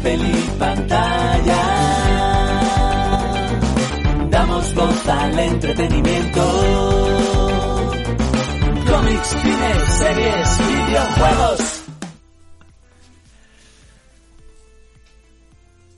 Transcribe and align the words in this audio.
papel 0.00 0.20
y 0.26 0.58
pantalla. 0.58 1.62
Damos 4.30 4.74
voz 4.74 5.08
al 5.08 5.38
entretenimiento. 5.38 6.42
Cómics, 8.88 9.28
cine, 9.42 9.74
series, 9.98 10.58
videojuegos. 10.68 11.60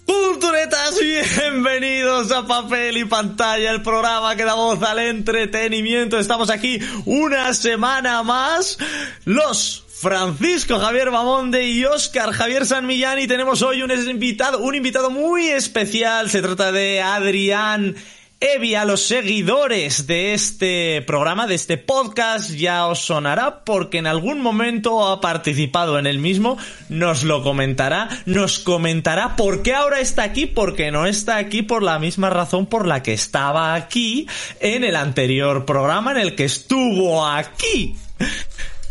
Culturetas, 0.04 0.98
bienvenidos 1.00 2.32
a 2.32 2.46
Papel 2.46 2.96
y 2.96 3.04
Pantalla, 3.04 3.70
el 3.70 3.82
programa 3.82 4.34
que 4.34 4.44
da 4.44 4.54
voz 4.54 4.82
al 4.82 4.98
entretenimiento. 4.98 6.18
Estamos 6.18 6.50
aquí 6.50 6.80
una 7.06 7.54
semana 7.54 8.24
más. 8.24 8.78
Los 9.24 9.84
Francisco 10.02 10.80
Javier 10.80 11.12
Bamonde 11.12 11.68
y 11.68 11.84
Oscar 11.84 12.32
Javier 12.32 12.66
San 12.66 12.86
Millán 12.86 13.20
y 13.20 13.28
tenemos 13.28 13.62
hoy 13.62 13.82
un 13.82 13.93
invitado, 13.93 14.58
un 14.58 14.74
invitado 14.74 15.10
muy 15.10 15.46
especial. 15.46 16.29
Se 16.29 16.43
trata 16.43 16.72
de 16.72 17.00
Adrián 17.00 17.94
Evi, 18.40 18.74
a 18.74 18.84
los 18.84 19.07
seguidores 19.07 20.08
de 20.08 20.34
este 20.34 21.02
programa, 21.02 21.46
de 21.46 21.54
este 21.54 21.79
podcast, 21.79 22.50
ya 22.50 22.88
os 22.88 22.98
sonará 22.98 23.62
porque 23.64 23.98
en 23.98 24.08
algún 24.08 24.40
momento 24.40 25.07
ha 25.07 25.20
participado 25.20 25.96
en 26.00 26.08
el 26.08 26.18
mismo, 26.18 26.58
nos 26.88 27.22
lo 27.22 27.44
comentará, 27.44 28.08
nos 28.26 28.58
comentará 28.58 29.36
por 29.36 29.62
qué 29.62 29.72
ahora 29.72 30.00
está 30.00 30.24
aquí, 30.24 30.46
porque 30.46 30.90
no 30.90 31.07
está 31.07 31.36
aquí 31.36 31.62
por 31.62 31.84
la 31.84 32.00
misma 32.00 32.28
razón 32.28 32.66
por 32.66 32.88
la 32.88 33.05
que 33.05 33.12
estaba 33.12 33.74
aquí 33.74 34.27
en 34.58 34.82
el 34.82 34.96
anterior 34.96 35.64
programa 35.64 36.10
en 36.10 36.19
el 36.19 36.34
que 36.34 36.46
estuvo 36.46 37.24
aquí. 37.24 37.94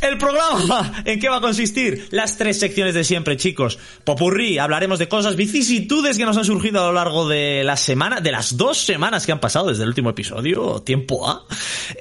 El 0.01 0.17
programa, 0.17 0.91
¿en 1.05 1.19
qué 1.19 1.29
va 1.29 1.37
a 1.37 1.41
consistir? 1.41 2.07
Las 2.09 2.37
tres 2.37 2.59
secciones 2.59 2.95
de 2.95 3.03
siempre, 3.03 3.37
chicos. 3.37 3.77
Popurrí, 4.03 4.57
hablaremos 4.57 4.97
de 4.97 5.07
cosas, 5.07 5.35
vicisitudes 5.35 6.17
que 6.17 6.25
nos 6.25 6.37
han 6.37 6.45
surgido 6.45 6.81
a 6.81 6.87
lo 6.87 6.93
largo 6.93 7.27
de 7.27 7.63
la 7.63 7.77
semana, 7.77 8.19
de 8.19 8.31
las 8.31 8.57
dos 8.57 8.79
semanas 8.79 9.25
que 9.25 9.31
han 9.31 9.39
pasado 9.39 9.67
desde 9.67 9.83
el 9.83 9.89
último 9.89 10.09
episodio, 10.09 10.81
tiempo 10.81 11.29
A. 11.29 11.45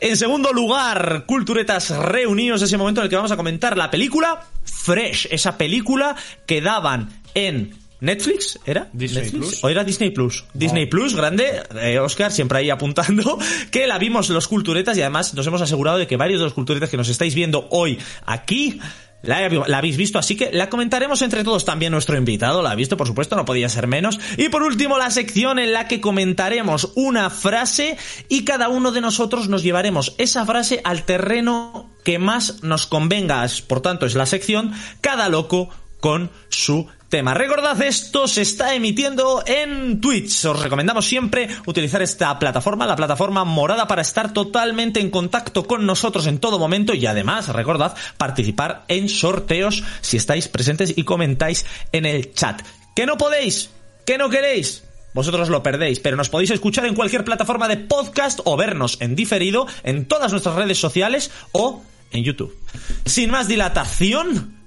En 0.01 0.17
segundo 0.17 0.53
lugar, 0.53 1.25
culturetas 1.27 1.91
reunidos, 1.91 2.63
ese 2.63 2.79
momento 2.79 3.03
en 3.03 3.05
el 3.05 3.11
que 3.11 3.17
vamos 3.17 3.33
a 3.33 3.37
comentar 3.37 3.77
la 3.77 3.91
película 3.91 4.47
Fresh, 4.65 5.29
esa 5.31 5.59
película 5.59 6.17
que 6.47 6.63
daban 6.63 7.23
en 7.35 7.79
Netflix, 8.01 8.59
¿era? 8.65 8.89
Disney 8.93 9.25
Netflix? 9.25 9.47
Plus. 9.47 9.65
¿O 9.65 9.69
era 9.69 9.85
Disney 9.85 10.11
Plus? 10.11 10.45
Disney 10.55 10.87
Plus, 10.87 11.15
grande, 11.15 11.63
eh, 11.81 11.99
Oscar 11.99 12.33
siempre 12.33 12.59
ahí 12.59 12.71
apuntando, 12.71 13.39
que 13.71 13.87
la 13.87 13.99
vimos 13.99 14.29
los 14.31 14.49
culturetas 14.49 14.97
y 14.97 15.03
además 15.03 15.35
nos 15.35 15.47
hemos 15.47 15.61
asegurado 15.61 15.99
de 15.99 16.07
que 16.07 16.17
varios 16.17 16.41
de 16.41 16.45
los 16.45 16.55
culturetas 16.55 16.91
que 16.91 16.97
nos 16.97 17.09
estáis 17.09 17.35
viendo 17.35 17.69
hoy 17.71 17.99
aquí 18.27 18.81
la, 19.23 19.49
la, 19.49 19.79
habéis 19.79 19.97
visto, 19.97 20.19
así 20.19 20.35
que 20.35 20.51
la 20.53 20.71
comentaremos 20.71 21.21
entre 21.23 21.45
todos. 21.45 21.65
También 21.65 21.93
nuestro 21.93 22.17
invitado 22.17 22.63
la 22.63 22.71
ha 22.71 22.75
visto, 22.75 22.97
por 22.97 23.07
supuesto, 23.07 23.37
no 23.37 23.45
podía 23.45 23.69
ser 23.69 23.87
menos. 23.87 24.19
Y 24.39 24.49
por 24.49 24.63
último, 24.63 24.97
la 24.97 25.11
sección 25.11 25.59
en 25.59 25.73
la 25.73 25.89
que 25.89 26.01
comentaremos 26.01 26.93
una 26.95 27.29
frase 27.29 27.99
y 28.29 28.45
cada 28.45 28.69
uno 28.69 28.93
de 28.93 29.03
nosotros 29.03 29.49
nos 29.49 29.63
llevaremos 29.63 30.15
esa 30.19 30.47
frase 30.47 30.81
al 30.85 31.05
terreno 31.05 31.91
que 32.05 32.19
más 32.19 32.63
nos 32.63 32.87
convenga. 32.87 33.47
Por 33.67 33.83
tanto, 33.83 34.07
es 34.07 34.15
la 34.15 34.27
sección 34.27 34.73
Cada 35.01 35.29
loco 35.29 35.69
con 36.01 36.31
su 36.49 36.89
tema. 37.11 37.35
Recordad, 37.35 37.83
esto 37.83 38.27
se 38.29 38.43
está 38.43 38.75
emitiendo 38.75 39.43
en 39.45 40.01
Twitch. 40.01 40.45
Os 40.47 40.63
recomendamos 40.63 41.07
siempre 41.07 41.49
utilizar 41.67 42.01
esta 42.01 42.39
plataforma, 42.39 42.87
la 42.87 42.97
plataforma 42.97 43.45
morada, 43.45 43.87
para 43.87 44.01
estar 44.01 44.33
totalmente 44.33 45.01
en 45.01 45.11
contacto 45.11 45.67
con 45.67 45.85
nosotros 45.85 46.27
en 46.27 46.39
todo 46.39 46.59
momento 46.59 46.95
y 46.95 47.05
además, 47.05 47.49
recordad, 47.49 47.97
participar 48.17 48.85
en 48.89 49.09
sorteos 49.09 49.83
si 50.01 50.17
estáis 50.17 50.49
presentes 50.49 50.95
y 50.97 51.03
comentáis 51.03 51.67
en 51.93 52.07
el 52.07 52.33
chat. 52.33 52.63
¿Que 52.95 53.07
no 53.07 53.19
podéis? 53.19 53.71
¿Que 54.07 54.17
no 54.17 54.31
queréis? 54.31 54.85
Vosotros 55.13 55.49
lo 55.49 55.65
perdéis, 55.65 55.99
pero 55.99 56.17
nos 56.17 56.29
podéis 56.29 56.53
escuchar 56.53 56.87
en 56.87 56.95
cualquier 56.95 57.25
plataforma 57.25 57.67
de 57.67 57.77
podcast 57.77 58.39
o 58.45 58.57
vernos 58.57 58.99
en 59.01 59.17
diferido 59.17 59.67
en 59.83 60.07
todas 60.07 60.31
nuestras 60.31 60.55
redes 60.55 60.79
sociales 60.79 61.33
o 61.51 61.83
en 62.13 62.23
YouTube. 62.23 62.57
Sin 63.05 63.31
más 63.31 63.49
dilatación, 63.49 64.60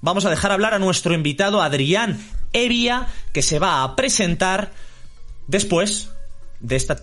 vamos 0.00 0.24
a 0.24 0.30
dejar 0.30 0.52
hablar 0.52 0.74
a 0.74 0.78
nuestro 0.78 1.14
invitado 1.14 1.62
Adrián 1.62 2.18
Evia, 2.52 3.06
que 3.32 3.42
se 3.42 3.58
va 3.58 3.82
a 3.82 3.96
presentar 3.96 4.72
después 5.46 6.10
de 6.60 6.76
esta 6.76 7.02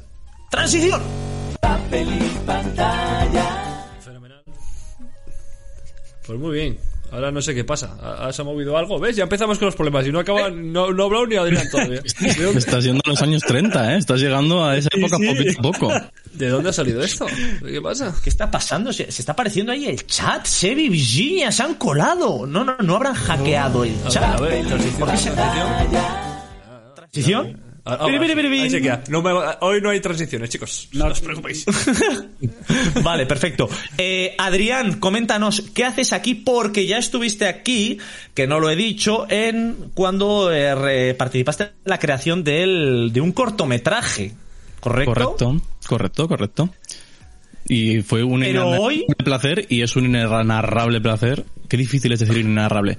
transición. 0.49 1.01
Papel 1.61 2.07
y 2.13 2.45
pantalla. 2.45 3.87
Fenomenal. 4.01 4.43
Pues 6.25 6.39
muy 6.39 6.55
bien. 6.55 6.86
Ahora 7.11 7.31
no 7.31 7.41
sé 7.41 7.55
qué 7.55 7.63
pasa. 7.63 7.95
¿Ha- 8.01 8.33
¿Se 8.33 8.41
ha 8.41 8.45
movido 8.45 8.77
algo? 8.77 8.99
¿Ves? 8.99 9.15
Ya 9.15 9.23
empezamos 9.23 9.57
con 9.57 9.67
los 9.67 9.75
problemas 9.75 10.05
y 10.05 10.11
no 10.11 10.19
acaba, 10.19 10.49
no, 10.49 10.91
no 10.91 11.03
ha 11.03 11.05
hablado 11.05 11.25
ni 11.27 11.35
Adrián 11.37 11.65
todavía. 11.71 12.01
¿De 12.19 12.43
dónde, 12.43 12.59
Estás 12.59 12.83
yendo 12.83 13.01
a 13.05 13.09
los 13.09 13.21
años 13.21 13.41
30, 13.43 13.93
¿eh? 13.93 13.97
Estás 13.97 14.19
llegando 14.19 14.65
a 14.65 14.75
esa 14.75 14.89
época 14.91 15.15
sí. 15.17 15.25
poquito 15.27 15.59
a 15.59 15.61
poco. 15.61 15.91
¿De 16.33 16.49
dónde 16.49 16.69
ha 16.69 16.73
salido 16.73 17.01
esto? 17.01 17.25
¿Qué 17.65 17.81
pasa? 17.81 18.13
¿Qué 18.23 18.29
está 18.29 18.51
pasando? 18.51 18.91
Se, 18.91 19.09
se 19.11 19.21
está 19.21 19.31
apareciendo 19.31 19.71
ahí 19.71 19.85
el 19.87 20.05
chat. 20.05 20.45
Sebi, 20.45 20.89
Virginia, 20.89 21.51
se 21.51 21.63
han 21.63 21.75
colado. 21.75 22.45
No, 22.45 22.63
no, 22.65 22.75
no 22.77 22.95
habrán 22.97 23.13
hackeado 23.15 23.83
el 23.85 23.95
A 24.05 24.09
chat. 24.09 24.39
ver, 24.41 24.51
a 24.51 24.55
ver, 24.55 24.67
transición, 24.67 24.99
¿Por 24.99 25.11
qué 25.11 25.17
se- 25.17 25.31
transición. 26.95 27.61
Ah, 27.89 27.97
ah, 28.01 28.05
ahí 28.63 28.69
se 28.69 28.81
queda. 28.81 29.03
No 29.09 29.21
me- 29.21 29.31
hoy 29.61 29.81
no 29.81 29.89
hay 29.89 29.99
transiciones, 29.99 30.49
chicos. 30.49 30.89
No 30.93 31.07
os 31.07 31.21
preocupéis. 31.21 31.65
Vale, 33.03 33.25
perfecto. 33.25 33.69
Eh, 33.97 34.35
Adrián, 34.37 34.99
coméntanos, 34.99 35.61
¿qué 35.73 35.85
haces 35.85 36.13
aquí? 36.13 36.35
Porque 36.35 36.85
ya 36.85 36.97
estuviste 36.97 37.47
aquí, 37.47 37.97
que 38.33 38.47
no 38.47 38.59
lo 38.59 38.69
he 38.69 38.75
dicho, 38.75 39.25
en 39.29 39.91
cuando 39.93 40.51
eh, 40.51 40.75
re- 40.75 41.13
participaste 41.13 41.63
en 41.63 41.69
la 41.85 41.99
creación 41.99 42.43
del, 42.43 43.11
de 43.13 43.21
un 43.21 43.31
cortometraje. 43.31 44.33
¿Correcto? 44.79 45.13
Correcto, 45.13 45.61
correcto, 45.87 46.27
correcto. 46.27 46.69
Y 47.69 48.01
fue 48.01 48.23
un 48.23 48.39
Pero 48.41 48.69
hoy- 48.69 49.05
placer 49.23 49.65
y 49.69 49.81
es 49.81 49.95
un 49.95 50.05
inenarrable 50.05 51.01
placer. 51.01 51.45
Qué 51.67 51.75
difícil 51.75 52.13
es 52.13 52.19
decir 52.21 52.37
inenarrable. 52.37 52.97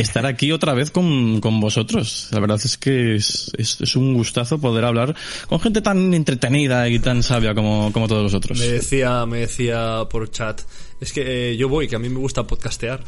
Estar 0.00 0.26
aquí 0.26 0.50
otra 0.52 0.72
vez 0.74 0.90
con, 0.90 1.40
con 1.40 1.60
vosotros. 1.60 2.28
La 2.32 2.40
verdad 2.40 2.58
es 2.64 2.76
que 2.78 3.16
es, 3.16 3.52
es, 3.58 3.80
es 3.80 3.96
un 3.96 4.14
gustazo 4.14 4.58
poder 4.58 4.84
hablar 4.84 5.14
con 5.46 5.60
gente 5.60 5.82
tan 5.82 6.14
entretenida 6.14 6.88
y 6.88 6.98
tan 6.98 7.22
sabia 7.22 7.54
como, 7.54 7.92
como 7.92 8.08
todos 8.08 8.24
vosotros. 8.24 8.58
Me 8.58 8.66
decía, 8.66 9.26
me 9.26 9.40
decía 9.40 10.04
por 10.10 10.30
chat. 10.30 10.62
Es 11.00 11.12
que 11.12 11.50
eh, 11.52 11.56
yo 11.56 11.68
voy, 11.68 11.88
que 11.88 11.96
a 11.96 11.98
mí 11.98 12.08
me 12.08 12.18
gusta 12.18 12.44
podcastear. 12.44 13.02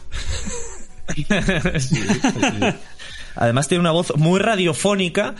Sí, 1.14 1.26
sí, 1.78 1.96
sí. 1.96 2.66
Además 3.34 3.68
tiene 3.68 3.80
una 3.80 3.92
voz 3.92 4.12
muy 4.16 4.40
radiofónica 4.40 5.34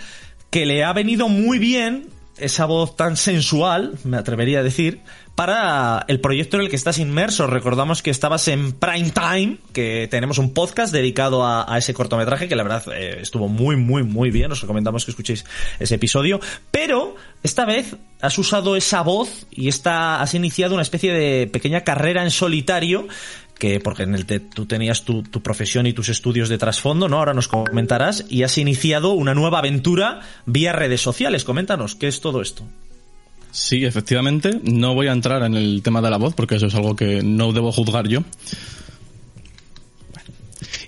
que 0.50 0.66
le 0.66 0.84
ha 0.84 0.92
venido 0.92 1.28
muy 1.28 1.58
bien 1.58 2.08
esa 2.38 2.64
voz 2.64 2.96
tan 2.96 3.16
sensual, 3.16 3.98
me 4.04 4.16
atrevería 4.16 4.60
a 4.60 4.62
decir, 4.62 5.00
para 5.34 6.04
el 6.08 6.20
proyecto 6.20 6.56
en 6.56 6.64
el 6.64 6.68
que 6.68 6.76
estás 6.76 6.98
inmerso. 6.98 7.46
Recordamos 7.46 8.02
que 8.02 8.10
estabas 8.10 8.46
en 8.48 8.72
Prime 8.72 9.10
Time, 9.10 9.56
que 9.72 10.06
tenemos 10.10 10.38
un 10.38 10.52
podcast 10.52 10.92
dedicado 10.92 11.46
a, 11.46 11.66
ese 11.78 11.94
cortometraje, 11.94 12.48
que 12.48 12.56
la 12.56 12.62
verdad 12.62 12.84
eh, 12.94 13.18
estuvo 13.22 13.48
muy, 13.48 13.76
muy, 13.76 14.02
muy 14.02 14.30
bien. 14.30 14.52
Os 14.52 14.60
recomendamos 14.60 15.04
que 15.04 15.10
escuchéis 15.10 15.44
ese 15.80 15.94
episodio. 15.94 16.38
Pero 16.70 17.16
esta 17.42 17.64
vez 17.64 17.96
has 18.20 18.36
usado 18.38 18.76
esa 18.76 19.00
voz 19.02 19.46
y 19.50 19.68
esta, 19.68 20.20
has 20.20 20.34
iniciado 20.34 20.74
una 20.74 20.82
especie 20.82 21.12
de 21.12 21.46
pequeña 21.46 21.80
carrera 21.82 22.22
en 22.22 22.30
solitario 22.30 23.08
que 23.58 23.78
porque 23.78 24.02
en 24.02 24.14
el 24.16 24.26
te- 24.26 24.40
tú 24.40 24.66
tenías 24.66 25.04
tu, 25.04 25.22
tu 25.22 25.40
profesión 25.40 25.86
y 25.86 25.92
tus 25.92 26.08
estudios 26.08 26.48
de 26.48 26.58
trasfondo, 26.58 27.08
¿no? 27.08 27.18
Ahora 27.18 27.32
nos 27.32 27.46
comentarás 27.46 28.24
y 28.28 28.42
has 28.42 28.58
iniciado 28.58 29.12
una 29.12 29.34
nueva 29.34 29.60
aventura 29.60 30.20
vía 30.46 30.72
redes 30.72 31.00
sociales. 31.00 31.44
Coméntanos, 31.44 31.94
¿qué 31.94 32.08
es 32.08 32.20
todo 32.20 32.42
esto? 32.42 32.64
Sí, 33.52 33.84
efectivamente. 33.84 34.60
No 34.64 34.94
voy 34.94 35.08
a 35.08 35.12
entrar 35.12 35.42
en 35.42 35.54
el 35.54 35.82
tema 35.82 36.00
de 36.00 36.10
la 36.10 36.16
voz 36.16 36.34
porque 36.34 36.56
eso 36.56 36.66
es 36.66 36.74
algo 36.74 36.96
que 36.96 37.22
no 37.22 37.52
debo 37.52 37.70
juzgar 37.70 38.08
yo. 38.08 38.24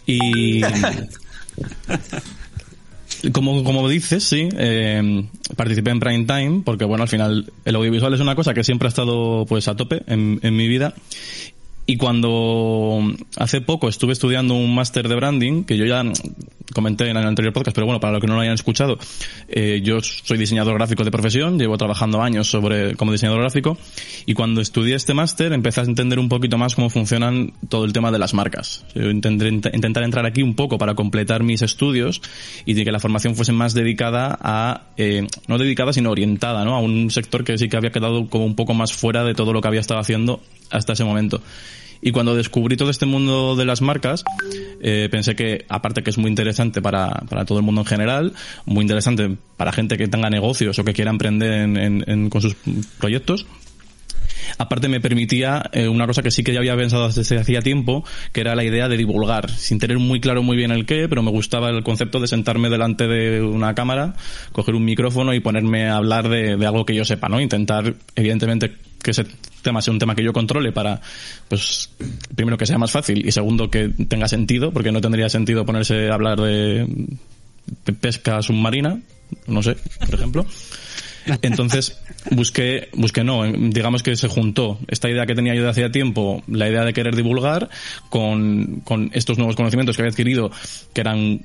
Y 0.07 0.63
como, 3.33 3.63
como 3.65 3.89
dices, 3.89 4.25
sí, 4.25 4.49
eh, 4.57 5.27
participé 5.57 5.91
en 5.91 6.01
Prime 6.01 6.25
Time 6.25 6.63
porque 6.65 6.87
bueno, 6.87 7.03
al 7.03 7.09
final 7.09 7.53
el 7.67 7.77
audiovisual 7.77 8.15
es 8.15 8.21
una 8.21 8.35
cosa 8.35 8.55
que 8.55 8.65
siempre 8.65 8.89
ha 8.89 8.91
estado 8.91 9.45
pues 9.47 9.69
a 9.69 9.77
tope 9.77 10.03
en, 10.07 10.41
en 10.43 10.57
mi 10.57 10.67
vida 10.67 10.95
y 11.87 11.97
cuando 11.97 13.01
hace 13.37 13.61
poco 13.61 13.89
estuve 13.89 14.13
estudiando 14.13 14.55
un 14.55 14.75
máster 14.75 15.09
de 15.09 15.15
branding, 15.15 15.65
que 15.65 15.77
yo 15.77 15.85
ya 15.85 16.03
comenté 16.73 17.11
en 17.11 17.17
el 17.17 17.27
anterior 17.27 17.53
podcast, 17.53 17.75
pero 17.75 17.87
bueno, 17.87 18.01
para 18.01 18.15
los 18.15 18.21
que 18.23 18.27
no 18.27 18.35
lo 18.35 18.41
hayan 18.41 18.55
escuchado, 18.55 18.99
eh, 19.49 19.83
yo 19.85 20.01
soy 20.01 20.39
diseñador 20.39 20.75
gráfico 20.75 21.05
de 21.05 21.11
profesión, 21.11 21.59
llevo 21.59 21.77
trabajando 21.77 22.23
años 22.23 22.49
sobre 22.49 22.97
como 22.97 23.13
diseñador 23.13 23.41
gráfico, 23.43 23.77
y 24.25 24.33
cuando 24.33 24.63
estudié 24.63 24.95
este 24.95 25.13
máster 25.13 25.53
empecé 25.53 25.83
a 25.83 25.85
entender 25.85 26.19
un 26.19 26.31
poquito 26.31 26.57
más 26.57 26.75
cómo 26.75 26.89
funcionan 26.89 27.53
todo 27.69 27.85
el 27.85 27.93
tema 27.93 28.11
de 28.11 28.19
las 28.19 28.33
marcas. 28.33 28.85
Yo 28.95 29.11
intenté 29.11 29.51
int- 29.51 29.75
intentar 29.75 30.05
entrar 30.05 30.25
aquí 30.25 30.43
un 30.43 30.55
poco 30.55 30.79
para 30.79 30.95
completar 30.95 31.43
mis 31.43 31.61
estudios 31.61 32.23
y 32.65 32.73
de 32.73 32.85
que 32.85 32.93
la 32.93 32.99
formación 32.99 33.37
fuese 33.37 33.53
más 33.53 33.75
dedicada 33.75 34.39
a, 34.41 34.85
eh, 34.97 35.27
no 35.49 35.59
dedicada, 35.59 35.93
sino 35.93 36.11
orientada, 36.11 36.65
¿no? 36.65 36.77
A 36.77 36.81
un 36.81 37.11
sector 37.11 37.45
que 37.45 37.59
sí 37.59 37.69
que 37.69 37.77
había 37.77 37.91
quedado 37.93 38.27
como 38.29 38.47
un 38.47 38.57
poco 38.57 38.73
más 38.73 38.95
fuera 38.95 39.23
de 39.23 39.35
todo 39.35 39.53
lo 39.53 39.61
que 39.61 39.69
había 39.69 39.81
estado 39.81 40.01
haciendo 40.01 40.41
hasta 40.71 40.95
ese 40.95 41.05
momento. 41.05 41.43
Y 42.01 42.13
cuando 42.13 42.35
descubrí 42.35 42.77
todo 42.77 42.91
este 42.91 43.07
mundo 43.07 43.57
de 43.57 43.65
las 43.65 43.81
marcas, 43.81 44.25
eh, 44.81 45.09
pensé 45.11 45.35
que, 45.35 45.65
aparte 45.69 46.03
que 46.03 46.11
es 46.11 46.19
muy 46.19 46.29
interesante 46.31 46.83
para, 46.83 47.09
para 47.29 47.45
todo 47.45 47.59
el 47.59 47.65
mundo 47.65 47.81
en 47.83 47.87
general, 47.87 48.33
muy 48.67 48.83
interesante 48.83 49.37
para 49.57 49.73
gente 49.73 49.97
que 49.97 50.09
tenga 50.09 50.31
negocios 50.31 50.79
o 50.79 50.85
que 50.85 50.93
quiera 50.93 51.11
emprender 51.11 51.53
en- 51.53 52.31
con 52.31 52.43
sus 52.43 52.57
proyectos, 52.99 53.47
Aparte 54.59 54.89
me 54.89 55.01
permitía 55.01 55.71
eh, 55.73 55.89
una 55.89 56.07
cosa 56.07 56.23
que 56.23 56.31
sí 56.31 56.43
que 56.45 56.53
ya 56.53 56.59
había 56.59 56.77
pensado 56.77 57.09
desde 57.09 57.39
hacía 57.39 57.63
tiempo, 57.63 58.05
que 58.33 58.41
era 58.43 58.55
la 58.55 58.65
idea 58.65 58.89
de 58.89 58.97
divulgar, 58.97 59.51
sin 59.51 59.79
tener 59.79 59.99
muy 59.99 60.21
claro 60.21 60.43
muy 60.43 60.57
bien 60.57 60.71
el 60.71 60.87
qué, 60.87 61.09
pero 61.09 61.23
me 61.23 61.31
gustaba 61.31 61.71
el 61.71 61.83
concepto 61.83 62.21
de 62.21 62.27
sentarme 62.29 62.69
delante 62.69 63.07
de 63.09 63.41
una 63.43 63.75
cámara, 63.75 64.15
coger 64.53 64.75
un 64.75 64.85
micrófono 64.85 65.35
y 65.35 65.41
ponerme 65.41 65.89
a 65.89 65.97
hablar 65.97 66.29
de, 66.29 66.57
de 66.57 66.67
algo 66.67 66.85
que 66.85 66.95
yo 66.95 67.05
sepa, 67.05 67.29
¿no? 67.29 67.41
Intentar, 67.41 67.95
evidentemente, 68.17 68.75
que 69.03 69.13
ese 69.13 69.25
tema 69.65 69.83
sea 69.83 69.93
un 69.93 69.99
tema 69.99 70.15
que 70.15 70.23
yo 70.23 70.33
controle 70.33 70.71
para, 70.71 71.01
pues, 71.49 71.91
primero 72.37 72.57
que 72.57 72.67
sea 72.67 72.79
más 72.79 72.93
fácil 72.93 73.27
y 73.27 73.33
segundo 73.33 73.69
que 73.69 73.89
tenga 74.09 74.29
sentido, 74.29 74.71
porque 74.71 74.93
no 74.93 75.01
tendría 75.01 75.29
sentido 75.29 75.67
ponerse 75.67 76.09
a 76.09 76.15
hablar 76.15 76.41
de, 76.41 76.87
pesca 78.01 78.41
submarina, 78.43 79.01
no 79.49 79.63
sé, 79.63 79.77
por 79.99 80.15
ejemplo. 80.15 80.47
Entonces 81.41 81.99
busqué, 82.31 82.91
busqué 82.93 83.25
no, 83.25 83.51
digamos 83.51 84.03
que 84.03 84.15
se 84.15 84.29
juntó 84.29 84.79
esta 84.89 85.09
idea 85.09 85.25
que 85.25 85.35
tenía 85.35 85.55
yo 85.55 85.63
de 85.65 85.71
hacía 85.71 85.91
tiempo, 85.91 86.43
la 86.47 86.69
idea 86.69 86.85
de 86.85 86.93
querer 86.93 87.17
divulgar, 87.17 87.71
con, 88.11 88.83
con 88.85 89.11
estos 89.15 89.39
nuevos 89.39 89.57
conocimientos 89.57 89.97
que 89.97 90.03
había 90.03 90.13
adquirido, 90.13 90.51
que 90.93 91.01
eran 91.01 91.41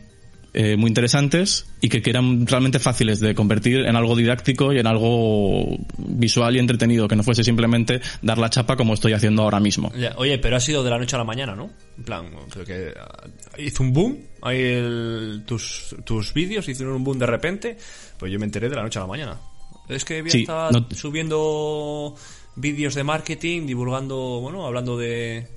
eh, 0.53 0.75
muy 0.77 0.87
interesantes 0.89 1.65
y 1.81 1.89
que, 1.89 2.01
que 2.01 2.09
eran 2.09 2.45
realmente 2.47 2.79
fáciles 2.79 3.19
de 3.19 3.35
convertir 3.35 3.81
en 3.85 3.95
algo 3.95 4.15
didáctico 4.15 4.73
y 4.73 4.79
en 4.79 4.87
algo 4.87 5.77
visual 5.97 6.55
y 6.55 6.59
entretenido, 6.59 7.07
que 7.07 7.15
no 7.15 7.23
fuese 7.23 7.43
simplemente 7.43 8.01
dar 8.21 8.37
la 8.37 8.49
chapa 8.49 8.75
como 8.75 8.93
estoy 8.93 9.13
haciendo 9.13 9.43
ahora 9.43 9.59
mismo. 9.59 9.91
Oye, 10.17 10.37
pero 10.39 10.55
ha 10.55 10.59
sido 10.59 10.83
de 10.83 10.89
la 10.89 10.97
noche 10.97 11.15
a 11.15 11.19
la 11.19 11.25
mañana, 11.25 11.55
¿no? 11.55 11.69
En 11.97 12.03
plan, 12.03 12.25
creo 12.49 12.65
que 12.65 12.93
ah, 12.99 13.27
hizo 13.57 13.83
un 13.83 13.93
boom, 13.93 14.17
ahí 14.41 14.59
el- 14.61 15.43
tus, 15.45 15.95
tus 16.03 16.33
vídeos 16.33 16.67
hicieron 16.67 16.95
un 16.95 17.03
boom 17.03 17.19
de 17.19 17.25
repente, 17.25 17.77
pues 18.17 18.31
yo 18.31 18.39
me 18.39 18.45
enteré 18.45 18.69
de 18.69 18.75
la 18.75 18.83
noche 18.83 18.99
a 18.99 19.03
la 19.03 19.07
mañana. 19.07 19.39
Es 19.87 20.05
que 20.05 20.19
había 20.19 20.31
Sí, 20.31 20.45
no- 20.47 20.87
subiendo 20.91 22.15
vídeos 22.55 22.95
de 22.95 23.03
marketing, 23.03 23.65
divulgando, 23.65 24.39
bueno, 24.41 24.65
hablando 24.65 24.97
de, 24.97 25.47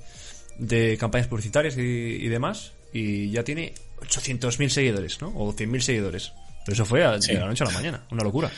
de 0.57 0.97
campañas 0.97 1.27
publicitarias 1.27 1.77
y, 1.77 1.81
y 1.81 2.27
demás, 2.29 2.71
y 2.93 3.29
ya 3.31 3.43
tiene 3.43 3.73
800.000 4.03 4.69
seguidores, 4.69 5.21
¿no? 5.21 5.29
O 5.35 5.53
100.000 5.53 5.81
seguidores. 5.81 6.31
Pero 6.65 6.73
eso 6.73 6.85
fue 6.85 7.03
a- 7.03 7.21
Sí. 7.21 7.33
de 7.33 7.39
la 7.39 7.47
noche 7.47 7.63
a 7.63 7.67
la 7.67 7.73
mañana, 7.73 8.03
una 8.11 8.23
locura. 8.23 8.49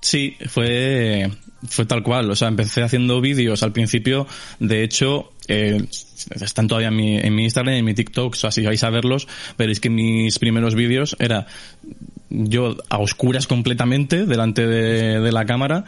Sí, 0.00 0.36
fue, 0.48 1.30
fue 1.68 1.86
tal 1.86 2.02
cual. 2.02 2.28
O 2.30 2.34
sea, 2.34 2.48
empecé 2.48 2.82
haciendo 2.82 3.20
vídeos 3.20 3.62
al 3.62 3.72
principio. 3.72 4.26
De 4.58 4.82
hecho, 4.82 5.32
eh, 5.46 5.80
están 6.40 6.66
todavía 6.66 6.88
en 6.88 6.96
mi, 6.96 7.16
en 7.18 7.34
mi 7.34 7.44
Instagram 7.44 7.76
y 7.76 7.78
en 7.78 7.84
mi 7.84 7.94
TikTok. 7.94 8.32
O 8.32 8.36
sea, 8.36 8.50
si 8.50 8.62
vais 8.62 8.82
a 8.82 8.90
verlos, 8.90 9.28
veréis 9.56 9.78
que 9.78 9.90
mis 9.90 10.38
primeros 10.40 10.74
vídeos 10.74 11.14
era 11.20 11.46
yo 12.30 12.76
a 12.88 12.98
oscuras 12.98 13.46
completamente 13.46 14.26
delante 14.26 14.66
de, 14.66 15.20
de 15.20 15.32
la 15.32 15.44
cámara 15.44 15.84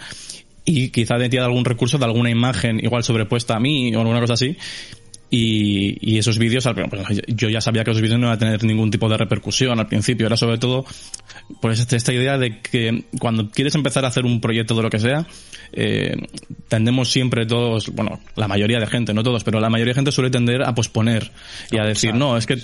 y 0.64 0.90
quizá 0.90 1.16
metía 1.16 1.44
algún 1.44 1.64
recurso 1.64 1.98
de 1.98 2.04
alguna 2.04 2.30
imagen 2.30 2.78
igual 2.84 3.02
sobrepuesta 3.02 3.56
a 3.56 3.60
mí 3.60 3.94
o 3.96 4.00
alguna 4.00 4.20
cosa 4.20 4.34
así. 4.34 4.56
Y, 5.31 5.99
y 6.00 6.19
esos 6.19 6.38
vídeos, 6.38 6.69
pues, 6.88 7.23
yo 7.29 7.49
ya 7.49 7.61
sabía 7.61 7.82
que 7.82 7.91
esos 7.91 8.03
vídeos 8.03 8.21
no 8.21 8.26
iban 8.26 8.37
a 8.37 8.38
tener 8.38 8.62
ningún 8.62 8.91
tipo 8.91 9.09
de 9.09 9.17
repercusión 9.17 9.81
al 9.81 9.88
principio. 9.88 10.26
Era 10.26 10.37
sobre 10.37 10.59
todo 10.59 10.85
pues 11.61 11.81
esta- 11.81 11.97
esta 11.97 12.12
idea 12.12 12.38
de 12.38 12.61
que 12.61 13.05
cuando 13.19 13.50
quieres 13.50 13.75
empezar 13.75 14.05
a 14.05 14.09
hacer 14.09 14.25
un 14.25 14.41
proyecto 14.41 14.76
de 14.76 14.82
lo 14.82 14.91
que 14.91 15.00
sea, 15.00 15.26
eh, 15.73 16.15
tendemos 16.69 17.11
siempre 17.11 17.47
todos, 17.47 17.88
bueno, 17.91 18.21
la 18.37 18.47
mayoría 18.47 18.79
de 18.79 18.87
gente, 18.87 19.12
no 19.12 19.23
todos, 19.25 19.43
pero 19.43 19.59
la 19.59 19.71
mayoría 19.71 19.91
de 19.93 19.97
gente 19.97 20.12
suele 20.12 20.31
tender 20.31 20.62
a 20.62 20.75
posponer 20.75 21.32
y 21.73 21.79
a 21.79 21.85
decir, 21.85 22.15
no, 22.15 22.37
es 22.37 22.47
que 22.47 22.59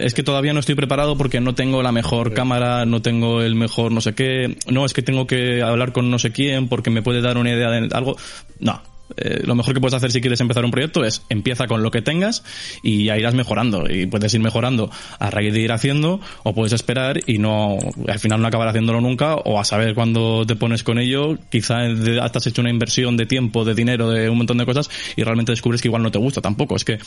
Es 0.00 0.14
que 0.14 0.22
todavía 0.22 0.52
no 0.52 0.60
estoy 0.60 0.74
preparado 0.74 1.16
porque 1.18 1.40
no 1.40 1.54
tengo 1.54 1.82
la 1.82 1.92
mejor 1.92 2.32
cámara, 2.34 2.84
no 2.86 3.02
tengo 3.02 3.42
el 3.42 3.54
mejor 3.56 3.92
no 3.92 4.00
sé 4.00 4.14
qué. 4.14 4.56
No, 4.70 4.84
es 4.86 4.92
que 4.94 5.02
tengo 5.02 5.26
que 5.26 5.62
hablar 5.62 5.92
con 5.92 6.10
no 6.10 6.18
sé 6.18 6.30
quién 6.32 6.68
porque 6.68 6.88
me 6.90 7.02
puede 7.02 7.20
dar 7.20 7.36
una 7.36 7.50
idea 7.50 7.70
de 7.70 7.88
algo. 7.92 8.16
No. 8.60 8.80
Eh, 9.16 9.42
lo 9.44 9.54
mejor 9.54 9.74
que 9.74 9.80
puedes 9.80 9.94
hacer 9.94 10.10
si 10.10 10.20
quieres 10.20 10.40
empezar 10.40 10.64
un 10.64 10.70
proyecto 10.70 11.04
es 11.04 11.22
empieza 11.28 11.66
con 11.66 11.82
lo 11.82 11.90
que 11.90 12.02
tengas 12.02 12.42
y 12.82 13.04
ya 13.04 13.16
irás 13.16 13.34
mejorando. 13.34 13.84
Y 13.88 14.06
puedes 14.06 14.32
ir 14.34 14.40
mejorando 14.40 14.90
a 15.18 15.30
raíz 15.30 15.52
de 15.52 15.60
ir 15.60 15.72
haciendo 15.72 16.20
o 16.42 16.54
puedes 16.54 16.72
esperar 16.72 17.20
y 17.26 17.38
no, 17.38 17.78
al 18.08 18.18
final 18.18 18.40
no 18.42 18.48
acabar 18.48 18.68
haciéndolo 18.68 19.00
nunca 19.00 19.36
o 19.36 19.60
a 19.60 19.64
saber 19.64 19.94
cuándo 19.94 20.44
te 20.46 20.56
pones 20.56 20.82
con 20.82 20.98
ello. 20.98 21.38
Quizá 21.50 21.86
hasta 22.22 22.38
has 22.38 22.46
hecho 22.46 22.60
una 22.62 22.70
inversión 22.70 23.16
de 23.16 23.26
tiempo, 23.26 23.64
de 23.64 23.74
dinero, 23.74 24.10
de 24.10 24.28
un 24.28 24.38
montón 24.38 24.58
de 24.58 24.66
cosas 24.66 24.90
y 25.16 25.22
realmente 25.22 25.52
descubres 25.52 25.80
que 25.80 25.88
igual 25.88 26.02
no 26.02 26.10
te 26.10 26.18
gusta 26.18 26.40
tampoco. 26.40 26.76
Es 26.76 26.84
que 26.84 26.98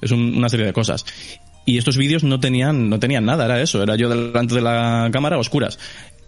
es 0.00 0.10
un- 0.10 0.36
una 0.36 0.48
serie 0.48 0.66
de 0.66 0.72
cosas. 0.72 1.04
Y 1.66 1.76
estos 1.76 1.98
vídeos 1.98 2.24
no 2.24 2.40
tenían, 2.40 2.88
no 2.88 2.98
tenían 2.98 3.26
nada, 3.26 3.44
era 3.44 3.60
eso, 3.60 3.82
era 3.82 3.94
yo 3.94 4.08
delante 4.08 4.54
de 4.54 4.62
la 4.62 5.10
cámara 5.12 5.36
a 5.36 5.38
oscuras. 5.38 5.78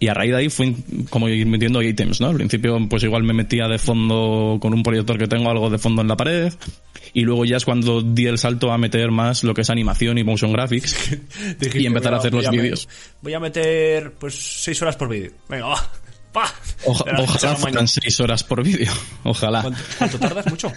Y 0.03 0.09
a 0.09 0.15
raíz 0.15 0.33
de 0.33 0.37
ahí 0.37 0.49
fui 0.49 0.75
como 1.11 1.29
ir 1.29 1.47
metiendo 1.47 1.81
ítems, 1.81 2.21
¿no? 2.21 2.27
Al 2.27 2.35
principio 2.35 2.77
pues 2.91 3.05
igual 3.05 3.23
me 3.23 3.33
metía 3.33 3.69
de 3.69 3.79
fondo 3.79 4.59
con 4.61 4.75
un 4.75 4.83
proyector 4.83 5.17
que 5.17 5.29
tengo 5.29 5.49
algo 5.49 5.71
de 5.71 5.79
fondo 5.79 6.03
en 6.03 6.09
la 6.09 6.17
pared. 6.17 6.53
Y 7.13 7.21
luego 7.21 7.45
ya 7.45 7.57
es 7.59 7.65
cuando 7.65 8.03
di 8.03 8.27
el 8.27 8.37
salto 8.37 8.73
a 8.73 8.79
meter 8.79 9.13
más 9.13 9.45
lo 9.45 9.55
que 9.55 9.61
es 9.61 9.71
animación 9.71 10.19
y 10.19 10.25
motion 10.25 10.53
graphics. 10.53 11.19
y 11.75 11.87
empezar 11.87 12.15
a 12.15 12.17
hacer 12.17 12.35
los 12.35 12.51
vídeos. 12.51 12.89
Voy 13.21 13.35
a 13.35 13.39
meter, 13.39 14.13
pues, 14.15 14.35
6 14.35 14.83
horas 14.83 14.97
por 14.97 15.09
vídeo. 15.09 15.31
Venga, 15.49 15.69
va. 15.69 15.77
Oja- 16.85 17.05
ojalá 17.19 17.55
fueran 17.55 17.87
seis 17.87 18.19
horas 18.19 18.43
por 18.43 18.65
vídeo. 18.65 18.91
Ojalá. 19.23 19.63
¿Cuánto, 19.63 19.81
cuánto 19.99 20.19
tardas? 20.19 20.47
Mucho. 20.47 20.73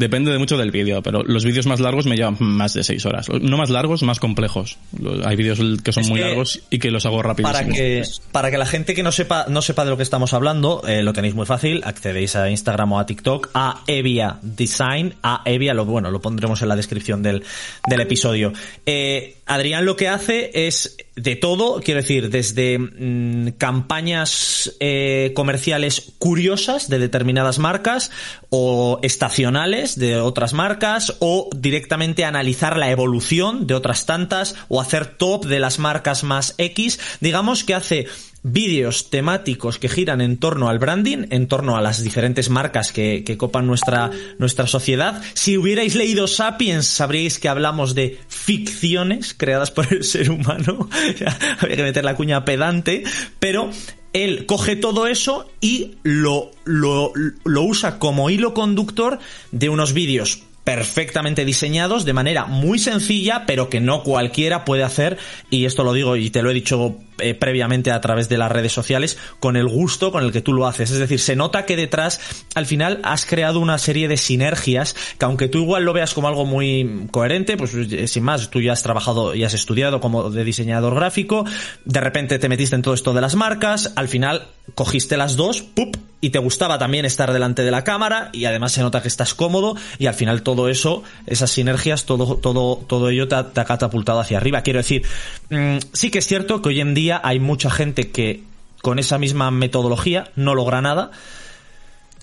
Depende 0.00 0.32
de 0.32 0.38
mucho 0.38 0.56
del 0.56 0.70
vídeo, 0.70 1.02
pero 1.02 1.22
los 1.22 1.44
vídeos 1.44 1.66
más 1.66 1.78
largos 1.78 2.06
me 2.06 2.16
llevan 2.16 2.34
más 2.40 2.72
de 2.72 2.82
seis 2.82 3.04
horas. 3.04 3.28
No 3.28 3.58
más 3.58 3.68
largos, 3.68 4.02
más 4.02 4.18
complejos. 4.18 4.78
Hay 5.26 5.36
vídeos 5.36 5.58
que 5.84 5.92
son 5.92 6.04
Es 6.04 6.08
muy 6.08 6.20
que 6.20 6.24
largos 6.24 6.62
y 6.70 6.78
que 6.78 6.90
los 6.90 7.04
hago 7.04 7.22
rápido. 7.22 7.46
Para 7.46 7.68
que, 7.68 8.02
para 8.32 8.50
que 8.50 8.56
la 8.56 8.64
gente 8.64 8.94
que 8.94 9.02
no 9.02 9.12
sepa, 9.12 9.44
no 9.50 9.60
sepa 9.60 9.84
de 9.84 9.90
lo 9.90 9.98
que 9.98 10.02
estamos 10.02 10.32
hablando, 10.32 10.82
eh, 10.88 11.02
lo 11.02 11.12
tenéis 11.12 11.34
muy 11.34 11.44
fácil, 11.44 11.82
accedéis 11.84 12.34
a 12.34 12.48
Instagram 12.48 12.92
o 12.92 12.98
a 12.98 13.04
TikTok, 13.04 13.50
a 13.52 13.82
Evia 13.86 14.38
Design, 14.40 15.16
a 15.22 15.42
Evia, 15.44 15.74
lo, 15.74 15.84
bueno, 15.84 16.10
lo 16.10 16.22
pondremos 16.22 16.62
en 16.62 16.68
la 16.68 16.76
descripción 16.76 17.22
del, 17.22 17.44
del 17.86 18.00
episodio. 18.00 18.54
Eh, 18.86 19.36
Adrián 19.44 19.84
lo 19.84 19.96
que 19.96 20.08
hace 20.08 20.50
es 20.66 20.96
de 21.16 21.36
todo, 21.36 21.80
quiero 21.80 22.00
decir, 22.00 22.30
desde 22.30 22.78
mm, 22.78 23.58
campañas 23.58 24.76
eh, 24.80 25.32
comerciales 25.34 26.12
curiosas 26.18 26.88
de 26.88 26.98
determinadas 26.98 27.58
marcas 27.58 28.10
o 28.48 29.00
estacionales 29.02 29.89
de 29.98 30.20
otras 30.20 30.52
marcas 30.52 31.16
o 31.20 31.48
directamente 31.54 32.24
analizar 32.24 32.76
la 32.76 32.90
evolución 32.90 33.66
de 33.66 33.74
otras 33.74 34.06
tantas 34.06 34.54
o 34.68 34.80
hacer 34.80 35.06
top 35.06 35.46
de 35.46 35.60
las 35.60 35.78
marcas 35.78 36.24
más 36.24 36.54
X. 36.58 36.98
Digamos 37.20 37.64
que 37.64 37.74
hace 37.74 38.06
vídeos 38.42 39.10
temáticos 39.10 39.78
que 39.78 39.88
giran 39.88 40.20
en 40.20 40.38
torno 40.38 40.68
al 40.68 40.78
branding, 40.78 41.26
en 41.30 41.46
torno 41.46 41.76
a 41.76 41.80
las 41.80 42.02
diferentes 42.02 42.48
marcas 42.48 42.92
que, 42.92 43.24
copan 43.36 43.66
nuestra, 43.66 44.10
nuestra 44.38 44.66
sociedad. 44.66 45.22
Si 45.34 45.56
hubierais 45.56 45.94
leído 45.94 46.26
Sapiens, 46.26 46.86
sabríais 46.86 47.38
que 47.38 47.48
hablamos 47.48 47.94
de 47.94 48.18
ficciones 48.28 49.34
creadas 49.34 49.70
por 49.70 49.92
el 49.92 50.04
ser 50.04 50.30
humano. 50.30 50.88
Habría 51.60 51.76
que 51.76 51.82
meter 51.82 52.04
la 52.04 52.16
cuña 52.16 52.44
pedante, 52.44 53.04
pero 53.38 53.70
él 54.12 54.46
coge 54.46 54.76
todo 54.76 55.06
eso 55.06 55.48
y 55.60 55.96
lo, 56.02 56.50
lo, 56.64 57.12
lo 57.44 57.62
usa 57.62 57.98
como 57.98 58.30
hilo 58.30 58.54
conductor 58.54 59.18
de 59.52 59.68
unos 59.68 59.92
vídeos 59.92 60.42
perfectamente 60.64 61.44
diseñados 61.44 62.04
de 62.04 62.12
manera 62.12 62.46
muy 62.46 62.78
sencilla, 62.78 63.44
pero 63.46 63.68
que 63.68 63.80
no 63.80 64.02
cualquiera 64.02 64.64
puede 64.64 64.84
hacer, 64.84 65.18
y 65.48 65.64
esto 65.64 65.84
lo 65.84 65.92
digo 65.92 66.16
y 66.16 66.30
te 66.30 66.42
lo 66.42 66.50
he 66.50 66.54
dicho 66.54 66.98
eh, 67.22 67.34
previamente 67.34 67.90
a 67.90 68.00
través 68.00 68.28
de 68.28 68.38
las 68.38 68.50
redes 68.50 68.72
sociales, 68.72 69.18
con 69.38 69.56
el 69.56 69.68
gusto 69.68 70.12
con 70.12 70.24
el 70.24 70.32
que 70.32 70.40
tú 70.40 70.52
lo 70.52 70.66
haces. 70.66 70.90
Es 70.90 70.98
decir, 70.98 71.20
se 71.20 71.36
nota 71.36 71.66
que 71.66 71.76
detrás, 71.76 72.20
al 72.54 72.66
final, 72.66 73.00
has 73.02 73.26
creado 73.26 73.60
una 73.60 73.78
serie 73.78 74.08
de 74.08 74.16
sinergias 74.16 74.96
que 75.18 75.24
aunque 75.24 75.48
tú 75.48 75.58
igual 75.58 75.84
lo 75.84 75.92
veas 75.92 76.14
como 76.14 76.28
algo 76.28 76.46
muy 76.46 77.08
coherente, 77.10 77.56
pues 77.56 77.74
eh, 77.74 78.06
sin 78.06 78.24
más, 78.24 78.50
tú 78.50 78.60
ya 78.60 78.72
has 78.72 78.82
trabajado 78.82 79.34
y 79.34 79.44
has 79.44 79.54
estudiado 79.54 80.00
como 80.00 80.30
de 80.30 80.44
diseñador 80.44 80.94
gráfico, 80.94 81.44
de 81.84 82.00
repente 82.00 82.38
te 82.38 82.48
metiste 82.48 82.74
en 82.74 82.82
todo 82.82 82.94
esto 82.94 83.12
de 83.12 83.20
las 83.20 83.34
marcas, 83.34 83.92
al 83.96 84.08
final 84.08 84.48
cogiste 84.74 85.16
las 85.16 85.36
dos, 85.36 85.62
¡pup! 85.62 85.96
y 86.20 86.30
te 86.30 86.38
gustaba 86.38 86.78
también 86.78 87.04
estar 87.04 87.32
delante 87.32 87.62
de 87.64 87.70
la 87.70 87.84
cámara 87.84 88.30
y 88.32 88.44
además 88.44 88.72
se 88.72 88.82
nota 88.82 89.00
que 89.02 89.08
estás 89.08 89.34
cómodo 89.34 89.76
y 89.98 90.06
al 90.06 90.14
final 90.14 90.42
todo 90.42 90.68
eso, 90.68 91.02
esas 91.26 91.50
sinergias, 91.50 92.04
todo, 92.04 92.36
todo, 92.36 92.76
todo 92.76 93.08
ello 93.08 93.26
te 93.28 93.34
ha, 93.36 93.64
catapultado 93.64 94.20
hacia 94.20 94.36
arriba. 94.36 94.62
Quiero 94.62 94.78
decir, 94.78 95.04
mm, 95.48 95.78
sí 95.92 96.10
que 96.10 96.18
es 96.18 96.26
cierto 96.26 96.60
que 96.60 96.70
hoy 96.70 96.80
en 96.80 96.94
día 96.94 97.09
hay 97.18 97.40
mucha 97.40 97.70
gente 97.70 98.10
que 98.10 98.42
con 98.82 98.98
esa 98.98 99.18
misma 99.18 99.50
metodología 99.50 100.30
no 100.36 100.54
logra 100.54 100.80
nada. 100.80 101.10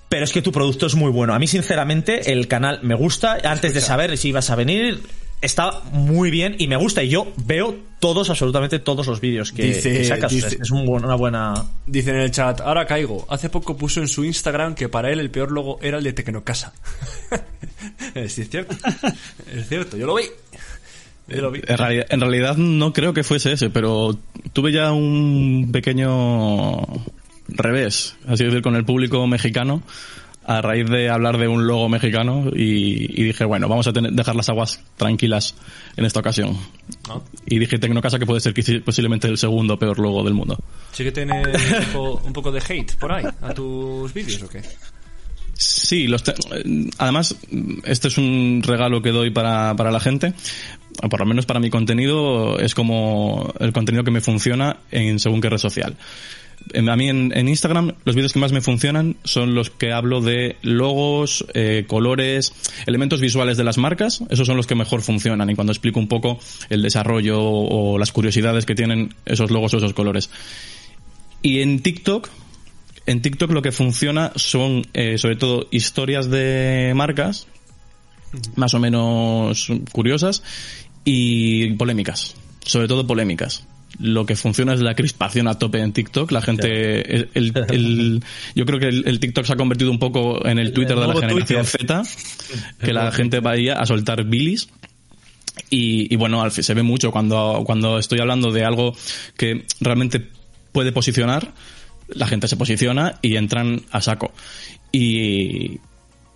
Pero 0.10 0.24
es 0.24 0.32
que 0.32 0.41
tu 0.41 0.51
producto 0.53 0.86
es 0.86 0.96
muy 0.96 1.12
bueno. 1.12 1.34
A 1.34 1.39
mí, 1.39 1.48
sinceramente, 1.48 2.32
el 2.32 2.48
canal 2.48 2.79
me 2.82 2.96
gusta. 2.96 3.38
Antes 3.44 3.74
de 3.74 3.82
saber 3.82 4.17
si 4.17 4.29
ibas 4.29 4.50
a 4.50 4.56
venir, 4.56 5.01
está 5.41 5.82
muy 5.91 6.32
bien 6.32 6.56
y 6.58 6.67
me 6.70 6.77
gusta. 6.77 7.03
Y 7.03 7.10
yo 7.10 7.34
veo 7.36 7.75
todos, 8.00 8.29
absolutamente 8.29 8.79
todos 8.79 9.06
los 9.08 9.20
vídeos 9.20 9.51
que, 9.51 9.63
Dice- 9.63 9.91
que 9.91 10.06
sacas. 10.06 10.32
O 10.32 10.36
sea, 10.39 10.50
dice- 10.50 10.62
es 10.63 10.72
un 10.72 10.88
una 10.88 11.15
buena. 11.15 11.53
Dice 11.86 12.12
en 12.12 12.17
el 12.17 12.32
chat, 12.32 12.62
ahora 12.62 12.86
caigo. 12.86 13.27
Hace 13.29 13.50
poco 13.50 13.75
puso 13.75 14.00
en 14.00 14.08
su 14.08 14.24
Instagram 14.24 14.75
que 14.75 14.88
para 14.88 15.12
él 15.12 15.20
el 15.20 15.29
peor 15.29 15.51
logo 15.51 15.77
era 15.82 15.98
el 15.98 16.03
de 16.06 16.13
Tecnocasa. 16.13 16.72
Es 18.15 18.34
cierto. 18.36 18.75
Es 19.53 19.67
cierto, 19.67 19.98
yo 19.98 20.08
lo 20.08 20.15
vi. 20.15 20.24
Yo 21.29 21.41
lo 21.41 21.51
vi. 21.51 21.62
En 21.67 21.77
realidad, 21.77 22.05
en 22.10 22.22
realidad 22.22 22.57
no 22.57 22.93
creo 22.93 23.13
que 23.13 23.24
fuese 23.24 23.51
ese, 23.51 23.69
pero 23.69 24.17
tuve 24.53 24.72
ya 24.72 24.91
un 24.93 25.69
pequeño 25.72 26.77
revés, 27.50 28.15
así 28.27 28.43
decir, 28.46 28.62
con 28.62 28.75
el 28.75 28.86
público 28.86 29.25
mexicano 29.27 29.81
a 30.46 30.62
raíz 30.62 30.89
de 30.89 31.10
hablar 31.10 31.38
de 31.38 31.50
un 31.50 31.67
logo 31.67 31.89
mexicano 31.89 32.46
y, 32.55 33.22
y 33.22 33.24
dije, 33.25 33.43
bueno, 33.43 33.67
vamos 33.67 33.86
a 33.88 33.91
tener- 33.91 34.13
dejar 34.13 34.34
las 34.34 34.48
aguas 34.48 34.81
tranquilas 34.96 35.55
en 35.98 36.05
esta 36.05 36.22
ocasión. 36.22 36.57
¿no? 37.10 37.22
Y 37.46 37.60
dije 37.60 37.77
Tecnocasa 37.79 38.17
que 38.17 38.25
puede 38.25 38.39
ser 38.39 38.53
posiblemente 38.86 39.27
el 39.27 39.38
segundo 39.38 39.77
peor 39.77 40.00
logo 40.00 40.24
del 40.24 40.34
mundo. 40.34 40.57
Sí 40.93 41.03
que 41.03 41.12
tiene 41.12 41.34
un 41.41 41.86
poco, 41.93 42.22
un 42.25 42.31
poco 42.31 42.51
de 42.53 42.62
hate 42.62 42.96
por 42.96 43.12
ahí 43.12 43.25
a 43.41 43.53
tus 43.53 44.13
vídeos 44.13 44.41
o 44.43 44.48
qué. 44.48 44.62
Sí, 45.53 46.07
los 46.07 46.24
te- 46.24 46.36
además, 47.00 47.36
este 47.84 48.07
es 48.10 48.17
un 48.17 48.62
regalo 48.63 49.01
que 49.01 49.10
doy 49.12 49.31
para, 49.31 49.75
para 49.75 49.91
la 49.91 50.00
gente. 50.00 50.34
Por 51.10 51.20
lo 51.20 51.25
menos 51.25 51.46
para 51.46 51.60
mi 51.60 51.70
contenido, 51.70 52.60
es 52.60 52.74
como 52.74 53.54
el 53.60 53.72
contenido 53.72 54.04
que 54.04 54.12
me 54.12 54.22
funciona 54.22 54.77
en 54.92 55.20
según 55.20 55.42
qué 55.42 55.50
red 55.50 55.58
social. 55.58 55.96
A 56.74 56.96
mí 56.96 57.08
en, 57.08 57.32
en 57.36 57.48
Instagram 57.48 57.94
los 58.04 58.16
vídeos 58.16 58.34
que 58.34 58.39
más 58.39 58.51
me 58.51 58.62
funcionan 58.62 59.16
son 59.24 59.54
los 59.54 59.70
que 59.70 59.94
hablo 59.94 60.22
de 60.22 60.58
logos, 60.63 61.46
eh, 61.54 61.86
colores, 61.88 62.54
elementos 62.88 63.22
visuales 63.22 63.58
de 63.58 63.63
las 63.63 63.77
marcas. 63.77 64.24
Esos 64.30 64.48
son 64.48 64.58
los 64.58 64.68
que 64.68 64.75
mejor 64.75 65.01
funcionan 65.01 65.50
y 65.50 65.56
cuando 65.56 65.72
explico 65.72 66.00
un 66.00 66.08
poco 66.08 66.39
el 66.70 66.82
desarrollo 66.82 67.39
o 67.39 67.98
las 67.98 68.12
curiosidades 68.12 68.66
que 68.66 68.75
tienen 68.75 69.13
esos 69.25 69.51
logos 69.51 69.74
o 69.75 69.77
esos 69.77 69.94
colores. 69.94 70.30
Y 71.42 71.62
en 71.62 71.82
TikTok, 71.82 72.27
en 73.06 73.22
TikTok 73.22 73.51
lo 73.51 73.62
que 73.62 73.72
funciona 73.72 74.32
son 74.36 74.88
eh, 74.94 75.18
sobre 75.18 75.36
todo 75.36 75.68
historias 75.72 76.30
de 76.30 76.94
marcas 76.96 77.48
más 78.56 78.74
o 78.74 78.80
menos 78.80 79.72
curiosas 79.94 80.44
y 81.10 81.72
polémicas, 81.76 82.36
sobre 82.66 82.88
todo 82.90 83.08
polémicas. 83.08 83.66
Lo 84.00 84.26
que 84.26 84.36
funciona 84.36 84.74
es 84.74 84.82
la 84.82 84.94
crispación 84.94 85.48
a 85.48 85.58
tope 85.58 85.80
en 85.80 85.94
TikTok. 85.94 86.30
La 86.32 86.42
gente, 86.42 87.16
el, 87.16 87.30
el- 87.34 87.54
el- 87.70 88.24
yo 88.54 88.66
creo 88.66 88.80
que 88.80 88.90
el, 88.90 89.20
TikTok 89.22 89.46
se 89.46 89.54
ha 89.54 89.56
convertido 89.56 89.90
un 89.90 90.00
poco 90.00 90.46
en 90.46 90.60
el 90.60 90.74
Twitter 90.74 91.00
de 91.00 91.08
la 91.08 91.14
generación 91.16 91.66
Twitter. 91.66 91.66
Z, 91.66 92.04
que 92.84 92.92
la 92.94 93.12
gente 93.14 93.40
vaya 93.40 93.76
a 93.76 93.86
soltar 93.86 94.24
bilis. 94.26 94.68
Y, 95.70 96.14
y 96.14 96.18
bueno, 96.18 96.48
se 96.52 96.74
ve 96.74 96.84
mucho 96.84 97.12
cuando, 97.12 97.64
cuando 97.66 97.98
estoy 97.98 98.20
hablando 98.20 98.52
de 98.52 98.66
algo 98.66 98.94
que 99.38 99.66
realmente 99.80 100.28
puede 100.74 100.92
posicionar, 100.92 101.54
la 102.10 102.28
gente 102.28 102.48
se 102.50 102.58
posiciona 102.58 103.18
y 103.22 103.38
entran 103.38 103.82
a 103.92 104.02
saco. 104.02 104.34
Y, 104.92 105.80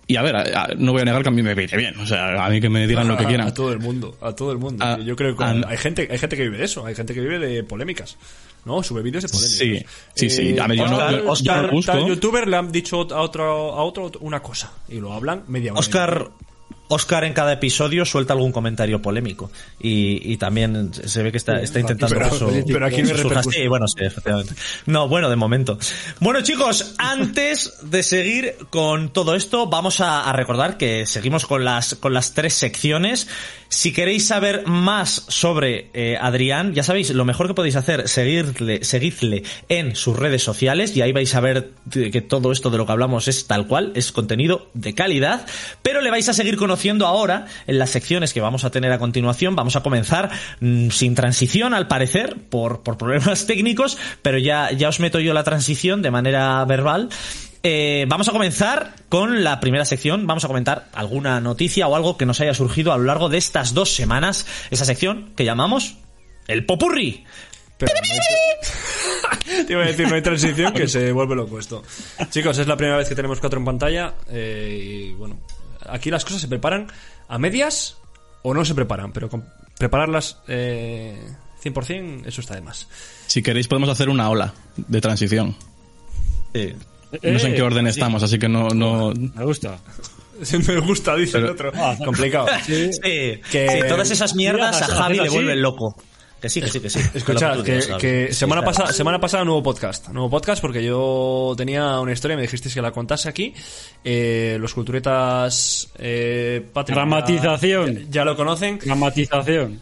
y 0.06 0.16
a 0.16 0.22
ver, 0.22 0.36
a- 0.36 0.64
a- 0.64 0.68
no 0.76 0.92
voy 0.92 1.02
a 1.02 1.04
negar 1.04 1.22
que 1.22 1.28
a 1.28 1.32
mí 1.32 1.42
me 1.42 1.54
viene 1.54 1.76
bien. 1.76 1.98
O 1.98 2.06
sea, 2.06 2.44
a 2.44 2.48
mí 2.50 2.60
que 2.60 2.68
me 2.68 2.86
digan 2.86 3.08
lo 3.08 3.16
que 3.16 3.24
quieran. 3.26 3.48
A 3.48 3.54
todo 3.54 3.72
el 3.72 3.78
mundo, 3.78 4.16
a 4.20 4.32
todo 4.32 4.52
el 4.52 4.58
mundo. 4.58 4.84
A- 4.84 4.98
Yo 4.98 5.16
creo 5.16 5.36
que 5.36 5.44
a- 5.44 5.62
hay 5.68 5.76
gente, 5.78 6.08
hay 6.10 6.18
gente 6.18 6.36
que 6.36 6.42
vive 6.44 6.58
de 6.58 6.64
eso, 6.64 6.84
hay 6.86 6.94
gente 6.94 7.14
que 7.14 7.20
vive 7.20 7.38
de 7.38 7.64
polémicas. 7.64 8.16
¿No? 8.64 8.80
Sube 8.82 9.02
vídeos 9.02 9.24
de 9.24 9.28
polémicas. 9.28 9.58
Sí, 9.58 9.84
sí, 10.14 10.30
sí. 10.30 10.54
Eh, 10.56 10.60
A 10.60 10.68
ver, 10.68 10.78
yo 10.78 10.86
no- 10.86 10.92
Oscar, 10.96 11.10
yo- 11.10 11.16
yo 11.18 11.24
no 11.24 11.32
Oscar, 11.32 11.70
busco. 11.72 11.92
tal 11.92 12.06
youtuber 12.06 12.46
le 12.46 12.56
han 12.56 12.70
dicho 12.70 13.00
a 13.12 13.20
otro, 13.20 13.72
a 13.74 13.82
otro 13.82 14.12
una 14.20 14.40
cosa 14.40 14.72
y 14.88 15.00
lo 15.00 15.12
hablan 15.12 15.42
media 15.48 15.72
hora. 15.72 15.80
Oscar, 15.80 16.28
Oscar 16.88 17.24
en 17.24 17.32
cada 17.32 17.54
episodio 17.54 18.04
suelta 18.04 18.34
algún 18.34 18.52
comentario 18.52 19.00
polémico 19.00 19.50
y, 19.80 20.32
y 20.32 20.36
también 20.36 20.92
se 20.92 21.22
ve 21.22 21.30
que 21.32 21.38
está, 21.38 21.60
está 21.62 21.80
intentando 21.80 22.14
Pero- 22.14 22.26
eso 22.26 22.50
pero 22.66 22.86
aquí 22.86 23.02
repercusión. 23.02 23.52
Sí, 23.54 23.66
bueno, 23.66 23.86
sí, 23.88 24.04
efectivamente. 24.04 24.54
No, 24.86 25.08
bueno, 25.08 25.30
de 25.30 25.36
momento. 25.36 25.78
Bueno, 26.20 26.42
chicos, 26.42 26.94
antes 26.98 27.78
de 27.82 28.02
seguir 28.02 28.56
con 28.68 29.10
todo 29.10 29.34
esto, 29.34 29.68
vamos 29.68 30.00
a, 30.00 30.28
a 30.28 30.32
recordar 30.34 30.76
que 30.76 31.06
seguimos 31.06 31.46
con 31.46 31.64
las, 31.64 31.94
con 31.94 32.12
las 32.12 32.34
tres 32.34 32.54
secciones. 32.54 33.26
Si 33.72 33.94
queréis 33.94 34.26
saber 34.26 34.66
más 34.66 35.24
sobre 35.28 35.88
eh, 35.94 36.18
Adrián, 36.20 36.74
ya 36.74 36.82
sabéis, 36.82 37.08
lo 37.08 37.24
mejor 37.24 37.48
que 37.48 37.54
podéis 37.54 37.76
hacer, 37.76 38.06
seguirle, 38.06 38.84
seguidle 38.84 39.44
en 39.70 39.96
sus 39.96 40.14
redes 40.14 40.42
sociales 40.42 40.94
y 40.94 41.00
ahí 41.00 41.12
vais 41.12 41.34
a 41.34 41.40
ver 41.40 41.70
que 41.90 42.20
todo 42.20 42.52
esto 42.52 42.68
de 42.68 42.76
lo 42.76 42.84
que 42.84 42.92
hablamos 42.92 43.28
es 43.28 43.46
tal 43.46 43.66
cual, 43.66 43.92
es 43.94 44.12
contenido 44.12 44.68
de 44.74 44.94
calidad, 44.94 45.46
pero 45.82 46.02
le 46.02 46.10
vais 46.10 46.28
a 46.28 46.34
seguir 46.34 46.56
conociendo 46.56 47.06
ahora 47.06 47.46
en 47.66 47.78
las 47.78 47.88
secciones 47.88 48.34
que 48.34 48.42
vamos 48.42 48.64
a 48.64 48.70
tener 48.70 48.92
a 48.92 48.98
continuación. 48.98 49.56
Vamos 49.56 49.74
a 49.74 49.82
comenzar 49.82 50.30
mm, 50.60 50.90
sin 50.90 51.14
transición, 51.14 51.72
al 51.72 51.88
parecer, 51.88 52.36
por, 52.50 52.82
por 52.82 52.98
problemas 52.98 53.46
técnicos, 53.46 53.96
pero 54.20 54.36
ya, 54.36 54.70
ya 54.72 54.90
os 54.90 55.00
meto 55.00 55.18
yo 55.18 55.32
la 55.32 55.44
transición 55.44 56.02
de 56.02 56.10
manera 56.10 56.62
verbal. 56.66 57.08
Eh, 57.62 58.06
vamos 58.08 58.28
a 58.28 58.32
comenzar 58.32 58.94
con 59.08 59.44
la 59.44 59.60
primera 59.60 59.84
sección. 59.84 60.26
Vamos 60.26 60.44
a 60.44 60.48
comentar 60.48 60.88
alguna 60.92 61.40
noticia 61.40 61.86
o 61.86 61.94
algo 61.94 62.16
que 62.16 62.26
nos 62.26 62.40
haya 62.40 62.54
surgido 62.54 62.92
a 62.92 62.98
lo 62.98 63.04
largo 63.04 63.28
de 63.28 63.38
estas 63.38 63.74
dos 63.74 63.94
semanas. 63.94 64.46
Esa 64.70 64.84
sección 64.84 65.32
que 65.36 65.44
llamamos 65.44 65.96
el 66.48 66.66
Popurri. 66.66 67.24
Pero 67.78 67.92
no 67.94 69.62
Te 69.66 69.72
iba 69.72 69.82
a 69.82 69.86
decir, 69.86 70.08
no 70.08 70.14
hay 70.14 70.22
transición 70.22 70.72
que 70.72 70.88
se 70.88 71.12
vuelve 71.12 71.34
loco 71.34 71.58
esto. 71.58 71.82
Chicos, 72.30 72.58
es 72.58 72.66
la 72.66 72.76
primera 72.76 72.96
vez 72.96 73.08
que 73.08 73.14
tenemos 73.14 73.38
cuatro 73.40 73.58
en 73.58 73.64
pantalla. 73.64 74.14
eh, 74.30 75.10
y 75.10 75.12
bueno, 75.12 75.38
aquí 75.88 76.10
las 76.10 76.24
cosas 76.24 76.40
se 76.40 76.48
preparan 76.48 76.88
a 77.28 77.38
medias 77.38 77.98
o 78.42 78.54
no 78.54 78.64
se 78.64 78.74
preparan, 78.74 79.12
pero 79.12 79.28
con 79.28 79.44
prepararlas 79.78 80.38
eh, 80.48 81.16
100%, 81.62 82.26
eso 82.26 82.40
está 82.40 82.54
de 82.54 82.60
más. 82.60 82.88
Si 83.26 83.42
queréis 83.42 83.68
podemos 83.68 83.88
hacer 83.88 84.08
una 84.08 84.28
ola 84.30 84.52
de 84.76 85.00
transición. 85.00 85.56
Eh, 86.54 86.76
No 87.12 87.38
sé 87.38 87.46
en 87.46 87.52
Eh, 87.52 87.56
qué 87.56 87.62
orden 87.62 87.86
estamos, 87.86 88.22
así 88.22 88.38
que 88.38 88.48
no, 88.48 88.68
no, 88.70 89.12
Me 89.12 89.44
gusta. 89.44 89.78
Me 90.66 90.80
gusta, 90.80 91.14
dice 91.14 91.38
el 91.38 91.46
otro. 91.46 91.72
Complicado. 92.04 92.46
sí, 92.66 92.90
Que- 93.50 93.68
sí, 93.82 93.88
todas 93.88 94.10
esas 94.10 94.34
mierdas 94.34 94.82
a 94.82 94.86
Javi 94.86 95.20
le 95.20 95.28
vuelven 95.28 95.60
loco. 95.62 95.96
Que 96.40 96.48
sí, 96.48 96.60
que 96.60 96.68
sí, 96.68 96.80
que 96.80 96.90
sí. 96.90 96.98
Escucha, 97.14 97.54
Lo 97.54 97.62
tú 97.62 97.70
que, 98.00 98.32
semana, 98.32 98.64
pasada 98.64 98.92
semana 98.92 99.20
pasada 99.20 99.44
nuevo 99.44 99.62
podcast. 99.62 100.08
Nuevo 100.08 100.28
podcast 100.28 100.60
porque 100.60 100.82
yo 100.82 101.54
tenía 101.56 102.00
una 102.00 102.12
historia, 102.12 102.36
me 102.36 102.42
dijisteis 102.42 102.74
que 102.74 102.82
la 102.82 102.90
contase 102.90 103.28
aquí. 103.28 103.54
Eh, 104.02 104.56
los 104.58 104.74
culturetas... 104.74 105.88
Eh, 105.98 106.66
Patrick, 106.72 106.96
Dramatización. 106.96 107.94
Ya, 108.06 108.10
ya 108.10 108.24
lo 108.24 108.34
conocen. 108.34 108.80
Dramatización. 108.80 109.80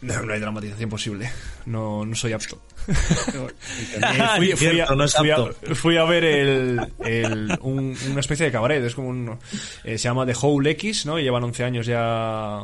No, 0.00 0.22
no 0.22 0.32
hay 0.32 0.40
dramatización 0.40 0.90
posible. 0.90 1.30
No, 1.66 2.04
no 2.04 2.16
soy 2.16 2.32
apto. 2.32 2.60
Fui, 4.56 4.80
a, 4.80 4.86
no 4.94 5.04
es 5.04 5.14
fui 5.14 5.30
a- 5.30 5.34
apto. 5.36 5.74
fui 5.74 5.96
a 5.96 6.04
ver 6.04 6.24
el, 6.24 6.80
el- 7.04 7.58
un- 7.62 7.96
una 8.10 8.20
especie 8.20 8.46
de 8.46 8.52
cabaret. 8.52 8.82
Es 8.84 8.94
como 8.94 9.08
un, 9.08 9.38
eh, 9.84 9.98
se 9.98 10.04
llama 10.04 10.26
The 10.26 10.34
Whole 10.40 10.70
X, 10.72 11.06
¿no? 11.06 11.18
Y 11.18 11.22
llevan 11.24 11.44
11 11.44 11.64
años 11.64 11.86
ya 11.86 12.60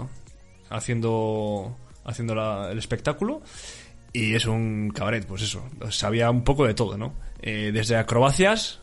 haciendo, 0.70 1.76
haciendo 2.04 2.34
la- 2.34 2.70
el 2.70 2.78
espectáculo. 2.78 3.42
Y 4.12 4.34
es 4.34 4.46
un 4.46 4.90
cabaret, 4.94 5.26
pues 5.26 5.42
eso. 5.42 5.62
Sabía 5.90 6.30
un 6.30 6.42
poco 6.42 6.66
de 6.66 6.74
todo, 6.74 6.96
¿no? 6.96 7.14
Eh, 7.40 7.70
desde 7.72 7.96
acrobacias 7.96 8.80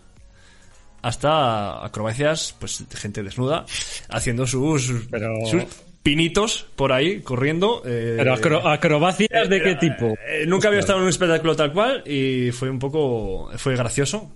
hasta 1.02 1.86
acrobacias, 1.86 2.56
pues 2.60 2.84
de 2.90 2.98
gente 2.98 3.22
desnuda, 3.22 3.66
haciendo 4.10 4.48
sus, 4.48 5.06
Pero- 5.12 5.36
sus 5.46 5.64
pinitos 6.06 6.68
por 6.76 6.94
ahí, 6.94 7.22
corriendo. 7.22 7.82
eh, 7.84 8.14
Pero 8.18 8.34
acro- 8.36 8.68
acrobacias 8.68 9.50
de 9.50 9.62
qué 9.62 9.74
tipo? 9.76 10.16
eh, 10.28 10.46
nunca 10.46 10.68
había 10.68 10.80
estado 10.80 11.00
en 11.00 11.06
un 11.06 11.10
espectáculo 11.10 11.56
tal 11.56 11.74
cual 11.74 12.04
y 12.06 12.52
fue 12.52 12.70
un 12.70 12.78
poco. 12.78 13.50
fue 13.58 13.76
gracioso. 13.76 14.32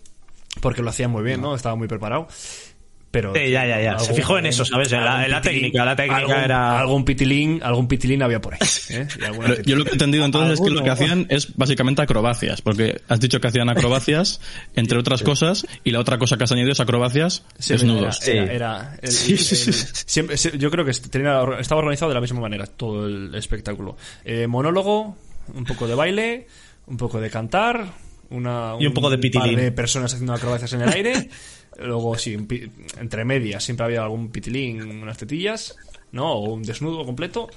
Porque 0.61 0.81
lo 0.81 0.89
hacía 0.89 1.07
muy 1.07 1.23
bien, 1.23 1.41
¿no? 1.41 1.53
Estaba 1.55 1.75
muy 1.75 1.87
preparado. 1.87 2.27
Pero. 3.11 3.33
Sí, 3.33 3.49
ya, 3.49 3.65
ya, 3.65 3.81
ya. 3.81 3.97
Se 3.97 4.13
fijó 4.13 4.37
en 4.37 4.45
eso, 4.45 4.63
¿sabes? 4.63 4.91
En 4.91 5.03
la- 5.03 5.25
en 5.25 5.31
la 5.31 5.41
técnica, 5.41 5.83
la 5.83 5.95
técnica 5.95 6.17
algún, 6.19 6.35
era- 6.35 6.79
Algún 6.79 7.03
pitilín, 7.05 7.59
algún 7.63 7.87
pitilín 7.87 8.21
había 8.21 8.39
por 8.39 8.53
ahí. 8.53 8.59
¿eh? 8.91 9.07
Yo 9.65 9.75
lo 9.77 9.83
que 9.83 9.89
he 9.89 9.93
entendido 9.93 10.25
entonces 10.25 10.59
es 10.59 10.61
que 10.63 10.69
lo 10.69 10.83
que 10.83 10.91
hacían 10.91 11.25
es 11.29 11.55
básicamente 11.57 12.03
acrobacias, 12.03 12.61
porque 12.61 13.01
has 13.07 13.19
dicho 13.19 13.41
que 13.41 13.47
hacían 13.47 13.67
acrobacias, 13.69 14.41
entre 14.75 14.99
otras 14.99 15.23
cosas, 15.23 15.65
y 15.83 15.89
la 15.89 15.99
otra 15.99 16.19
cosa 16.19 16.37
que 16.37 16.43
has 16.43 16.51
añadido 16.51 16.73
es 16.73 16.79
acrobacias 16.79 17.43
Sí, 17.57 17.73
desnudos. 17.73 18.27
Era, 18.27 18.43
era- 18.43 18.51
Sí. 18.51 18.55
era 18.55 18.97
el- 19.01 19.11
Sí, 19.11 19.31
el- 19.31 19.39
sí, 19.39 19.55
sí. 19.73 19.85
siempre- 20.05 20.35
yo 20.59 20.69
creo 20.69 20.85
que 20.85 20.93
tenía- 20.93 21.41
estaba 21.59 21.79
organizado 21.79 22.09
de 22.09 22.15
la 22.15 22.21
misma 22.21 22.41
manera 22.41 22.67
todo 22.67 23.07
el 23.07 23.33
espectáculo. 23.33 23.97
Eh, 24.23 24.45
monólogo, 24.45 25.17
un 25.55 25.65
poco 25.65 25.87
de 25.87 25.95
baile, 25.95 26.47
un 26.85 26.97
poco 26.97 27.19
de 27.19 27.31
cantar, 27.31 27.85
una, 28.29 28.73
Y 28.79 28.85
un 28.85 28.93
poco 28.93 29.09
de 29.09 29.17
pitilín. 29.17 29.55
par 29.55 29.63
de 29.63 29.71
personas 29.71 30.13
haciendo 30.13 30.33
acrobacias 30.33 30.71
en 30.73 30.81
el 30.83 30.89
aire. 30.93 31.29
Luego, 31.81 32.17
sí, 32.17 32.37
entre 32.99 33.25
medias 33.25 33.63
siempre 33.63 33.85
había 33.85 34.03
algún 34.03 34.29
pitilín, 34.29 35.01
unas 35.03 35.17
tetillas, 35.17 35.75
¿no? 36.11 36.33
O 36.33 36.53
un 36.53 36.63
desnudo 36.63 37.05
completo, 37.05 37.49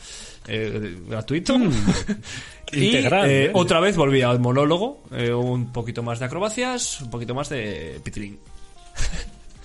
eh, 0.47 0.97
gratuito. 1.09 1.57
y 2.73 2.85
Integral, 2.87 3.29
eh, 3.31 3.45
¿eh? 3.47 3.50
otra 3.55 3.81
vez 3.81 3.97
volvía 3.97 4.31
al 4.31 4.38
monólogo, 4.41 5.02
eh, 5.12 5.33
un 5.33 5.73
poquito 5.73 6.02
más 6.02 6.19
de 6.21 6.26
acrobacias, 6.26 7.00
un 7.00 7.11
poquito 7.11 7.35
más 7.35 7.49
de 7.49 8.00
pitilín. 8.05 8.38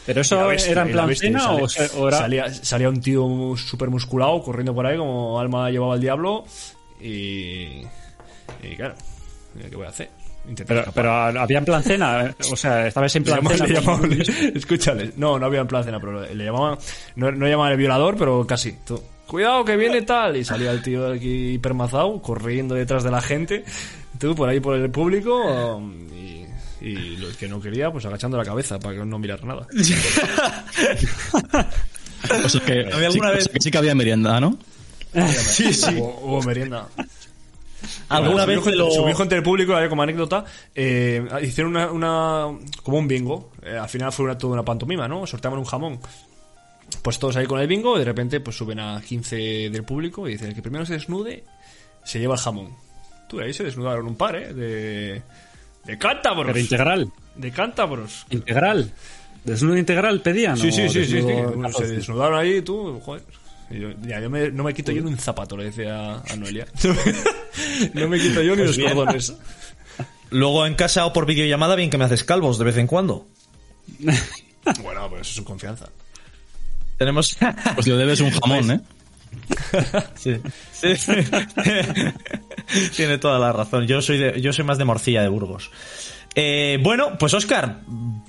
¿Pero 0.05 0.19
Y 0.19 0.21
eso 0.21 0.47
bestia, 0.47 0.71
era 0.71 0.81
en 0.83 0.89
y 0.89 0.93
la 0.93 1.03
plan 1.03 1.15
cena 1.15 1.51
o, 1.51 1.67
se- 1.67 1.89
o 1.97 2.07
era...? 2.07 2.17
salía, 2.17 2.53
salía 2.53 2.89
un 2.89 3.01
tío 3.01 3.53
súper 3.57 3.89
musculado 3.89 4.41
corriendo 4.41 4.73
por 4.73 4.85
ahí 4.87 4.97
como 4.97 5.39
alma 5.39 5.69
llevaba 5.69 5.93
al 5.95 6.01
diablo 6.01 6.45
y, 7.01 7.81
y 8.63 8.75
claro, 8.77 8.95
¿qué 9.69 9.75
voy 9.75 9.85
a 9.85 9.89
hacer? 9.89 10.09
Pero, 10.67 10.85
pero 10.93 11.11
había 11.13 11.57
en 11.57 11.65
plan 11.65 11.83
cena, 11.83 12.25
eh, 12.25 12.35
o 12.51 12.55
sea, 12.55 12.87
estabais 12.87 13.15
en 13.15 13.23
Le 13.23 13.31
plan 13.31 13.41
llamaban- 13.41 13.57
cena. 13.57 13.67
le 13.67 13.73
llamaban- 14.25 14.55
escúchale, 14.55 15.11
no, 15.17 15.37
no 15.37 15.45
había 15.45 15.59
en 15.61 15.67
plan 15.67 15.83
cena, 15.83 15.99
pero 15.99 16.21
le 16.25 16.43
llamaban, 16.45 16.77
no, 17.15 17.31
no 17.31 17.47
llamaban 17.47 17.71
el 17.73 17.77
violador, 17.77 18.15
pero 18.17 18.45
casi. 18.47 18.73
Tú, 18.85 19.01
Cuidado 19.27 19.65
que 19.65 19.75
viene 19.75 20.03
tal. 20.03 20.37
Y 20.37 20.45
salía 20.45 20.71
el 20.71 20.81
tío 20.81 21.09
de 21.09 21.17
aquí 21.17 21.53
hipermazado, 21.55 22.21
corriendo 22.21 22.75
detrás 22.75 23.03
de 23.03 23.11
la 23.11 23.19
gente. 23.21 23.65
Tú 24.17 24.33
por 24.35 24.47
ahí 24.47 24.61
por 24.61 24.75
el 24.77 24.89
público. 24.89 25.81
y, 26.15 26.45
y 26.85 27.17
lo 27.17 27.27
que 27.37 27.49
no 27.49 27.59
quería, 27.59 27.91
pues 27.91 28.05
agachando 28.05 28.37
la 28.37 28.45
cabeza 28.45 28.79
para 28.79 28.95
que 28.99 29.05
no 29.05 29.19
mirar 29.19 29.43
nada. 29.43 29.67
O 32.45 32.49
sea 32.49 32.61
que, 32.61 32.89
¿Había 32.91 33.11
sí, 33.11 33.19
o 33.19 33.23
vez- 33.23 33.43
sea 33.43 33.53
que 33.53 33.61
sí 33.61 33.71
que 33.71 33.77
había 33.77 33.95
merienda, 33.95 34.39
¿no? 34.39 34.57
Sí, 35.27 35.73
sí. 35.73 35.95
Hubo, 35.95 36.19
hubo 36.23 36.41
merienda. 36.43 36.87
¿Alguna 38.09 38.45
Bueno, 38.45 38.61
vez 38.63 38.75
lo... 38.75 38.91
subió 38.91 39.15
gente 39.15 39.35
del 39.35 39.43
público, 39.43 39.75
había 39.75 39.89
como 39.89 40.01
anécdota, 40.03 40.43
eh, 40.73 41.25
hicieron 41.43 41.75
una, 41.75 41.91
una- 41.91 42.57
como 42.83 42.97
un 42.97 43.07
bingo. 43.07 43.51
Eh, 43.63 43.77
al 43.77 43.89
final 43.89 44.11
fue 44.11 44.25
una, 44.25 44.37
toda 44.37 44.53
una 44.53 44.63
pantomima, 44.63 45.07
¿no? 45.07 45.25
Sorteaban 45.27 45.59
un 45.59 45.65
jamón. 45.65 45.99
Pues 47.01 47.19
todos 47.19 47.35
ahí 47.35 47.45
con 47.45 47.59
el 47.59 47.67
bingo, 47.67 47.95
y 47.97 47.99
de 47.99 48.05
repente 48.05 48.39
pues 48.39 48.55
suben 48.57 48.79
a 48.79 49.01
15 49.01 49.69
del 49.69 49.83
público 49.83 50.27
y 50.27 50.31
dicen, 50.33 50.49
el 50.49 50.55
que 50.55 50.61
primero 50.61 50.85
se 50.85 50.93
desnude, 50.93 51.43
se 52.03 52.19
lleva 52.19 52.35
el 52.35 52.39
jamón. 52.41 52.69
Tú, 53.27 53.39
ahí 53.41 53.53
se 53.53 53.63
desnudaron 53.63 54.07
un 54.07 54.15
par, 54.15 54.35
¿eh? 54.37 54.53
De, 54.53 55.21
de 55.85 55.97
cántabros. 55.97 56.45
Pero 56.47 56.59
integral. 56.59 57.11
De 57.35 57.51
cántabros. 57.51 58.25
Integral. 58.29 58.91
¿Desnudo 59.43 59.77
integral 59.77 60.21
pedían? 60.21 60.57
Sí, 60.57 60.71
sí, 60.71 60.89
sí, 60.89 61.05
sí, 61.05 61.21
sí. 61.21 61.27
Se 61.77 61.87
desnudaron 61.87 62.39
ahí, 62.39 62.61
tú, 62.61 62.99
joder. 63.01 63.23
Yo, 63.69 63.89
ya, 64.01 64.19
yo 64.21 64.29
me- 64.29 64.49
no 64.51 64.63
me 64.63 64.73
quito 64.73 64.91
yo 64.91 65.01
ni 65.03 65.09
un 65.11 65.17
zapato, 65.17 65.57
le 65.57 65.65
decía 65.65 66.15
a 66.27 66.35
Noelia. 66.37 66.65
no 67.93 68.07
me 68.07 68.17
quito 68.19 68.41
yo 68.41 68.55
ni 68.55 68.63
los 68.63 68.77
bien. 68.77 68.93
cordones. 68.93 69.33
Luego 70.29 70.65
en 70.65 70.75
casa 70.75 71.05
o 71.05 71.13
por 71.13 71.25
videollamada, 71.25 71.75
bien 71.75 71.89
que 71.89 71.97
me 71.97 72.05
haces 72.05 72.23
calvos 72.23 72.57
de 72.57 72.65
vez 72.65 72.77
en 72.77 72.87
cuando. 72.87 73.27
Bueno, 74.83 75.09
pues 75.09 75.29
eso 75.29 75.39
es 75.39 75.47
confianza. 75.47 75.87
Tenemos... 76.97 77.37
Pues 77.75 77.87
le 77.87 77.95
debes 77.95 78.19
un 78.19 78.31
jamón, 78.31 78.69
¿eh? 78.71 78.79
Sí. 80.15 80.35
Sí. 80.73 80.87
Tiene 82.95 83.17
toda 83.17 83.39
la 83.39 83.53
razón. 83.53 83.87
Yo 83.87 84.01
soy, 84.01 84.17
de- 84.17 84.41
yo 84.41 84.51
soy 84.51 84.65
más 84.65 84.77
de 84.77 84.83
morcilla 84.85 85.21
de 85.21 85.29
Burgos. 85.29 85.71
Eh, 86.35 86.79
bueno, 86.81 87.17
pues 87.17 87.33
Oscar, 87.33 87.79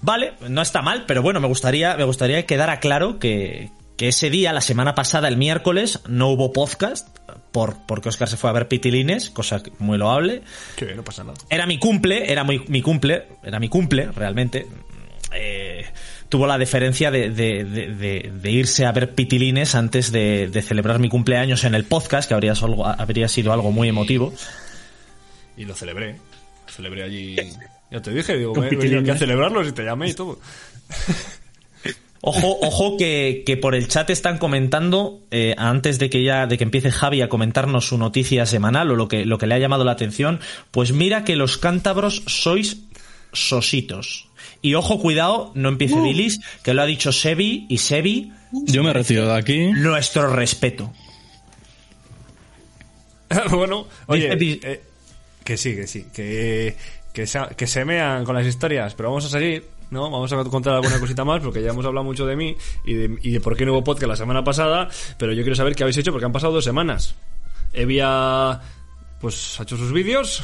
vale, 0.00 0.34
no 0.48 0.62
está 0.62 0.80
mal, 0.80 1.04
pero 1.06 1.22
bueno, 1.22 1.40
me 1.40 1.48
gustaría, 1.48 1.96
me 1.96 2.04
gustaría 2.04 2.36
que 2.42 2.46
quedara 2.46 2.78
claro 2.80 3.18
que, 3.18 3.70
que 3.98 4.08
ese 4.08 4.30
día, 4.30 4.54
la 4.54 4.62
semana 4.62 4.94
pasada, 4.94 5.28
el 5.28 5.36
miércoles, 5.36 6.00
no 6.08 6.28
hubo 6.28 6.52
podcast, 6.54 7.08
por, 7.52 7.76
porque 7.86 8.08
Oscar 8.08 8.28
se 8.28 8.36
fue 8.38 8.48
a 8.48 8.52
ver 8.54 8.68
Pitilines, 8.68 9.28
cosa 9.28 9.60
muy 9.78 9.98
loable. 9.98 10.42
Que 10.76 10.94
no 10.94 11.02
pasa 11.04 11.24
nada. 11.24 11.36
Era 11.50 11.66
mi 11.66 11.78
cumple, 11.78 12.32
era 12.32 12.44
muy, 12.44 12.64
mi 12.68 12.80
cumple, 12.80 13.26
era 13.42 13.58
mi 13.58 13.68
cumple, 13.68 14.06
realmente. 14.12 14.66
Eh, 15.34 15.84
tuvo 16.30 16.46
la 16.46 16.56
deferencia 16.56 17.10
de, 17.10 17.28
de- 17.30 17.64
de- 17.64 17.88
de- 17.94 18.32
de 18.40 18.50
irse 18.50 18.86
a 18.86 18.92
ver 18.92 19.14
pitilines 19.14 19.74
antes 19.74 20.10
de, 20.12 20.48
de 20.48 20.62
celebrar 20.62 21.00
mi 21.00 21.08
cumpleaños 21.10 21.64
en 21.64 21.74
el 21.74 21.84
podcast, 21.84 22.28
que 22.28 22.34
habría, 22.34 22.54
sido 23.28 23.52
algo 23.52 23.72
muy 23.72 23.88
emotivo. 23.88 24.32
Y 25.56 25.64
lo 25.64 25.74
celebré. 25.74 26.12
Lo 26.66 26.72
celebré 26.72 27.02
allí. 27.02 27.36
Ya 27.90 28.00
te 28.00 28.12
dije, 28.12 28.36
digo, 28.36 28.54
me 28.54 28.68
aquí 28.68 29.10
a 29.10 29.16
celebrarlos 29.18 29.66
y 29.68 29.72
te 29.72 29.82
llamé 29.82 30.08
y 30.10 30.14
todo. 30.14 30.38
Ojo, 32.20 32.58
ojo 32.62 32.96
que, 32.96 33.42
que 33.46 33.56
por 33.56 33.74
el 33.74 33.88
chat 33.88 34.10
están 34.10 34.38
comentando, 34.38 35.20
eh, 35.30 35.54
antes 35.58 35.98
de 35.98 36.10
que 36.10 36.22
ya, 36.22 36.46
de 36.46 36.58
que 36.58 36.64
empiece 36.64 36.90
Javi 36.90 37.22
a 37.22 37.28
comentarnos 37.28 37.86
su 37.88 37.98
noticia 37.98 38.46
semanal 38.46 38.90
o 38.90 38.96
lo 38.96 39.08
que, 39.08 39.24
lo 39.24 39.38
que 39.38 39.46
le 39.46 39.54
ha 39.54 39.58
llamado 39.58 39.84
la 39.84 39.92
atención, 39.92 40.40
pues 40.70 40.92
mira 40.92 41.24
que 41.24 41.36
los 41.36 41.58
cántabros 41.58 42.22
sois 42.26 42.78
sositos. 43.32 44.28
Y 44.60 44.74
ojo, 44.74 44.98
cuidado, 45.00 45.52
no 45.54 45.68
empiece 45.68 46.00
Dilis, 46.00 46.40
que 46.64 46.74
lo 46.74 46.82
ha 46.82 46.86
dicho 46.86 47.12
Sebi 47.12 47.66
y 47.68 47.78
Sebi, 47.78 48.32
Yo 48.50 48.82
me 48.82 48.92
retiro 48.92 49.26
de 49.26 49.34
aquí. 49.36 49.66
nuestro 49.72 50.34
respeto. 50.34 50.92
bueno, 53.50 53.86
oye, 54.06 54.30
eh, 54.32 54.82
que 55.44 55.56
sí, 55.56 55.76
que 55.76 55.86
sí, 55.86 56.06
que, 56.12 56.76
que, 57.12 57.26
se, 57.26 57.40
que 57.56 57.66
se 57.66 57.84
mean 57.84 58.24
con 58.24 58.34
las 58.34 58.46
historias, 58.46 58.94
pero 58.94 59.10
vamos 59.10 59.26
a 59.26 59.28
seguir, 59.28 59.64
¿no? 59.90 60.10
Vamos 60.10 60.32
a 60.32 60.44
contar 60.44 60.74
alguna 60.74 60.98
cosita 61.00 61.24
más, 61.24 61.40
porque 61.42 61.62
ya 61.62 61.70
hemos 61.70 61.84
hablado 61.86 62.04
mucho 62.04 62.26
de 62.26 62.36
mí 62.36 62.56
y 62.84 62.94
de, 62.94 63.18
y 63.22 63.30
de 63.30 63.40
por 63.40 63.56
qué 63.56 63.64
no 63.66 63.72
hubo 63.72 63.84
podcast 63.84 64.08
la 64.10 64.16
semana 64.16 64.44
pasada, 64.44 64.88
pero 65.18 65.32
yo 65.32 65.42
quiero 65.42 65.56
saber 65.56 65.74
qué 65.74 65.82
habéis 65.84 65.96
hecho, 65.98 66.12
porque 66.12 66.26
han 66.26 66.32
pasado 66.32 66.52
dos 66.52 66.64
semanas. 66.64 67.14
Evia, 67.72 68.60
pues, 69.20 69.58
ha 69.60 69.62
hecho 69.62 69.76
sus 69.76 69.92
vídeos, 69.92 70.42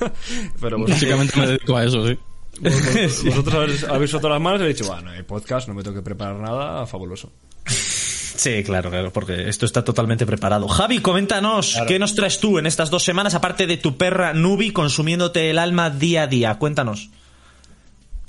pero 0.60 0.78
Básicamente 0.78 1.38
me 1.40 1.46
dedico 1.46 1.76
a 1.76 1.84
eso, 1.84 2.06
sí. 2.06 2.18
vos- 2.60 3.24
vosotros 3.24 3.54
habéis, 3.54 3.84
habéis 3.84 4.12
roto 4.12 4.28
las 4.28 4.40
manos 4.40 4.60
y 4.60 4.62
habéis 4.64 4.78
dicho, 4.78 4.90
bueno, 4.92 5.10
hay 5.10 5.22
podcast, 5.22 5.68
no 5.68 5.74
me 5.74 5.82
tengo 5.82 5.96
que 5.96 6.02
preparar 6.02 6.36
nada, 6.36 6.86
fabuloso. 6.86 7.32
Sí, 7.66 8.62
claro, 8.64 8.90
claro, 8.90 9.12
porque 9.12 9.48
esto 9.48 9.64
está 9.64 9.82
totalmente 9.82 10.26
preparado. 10.26 10.68
Javi, 10.68 10.98
coméntanos, 11.00 11.78
¿qué 11.88 11.98
nos 11.98 12.14
traes 12.14 12.38
tú 12.38 12.58
en 12.58 12.66
estas 12.66 12.90
dos 12.90 13.02
semanas, 13.02 13.34
aparte 13.34 13.66
de 13.66 13.78
tu 13.78 13.96
perra 13.96 14.34
Nubi 14.34 14.72
consumiéndote 14.72 15.48
el 15.50 15.58
alma 15.58 15.88
día 15.90 16.24
a 16.24 16.26
día? 16.26 16.54
Cuéntanos. 16.56 17.08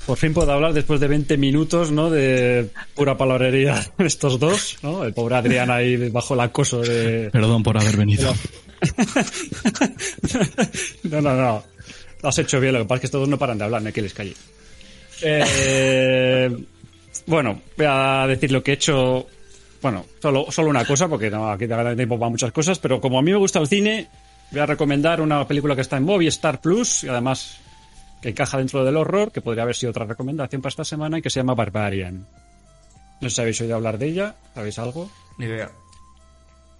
Por 0.08 0.18
fin 0.18 0.34
puedo 0.34 0.50
hablar 0.54 0.72
después 0.72 1.02
de 1.02 1.10
20 1.10 1.36
minutos, 1.36 1.92
¿no? 1.92 2.10
De 2.10 2.70
pura 2.96 3.18
palabrería 3.18 3.86
estos 3.98 4.40
dos, 4.40 4.78
¿no? 4.82 5.04
El 5.04 5.14
pobre 5.14 5.36
Adrián 5.36 5.70
ahí 5.70 6.10
bajo 6.10 6.34
el 6.34 6.40
acoso 6.40 6.80
de... 6.80 7.30
Perdón 7.30 7.62
por 7.62 7.78
haber 7.78 7.98
venido. 7.98 8.34
No, 11.04 11.22
no, 11.22 11.36
no. 11.36 11.64
Lo 12.22 12.30
has 12.30 12.38
hecho 12.40 12.60
bien, 12.60 12.74
lo 12.74 12.80
que 12.80 12.86
pasa 12.86 12.96
es 12.96 13.02
que 13.02 13.08
estos 13.08 13.22
dos 13.22 13.30
no 13.30 13.38
paran 13.38 13.58
de 13.58 13.64
hablar, 13.64 13.82
no 13.82 13.88
hay 13.88 13.94
que 13.94 14.02
les 14.02 14.14
calle. 14.14 14.34
Eh, 15.22 16.56
bueno, 17.26 17.62
voy 17.76 17.88
a 17.90 18.26
decir 18.28 18.52
lo 18.52 18.64
que 18.64 18.72
he 18.72 18.74
hecho. 18.76 19.28
Bueno, 19.82 20.06
solo, 20.22 20.46
solo 20.50 20.70
una 20.70 20.86
cosa, 20.86 21.08
porque 21.08 21.30
no, 21.30 21.50
aquí 21.50 21.68
te 21.68 21.96
tiempo 21.96 22.20
para 22.20 22.30
muchas 22.30 22.52
cosas, 22.52 22.80
pero 22.80 23.02
como 23.02 23.20
a 23.20 23.22
mí 23.22 23.32
me 23.32 23.38
gusta 23.38 23.60
el 23.60 23.68
cine, 23.68 24.10
voy 24.52 24.62
a 24.62 24.66
recomendar 24.66 25.22
una 25.22 25.48
película 25.48 25.76
que 25.76 25.82
está 25.82 25.98
en 25.98 26.04
Movistar 26.04 26.62
Plus, 26.62 27.04
y 27.04 27.10
además 27.10 27.58
que 28.28 28.32
encaja 28.32 28.58
dentro 28.58 28.84
del 28.84 28.98
horror, 28.98 29.32
que 29.32 29.40
podría 29.40 29.64
haber 29.64 29.74
sido 29.76 29.92
otra 29.92 30.04
recomendación 30.06 30.62
para 30.62 30.68
esta 30.70 30.84
semana, 30.84 31.18
y 31.18 31.22
que 31.22 31.30
se 31.30 31.40
llama 31.40 31.56
Barbarian. 31.56 32.28
No 33.22 33.30
sé 33.30 33.36
si 33.36 33.42
habéis 33.42 33.62
oído 33.62 33.76
hablar 33.76 33.98
de 33.98 34.08
ella, 34.08 34.36
¿sabéis 34.54 34.78
algo? 34.80 35.10
Ni 35.38 35.46
idea. 35.46 35.72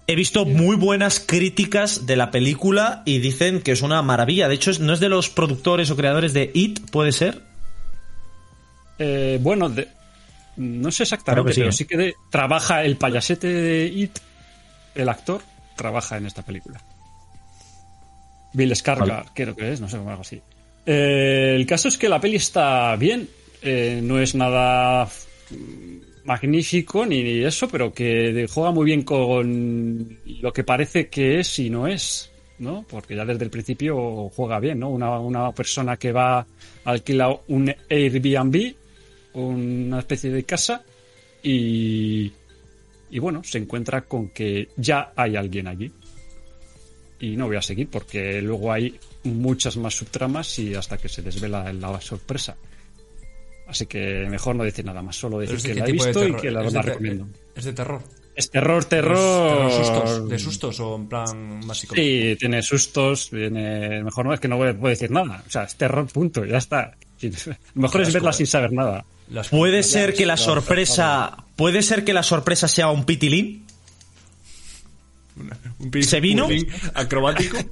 He 0.06 0.14
visto 0.14 0.44
muy 0.44 0.76
buenas 0.76 1.20
críticas 1.20 2.04
de 2.04 2.16
la 2.16 2.30
película 2.30 3.02
y 3.06 3.18
dicen 3.20 3.62
que 3.62 3.72
es 3.72 3.80
una 3.80 4.02
maravilla. 4.02 4.46
De 4.46 4.56
hecho, 4.56 4.70
no 4.80 4.92
es 4.92 5.00
de 5.00 5.08
los 5.08 5.30
productores 5.30 5.90
o 5.90 5.96
creadores 5.96 6.34
de 6.34 6.50
It, 6.52 6.90
¿puede 6.90 7.12
ser? 7.12 7.42
Eh, 8.98 9.38
bueno, 9.40 9.70
de- 9.70 9.88
no 10.56 10.90
sé 10.90 11.04
exactamente, 11.04 11.42
Creo 11.42 11.46
que 11.46 11.54
sí, 11.54 11.60
pero 11.60 11.70
¿eh? 11.70 11.72
sí 11.72 11.84
que 11.86 11.96
de- 11.96 12.14
trabaja 12.30 12.84
el 12.84 12.96
payasete 12.98 13.46
de 13.46 13.86
It, 13.86 14.18
el 14.94 15.08
actor, 15.08 15.40
trabaja 15.76 16.18
en 16.18 16.26
esta 16.26 16.42
película. 16.42 16.80
Bill 18.52 18.72
Skarsgård, 18.72 19.30
creo 19.34 19.56
que 19.56 19.72
es, 19.72 19.80
no 19.80 19.88
sé, 19.88 19.96
algo 19.96 20.10
así. 20.20 20.42
Eh, 20.90 21.54
el 21.54 21.66
caso 21.66 21.88
es 21.88 21.98
que 21.98 22.08
la 22.08 22.18
peli 22.18 22.36
está 22.36 22.96
bien, 22.96 23.28
eh, 23.60 24.00
no 24.02 24.18
es 24.18 24.34
nada 24.34 25.06
magnífico 26.24 27.04
ni 27.04 27.44
eso, 27.44 27.68
pero 27.68 27.92
que 27.92 28.46
juega 28.50 28.70
muy 28.70 28.86
bien 28.86 29.02
con 29.02 30.18
lo 30.40 30.50
que 30.50 30.64
parece 30.64 31.08
que 31.08 31.40
es 31.40 31.58
y 31.58 31.68
no 31.68 31.86
es, 31.86 32.30
¿no? 32.58 32.86
Porque 32.88 33.14
ya 33.14 33.26
desde 33.26 33.44
el 33.44 33.50
principio 33.50 34.30
juega 34.34 34.60
bien, 34.60 34.78
¿no? 34.78 34.88
Una, 34.88 35.20
una 35.20 35.52
persona 35.52 35.98
que 35.98 36.10
va 36.10 36.46
a 36.86 36.96
un 37.48 37.74
Airbnb, 37.90 38.74
una 39.34 39.98
especie 39.98 40.30
de 40.30 40.44
casa, 40.44 40.82
y, 41.42 42.32
y 43.10 43.18
bueno, 43.18 43.44
se 43.44 43.58
encuentra 43.58 44.00
con 44.00 44.30
que 44.30 44.68
ya 44.78 45.12
hay 45.14 45.36
alguien 45.36 45.66
allí. 45.66 45.92
Y 47.20 47.36
no 47.36 47.46
voy 47.46 47.56
a 47.56 47.62
seguir 47.62 47.88
porque 47.90 48.40
luego 48.40 48.72
hay 48.72 48.98
muchas 49.24 49.76
más 49.76 49.94
subtramas 49.96 50.58
y 50.58 50.74
hasta 50.74 50.98
que 50.98 51.08
se 51.08 51.22
desvela 51.22 51.72
la 51.72 52.00
sorpresa. 52.00 52.56
Así 53.66 53.86
que 53.86 54.26
mejor 54.30 54.56
no 54.56 54.64
decir 54.64 54.84
nada 54.84 55.02
más, 55.02 55.16
solo 55.16 55.38
decir 55.38 55.56
¿Es 55.56 55.62
de 55.62 55.74
que 55.74 55.80
la 55.80 55.86
he 55.86 55.92
visto 55.92 56.26
y 56.26 56.34
que 56.36 56.50
la, 56.50 56.64
¿Es 56.64 56.72
recomiendo. 56.72 57.28
¿Es 57.54 57.64
de 57.64 57.72
terror? 57.72 58.02
Es 58.34 58.50
terror, 58.50 58.84
terror. 58.84 59.16
¿Terror 59.16 59.72
sustos? 59.72 60.28
¿De 60.28 60.38
sustos 60.38 60.80
o 60.80 60.94
en 60.96 61.08
plan 61.08 61.66
más 61.66 61.76
psicológico? 61.78 62.28
Sí, 62.30 62.36
tiene 62.38 62.62
sustos, 62.62 63.30
tiene... 63.30 64.02
Mejor 64.04 64.26
no 64.26 64.32
es 64.32 64.38
que 64.40 64.46
no 64.48 64.56
voy- 64.56 64.72
puedo 64.74 64.90
decir 64.90 65.10
nada. 65.10 65.42
O 65.46 65.50
sea, 65.50 65.64
es 65.64 65.74
terror, 65.74 66.06
punto, 66.06 66.44
ya 66.44 66.58
está. 66.58 66.96
Mejor 67.74 68.02
es 68.02 68.12
verla 68.12 68.32
sin 68.32 68.46
saber 68.46 68.72
nada. 68.72 69.04
Puede 69.50 69.82
ser 69.82 70.14
que 70.14 70.24
la 70.24 70.36
sorpresa, 70.36 71.36
puede 71.56 71.82
ser 71.82 72.04
que 72.04 72.12
la 72.14 72.22
sorpresa 72.22 72.68
sea 72.68 72.88
un 72.88 73.04
pitilín. 73.04 73.66
Un 75.78 76.02
¿Se 76.02 76.20
vino? 76.20 76.46
un 76.46 76.66
acrobático. 76.94 77.58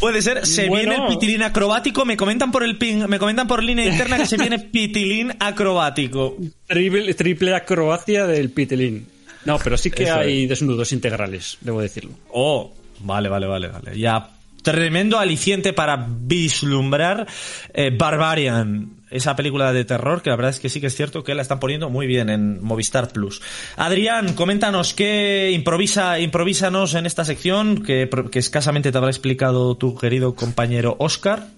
Puede 0.00 0.22
ser, 0.22 0.46
se 0.46 0.68
Bueno. 0.68 0.90
viene 0.90 1.04
el 1.04 1.12
pitilín 1.14 1.42
acrobático, 1.42 2.04
me 2.04 2.16
comentan 2.16 2.52
por 2.52 2.62
el 2.62 2.76
ping, 2.78 3.06
me 3.08 3.18
comentan 3.18 3.46
por 3.48 3.62
línea 3.62 3.86
interna 3.86 4.18
que 4.18 4.26
se 4.26 4.36
viene 4.36 4.58
pitilín 4.58 5.32
acrobático. 5.40 6.36
Triple, 6.66 7.14
triple 7.14 7.54
acrobacia 7.54 8.26
del 8.26 8.50
Pitelín. 8.50 9.06
No, 9.44 9.58
pero 9.58 9.76
sí 9.76 9.90
que 9.90 10.04
Eso 10.04 10.14
hay 10.16 10.46
desnudos 10.46 10.92
integrales, 10.92 11.58
debo 11.60 11.80
decirlo. 11.80 12.10
Oh, 12.30 12.72
vale, 13.00 13.28
vale, 13.28 13.46
vale, 13.46 13.68
vale. 13.68 13.98
Ya 13.98 14.30
tremendo 14.62 15.18
aliciente 15.18 15.72
para 15.72 16.06
vislumbrar 16.08 17.26
eh, 17.72 17.90
Barbarian, 17.96 18.90
esa 19.16 19.36
película 19.36 19.72
de 19.72 19.84
terror 19.84 20.22
que 20.22 20.30
la 20.30 20.36
verdad 20.36 20.50
es 20.50 20.60
que 20.60 20.68
sí 20.68 20.80
que 20.80 20.86
es 20.88 20.94
cierto 20.94 21.24
que 21.24 21.34
la 21.34 21.42
están 21.42 21.60
poniendo 21.60 21.90
muy 21.90 22.06
bien 22.06 22.30
en 22.30 22.62
Movistar 22.62 23.08
Plus. 23.08 23.40
Adrián, 23.76 24.34
coméntanos 24.34 24.94
qué 24.94 25.50
improvisa, 25.52 26.18
improvísanos 26.20 26.94
en 26.94 27.06
esta 27.06 27.24
sección 27.24 27.82
que, 27.82 28.08
escasamente 28.34 28.92
te 28.92 28.98
habrá 28.98 29.10
explicado 29.10 29.76
tu 29.76 29.96
querido 29.96 30.34
compañero 30.34 30.96
Oscar. 30.98 31.48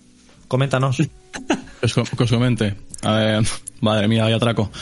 Coméntanos. 0.47 0.99
Que 1.81 2.25
os, 2.25 2.31
comente. 2.33 2.75
Ver, 3.05 3.45
madre 3.81 4.09
mía, 4.09 4.25
hay 4.25 4.33
atraco. 4.33 4.73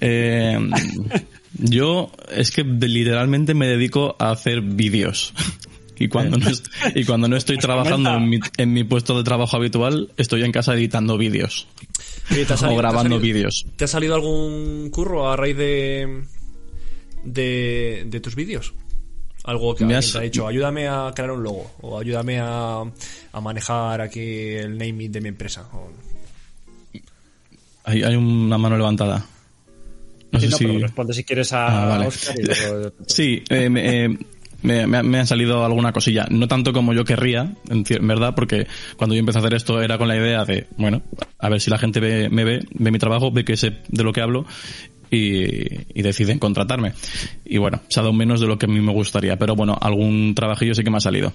Eh, 0.00 0.58
yo 1.52 2.10
es 2.30 2.50
que 2.50 2.64
literalmente 2.64 3.54
me 3.54 3.68
dedico 3.68 4.16
a 4.18 4.30
hacer 4.30 4.60
vídeos. 4.60 5.32
Y 5.98 6.08
cuando, 6.08 6.36
no 6.38 6.48
est- 6.48 6.68
y 6.94 7.04
cuando 7.04 7.28
no 7.28 7.36
estoy 7.36 7.56
trabajando 7.58 8.14
en 8.16 8.28
mi, 8.28 8.38
en 8.58 8.72
mi 8.72 8.84
puesto 8.84 9.16
de 9.16 9.24
trabajo 9.24 9.56
habitual, 9.56 10.10
estoy 10.16 10.42
en 10.44 10.52
casa 10.52 10.74
editando 10.74 11.16
vídeos. 11.16 11.66
Oye, 12.30 12.44
¿te 12.44 12.52
ha 12.52 12.56
O 12.70 12.76
grabando 12.76 13.18
vídeos. 13.18 13.66
¿Te 13.76 13.84
ha 13.84 13.88
salido 13.88 14.14
algún 14.14 14.90
curro 14.90 15.30
a 15.30 15.36
raíz 15.36 15.56
de, 15.56 16.22
de, 17.24 18.04
de 18.06 18.20
tus 18.20 18.34
vídeos? 18.34 18.74
Algo 19.44 19.74
que 19.76 19.84
has- 19.94 20.12
te 20.12 20.18
ha 20.18 20.22
dicho, 20.22 20.46
ayúdame 20.48 20.88
a 20.88 21.12
crear 21.14 21.30
un 21.30 21.42
logo, 21.42 21.70
o 21.80 21.98
ayúdame 22.00 22.40
a, 22.40 22.80
a 23.32 23.40
manejar 23.40 24.00
aquí 24.00 24.20
el 24.20 24.76
naming 24.76 25.12
de 25.12 25.20
mi 25.20 25.28
empresa. 25.28 25.68
o- 25.72 25.90
Hay, 27.84 28.02
hay 28.02 28.16
una 28.16 28.58
mano 28.58 28.76
levantada. 28.76 29.24
No 30.32 30.40
Sí, 30.40 30.46
sé 30.46 30.50
no, 30.50 30.58
si... 30.58 30.66
pero 30.66 30.78
responde 30.80 31.14
si 31.14 31.22
quieres 31.24 31.52
a 31.52 31.84
Ah, 31.84 31.86
vale. 31.88 32.06
Oscar 32.08 32.34
y 32.38 32.42
luego- 32.42 32.92
Sí, 33.06 33.42
eh, 33.48 33.70
eh, 33.76 34.18
me, 34.66 34.86
me 34.86 34.98
ha- 34.98 35.02
me 35.02 35.18
han 35.18 35.26
salido 35.26 35.64
alguna 35.64 35.92
cosilla. 35.92 36.26
No 36.30 36.48
tanto 36.48 36.72
como 36.72 36.92
yo 36.92 37.04
querría, 37.04 37.54
en 37.70 37.84
verdad, 38.06 38.34
porque 38.34 38.66
cuando 38.96 39.14
yo 39.14 39.20
empecé 39.20 39.38
a 39.38 39.40
hacer 39.40 39.54
esto 39.54 39.80
era 39.80 39.96
con 39.98 40.08
la 40.08 40.16
idea 40.16 40.44
de, 40.44 40.66
bueno, 40.76 41.02
a 41.38 41.48
ver 41.48 41.60
si 41.60 41.70
la 41.70 41.78
gente 41.78 42.00
ve, 42.00 42.28
me 42.28 42.44
ve, 42.44 42.60
ve 42.72 42.90
mi 42.90 42.98
trabajo, 42.98 43.30
ve 43.30 43.44
que 43.44 43.56
sé 43.56 43.78
de 43.88 44.02
lo 44.04 44.12
que 44.12 44.20
hablo 44.20 44.44
y, 45.10 45.98
y 45.98 46.02
deciden 46.02 46.38
contratarme. 46.38 46.92
Y 47.44 47.58
bueno, 47.58 47.80
se 47.88 48.00
ha 48.00 48.02
dado 48.02 48.12
menos 48.12 48.40
de 48.40 48.46
lo 48.46 48.58
que 48.58 48.66
a 48.66 48.68
mí 48.68 48.80
me 48.80 48.92
gustaría, 48.92 49.38
pero 49.38 49.54
bueno, 49.54 49.76
algún 49.80 50.34
trabajillo 50.34 50.74
sí 50.74 50.82
que 50.84 50.90
me 50.90 50.96
ha 50.98 51.00
salido. 51.00 51.32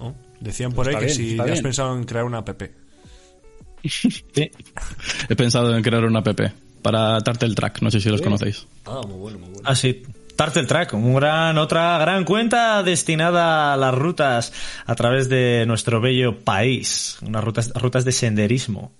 ¿no? 0.00 0.14
Decían 0.40 0.72
por 0.72 0.86
ahí 0.88 0.94
Está 0.94 1.00
que 1.00 1.06
bien, 1.06 1.16
si 1.16 1.38
has 1.38 1.46
bien. 1.50 1.62
pensado 1.62 1.96
en 1.96 2.04
crear 2.04 2.24
una 2.24 2.38
app. 2.38 2.62
He 5.28 5.36
pensado 5.36 5.76
en 5.76 5.82
crear 5.82 6.04
una 6.04 6.20
app 6.20 6.40
para 6.82 7.20
Turtle 7.20 7.54
Track, 7.54 7.82
no 7.82 7.90
sé 7.90 8.00
si 8.00 8.08
los 8.08 8.22
conocéis. 8.22 8.66
Ah, 8.84 9.00
muy 9.06 9.18
bueno, 9.18 9.38
muy 9.38 9.48
bueno. 9.48 9.62
Ah, 9.64 9.74
sí. 9.74 10.02
Turtle 10.36 10.64
Track, 10.64 10.92
un 10.94 11.14
gran, 11.14 11.56
otra 11.58 11.98
gran 11.98 12.24
cuenta 12.24 12.82
destinada 12.82 13.72
a 13.72 13.76
las 13.76 13.94
rutas 13.94 14.52
a 14.84 14.94
través 14.94 15.28
de 15.28 15.64
nuestro 15.66 16.00
bello 16.00 16.40
país. 16.40 17.18
Unas 17.22 17.42
rutas, 17.42 17.72
rutas 17.74 18.04
de 18.04 18.12
senderismo. 18.12 18.92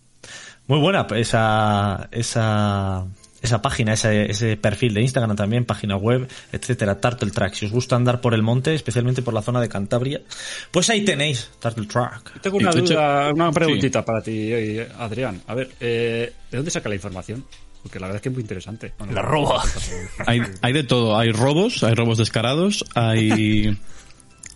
Muy 0.67 0.81
buena 0.81 1.07
esa, 1.15 2.09
esa, 2.11 3.05
esa 3.41 3.63
página, 3.63 3.93
ese, 3.93 4.31
ese 4.31 4.57
perfil 4.57 4.95
de 4.95 5.03
Instagram 5.03 5.37
también, 5.37 5.65
página 5.65 5.97
web, 5.97 6.27
etcétera, 6.53 7.01
Turtle 7.01 7.31
Track. 7.31 7.55
Si 7.55 7.67
os 7.67 7.73
gusta 7.73 7.97
andar 7.97 8.21
por 8.21 8.35
el 8.35 8.43
monte, 8.43 8.75
especialmente 8.75 9.23
por 9.23 9.35
la 9.35 9.43
zona 9.43 9.61
de 9.61 9.69
Cantabria, 9.69 10.23
pues 10.71 10.91
ahí 10.91 11.05
tenéis 11.05 11.51
Turtle 11.61 11.87
Track. 11.87 12.41
Tengo 12.41 12.57
una 12.57 12.73
duda, 12.73 13.31
una 13.33 13.53
preguntita 13.53 14.05
para 14.05 14.23
ti, 14.23 14.53
eh, 14.53 14.89
Adrián. 14.99 15.43
A 15.47 15.55
ver, 15.55 15.71
eh, 15.81 16.33
¿de 16.51 16.57
dónde 16.57 16.71
saca 16.71 16.89
la 16.89 16.95
información? 16.95 17.45
Porque 17.83 18.01
la 18.01 18.07
verdad 18.07 18.17
es 18.17 18.23
que 18.23 18.29
es 18.31 18.35
muy 18.35 18.43
interesante. 18.43 18.93
Bueno, 18.99 19.13
La 19.15 19.23
roba. 19.23 19.63
Hay, 20.27 20.41
hay 20.63 20.73
de 20.73 20.83
todo, 20.85 21.17
hay 21.19 21.31
robos, 21.33 21.83
hay 21.85 21.95
robos 21.95 22.19
descarados, 22.19 22.85
hay... 22.95 23.77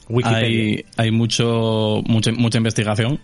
Wikipedia. 0.08 0.38
Hay, 0.40 0.84
hay 0.96 1.10
mucho, 1.12 2.02
mucha, 2.04 2.32
mucha 2.32 2.58
investigación 2.58 3.20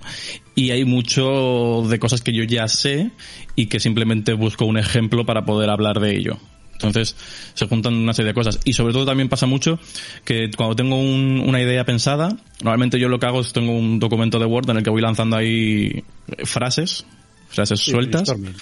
y 0.55 0.71
hay 0.71 0.85
mucho 0.85 1.83
de 1.89 1.99
cosas 1.99 2.23
que 2.23 2.33
yo 2.33 2.45
ya 2.45 2.69
sé 2.69 3.11
y 3.57 3.67
que 3.67 3.81
simplemente 3.81 4.35
busco 4.35 4.67
un 4.67 4.79
ejemplo 4.79 5.27
para 5.27 5.45
poder 5.45 5.69
hablar 5.69 5.99
de 5.99 6.17
ello. 6.17 6.39
Entonces 6.75 7.17
se 7.55 7.67
juntan 7.67 7.95
una 7.95 8.13
serie 8.13 8.29
de 8.29 8.35
cosas. 8.35 8.61
Y 8.65 8.75
sobre 8.75 8.93
todo 8.93 9.05
también 9.05 9.29
pasa 9.29 9.47
mucho 9.47 9.81
que 10.25 10.49
cuando 10.57 10.77
tengo 10.77 10.95
un- 10.97 11.43
una 11.45 11.61
idea 11.61 11.85
pensada, 11.85 12.37
normalmente 12.63 13.01
yo 13.01 13.09
lo 13.09 13.19
que 13.19 13.27
hago 13.27 13.41
es 13.41 13.53
tengo 13.53 13.73
un 13.73 13.99
documento 13.99 14.39
de 14.39 14.45
Word 14.47 14.71
en 14.71 14.77
el 14.77 14.83
que 14.85 14.91
voy 14.91 15.03
lanzando 15.03 15.37
ahí 15.37 16.05
frases, 16.45 17.05
frases 17.49 17.81
sí, 17.81 17.91
sueltas. 17.91 18.29
brainstorming. 18.29 18.55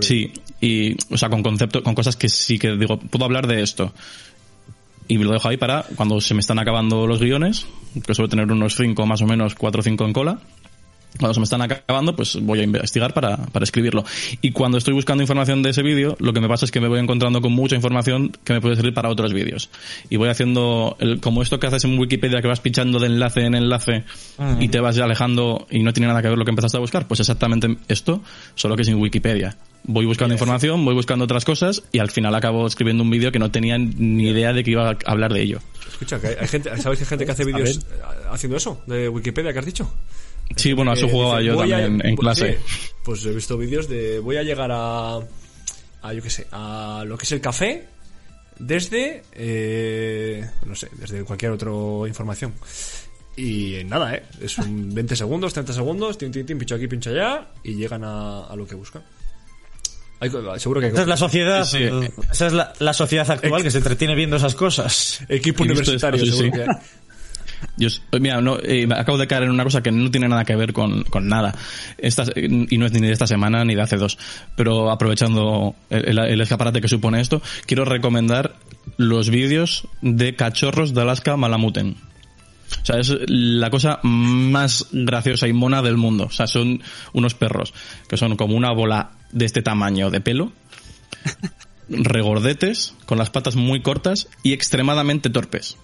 Sí, 0.00 0.32
y, 0.60 0.96
o 1.12 1.18
sea, 1.18 1.28
con 1.28 1.42
conceptos, 1.42 1.82
con 1.82 1.94
cosas 1.94 2.16
que 2.16 2.28
sí 2.28 2.58
que 2.58 2.76
digo, 2.76 2.98
puedo 2.98 3.24
hablar 3.24 3.46
de 3.46 3.62
esto. 3.62 3.92
Y 5.08 5.18
lo 5.18 5.32
dejo 5.32 5.48
ahí 5.48 5.56
para 5.56 5.84
cuando 5.96 6.20
se 6.20 6.34
me 6.34 6.40
están 6.40 6.60
acabando 6.60 7.06
los 7.06 7.20
guiones, 7.20 7.66
que 8.06 8.14
suelo 8.14 8.28
tener 8.28 8.50
unos 8.52 8.76
5 8.76 9.06
más 9.06 9.20
o 9.22 9.26
menos, 9.26 9.56
4 9.56 9.80
o 9.80 9.82
5 9.82 10.04
en 10.04 10.12
cola. 10.12 10.38
Cuando 11.18 11.34
se 11.34 11.40
me 11.40 11.44
están 11.44 11.62
acabando, 11.62 12.14
pues 12.14 12.38
voy 12.40 12.60
a 12.60 12.62
investigar 12.62 13.12
para, 13.12 13.36
para 13.36 13.64
escribirlo. 13.64 14.04
Y 14.40 14.52
cuando 14.52 14.78
estoy 14.78 14.94
buscando 14.94 15.22
información 15.22 15.62
de 15.62 15.70
ese 15.70 15.82
vídeo, 15.82 16.16
lo 16.20 16.32
que 16.32 16.40
me 16.40 16.48
pasa 16.48 16.64
es 16.64 16.70
que 16.70 16.80
me 16.80 16.86
voy 16.86 17.00
encontrando 17.00 17.40
con 17.40 17.52
mucha 17.52 17.74
información 17.74 18.30
que 18.44 18.52
me 18.52 18.60
puede 18.60 18.76
servir 18.76 18.94
para 18.94 19.08
otros 19.08 19.32
vídeos. 19.32 19.70
Y 20.08 20.16
voy 20.16 20.28
haciendo, 20.28 20.96
el, 21.00 21.20
como 21.20 21.42
esto 21.42 21.58
que 21.58 21.66
haces 21.66 21.84
en 21.84 21.98
Wikipedia, 21.98 22.40
que 22.40 22.46
vas 22.46 22.60
pinchando 22.60 23.00
de 23.00 23.06
enlace 23.06 23.40
en 23.40 23.56
enlace 23.56 24.04
y 24.60 24.68
te 24.68 24.78
vas 24.78 24.96
alejando 24.98 25.66
y 25.70 25.82
no 25.82 25.92
tiene 25.92 26.06
nada 26.06 26.22
que 26.22 26.28
ver 26.28 26.38
lo 26.38 26.44
que 26.44 26.50
empezaste 26.50 26.76
a 26.76 26.80
buscar, 26.80 27.08
pues 27.08 27.18
exactamente 27.18 27.76
esto, 27.88 28.22
solo 28.54 28.76
que 28.76 28.84
sin 28.84 28.94
Wikipedia. 28.94 29.56
Voy 29.92 30.06
buscando 30.06 30.34
información, 30.34 30.84
voy 30.84 30.94
buscando 30.94 31.24
otras 31.24 31.44
cosas 31.44 31.82
y 31.90 31.98
al 31.98 32.10
final 32.10 32.32
acabo 32.34 32.66
escribiendo 32.66 33.02
un 33.02 33.10
vídeo 33.10 33.32
que 33.32 33.38
no 33.40 33.50
tenía 33.50 33.76
ni 33.76 34.28
idea 34.28 34.52
de 34.52 34.62
que 34.62 34.70
iba 34.70 34.90
a 34.90 34.96
hablar 35.06 35.32
de 35.32 35.42
ello. 35.42 35.58
Escucha, 35.90 36.20
que 36.20 36.28
hay, 36.28 36.34
hay 36.40 36.46
gente, 36.48 36.70
¿sabéis 36.80 36.98
que 37.00 37.04
hay 37.04 37.08
gente 37.08 37.26
que 37.26 37.32
hace 37.32 37.44
vídeos 37.52 37.78
eh, 37.78 37.82
haciendo 38.30 38.56
eso? 38.56 38.80
De 38.86 39.08
Wikipedia, 39.08 39.52
que 39.52 39.58
has 39.58 39.66
dicho? 39.66 39.92
Sí, 40.56 40.72
bueno, 40.72 40.92
a 40.92 40.94
eso 40.94 41.06
Que 41.06 41.12
jugaba 41.12 41.42
yo 41.42 41.54
a- 41.60 41.66
también 41.66 42.00
en 42.06 42.16
clase. 42.16 42.58
sí, 42.66 42.76
pues 43.04 43.24
he 43.26 43.32
visto 43.32 43.56
vídeos 43.58 43.88
de 43.88 44.18
voy 44.20 44.36
a 44.36 44.42
llegar 44.44 44.70
a, 44.72 45.16
a 45.16 46.12
yo 46.14 46.22
qué 46.22 46.30
sé, 46.30 46.46
a 46.52 47.02
lo 47.06 47.18
que 47.18 47.24
es 47.24 47.32
el 47.32 47.40
café 47.40 47.86
desde, 48.58 49.22
eh, 49.32 50.48
no 50.66 50.74
sé, 50.76 50.88
desde 50.98 51.24
cualquier 51.24 51.50
otra 51.52 51.70
información. 52.06 52.52
Y 53.36 53.78
nada, 53.86 54.14
¿eh? 54.14 54.22
Es 54.40 54.58
un 54.58 54.92
20 54.94 55.16
segundos, 55.16 55.52
30 55.54 55.72
segundos, 55.72 56.18
tin, 56.18 56.30
tin, 56.30 56.44
tin, 56.44 56.58
pincho 56.58 56.74
aquí, 56.74 56.86
pincho 56.88 57.10
allá, 57.10 57.48
y 57.64 57.74
llegan 57.74 58.04
a, 58.04 58.44
a 58.44 58.56
lo 58.56 58.66
que 58.66 58.74
buscan. 58.74 59.02
Hay- 60.20 60.30
seguro 60.58 60.80
que 60.80 60.86
hay 60.86 60.92
Esa 60.92 61.02
es 61.02 61.08
la 61.08 61.16
sociedad, 61.16 61.64
Sí. 61.64 61.84
esa 62.30 62.46
es 62.46 62.52
la, 62.52 62.72
la 62.78 62.92
sociedad 62.92 63.30
actual 63.30 63.62
que 63.62 63.70
se 63.70 63.78
entretiene 63.78 64.14
viendo 64.14 64.36
esas 64.36 64.54
cosas. 64.54 65.20
equipo 65.28 65.62
universitario, 65.64 66.22
esto, 66.22 66.36
sí. 66.36 66.50
Yo, 67.76 67.88
s- 67.88 68.00
mira, 68.18 68.40
no, 68.40 68.58
eh, 68.62 68.86
me 68.86 68.94
acabo 68.94 69.18
de 69.18 69.26
caer 69.26 69.42
en 69.44 69.50
una 69.50 69.64
cosa 69.64 69.82
que 69.82 69.90
no 69.92 70.10
tiene 70.10 70.28
nada 70.28 70.44
que 70.44 70.56
ver 70.56 70.72
con, 70.72 71.04
con 71.04 71.28
nada. 71.28 71.54
Esta, 71.98 72.24
y 72.36 72.78
no 72.78 72.86
es 72.86 72.92
ni 72.92 73.00
de 73.06 73.12
esta 73.12 73.26
semana 73.26 73.64
ni 73.66 73.74
de 73.74 73.82
hace 73.82 73.96
dos. 73.96 74.18
Pero 74.56 74.90
aprovechando 74.90 75.74
el, 75.90 76.08
el- 76.08 76.18
el 76.18 76.40
escaparate 76.40 76.80
que 76.80 76.88
supone 76.88 77.20
esto, 77.20 77.42
quiero 77.66 77.84
recomendar 77.84 78.56
los 78.96 79.28
vídeos 79.28 79.86
de 80.00 80.34
cachorros 80.36 80.94
de 80.94 81.02
Alaska 81.02 81.36
Malamuten. 81.36 81.96
O 82.82 82.84
sea, 82.86 82.98
es 82.98 83.14
la 83.26 83.68
cosa 83.68 83.98
más 84.04 84.86
graciosa 84.92 85.46
y 85.48 85.52
mona 85.52 85.82
del 85.82 85.96
mundo. 85.98 86.24
O 86.26 86.30
sea, 86.30 86.46
son 86.46 86.82
unos 87.12 87.34
perros 87.34 87.74
que 88.08 88.16
son 88.16 88.36
como 88.36 88.54
una 88.56 88.72
bola 88.72 89.10
de 89.32 89.44
este 89.44 89.62
tamaño 89.62 90.10
de 90.10 90.20
pelo, 90.20 90.52
regordetes, 91.88 92.94
con 93.06 93.18
las 93.18 93.30
patas 93.30 93.56
muy 93.56 93.82
cortas 93.82 94.28
y 94.42 94.52
extremadamente 94.52 95.30
torpes. 95.30 95.76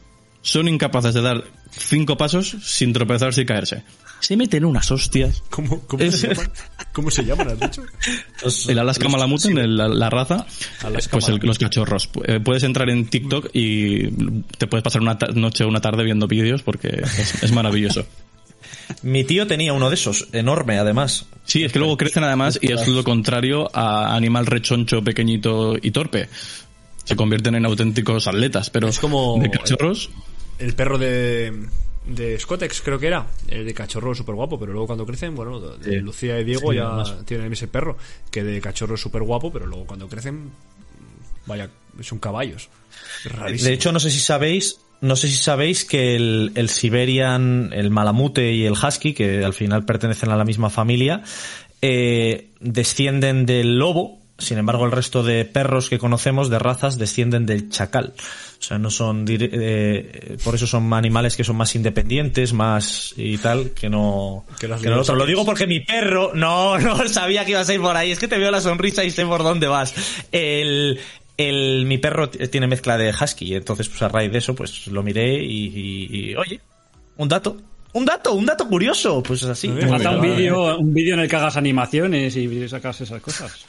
Son 0.42 0.68
incapaces 0.68 1.12
de 1.14 1.22
dar 1.22 1.44
cinco 1.72 2.16
pasos 2.16 2.56
sin 2.62 2.92
tropezarse 2.92 3.42
y 3.42 3.46
caerse. 3.46 3.82
Se 4.20 4.36
meten 4.36 4.64
unas 4.64 4.90
hostias. 4.92 5.42
¿Cómo, 5.50 5.80
cómo 5.86 6.02
Es- 6.02 6.20
se 6.20 6.28
llaman? 6.28 6.50
¿Cómo 6.92 7.10
se 7.10 7.24
llaman, 7.24 7.48
has 7.48 7.60
dicho? 7.60 7.82
El 8.70 8.78
Alaska 8.78 9.08
Malamuten, 9.08 9.76
la, 9.76 9.88
la 9.88 10.08
raza, 10.08 10.46
Alaska 10.84 11.10
pues 11.12 11.28
el- 11.28 11.38
los 11.42 11.58
cachorros. 11.58 12.08
Eh, 12.24 12.40
puedes 12.40 12.62
entrar 12.62 12.88
en 12.88 13.08
TikTok 13.08 13.50
y 13.52 14.08
te 14.56 14.66
puedes 14.68 14.84
pasar 14.84 15.02
una 15.02 15.18
noche 15.34 15.64
o 15.64 15.68
una 15.68 15.80
tarde 15.80 16.04
viendo 16.04 16.28
vídeos 16.28 16.62
porque 16.62 16.88
es, 17.02 17.42
es 17.42 17.52
maravilloso. 17.52 18.06
Mi 19.02 19.24
tío 19.24 19.46
tenía 19.46 19.72
uno 19.72 19.88
de 19.88 19.94
esos, 19.94 20.28
enorme 20.32 20.78
además. 20.78 21.26
Sí, 21.44 21.64
es 21.64 21.72
que 21.72 21.78
luego 21.78 21.96
crecen 21.96 22.24
además 22.24 22.58
y 22.60 22.72
es 22.72 22.86
lo 22.88 23.04
contrario 23.04 23.68
a 23.74 24.14
animal 24.16 24.46
rechoncho, 24.46 25.02
pequeñito 25.02 25.76
y 25.80 25.90
torpe. 25.90 26.28
Se 27.04 27.14
convierten 27.14 27.54
en 27.54 27.64
auténticos 27.66 28.26
atletas, 28.26 28.70
pero 28.70 28.88
Es 28.88 28.98
como- 28.98 29.38
de 29.40 29.50
cachorros. 29.50 30.10
El 30.58 30.74
perro 30.74 30.98
de, 30.98 31.66
de 32.06 32.38
Scotex, 32.40 32.80
creo 32.80 32.98
que 32.98 33.06
era. 33.08 33.26
El 33.46 33.64
de 33.64 33.74
cachorro 33.74 34.14
súper 34.14 34.34
guapo, 34.34 34.58
pero 34.58 34.72
luego 34.72 34.86
cuando 34.86 35.06
crecen, 35.06 35.34
bueno, 35.36 35.60
de 35.60 36.00
Lucía 36.00 36.40
y 36.40 36.44
Diego 36.44 36.70
Sí, 36.72 36.76
ya 36.78 37.24
tienen 37.24 37.52
ese 37.52 37.68
perro. 37.68 37.96
Que 38.30 38.42
de 38.42 38.60
cachorro 38.60 38.96
súper 38.96 39.22
guapo, 39.22 39.52
pero 39.52 39.66
luego 39.66 39.86
cuando 39.86 40.08
crecen, 40.08 40.50
vaya, 41.46 41.70
son 42.00 42.18
caballos. 42.18 42.68
Es 43.24 43.30
rarísimo. 43.32 43.68
De 43.68 43.74
hecho, 43.74 43.92
no 43.92 44.00
sé 44.00 44.10
si 44.10 44.18
sabéis, 44.18 44.78
no 45.00 45.16
sé 45.16 45.28
si 45.28 45.36
sabéis 45.36 45.84
que 45.84 46.16
el, 46.16 46.52
el 46.54 46.68
Siberian, 46.68 47.70
el 47.72 47.90
Malamute 47.90 48.52
y 48.52 48.64
el 48.64 48.72
Husky, 48.72 49.14
que 49.14 49.44
al 49.44 49.52
final 49.52 49.84
pertenecen 49.84 50.30
a 50.30 50.36
la 50.36 50.44
misma 50.44 50.70
familia, 50.70 51.22
eh, 51.82 52.48
descienden 52.60 53.46
del 53.46 53.78
lobo. 53.78 54.18
Sin 54.38 54.58
embargo, 54.58 54.84
el 54.84 54.92
resto 54.92 55.22
de 55.22 55.46
perros 55.46 55.88
que 55.88 55.98
conocemos 55.98 56.50
de 56.50 56.58
razas 56.58 56.98
descienden 56.98 57.46
del 57.46 57.70
chacal. 57.70 58.12
O 58.58 58.62
sea, 58.62 58.78
no 58.78 58.90
son 58.90 59.24
eh, 59.28 60.36
por 60.44 60.54
eso 60.54 60.66
son 60.66 60.92
animales 60.92 61.36
que 61.36 61.44
son 61.44 61.56
más 61.56 61.74
independientes, 61.74 62.52
más 62.52 63.14
y 63.16 63.38
tal, 63.38 63.70
que 63.70 63.88
no 63.88 64.44
Que 64.58 64.68
no 64.68 65.00
otro. 65.00 65.14
Lo 65.14 65.24
digo 65.24 65.46
porque 65.46 65.66
mi 65.66 65.80
perro, 65.80 66.32
no, 66.34 66.78
no 66.78 67.08
sabía 67.08 67.44
que 67.44 67.52
ibas 67.52 67.68
a 67.68 67.74
ir 67.74 67.80
por 67.80 67.96
ahí. 67.96 68.10
Es 68.10 68.18
que 68.18 68.28
te 68.28 68.38
veo 68.38 68.50
la 68.50 68.60
sonrisa 68.60 69.04
y 69.04 69.10
sé 69.10 69.24
por 69.24 69.42
dónde 69.42 69.68
vas. 69.68 69.94
El, 70.32 71.00
el, 71.36 71.84
mi 71.86 71.98
perro 71.98 72.28
t- 72.30 72.48
tiene 72.48 72.66
mezcla 72.66 72.96
de 72.98 73.10
husky, 73.10 73.54
entonces 73.54 73.88
pues 73.88 74.02
a 74.02 74.08
raíz 74.08 74.30
de 74.32 74.38
eso 74.38 74.54
pues 74.54 74.86
lo 74.88 75.02
miré 75.02 75.42
y, 75.44 75.66
y- 75.66 76.30
y, 76.30 76.34
oye, 76.36 76.60
un 77.16 77.28
dato. 77.28 77.56
Un 77.92 78.04
dato, 78.04 78.34
un 78.34 78.44
dato 78.44 78.68
curioso, 78.68 79.22
pues 79.22 79.42
así. 79.44 79.68
Muy 79.68 79.78
bien. 79.78 79.88
Falta 79.88 80.10
un 80.10 80.20
vídeo 80.20 80.76
un 80.78 80.92
vídeo 80.92 81.14
en 81.14 81.20
el 81.20 81.28
que 81.30 81.36
hagas 81.36 81.56
animaciones 81.56 82.36
y 82.36 82.68
sacas 82.68 83.00
esas 83.00 83.22
cosas. 83.22 83.64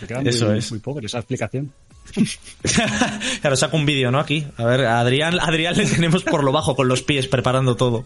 Se 0.00 0.06
queda 0.08 0.20
muy, 0.20 0.28
Eso 0.28 0.52
es. 0.52 0.70
muy 0.72 0.80
pobre 0.80 1.06
esa 1.06 1.18
explicación. 1.18 1.72
claro, 3.40 3.54
saco 3.56 3.76
un 3.76 3.86
vídeo, 3.86 4.10
¿no? 4.10 4.18
Aquí. 4.18 4.44
A 4.56 4.64
ver, 4.64 4.84
a 4.86 4.98
Adrián, 5.00 5.38
a 5.38 5.44
Adrián 5.44 5.76
le 5.76 5.86
tenemos 5.86 6.24
por 6.24 6.42
lo 6.42 6.50
bajo 6.50 6.74
con 6.74 6.88
los 6.88 7.02
pies 7.02 7.28
preparando 7.28 7.76
todo. 7.76 8.04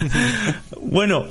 bueno, 0.80 1.26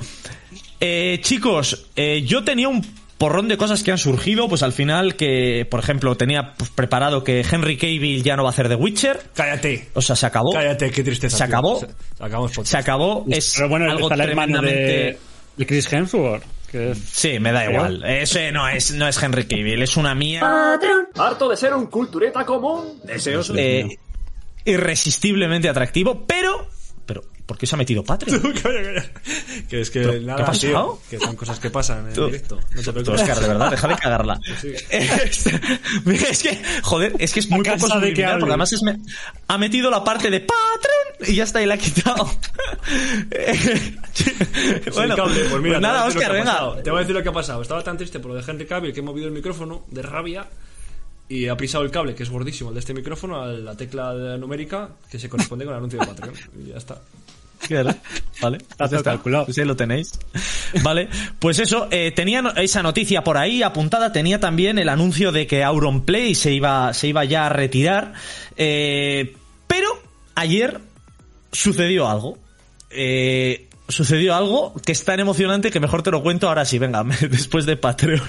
eh, 0.80 1.18
chicos, 1.22 1.86
eh, 1.96 2.22
yo 2.22 2.42
tenía 2.44 2.68
un 2.68 2.80
porrón 3.20 3.48
de 3.48 3.58
cosas 3.58 3.82
que 3.82 3.92
han 3.92 3.98
surgido, 3.98 4.48
pues 4.48 4.62
al 4.62 4.72
final 4.72 5.14
que, 5.14 5.66
por 5.70 5.78
ejemplo, 5.80 6.16
tenía 6.16 6.54
pues, 6.54 6.70
preparado 6.70 7.22
que 7.22 7.42
Henry 7.42 7.76
Cavill 7.76 8.22
ya 8.22 8.34
no 8.34 8.44
va 8.44 8.48
a 8.48 8.52
hacer 8.52 8.70
The 8.70 8.76
Witcher. 8.76 9.20
Cállate. 9.34 9.90
O 9.92 10.00
sea, 10.00 10.16
se 10.16 10.24
acabó. 10.24 10.54
Cállate, 10.54 10.90
qué 10.90 11.04
tristeza. 11.04 11.36
Se 11.36 11.44
acabó. 11.44 11.80
Se, 11.80 11.86
se 11.86 11.92
podcast. 12.16 12.66
Se 12.66 12.78
acabó. 12.78 13.26
Es 13.28 13.52
Pero 13.56 13.68
bueno, 13.68 13.90
algo 13.90 14.08
tremendamente... 14.08 15.18
de, 15.56 15.66
Chris 15.66 15.92
Hemsworth. 15.92 16.44
Que 16.72 16.92
es, 16.92 16.98
Sí, 17.12 17.38
me 17.38 17.52
da 17.52 17.70
igual. 17.70 18.02
Ese 18.06 18.52
no 18.52 18.66
es, 18.66 18.92
no 18.92 19.06
es 19.06 19.22
Henry 19.22 19.44
Cavill, 19.44 19.82
es 19.82 19.98
una 19.98 20.14
mía. 20.14 20.78
Harto 21.14 21.50
de 21.50 21.58
ser 21.58 21.74
un 21.74 21.88
cultureta 21.88 22.46
común. 22.46 23.00
Deseoso. 23.04 23.54
eh, 23.54 23.98
irresistiblemente 24.64 25.68
atractivo, 25.68 26.24
pero. 26.26 26.66
¿Por 27.50 27.58
qué 27.58 27.66
se 27.66 27.74
ha 27.74 27.78
metido 27.78 28.04
Patreon? 28.04 28.40
calla, 28.62 28.80
calla. 28.84 29.10
Que 29.68 29.80
es 29.80 29.90
que 29.90 29.98
¿Pero 30.02 30.12
qué 30.12 30.20
nada, 30.20 30.42
ha 30.44 30.46
pasado? 30.46 31.00
tío, 31.10 31.18
que 31.18 31.18
son 31.26 31.34
cosas 31.34 31.58
que 31.58 31.68
pasan 31.68 32.06
en 32.06 32.12
Tú- 32.14 32.26
directo. 32.26 32.60
No 32.76 32.80
te 32.80 32.92
preocupes. 32.92 33.20
Oscar, 33.22 33.40
de 33.40 33.48
verdad, 33.48 33.70
deja 33.72 33.88
de 33.88 33.96
cagarla. 34.00 34.40
Es, 34.88 35.46
es 36.06 36.42
que, 36.44 36.62
joder, 36.82 37.14
es 37.18 37.32
que 37.32 37.40
es 37.40 37.50
muy 37.50 37.64
poco 37.64 37.98
de 37.98 38.14
que 38.14 38.22
porque 38.38 38.44
además 38.50 38.72
es 38.72 38.82
me- 38.84 39.00
ha 39.48 39.58
metido 39.58 39.90
la 39.90 40.04
parte 40.04 40.30
de 40.30 40.38
Patreon 40.40 41.28
y 41.32 41.34
ya 41.34 41.42
está, 41.42 41.60
y 41.60 41.66
la 41.66 41.74
ha 41.74 41.78
quitado. 41.78 42.24
bueno, 44.94 45.16
cable, 45.16 45.40
pues 45.50 45.60
mira, 45.62 45.74
pues 45.74 45.80
nada, 45.82 46.04
Oscar, 46.06 46.32
venga. 46.32 46.82
Te 46.82 46.90
voy 46.90 46.98
a 46.98 47.00
decir 47.00 47.14
lo 47.16 47.22
que 47.22 47.28
ha 47.30 47.32
pasado. 47.32 47.62
Estaba 47.62 47.82
tan 47.82 47.96
triste 47.96 48.20
por 48.20 48.30
lo 48.32 48.36
de 48.40 48.48
Henry 48.50 48.66
Cavill 48.66 48.92
que 48.92 49.00
he 49.00 49.02
movido 49.02 49.26
el 49.26 49.32
micrófono 49.32 49.82
de 49.88 50.02
rabia 50.02 50.46
y 51.28 51.46
ha 51.48 51.56
pisado 51.56 51.84
el 51.84 51.90
cable, 51.90 52.14
que 52.14 52.22
es 52.24 52.30
gordísimo, 52.30 52.70
el 52.70 52.74
de 52.74 52.80
este 52.80 52.92
micrófono, 52.94 53.40
a 53.40 53.46
la 53.46 53.76
tecla 53.76 54.12
numérica 54.36 54.88
que 55.10 55.18
se 55.18 55.28
corresponde 55.28 55.64
con 55.64 55.74
el 55.74 55.78
anuncio 55.78 56.00
de 56.00 56.06
Patreon. 56.06 56.34
Y 56.64 56.70
ya 56.70 56.76
está. 56.76 57.00
Claro, 57.66 57.94
Vale, 58.40 58.58
pues 58.78 58.92
está. 58.92 59.10
calculado. 59.10 59.44
Pues 59.46 59.58
ahí 59.58 59.64
lo 59.64 59.76
tenéis. 59.76 60.12
Vale, 60.82 61.08
pues 61.38 61.58
eso, 61.58 61.88
eh, 61.90 62.12
tenía 62.12 62.42
esa 62.56 62.82
noticia 62.82 63.22
por 63.22 63.36
ahí 63.38 63.62
apuntada, 63.62 64.12
tenía 64.12 64.40
también 64.40 64.78
el 64.78 64.88
anuncio 64.88 65.32
de 65.32 65.46
que 65.46 65.62
Auronplay 65.64 66.34
se 66.34 66.52
iba, 66.52 66.92
se 66.94 67.08
iba 67.08 67.24
ya 67.24 67.46
a 67.46 67.48
retirar, 67.48 68.12
eh, 68.56 69.34
pero 69.66 69.88
ayer 70.34 70.80
sucedió 71.52 72.08
algo. 72.08 72.38
Eh, 72.90 73.68
sucedió 73.90 74.34
algo 74.34 74.74
que 74.84 74.92
es 74.92 75.04
tan 75.04 75.20
emocionante 75.20 75.70
que 75.70 75.80
mejor 75.80 76.02
te 76.02 76.10
lo 76.10 76.22
cuento 76.22 76.48
ahora 76.48 76.64
sí, 76.64 76.78
venga, 76.78 77.04
después 77.30 77.66
de 77.66 77.76
Patreon. 77.76 78.22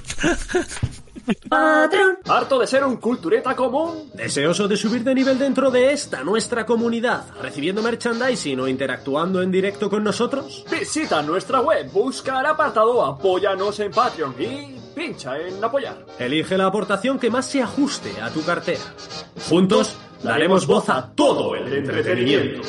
Harto 2.26 2.60
de 2.60 2.68
ser 2.68 2.84
un 2.84 2.98
cultureta 2.98 3.56
común. 3.56 4.10
Deseoso 4.14 4.68
de 4.68 4.78
subir 4.78 5.04
de 5.04 5.14
nivel 5.14 5.38
dentro 5.38 5.70
de 5.70 5.92
esta 5.92 6.24
nuestra 6.24 6.66
comunidad, 6.66 7.26
recibiendo 7.42 7.82
merchandising 7.82 8.60
o 8.60 8.68
interactuando 8.68 9.42
en 9.42 9.52
directo 9.52 9.90
con 9.90 10.04
nosotros. 10.04 10.66
Visita 10.72 11.22
nuestra 11.22 11.62
web, 11.62 11.92
busca 11.92 12.40
el 12.40 12.46
apartado 12.46 13.06
Apóyanos 13.06 13.80
en 13.80 13.92
Patreon 13.92 14.36
y 14.40 14.80
pincha 14.96 15.38
en 15.38 15.64
apoyar. 15.64 16.06
Elige 16.20 16.58
la 16.58 16.68
aportación 16.68 17.20
que 17.20 17.30
más 17.30 17.46
se 17.46 17.62
ajuste 17.62 18.20
a 18.22 18.30
tu 18.30 18.44
cartera. 18.44 18.82
Juntos 19.50 19.96
daremos 20.24 20.68
voz 20.68 20.90
a 20.90 21.12
todo 21.14 21.56
el 21.56 21.72
entretenimiento. 21.74 22.62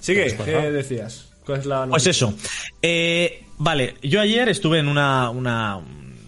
Sigue, 0.00 0.36
¿qué 0.44 0.70
decías? 0.72 1.26
¿Cuál 1.44 1.60
es 1.60 1.66
la 1.66 1.86
Pues 1.86 2.06
eso. 2.06 2.34
Eh, 2.82 3.44
vale, 3.58 3.94
yo 4.02 4.20
ayer 4.20 4.48
estuve 4.48 4.78
en 4.78 4.88
una, 4.88 5.30
una, 5.30 5.78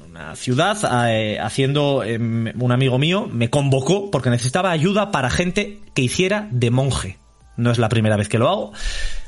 una 0.08 0.36
ciudad 0.36 0.78
eh, 1.10 1.38
haciendo, 1.40 2.02
em, 2.04 2.52
un 2.60 2.72
amigo 2.72 2.98
mío 2.98 3.28
me 3.32 3.50
convocó 3.50 4.10
porque 4.10 4.30
necesitaba 4.30 4.70
ayuda 4.70 5.10
para 5.10 5.30
gente 5.30 5.78
que 5.94 6.02
hiciera 6.02 6.48
de 6.50 6.70
monje. 6.70 7.18
No 7.56 7.70
es 7.70 7.78
la 7.78 7.88
primera 7.90 8.16
vez 8.16 8.28
que 8.28 8.38
lo 8.38 8.48
hago. 8.48 8.72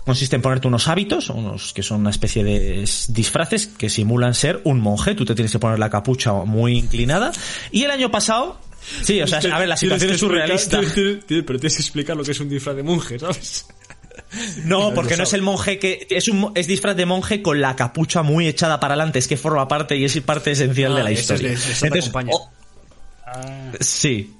Consiste 0.04 0.36
en 0.36 0.42
ponerte 0.42 0.66
unos 0.66 0.88
hábitos, 0.88 1.28
unos 1.30 1.72
que 1.74 1.82
son 1.82 2.00
una 2.00 2.10
especie 2.10 2.42
de 2.42 2.84
disfraces 3.08 3.66
que 3.66 3.88
simulan 3.90 4.34
ser 4.34 4.60
un 4.64 4.80
monje. 4.80 5.14
Tú 5.14 5.24
te 5.24 5.34
tienes 5.34 5.52
que 5.52 5.58
poner 5.58 5.78
la 5.78 5.90
capucha 5.90 6.32
muy 6.32 6.76
inclinada. 6.78 7.32
Y 7.70 7.84
el 7.84 7.90
año 7.90 8.10
pasado, 8.10 8.58
sí, 9.02 9.20
o 9.20 9.26
sea, 9.26 9.38
a 9.54 9.58
ver, 9.58 9.68
la 9.68 9.76
situación 9.76 10.10
es 10.12 10.20
surrealista. 10.20 10.80
explicar- 10.80 10.94
tienes- 10.94 11.26
tienes- 11.26 11.44
pero 11.46 11.58
tienes 11.58 11.76
que 11.76 11.82
explicar 11.82 12.16
lo 12.16 12.24
que 12.24 12.30
es 12.32 12.40
un 12.40 12.48
disfraz 12.48 12.76
de 12.76 12.82
monje, 12.82 13.18
¿sabes? 13.18 13.66
No, 14.64 14.92
porque 14.94 15.16
no 15.16 15.24
es 15.24 15.32
el 15.32 15.42
monje 15.42 15.78
que 15.78 16.06
es 16.10 16.28
un 16.28 16.52
es 16.54 16.66
disfraz 16.66 16.96
de 16.96 17.06
monje 17.06 17.42
con 17.42 17.60
la 17.60 17.76
capucha 17.76 18.22
muy 18.22 18.46
echada 18.46 18.80
para 18.80 18.94
adelante, 18.94 19.18
es 19.18 19.28
que 19.28 19.36
forma 19.36 19.68
parte 19.68 19.96
y 19.96 20.04
es 20.04 20.20
parte 20.20 20.50
esencial 20.52 20.92
Ah, 20.92 20.96
de 20.98 21.02
la 21.04 21.10
eso 21.10 21.34
es 21.34 21.40
historia. 21.40 21.48
de- 21.48 21.54
eso 21.54 21.64
te 21.80 21.86
Entonces, 21.86 22.04
acompaña. 22.10 22.32
O- 23.26 23.76
Sí. 23.80 24.34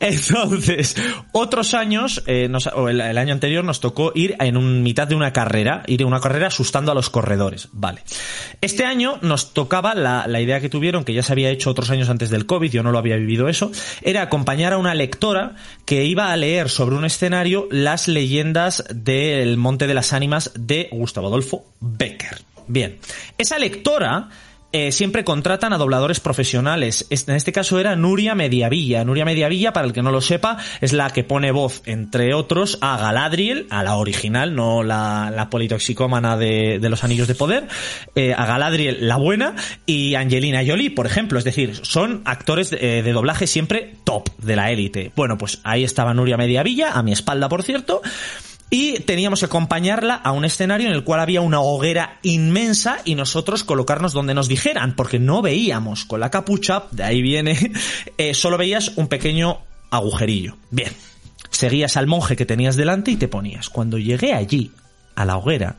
Entonces, 0.00 0.96
otros 1.32 1.74
años, 1.74 2.22
eh, 2.26 2.50
o 2.74 2.88
el, 2.88 3.00
el 3.00 3.18
año 3.18 3.32
anterior 3.32 3.64
nos 3.64 3.80
tocó 3.80 4.12
ir 4.14 4.36
en 4.40 4.56
un, 4.56 4.82
mitad 4.82 5.06
de 5.08 5.14
una 5.14 5.32
carrera, 5.32 5.82
ir 5.86 6.02
en 6.02 6.08
una 6.08 6.20
carrera 6.20 6.46
asustando 6.48 6.92
a 6.92 6.94
los 6.94 7.10
corredores. 7.10 7.68
Vale. 7.72 8.02
Este 8.60 8.84
año 8.84 9.18
nos 9.22 9.52
tocaba 9.54 9.94
la, 9.94 10.26
la 10.26 10.40
idea 10.40 10.60
que 10.60 10.68
tuvieron, 10.68 11.04
que 11.04 11.14
ya 11.14 11.22
se 11.22 11.32
había 11.32 11.50
hecho 11.50 11.70
otros 11.70 11.90
años 11.90 12.08
antes 12.08 12.30
del 12.30 12.46
COVID, 12.46 12.70
yo 12.70 12.82
no 12.82 12.92
lo 12.92 12.98
había 12.98 13.16
vivido 13.16 13.48
eso, 13.48 13.70
era 14.02 14.22
acompañar 14.22 14.72
a 14.72 14.78
una 14.78 14.94
lectora 14.94 15.56
que 15.84 16.04
iba 16.04 16.32
a 16.32 16.36
leer 16.36 16.68
sobre 16.68 16.96
un 16.96 17.04
escenario 17.04 17.68
las 17.70 18.08
leyendas 18.08 18.84
del 18.94 19.56
Monte 19.56 19.86
de 19.86 19.94
las 19.94 20.12
Ánimas 20.12 20.52
de 20.54 20.88
Gustavo 20.92 21.26
Adolfo 21.28 21.66
Becker. 21.80 22.38
Bien. 22.66 22.98
Esa 23.38 23.58
lectora 23.58 24.28
eh, 24.72 24.92
siempre 24.92 25.24
contratan 25.24 25.72
a 25.72 25.78
dobladores 25.78 26.20
profesionales. 26.20 27.06
En 27.10 27.34
este 27.34 27.52
caso 27.52 27.80
era 27.80 27.96
Nuria 27.96 28.34
Mediavilla. 28.34 29.04
Nuria 29.04 29.24
Mediavilla, 29.24 29.72
para 29.72 29.86
el 29.86 29.92
que 29.92 30.02
no 30.02 30.10
lo 30.10 30.20
sepa, 30.20 30.58
es 30.80 30.92
la 30.92 31.10
que 31.10 31.24
pone 31.24 31.52
voz, 31.52 31.82
entre 31.86 32.34
otros, 32.34 32.78
a 32.82 32.98
Galadriel, 32.98 33.66
a 33.70 33.82
la 33.82 33.96
original, 33.96 34.54
no 34.54 34.82
la, 34.82 35.32
la 35.34 35.48
politoxicómana 35.48 36.36
de, 36.36 36.78
de 36.80 36.88
los 36.90 37.02
Anillos 37.02 37.28
de 37.28 37.34
Poder, 37.34 37.66
eh, 38.14 38.34
a 38.36 38.44
Galadriel, 38.44 39.08
la 39.08 39.16
buena, 39.16 39.54
y 39.86 40.14
Angelina 40.16 40.62
Jolie, 40.66 40.90
por 40.90 41.06
ejemplo. 41.06 41.38
Es 41.38 41.44
decir, 41.44 41.80
son 41.82 42.20
actores 42.24 42.70
de, 42.70 42.98
eh, 42.98 43.02
de 43.02 43.12
doblaje 43.12 43.46
siempre 43.46 43.94
top 44.04 44.28
de 44.38 44.56
la 44.56 44.70
élite. 44.70 45.12
Bueno, 45.16 45.38
pues 45.38 45.60
ahí 45.64 45.84
estaba 45.84 46.12
Nuria 46.12 46.36
Mediavilla, 46.36 46.92
a 46.92 47.02
mi 47.02 47.12
espalda, 47.12 47.48
por 47.48 47.62
cierto. 47.62 48.02
Y 48.70 49.00
teníamos 49.00 49.40
que 49.40 49.46
acompañarla 49.46 50.14
a 50.14 50.32
un 50.32 50.44
escenario 50.44 50.88
en 50.88 50.94
el 50.94 51.04
cual 51.04 51.20
había 51.20 51.40
una 51.40 51.60
hoguera 51.60 52.18
inmensa 52.22 52.98
y 53.04 53.14
nosotros 53.14 53.64
colocarnos 53.64 54.12
donde 54.12 54.34
nos 54.34 54.48
dijeran, 54.48 54.94
porque 54.94 55.18
no 55.18 55.40
veíamos 55.40 56.04
con 56.04 56.20
la 56.20 56.30
capucha, 56.30 56.84
de 56.90 57.04
ahí 57.04 57.22
viene, 57.22 57.72
eh, 58.18 58.34
solo 58.34 58.58
veías 58.58 58.92
un 58.96 59.08
pequeño 59.08 59.58
agujerillo. 59.90 60.56
Bien, 60.70 60.92
seguías 61.50 61.96
al 61.96 62.06
monje 62.06 62.36
que 62.36 62.44
tenías 62.44 62.76
delante 62.76 63.10
y 63.10 63.16
te 63.16 63.28
ponías. 63.28 63.70
Cuando 63.70 63.96
llegué 63.98 64.34
allí, 64.34 64.70
a 65.18 65.24
la 65.24 65.36
hoguera, 65.36 65.74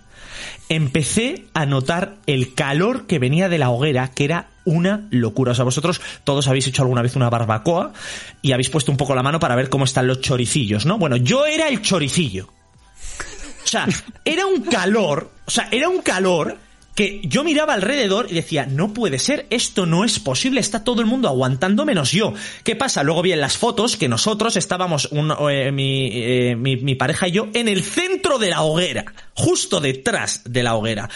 empecé 0.67 1.45
a 1.53 1.65
notar 1.65 2.17
el 2.27 2.53
calor 2.53 3.07
que 3.07 3.19
venía 3.19 3.47
de 3.47 3.57
la 3.57 3.69
hoguera, 3.69 4.11
que 4.11 4.25
era 4.25 4.49
una 4.65 5.07
locura. 5.11 5.53
O 5.53 5.55
sea, 5.55 5.63
vosotros 5.63 6.01
todos 6.25 6.47
habéis 6.49 6.67
hecho 6.67 6.81
alguna 6.81 7.01
vez 7.01 7.15
una 7.15 7.29
barbacoa 7.29 7.93
y 8.41 8.51
habéis 8.51 8.69
puesto 8.69 8.91
un 8.91 8.97
poco 8.97 9.15
la 9.15 9.23
mano 9.23 9.39
para 9.39 9.55
ver 9.55 9.69
cómo 9.69 9.85
están 9.85 10.07
los 10.07 10.19
choricillos, 10.19 10.85
¿no? 10.85 10.97
Bueno, 10.97 11.15
yo 11.15 11.45
era 11.45 11.69
el 11.69 11.81
choricillo. 11.81 12.49
O 13.63 13.67
sea, 13.67 13.87
era 14.25 14.45
un 14.45 14.61
calor, 14.63 15.31
o 15.45 15.51
sea, 15.51 15.67
era 15.71 15.89
un 15.89 16.01
calor 16.01 16.57
que 16.95 17.21
yo 17.23 17.45
miraba 17.45 17.75
alrededor 17.75 18.27
y 18.29 18.33
decía, 18.33 18.65
no 18.65 18.93
puede 18.93 19.19
ser, 19.19 19.45
esto 19.51 19.85
no 19.85 20.03
es 20.03 20.19
posible, 20.19 20.59
está 20.59 20.83
todo 20.83 20.99
el 20.99 21.07
mundo 21.07 21.29
aguantando 21.29 21.85
menos 21.85 22.11
yo. 22.11 22.33
¿Qué 22.65 22.75
pasa? 22.75 23.03
Luego 23.03 23.21
vi 23.21 23.31
en 23.31 23.39
las 23.39 23.57
fotos 23.57 23.95
que 23.95 24.09
nosotros 24.09 24.57
estábamos, 24.57 25.07
eh, 25.49 25.71
mi, 25.71 26.09
eh, 26.11 26.55
mi- 26.57 26.75
mi 26.75 26.95
pareja 26.95 27.27
y 27.29 27.31
yo, 27.31 27.47
en 27.53 27.69
el 27.69 27.83
centro 27.83 28.37
de 28.37 28.49
la 28.49 28.63
hoguera, 28.63 29.05
justo 29.33 29.79
detrás 29.79 30.41
de 30.45 30.61
la 30.63 30.75
hoguera. 30.75 31.09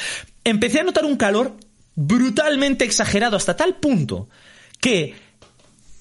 Empecé 0.46 0.80
a 0.80 0.84
notar 0.84 1.04
un 1.06 1.18
calor 1.18 1.58
brutalmente 1.96 2.86
exagerado 2.86 3.36
hasta 3.36 3.56
tal 3.58 3.76
punto 3.76 4.30
que 4.80 5.16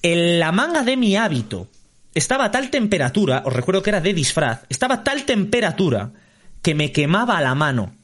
en 0.01 0.39
la 0.39 0.51
manga 0.51 0.83
de 0.83 0.95
mi 0.97 1.15
hábito 1.17 1.67
estaba 2.13 2.45
a 2.45 2.51
tal 2.51 2.69
temperatura, 2.69 3.43
os 3.45 3.51
recuerdo 3.53 3.81
que 3.83 3.89
era 3.89 4.01
de 4.01 4.13
disfraz, 4.13 4.61
estaba 4.69 4.95
a 4.95 5.03
tal 5.03 5.23
temperatura 5.23 6.11
que 6.63 6.73
me 6.73 6.91
quemaba 6.91 7.39
la 7.41 7.53
mano. 7.53 7.95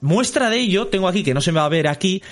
Muestra 0.00 0.50
de 0.50 0.58
ello, 0.58 0.88
tengo 0.88 1.06
aquí, 1.06 1.22
que 1.22 1.34
no 1.34 1.40
se 1.40 1.52
me 1.52 1.60
va 1.60 1.66
a 1.66 1.70
ver 1.70 1.86
aquí, 1.86 2.22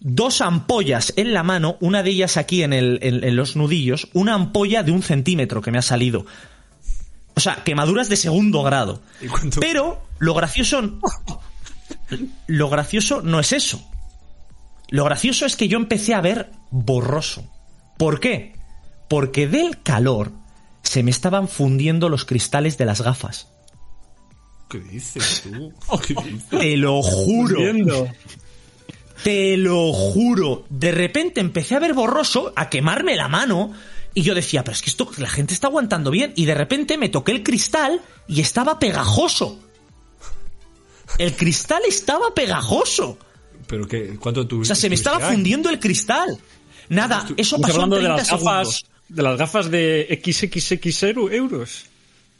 dos 0.00 0.42
ampollas 0.42 1.14
en 1.16 1.32
la 1.32 1.42
mano, 1.42 1.78
una 1.80 2.02
de 2.02 2.10
ellas 2.10 2.36
aquí 2.36 2.62
en, 2.62 2.74
el, 2.74 2.98
en, 3.00 3.24
en 3.24 3.36
los 3.36 3.56
nudillos, 3.56 4.08
una 4.12 4.34
ampolla 4.34 4.82
de 4.82 4.92
un 4.92 5.02
centímetro 5.02 5.62
que 5.62 5.70
me 5.70 5.78
ha 5.78 5.82
salido. 5.82 6.26
O 7.34 7.40
sea, 7.40 7.62
quemaduras 7.62 8.08
de 8.08 8.16
segundo 8.16 8.62
grado. 8.64 9.00
Pero 9.60 10.02
lo 10.18 10.34
gracioso. 10.34 10.98
Lo 12.48 12.68
gracioso 12.68 13.22
no 13.22 13.38
es 13.38 13.52
eso. 13.52 13.88
Lo 14.88 15.04
gracioso 15.04 15.46
es 15.46 15.54
que 15.54 15.68
yo 15.68 15.78
empecé 15.78 16.14
a 16.14 16.20
ver 16.20 16.50
borroso. 16.70 17.48
¿Por 17.96 18.18
qué? 18.18 18.54
Porque 19.08 19.46
del 19.46 19.82
calor 19.82 20.32
se 20.82 21.02
me 21.02 21.10
estaban 21.10 21.46
fundiendo 21.46 22.08
los 22.08 22.24
cristales 22.24 22.76
de 22.76 22.86
las 22.86 23.02
gafas. 23.02 23.48
¿Qué 24.68 24.80
dices 24.80 25.42
tú? 25.42 25.72
¿Qué 26.06 26.14
dices? 26.14 26.48
Te 26.48 26.76
lo 26.76 27.02
juro. 27.02 27.60
Te 29.22 29.56
lo 29.56 29.92
juro. 29.92 30.66
De 30.68 30.92
repente 30.92 31.40
empecé 31.40 31.74
a 31.74 31.80
ver 31.80 31.94
borroso, 31.94 32.52
a 32.54 32.68
quemarme 32.68 33.16
la 33.16 33.28
mano. 33.28 33.72
Y 34.14 34.22
yo 34.22 34.34
decía, 34.34 34.64
pero 34.64 34.74
es 34.74 34.82
que 34.82 34.90
esto, 34.90 35.10
la 35.18 35.28
gente 35.28 35.54
está 35.54 35.68
aguantando 35.68 36.10
bien. 36.10 36.32
Y 36.36 36.44
de 36.44 36.54
repente 36.54 36.98
me 36.98 37.08
toqué 37.08 37.32
el 37.32 37.42
cristal 37.42 38.00
y 38.26 38.40
estaba 38.40 38.78
pegajoso. 38.78 39.58
El 41.18 41.34
cristal 41.34 41.82
estaba 41.86 42.34
pegajoso. 42.34 43.18
¿Pero 43.66 43.86
qué? 43.86 44.16
¿Cuánto 44.18 44.46
tú 44.46 44.60
O 44.60 44.64
sea, 44.64 44.76
se 44.76 44.88
me 44.88 44.94
estaba 44.94 45.20
fundiendo 45.20 45.70
el 45.70 45.78
cristal. 45.78 46.38
Nada, 46.88 47.26
eso 47.36 47.60
pasó 47.60 47.74
en 47.74 47.82
hablando 47.82 47.96
de 47.96 48.02
30 48.02 48.16
las 48.16 48.28
segundos. 48.28 48.54
gafas, 48.54 48.84
de 49.08 49.22
las 49.22 49.38
gafas 49.38 49.70
de 49.70 50.20
XXX 50.24 51.02
euros. 51.02 51.84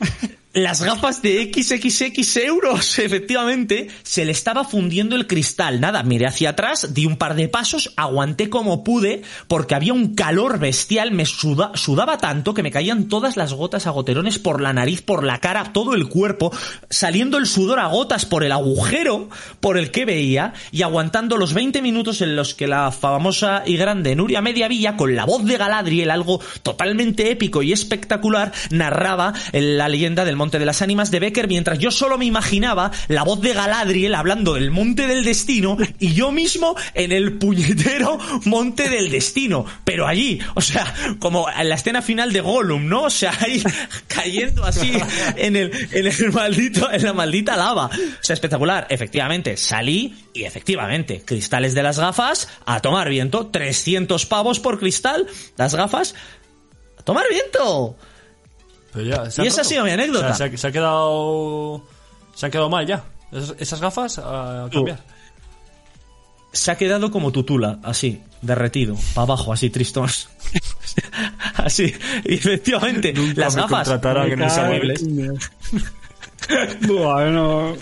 Las 0.59 0.83
gafas 0.83 1.23
de 1.23 1.53
XXX 1.55 2.37
euros, 2.39 2.99
efectivamente, 2.99 3.87
se 4.03 4.25
le 4.25 4.33
estaba 4.33 4.65
fundiendo 4.65 5.15
el 5.15 5.29
cristal. 5.29 5.81
Nada, 5.81 6.03
miré 6.03 6.27
hacia 6.27 6.51
atrás, 6.51 6.95
di 6.95 7.07
un 7.07 7.17
par 7.17 7.37
de 7.37 7.49
pasos, 7.49 7.93
aguanté 7.97 8.51
como 8.51 8.83
pude, 8.83 9.23
porque 9.47 9.77
había 9.77 9.93
un 9.93 10.17
calor 10.17 10.59
bestial, 10.59 11.13
me 11.13 11.27
suda- 11.27 11.71
sudaba 11.75 12.19
tanto 12.19 12.55
que 12.55 12.65
me 12.65 12.73
caían 12.73 13.05
todas 13.09 13.37
las 13.37 13.53
gotas 13.53 13.87
a 13.87 13.91
goterones 13.91 14.41
por 14.41 14.61
la 14.61 14.73
nariz, 14.73 15.01
por 15.01 15.23
la 15.23 15.39
cara, 15.39 15.73
todo 15.73 15.95
el 15.95 16.09
cuerpo, 16.09 16.51
saliendo 16.91 17.39
el 17.39 17.47
sudor 17.47 17.79
a 17.79 17.87
gotas 17.87 18.27
por 18.27 18.43
el 18.43 18.51
agujero 18.51 19.29
por 19.61 19.79
el 19.79 19.93
que 19.93 20.07
veía, 20.07 20.55
y 20.73 20.83
aguantando 20.83 21.37
los 21.37 21.55
20 21.55 21.83
minutos 21.83 22.21
en 22.21 22.35
los 22.35 22.57
que 22.57 22.67
la 22.67 22.91
famosa 22.91 23.63
y 23.65 23.77
grande 23.77 24.17
Nuria 24.17 24.41
Mediavilla, 24.43 24.97
con 24.97 25.15
la 25.15 25.25
voz 25.25 25.45
de 25.45 25.57
Galadriel, 25.57 26.11
algo 26.11 26.41
totalmente 26.65 27.31
épico 27.31 27.63
y 27.63 27.73
espectacular, 27.73 28.53
narraba 28.71 29.35
la 29.53 29.89
leyenda 29.89 30.25
del 30.25 30.35
Monte 30.35 30.48
de 30.57 30.65
las 30.65 30.81
Ánimas 30.81 31.11
de 31.11 31.21
Becker, 31.21 31.49
mientras 31.49 31.79
yo 31.79 31.91
solo 31.91 32.17
me 32.17 32.25
imaginaba 32.25 32.91
la 33.09 33.25
voz 33.25 33.41
de 33.43 33.53
Galadriel 33.53 34.15
hablando 34.15 34.55
del 34.55 34.71
Monte 34.71 35.07
del 35.07 35.25
Destino 35.25 35.77
y 35.99 36.15
yo 36.15 36.33
mismo 36.33 36.75
en 36.95 37.13
el 37.13 37.35
puñetero 37.35 38.19
Monte 38.45 38.89
del 38.89 39.11
Destino, 39.11 39.67
pero 39.85 40.07
allí, 40.07 40.39
o 40.55 40.61
sea, 40.61 40.95
como 41.19 41.47
en 41.51 41.69
la 41.69 41.75
escena 41.75 42.01
final 42.01 42.33
de 42.33 42.41
Gollum, 42.41 42.89
¿no? 42.89 43.03
O 43.03 43.11
sea, 43.11 43.37
ahí 43.41 43.63
cayendo 44.07 44.65
así 44.65 44.93
en 45.37 45.57
el, 45.57 45.71
en 45.93 46.07
el 46.07 46.33
maldito, 46.33 46.91
en 46.91 47.05
la 47.05 47.13
maldita 47.13 47.57
lava. 47.57 47.87
O 47.87 48.23
sea, 48.23 48.35
espectacular. 48.35 48.87
Efectivamente, 48.89 49.57
salí 49.57 50.15
y 50.33 50.45
efectivamente, 50.45 51.23
cristales 51.25 51.75
de 51.75 51.83
las 51.83 51.99
gafas 51.99 52.49
a 52.65 52.81
tomar 52.81 53.09
viento, 53.09 53.49
300 53.49 54.27
pavos 54.27 54.61
por 54.61 54.79
cristal, 54.79 55.27
las 55.57 55.75
gafas 55.75 56.15
a 56.97 57.03
tomar 57.03 57.25
viento. 57.29 57.97
Pero 58.99 59.09
ya, 59.25 59.31
¿se 59.31 59.45
Y 59.45 59.47
esa 59.47 59.61
ha 59.61 59.65
sido 59.65 59.85
mi 59.85 59.91
anécdota. 59.91 60.31
O 60.31 60.35
sea, 60.35 60.49
se, 60.49 60.55
ha, 60.55 60.59
se 60.59 60.67
ha 60.67 60.73
quedado. 60.73 61.83
Se 62.35 62.47
han 62.47 62.53
quedado 62.53 62.69
mal 62.69 62.85
ya. 62.87 63.05
Esas, 63.31 63.55
esas 63.59 63.81
gafas 63.81 64.19
a 64.19 64.69
cambiar. 64.73 64.99
se 66.53 66.71
ha 66.71 66.77
quedado 66.77 67.11
como 67.11 67.31
tutula, 67.31 67.79
así, 67.85 68.23
derretido, 68.43 68.97
para 69.15 69.25
abajo, 69.25 69.53
así 69.53 69.71
tristón. 69.71 70.09
así, 71.57 71.95
y 72.25 72.35
efectivamente, 72.35 73.13
Nunca 73.13 73.43
las 73.43 73.55
me 73.55 73.63
gafas. 73.63 73.89
contratarán 73.89 74.33
en 74.33 74.43
esa 74.43 74.69
horribles. 74.69 75.05
Bueno, 76.87 77.75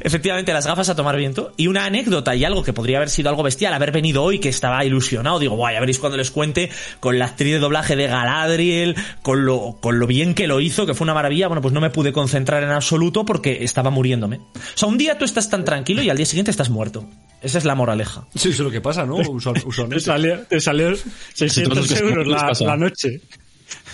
Efectivamente, 0.00 0.52
las 0.52 0.66
gafas 0.66 0.88
a 0.88 0.94
tomar 0.96 1.16
viento. 1.16 1.52
Y 1.56 1.66
una 1.66 1.84
anécdota 1.84 2.34
y 2.34 2.44
algo 2.44 2.62
que 2.62 2.72
podría 2.72 2.96
haber 2.98 3.10
sido 3.10 3.28
algo 3.28 3.42
bestial, 3.42 3.74
haber 3.74 3.92
venido 3.92 4.22
hoy, 4.22 4.38
que 4.38 4.48
estaba 4.48 4.84
ilusionado. 4.84 5.38
Digo, 5.38 5.56
guay, 5.56 5.74
ya 5.74 5.80
veréis 5.80 5.98
cuando 5.98 6.16
les 6.16 6.30
cuente 6.30 6.70
con 7.00 7.18
la 7.18 7.26
actriz 7.26 7.52
de 7.52 7.58
doblaje 7.58 7.96
de 7.96 8.06
Galadriel, 8.06 8.96
con 9.22 9.44
lo, 9.44 9.76
con 9.80 9.98
lo 9.98 10.06
bien 10.06 10.34
que 10.34 10.46
lo 10.46 10.60
hizo, 10.60 10.86
que 10.86 10.94
fue 10.94 11.04
una 11.04 11.14
maravilla. 11.14 11.48
Bueno, 11.48 11.60
pues 11.62 11.74
no 11.74 11.80
me 11.80 11.90
pude 11.90 12.12
concentrar 12.12 12.62
en 12.62 12.70
absoluto 12.70 13.24
porque 13.24 13.62
estaba 13.64 13.90
muriéndome. 13.90 14.36
O 14.36 14.60
sea, 14.74 14.88
un 14.88 14.98
día 14.98 15.18
tú 15.18 15.24
estás 15.24 15.50
tan 15.50 15.64
tranquilo 15.64 16.02
y 16.02 16.10
al 16.10 16.16
día 16.16 16.26
siguiente 16.26 16.50
estás 16.50 16.70
muerto. 16.70 17.04
Esa 17.42 17.58
es 17.58 17.64
la 17.64 17.74
moraleja. 17.74 18.26
Sí, 18.34 18.48
eso 18.50 18.50
es 18.50 18.58
lo 18.60 18.70
que 18.70 18.80
pasa, 18.80 19.04
¿no? 19.06 19.16
Usual- 19.16 19.62
te 19.90 20.00
salió, 20.00 20.40
te 20.42 20.60
salió 20.60 20.94
600 21.34 21.74
todos 21.74 21.90
los 21.90 21.98
que 21.98 22.06
euros 22.06 22.60
la 22.60 22.76
noche. 22.76 23.20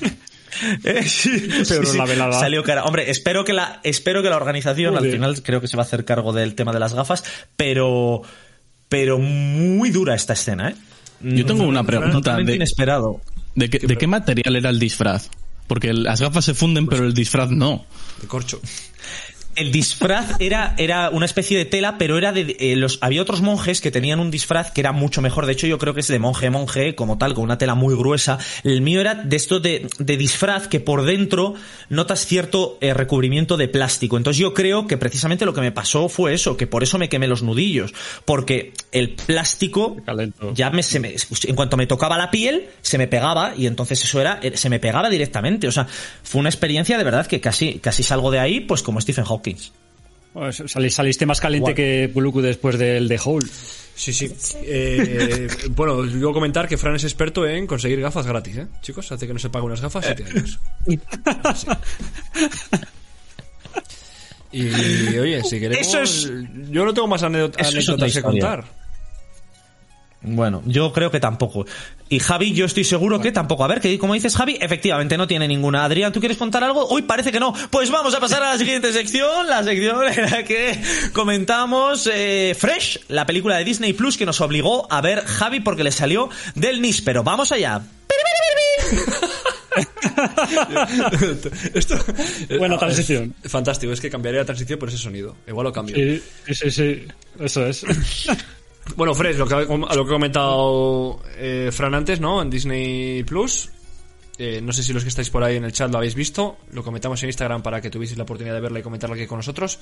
Eh, 0.85 1.03
sí, 1.09 1.49
Pero 1.49 1.85
sí, 1.85 1.93
sí. 1.93 1.99
la 1.99 2.05
velada. 2.05 2.39
Salió 2.39 2.63
cara. 2.63 2.85
Hombre, 2.85 3.11
espero 3.11 3.45
que 3.45 3.53
la, 3.53 3.81
espero 3.83 4.23
que 4.23 4.31
la 4.31 4.37
organización 4.37 4.97
al 4.97 5.11
final 5.11 5.43
creo 5.43 5.61
que 5.61 5.69
se 5.69 5.77
va 5.77 5.83
a 5.83 5.87
hacer 5.87 6.05
cargo 6.05 6.33
del 6.33 6.55
tema 6.55 6.73
de 6.73 6.81
las 6.81 6.95
gafas, 6.95 7.25
pero, 7.57 8.23
pero 8.89 9.19
muy 9.19 9.91
dura 9.91 10.15
esta 10.15 10.33
escena, 10.33 10.71
¿eh? 10.71 10.77
Yo 11.21 11.47
tengo 11.47 11.65
una 11.65 11.83
pregunta 11.83 12.37
de, 12.37 12.55
inesperado. 12.55 13.23
de, 13.55 13.71
qué, 13.71 13.79
de 13.79 13.97
qué 13.97 14.07
material 14.07 14.57
era 14.57 14.71
el 14.71 14.79
disfraz. 14.79 15.31
Porque 15.67 15.93
las 15.93 16.21
gafas 16.21 16.45
se 16.45 16.55
funden, 16.55 16.87
pero 16.87 17.05
el 17.05 17.15
disfraz 17.15 17.51
no. 17.51 17.87
De 18.21 18.29
corcho. 18.29 18.61
El 19.57 19.73
disfraz 19.73 20.37
era, 20.39 20.75
era 20.77 21.09
una 21.09 21.25
especie 21.25 21.57
de 21.57 21.65
tela, 21.65 21.97
pero 21.97 22.19
era 22.19 22.31
de, 22.33 22.57
eh, 22.61 22.77
los, 22.77 22.99
había 23.01 23.23
otros 23.23 23.41
monjes 23.41 23.81
que 23.81 23.91
tenían 23.91 24.21
un 24.21 24.31
disfraz 24.31 24.71
que 24.71 24.83
era 24.83 24.93
mucho 24.93 25.23
mejor. 25.23 25.47
De 25.47 25.53
hecho, 25.53 25.67
yo 25.67 25.79
creo 25.79 25.95
que 25.95 26.01
es 26.01 26.09
de 26.09 26.19
monje 26.19 26.51
monje, 26.51 26.95
como 26.95 27.17
tal, 27.17 27.33
con 27.33 27.45
una 27.45 27.57
tela 27.57 27.75
muy 27.75 27.95
gruesa. 27.97 28.39
El 28.65 28.83
mío 28.83 29.01
era 29.01 29.15
de 29.15 29.35
esto 29.35 29.59
de, 29.59 29.89
de 29.99 30.17
disfraz 30.19 30.69
que 30.69 30.79
por 30.81 31.07
dentro 31.07 31.55
notas 31.89 32.27
cierto 32.27 32.77
eh, 32.83 32.93
recubrimiento 32.93 33.57
de 33.57 33.69
plástico. 33.69 34.19
Entonces 34.19 34.39
yo 34.41 34.53
creo 34.53 34.87
que 34.87 34.99
precisamente 34.99 35.47
lo 35.47 35.55
que 35.55 35.63
me 35.63 35.73
pasó 35.73 36.11
fue 36.11 36.35
eso, 36.35 36.59
que 36.59 36.67
por 36.67 36.83
eso 36.83 36.99
me 36.99 37.09
quemé 37.09 37.27
los 37.27 37.43
nudillos. 37.43 37.95
Porque 38.27 38.75
el 38.93 39.15
plástico 39.15 39.97
ya 40.55 40.69
me, 40.69 40.83
se 40.83 41.01
me- 41.01 41.15
en 41.45 41.57
cuanto 41.57 41.79
me 41.79 41.87
tocaba 41.87 42.19
la 42.19 42.31
piel, 42.31 42.67
se 42.83 42.99
me 42.99 43.07
pegaba 43.07 43.55
y 43.57 43.67
entonces 43.67 44.05
eso 44.05 44.21
era, 44.21 44.39
eh, 44.43 44.55
se 44.55 44.69
me 44.69 44.81
pegaba 44.81 45.09
directamente. 45.09 45.67
O 45.67 45.73
sea, 45.73 45.87
fue 46.23 46.41
una 46.41 46.51
experiencia 46.51 46.99
de 46.99 47.05
verdad 47.05 47.27
que 47.27 47.41
casi, 47.41 47.79
casi 47.79 48.03
salgo 48.03 48.31
de 48.31 48.39
ahí, 48.39 48.61
pues 48.61 48.83
como 48.83 49.01
Stephen 49.01 49.25
Hawking. 49.25 49.46
Pues 50.33 50.63
saliste 50.91 51.25
más 51.27 51.41
caliente 51.41 51.75
que 51.75 52.11
Puluku 52.13 52.41
después 52.43 52.79
del 52.79 53.09
The 53.09 53.19
Hole. 53.25 53.47
Sí, 53.95 54.13
sí. 54.13 54.31
Eh, 54.63 55.49
bueno, 55.71 56.05
yo 56.05 56.33
comentar 56.35 56.69
que 56.69 56.77
Fran 56.77 56.95
es 56.97 57.05
experto 57.05 57.47
en 57.47 57.67
conseguir 57.67 58.01
gafas 58.03 58.27
gratis, 58.27 58.59
¿eh? 58.59 58.67
Chicos, 58.83 59.11
hace 59.13 59.27
que 59.27 59.33
no 59.33 59.39
se 59.39 59.49
pague 59.49 59.65
unas 59.65 59.81
gafas, 59.81 60.05
siete 60.05 60.25
años. 60.25 60.59
Sí. 61.57 61.69
Y 64.53 65.19
oye, 65.19 65.43
si 65.45 65.59
queremos. 65.61 65.87
Eso 65.87 66.03
es- 66.03 66.31
Yo 66.71 66.85
no 66.85 66.95
tengo 66.95 67.09
más 67.09 67.21
es 67.21 67.25
anécdotas 67.27 67.73
que 67.73 67.79
historia. 67.79 68.23
contar. 68.23 68.65
Bueno, 70.23 70.63
yo 70.67 70.93
creo 70.93 71.11
que 71.11 71.21
tampoco. 71.21 71.67
Y 72.09 72.21
Javi, 72.21 72.53
yo 72.53 72.67
estoy 72.67 72.85
seguro 72.85 73.21
que 73.21 73.33
tampoco. 73.33 73.65
A 73.65 73.69
ver, 73.69 73.81
que 73.81 73.99
como 73.99 74.15
dices 74.15 74.37
Javi, 74.37 74.57
efectivamente 74.61 75.17
no 75.17 75.27
tiene 75.27 75.47
ninguna. 75.47 75.85
Adrián, 75.85 76.13
¿tú 76.13 76.21
quieres 76.21 76.39
contar 76.39 76.65
algo? 76.65 76.87
Hoy 76.89 77.03
parece 77.03 77.31
que 77.31 77.39
no. 77.39 77.53
Pues 77.71 77.91
vamos 77.91 78.15
a 78.15 78.21
pasar 78.21 78.43
a 78.43 78.53
la 78.53 78.59
siguiente 78.59 78.93
sección, 78.93 79.47
la 79.47 79.63
sección 79.63 80.05
en 80.09 80.31
la 80.31 80.43
que 80.43 80.81
comentamos 81.13 82.09
eh, 82.13 82.57
Fresh, 82.59 83.01
la 83.09 83.27
película 83.27 83.57
de 83.57 83.65
Disney 83.65 83.93
Plus 83.93 84.17
que 84.17 84.27
nos 84.27 84.41
obligó 84.41 84.91
a 84.93 85.01
ver 85.01 85.25
Javi 85.25 85.61
porque 85.61 85.85
le 85.85 85.93
salió 85.93 86.29
del 86.55 86.81
níspero. 86.81 87.23
Vamos 87.23 87.53
allá. 87.53 87.83
Esto, 91.75 91.97
Buena 92.59 92.77
Ah, 92.77 92.79
transición. 92.79 93.35
es 93.43 93.51
Fantástico, 93.51 93.93
es 93.93 94.01
que 94.01 94.11
cambiaría 94.11 94.41
la 94.41 94.47
transición 94.47 94.79
por 94.79 94.89
ese 94.89 94.99
sonido. 94.99 95.37
Igual 95.47 95.65
lo 95.65 95.73
cambio. 95.73 95.97
Sí, 95.97 96.23
sí, 96.47 96.55
sí, 96.55 96.71
sí. 96.71 97.05
Eso 97.39 97.67
es. 97.67 97.85
Bueno, 98.95 99.15
Fred, 99.15 99.37
lo 99.37 99.47
que, 99.47 99.55
ha- 99.55 99.61
lo 99.65 99.87
que 100.05 100.11
ha 100.11 100.15
comentado 100.15 101.21
eh, 101.37 101.71
Fran 101.73 101.95
antes, 101.95 102.21
¿no? 102.21 102.41
En 102.41 102.49
Disney 102.51 103.25
Plus. 103.25 103.71
Eh, 104.39 104.61
no 104.63 104.73
sé 104.73 104.83
si 104.83 104.93
los 104.93 105.03
que 105.03 105.09
estáis 105.09 105.31
por 105.31 105.43
ahí 105.43 105.57
en 105.57 105.65
el 105.65 105.73
chat 105.73 105.91
lo 105.91 105.99
habéis 105.99 106.15
visto. 106.15 106.59
Lo 106.73 106.83
comentamos 106.83 107.23
en 107.23 107.31
Instagram 107.31 107.63
para 107.63 107.81
que 107.81 107.91
tuvieseis 107.91 108.17
la 108.19 108.25
oportunidad 108.25 108.55
de 108.55 108.61
verla 108.61 108.79
y 108.79 108.83
comentarla 108.83 109.17
aquí 109.17 109.27
con 109.27 109.39
nosotros. 109.39 109.79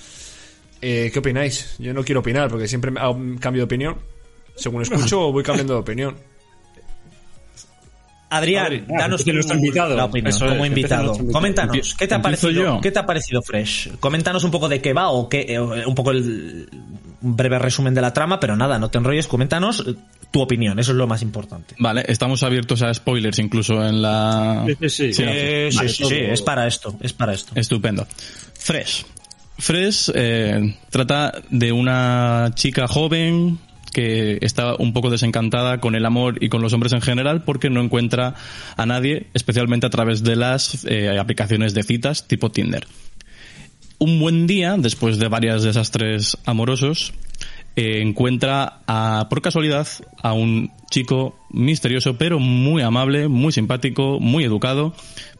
Eh, 0.80 1.10
¿Qué 1.12 1.18
opináis? 1.18 1.76
Yo 1.78 1.92
no 1.92 2.02
quiero 2.04 2.20
opinar 2.20 2.48
porque 2.50 2.66
siempre 2.68 2.92
cambio 2.94 3.60
de 3.60 3.64
opinión. 3.64 3.96
Según 4.56 4.82
escucho, 4.82 5.32
voy 5.32 5.42
cambiando 5.42 5.74
de 5.74 5.80
opinión. 5.80 6.16
Adrián, 8.30 8.66
Adri, 8.66 8.84
ah, 8.90 8.94
danos 8.98 9.22
que 9.22 9.30
tu- 9.30 9.34
nuestro 9.34 9.56
invitado. 9.56 9.96
la 9.96 10.04
opinión 10.06 10.28
Eso 10.30 10.44
es, 10.46 10.50
como 10.52 10.62
que 10.62 10.68
empiece 10.68 10.94
invitado. 10.94 11.32
Coméntanos, 11.32 11.94
¿qué 11.94 12.06
te 12.08 12.14
ha 12.14 12.16
¿Empiezo 12.16 12.42
parecido? 12.48 12.62
yo? 12.76 12.80
¿Qué 12.80 12.90
te 12.90 12.98
ha 12.98 13.06
parecido 13.06 13.42
Fresh? 13.42 13.90
Coméntanos 14.00 14.42
un 14.44 14.50
poco 14.50 14.68
de 14.68 14.80
qué 14.80 14.92
va 14.92 15.10
o 15.10 15.28
qué, 15.28 15.46
eh, 15.48 15.60
un 15.60 15.94
poco 15.94 16.10
el 16.10 16.68
un 17.22 17.36
breve 17.36 17.58
resumen 17.58 17.94
de 17.94 18.02
la 18.02 18.12
trama, 18.12 18.38
pero 18.38 18.54
nada, 18.54 18.78
no 18.78 18.90
te 18.90 18.98
enrolles, 18.98 19.26
coméntanos 19.26 19.82
eh, 19.86 19.94
tu 20.30 20.42
opinión, 20.42 20.78
eso 20.78 20.90
es 20.92 20.98
lo 20.98 21.06
más 21.06 21.22
importante. 21.22 21.74
Vale, 21.78 22.04
estamos 22.06 22.42
abiertos 22.42 22.82
a 22.82 22.92
spoilers 22.92 23.38
incluso 23.38 23.82
en 23.82 24.02
la... 24.02 24.62
Sí, 24.66 24.74
sí, 24.80 24.88
sí. 24.90 25.14
Sí, 25.14 25.22
Eh, 25.26 25.68
sí, 25.70 25.76
Vale, 25.78 25.88
sí, 25.88 26.02
todo- 26.02 26.10
sí, 26.10 26.16
es 26.18 26.42
para 26.42 26.66
esto, 26.66 26.94
es 27.00 27.12
para 27.14 27.32
esto. 27.32 27.52
Estupendo. 27.54 28.06
Fresh. 28.58 29.06
Fresh 29.56 30.10
eh, 30.14 30.76
trata 30.90 31.32
de 31.48 31.72
una 31.72 32.50
chica 32.54 32.86
joven 32.88 33.58
que 33.94 34.38
está 34.42 34.74
un 34.74 34.92
poco 34.92 35.08
desencantada 35.08 35.80
con 35.80 35.94
el 35.94 36.04
amor 36.04 36.42
y 36.42 36.50
con 36.50 36.60
los 36.60 36.74
hombres 36.74 36.92
en 36.92 37.00
general 37.00 37.44
porque 37.44 37.70
no 37.70 37.80
encuentra 37.80 38.34
a 38.76 38.84
nadie, 38.84 39.28
especialmente 39.32 39.86
a 39.86 39.90
través 39.90 40.22
de 40.22 40.36
las 40.36 40.84
eh, 40.84 41.18
aplicaciones 41.18 41.72
de 41.72 41.82
citas 41.82 42.28
tipo 42.28 42.50
Tinder. 42.50 42.86
Un 43.98 44.20
buen 44.20 44.46
día, 44.46 44.76
después 44.76 45.18
de 45.18 45.28
varios 45.28 45.62
desastres 45.62 46.36
amorosos, 46.44 47.14
eh, 47.76 48.02
encuentra 48.02 48.80
a, 48.86 49.28
por 49.30 49.40
casualidad 49.40 49.86
a 50.22 50.32
un 50.32 50.70
chico 50.90 51.36
misterioso 51.50 52.18
pero 52.18 52.38
muy 52.38 52.82
amable, 52.82 53.28
muy 53.28 53.52
simpático, 53.52 54.20
muy 54.20 54.44
educado, 54.44 54.94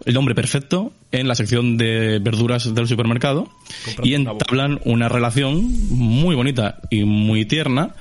el 0.05 0.17
hombre 0.17 0.35
perfecto 0.35 0.93
en 1.13 1.29
la 1.29 1.35
sección 1.35 1.77
de 1.77 2.19
verduras 2.21 2.75
del 2.75 2.89
supermercado 2.89 3.49
Comprando 3.85 4.09
y 4.09 4.15
entablan 4.15 4.81
una 4.85 5.09
relación 5.09 5.63
muy 5.91 6.35
bonita 6.35 6.81
y 6.91 7.05
muy 7.05 7.45
tierna 7.45 7.95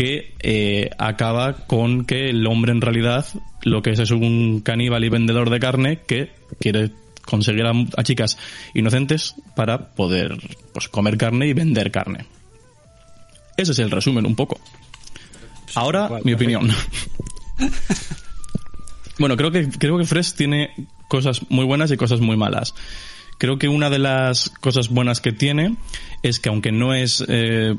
que 0.00 0.32
eh, 0.38 0.88
acaba 0.96 1.66
con 1.66 2.06
que 2.06 2.30
el 2.30 2.46
hombre 2.46 2.72
en 2.72 2.80
realidad 2.80 3.26
lo 3.60 3.82
que 3.82 3.90
es 3.90 3.98
es 3.98 4.10
un 4.10 4.62
caníbal 4.64 5.04
y 5.04 5.10
vendedor 5.10 5.50
de 5.50 5.60
carne 5.60 5.98
que 6.06 6.30
quiere 6.58 6.90
conseguir 7.20 7.66
a, 7.66 7.72
a 7.98 8.02
chicas 8.02 8.38
inocentes 8.72 9.34
para 9.54 9.90
poder 9.90 10.38
pues, 10.72 10.88
comer 10.88 11.18
carne 11.18 11.48
y 11.48 11.52
vender 11.52 11.90
carne. 11.90 12.24
Ese 13.58 13.72
es 13.72 13.78
el 13.78 13.90
resumen 13.90 14.24
un 14.24 14.34
poco. 14.34 14.58
Ahora, 15.74 16.08
mi 16.24 16.32
opinión. 16.32 16.70
bueno, 19.18 19.36
creo 19.36 19.50
que, 19.50 19.68
creo 19.68 19.98
que 19.98 20.06
Fresh 20.06 20.32
tiene 20.32 20.70
cosas 21.08 21.42
muy 21.50 21.66
buenas 21.66 21.90
y 21.90 21.98
cosas 21.98 22.20
muy 22.20 22.38
malas. 22.38 22.74
Creo 23.36 23.58
que 23.58 23.68
una 23.68 23.90
de 23.90 23.98
las 23.98 24.48
cosas 24.48 24.88
buenas 24.88 25.20
que 25.20 25.32
tiene 25.32 25.76
es 26.22 26.40
que 26.40 26.48
aunque 26.48 26.72
no 26.72 26.94
es 26.94 27.24
eh, 27.28 27.74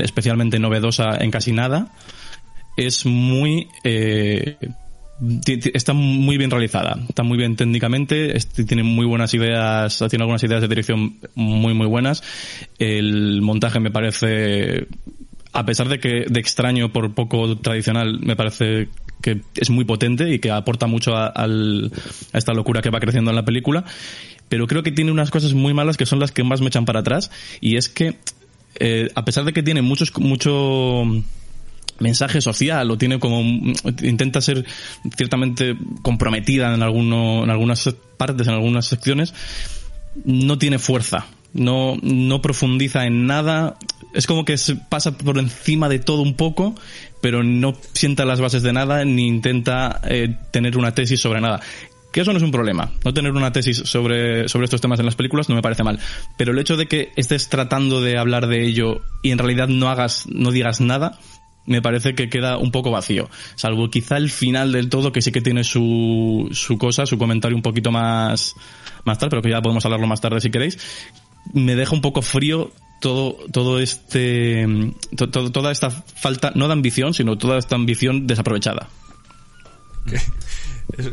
especialmente 0.00 0.58
novedosa 0.58 1.16
en 1.18 1.30
casi 1.30 1.52
nada, 1.52 1.92
es 2.76 3.06
muy 3.06 3.68
eh, 3.84 4.56
está 5.44 5.92
muy 5.92 6.38
bien 6.38 6.50
realizada, 6.50 6.98
está 7.08 7.22
muy 7.22 7.36
bien 7.36 7.56
técnicamente, 7.56 8.34
tiene 8.66 8.82
muy 8.82 9.06
buenas 9.06 9.34
ideas, 9.34 10.02
tiene 10.08 10.22
algunas 10.22 10.42
ideas 10.42 10.62
de 10.62 10.68
dirección 10.68 11.18
muy 11.34 11.74
muy 11.74 11.86
buenas. 11.86 12.22
El 12.78 13.42
montaje 13.42 13.80
me 13.80 13.90
parece 13.90 14.86
a 15.52 15.64
pesar 15.64 15.88
de 15.88 15.98
que 15.98 16.26
de 16.28 16.40
extraño 16.40 16.92
por 16.92 17.14
poco 17.14 17.58
tradicional, 17.58 18.20
me 18.20 18.36
parece 18.36 18.88
que 19.20 19.42
es 19.56 19.68
muy 19.68 19.84
potente 19.84 20.32
y 20.32 20.38
que 20.38 20.50
aporta 20.50 20.86
mucho 20.86 21.16
a, 21.16 21.32
a 21.34 21.48
esta 22.32 22.54
locura 22.54 22.80
que 22.80 22.90
va 22.90 23.00
creciendo 23.00 23.30
en 23.30 23.36
la 23.36 23.44
película, 23.44 23.84
pero 24.50 24.66
creo 24.66 24.82
que 24.82 24.92
tiene 24.92 25.10
unas 25.12 25.30
cosas 25.30 25.54
muy 25.54 25.72
malas 25.72 25.96
que 25.96 26.04
son 26.04 26.18
las 26.18 26.32
que 26.32 26.44
más 26.44 26.60
me 26.60 26.66
echan 26.66 26.84
para 26.84 27.00
atrás 27.00 27.30
y 27.62 27.76
es 27.76 27.88
que 27.88 28.18
eh, 28.74 29.08
a 29.14 29.24
pesar 29.24 29.44
de 29.44 29.54
que 29.54 29.62
tiene 29.62 29.80
muchos 29.80 30.12
mucho 30.18 31.04
mensaje 31.98 32.40
social 32.40 32.90
o 32.90 32.98
tiene 32.98 33.18
como 33.18 33.40
intenta 34.02 34.40
ser 34.40 34.66
ciertamente 35.16 35.76
comprometida 36.02 36.74
en 36.74 36.82
alguno 36.82 37.44
en 37.44 37.50
algunas 37.50 37.88
partes 38.18 38.46
en 38.48 38.54
algunas 38.54 38.86
secciones 38.86 39.32
no 40.24 40.58
tiene 40.58 40.78
fuerza 40.78 41.26
no 41.52 41.96
no 42.02 42.42
profundiza 42.42 43.06
en 43.06 43.26
nada. 43.26 43.76
Es 44.14 44.26
como 44.26 44.44
que 44.44 44.58
se 44.58 44.74
pasa 44.74 45.16
por 45.16 45.38
encima 45.38 45.88
de 45.88 46.00
todo 46.00 46.22
un 46.22 46.34
poco 46.34 46.74
pero 47.20 47.42
no 47.44 47.76
sienta 47.92 48.24
las 48.24 48.40
bases 48.40 48.62
de 48.62 48.72
nada 48.72 49.04
ni 49.04 49.26
intenta 49.26 50.00
eh, 50.04 50.36
tener 50.50 50.76
una 50.76 50.94
tesis 50.94 51.20
sobre 51.20 51.40
nada 51.40 51.60
que 52.12 52.20
eso 52.20 52.32
no 52.32 52.38
es 52.38 52.42
un 52.42 52.50
problema. 52.50 52.90
No 53.04 53.14
tener 53.14 53.32
una 53.32 53.52
tesis 53.52 53.78
sobre, 53.84 54.48
sobre 54.48 54.64
estos 54.64 54.80
temas 54.80 54.98
en 55.00 55.06
las 55.06 55.14
películas 55.14 55.48
no 55.48 55.54
me 55.54 55.62
parece 55.62 55.82
mal. 55.84 55.98
Pero 56.36 56.52
el 56.52 56.58
hecho 56.58 56.76
de 56.76 56.86
que 56.86 57.12
estés 57.16 57.48
tratando 57.48 58.00
de 58.00 58.18
hablar 58.18 58.46
de 58.46 58.64
ello 58.66 59.02
y 59.22 59.30
en 59.30 59.38
realidad 59.38 59.68
no 59.68 59.88
hagas, 59.88 60.26
no 60.28 60.50
digas 60.50 60.80
nada, 60.80 61.18
me 61.66 61.82
parece 61.82 62.14
que 62.14 62.28
queda 62.28 62.56
un 62.56 62.72
poco 62.72 62.90
vacío. 62.90 63.28
Salvo 63.54 63.90
quizá 63.90 64.16
el 64.16 64.30
final 64.30 64.72
del 64.72 64.88
todo, 64.88 65.12
que 65.12 65.22
sí 65.22 65.30
que 65.30 65.40
tiene 65.40 65.62
su, 65.62 66.48
su 66.52 66.78
cosa, 66.78 67.06
su 67.06 67.16
comentario 67.18 67.56
un 67.56 67.62
poquito 67.62 67.92
más, 67.92 68.54
más 69.04 69.18
tal, 69.18 69.28
pero 69.30 69.42
que 69.42 69.50
ya 69.50 69.62
podemos 69.62 69.84
hablarlo 69.84 70.06
más 70.08 70.20
tarde 70.20 70.40
si 70.40 70.50
queréis. 70.50 70.78
Me 71.52 71.76
deja 71.76 71.94
un 71.94 72.00
poco 72.00 72.22
frío 72.22 72.72
todo, 73.00 73.36
todo 73.52 73.78
este, 73.78 74.66
to- 75.16 75.30
to- 75.30 75.52
toda 75.52 75.70
esta 75.70 75.90
falta, 75.90 76.52
no 76.54 76.66
de 76.66 76.72
ambición, 76.72 77.14
sino 77.14 77.38
toda 77.38 77.58
esta 77.58 77.76
ambición 77.76 78.26
desaprovechada. 78.26 78.88
Es 80.10 80.30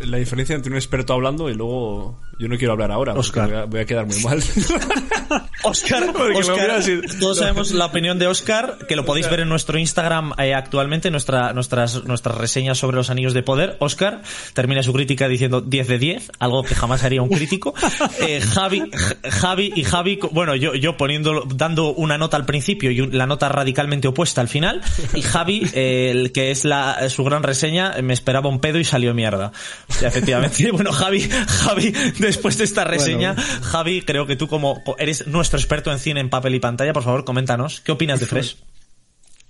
la 0.05 0.17
diferencia 0.17 0.55
entre 0.55 0.71
un 0.71 0.77
experto 0.77 1.13
hablando 1.13 1.49
y 1.49 1.53
luego 1.53 2.19
yo 2.39 2.47
no 2.47 2.57
quiero 2.57 2.73
hablar 2.73 2.91
ahora 2.91 3.13
Oscar. 3.13 3.49
Voy, 3.49 3.57
a, 3.57 3.65
voy 3.65 3.79
a 3.81 3.85
quedar 3.85 4.05
muy 4.05 4.19
mal. 4.21 4.41
Oscar, 5.63 6.03
Oscar, 6.35 6.71
así. 6.71 6.99
todos 7.19 7.37
sabemos 7.39 7.71
la 7.71 7.85
opinión 7.87 8.19
de 8.19 8.27
Oscar, 8.27 8.77
que 8.87 8.95
lo 8.95 9.05
podéis 9.05 9.29
ver 9.29 9.41
en 9.41 9.49
nuestro 9.49 9.77
Instagram 9.77 10.33
eh, 10.37 10.53
actualmente, 10.53 11.11
nuestra, 11.11 11.53
nuestras, 11.53 12.03
nuestras 12.05 12.37
reseñas 12.37 12.77
sobre 12.77 12.97
los 12.97 13.09
anillos 13.09 13.33
de 13.33 13.43
poder. 13.43 13.75
Oscar 13.79 14.21
termina 14.53 14.83
su 14.83 14.93
crítica 14.93 15.27
diciendo 15.27 15.61
10 15.61 15.87
de 15.87 15.97
10, 15.99 16.31
algo 16.39 16.63
que 16.63 16.75
jamás 16.75 17.03
haría 17.03 17.21
un 17.21 17.29
crítico. 17.29 17.73
Eh, 18.21 18.41
Javi, 18.41 18.83
Javi 19.29 19.73
y 19.75 19.83
Javi, 19.83 20.19
bueno, 20.31 20.55
yo, 20.55 20.73
yo 20.75 20.97
poniendo, 20.97 21.43
dando 21.53 21.93
una 21.93 22.17
nota 22.17 22.37
al 22.37 22.45
principio 22.45 22.91
y 22.91 23.01
un- 23.01 23.17
la 23.17 23.25
nota 23.25 23.49
radicalmente 23.49 24.07
opuesta 24.07 24.41
al 24.41 24.47
final. 24.47 24.81
Y 25.13 25.21
Javi, 25.21 25.67
eh, 25.73 26.11
el 26.11 26.31
que 26.31 26.51
es 26.51 26.65
la, 26.65 27.09
su 27.09 27.23
gran 27.23 27.43
reseña, 27.43 27.95
me 28.01 28.13
esperaba 28.13 28.49
un 28.49 28.59
pedo 28.59 28.79
y 28.79 28.83
salió 28.83 29.13
mierda. 29.13 29.51
Sea, 29.89 30.09
efectivamente, 30.09 30.71
bueno, 30.71 30.91
Javi, 30.91 31.21
Javi, 31.21 31.93
después 32.19 32.57
de 32.57 32.63
esta 32.65 32.83
reseña, 32.83 33.35
Javi, 33.35 34.01
creo 34.01 34.25
que 34.27 34.35
tú 34.35 34.47
como 34.47 34.83
eres 34.97 35.27
nuestro 35.27 35.57
experto 35.59 35.91
en 35.91 35.99
cine 35.99 36.19
en 36.19 36.29
papel 36.29 36.55
y 36.55 36.59
pantalla, 36.59 36.93
por 36.93 37.03
favor, 37.03 37.25
coméntanos, 37.25 37.81
¿qué 37.81 37.91
opinas 37.91 38.19
de 38.19 38.25
Fresh? 38.25 38.57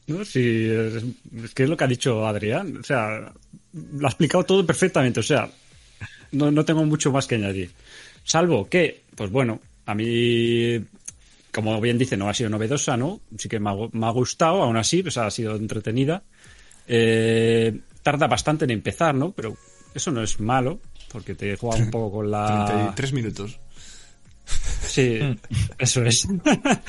No, 0.07 0.23
sí, 0.23 0.69
es, 0.69 1.53
que 1.53 1.63
es 1.63 1.69
lo 1.69 1.75
que 1.75 1.83
ha 1.83 1.87
dicho 1.87 2.25
Adrián. 2.25 2.77
O 2.77 2.83
sea, 2.83 3.33
lo 3.73 4.07
ha 4.07 4.09
explicado 4.09 4.45
todo 4.45 4.65
perfectamente. 4.65 5.19
O 5.19 5.23
sea, 5.23 5.49
no, 6.31 6.49
no 6.49 6.63
tengo 6.63 6.85
mucho 6.85 7.11
más 7.11 7.27
que 7.27 7.35
añadir. 7.35 7.71
Salvo 8.23 8.69
que, 8.69 9.01
pues 9.15 9.29
bueno, 9.29 9.59
a 9.85 9.93
mí, 9.95 10.79
como 11.51 11.81
bien 11.81 11.97
dice, 11.97 12.15
no 12.15 12.29
ha 12.29 12.33
sido 12.33 12.49
novedosa, 12.49 12.95
¿no? 12.95 13.19
Sí 13.37 13.49
que 13.49 13.59
me 13.59 13.69
ha, 13.69 13.73
gu- 13.73 13.89
me 13.91 14.05
ha 14.05 14.11
gustado, 14.11 14.63
aún 14.63 14.77
así, 14.77 15.03
pues 15.03 15.17
ha 15.17 15.29
sido 15.29 15.57
entretenida. 15.57 16.23
Eh, 16.87 17.77
tarda 18.01 18.27
bastante 18.27 18.63
en 18.63 18.71
empezar, 18.71 19.13
¿no? 19.13 19.31
Pero 19.31 19.57
eso 19.97 20.11
no 20.11 20.23
es 20.23 20.39
malo, 20.39 20.79
porque 21.11 21.35
te 21.35 21.55
juega 21.57 21.77
un 21.77 21.91
poco 21.91 22.17
con 22.17 22.31
la... 22.31 22.65
33 22.67 23.13
minutos. 23.13 23.59
Sí, 24.87 25.19
eso 25.77 26.03
es. 26.05 26.25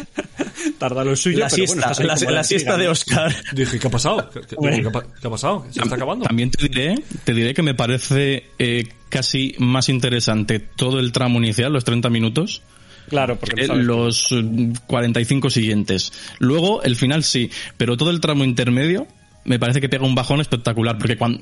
tarda 0.79 1.05
lo 1.05 1.17
suyo, 1.17 1.41
La 1.41 1.47
pero 1.49 1.57
siesta, 1.67 1.89
la, 1.91 1.95
como 2.15 2.31
la 2.31 2.31
la 2.37 2.45
siesta 2.45 2.77
de. 2.77 2.89
Oscar. 2.89 3.35
Dije, 3.53 3.79
¿qué 3.81 3.87
ha 3.87 3.91
pasado? 3.91 4.31
¿Qué, 4.31 4.41
qué- 4.43 4.55
Hombre. 4.57 4.81
qué 4.83 4.89
ha, 4.89 4.93
pa- 4.93 5.07
qué 5.21 5.27
ha 5.27 5.31
pasado? 5.31 5.67
¿Se 5.71 5.81
está 5.83 5.95
acabando? 5.97 6.25
También 6.27 6.51
te 6.53 6.69
diré, 6.69 7.03
te 7.25 7.35
diré 7.35 7.55
que 7.55 7.63
me 7.63 7.75
parece 7.75 8.45
eh, 8.61 8.89
casi 9.09 9.57
más 9.59 9.89
interesante 9.89 10.61
todo 10.61 11.01
el 11.01 11.11
tramo 11.11 11.39
inicial, 11.39 11.73
los 11.73 11.85
30 11.85 12.09
minutos, 12.11 12.63
Claro, 13.09 13.37
porque 13.41 13.63
no 13.63 13.67
sabes 13.69 13.85
los 13.85 14.29
eh, 14.33 14.73
45 14.87 15.51
siguientes. 15.51 16.13
Luego, 16.39 16.83
el 16.85 16.95
final 16.95 17.25
sí, 17.25 17.51
pero 17.77 17.97
todo 17.97 18.11
el 18.11 18.21
tramo 18.21 18.45
intermedio 18.45 19.09
me 19.49 19.59
parece 19.59 19.81
que 19.81 19.89
pega 19.89 20.05
un 20.05 20.15
bajón 20.15 20.41
espectacular, 20.41 20.97
porque 20.99 21.17
cuando 21.17 21.41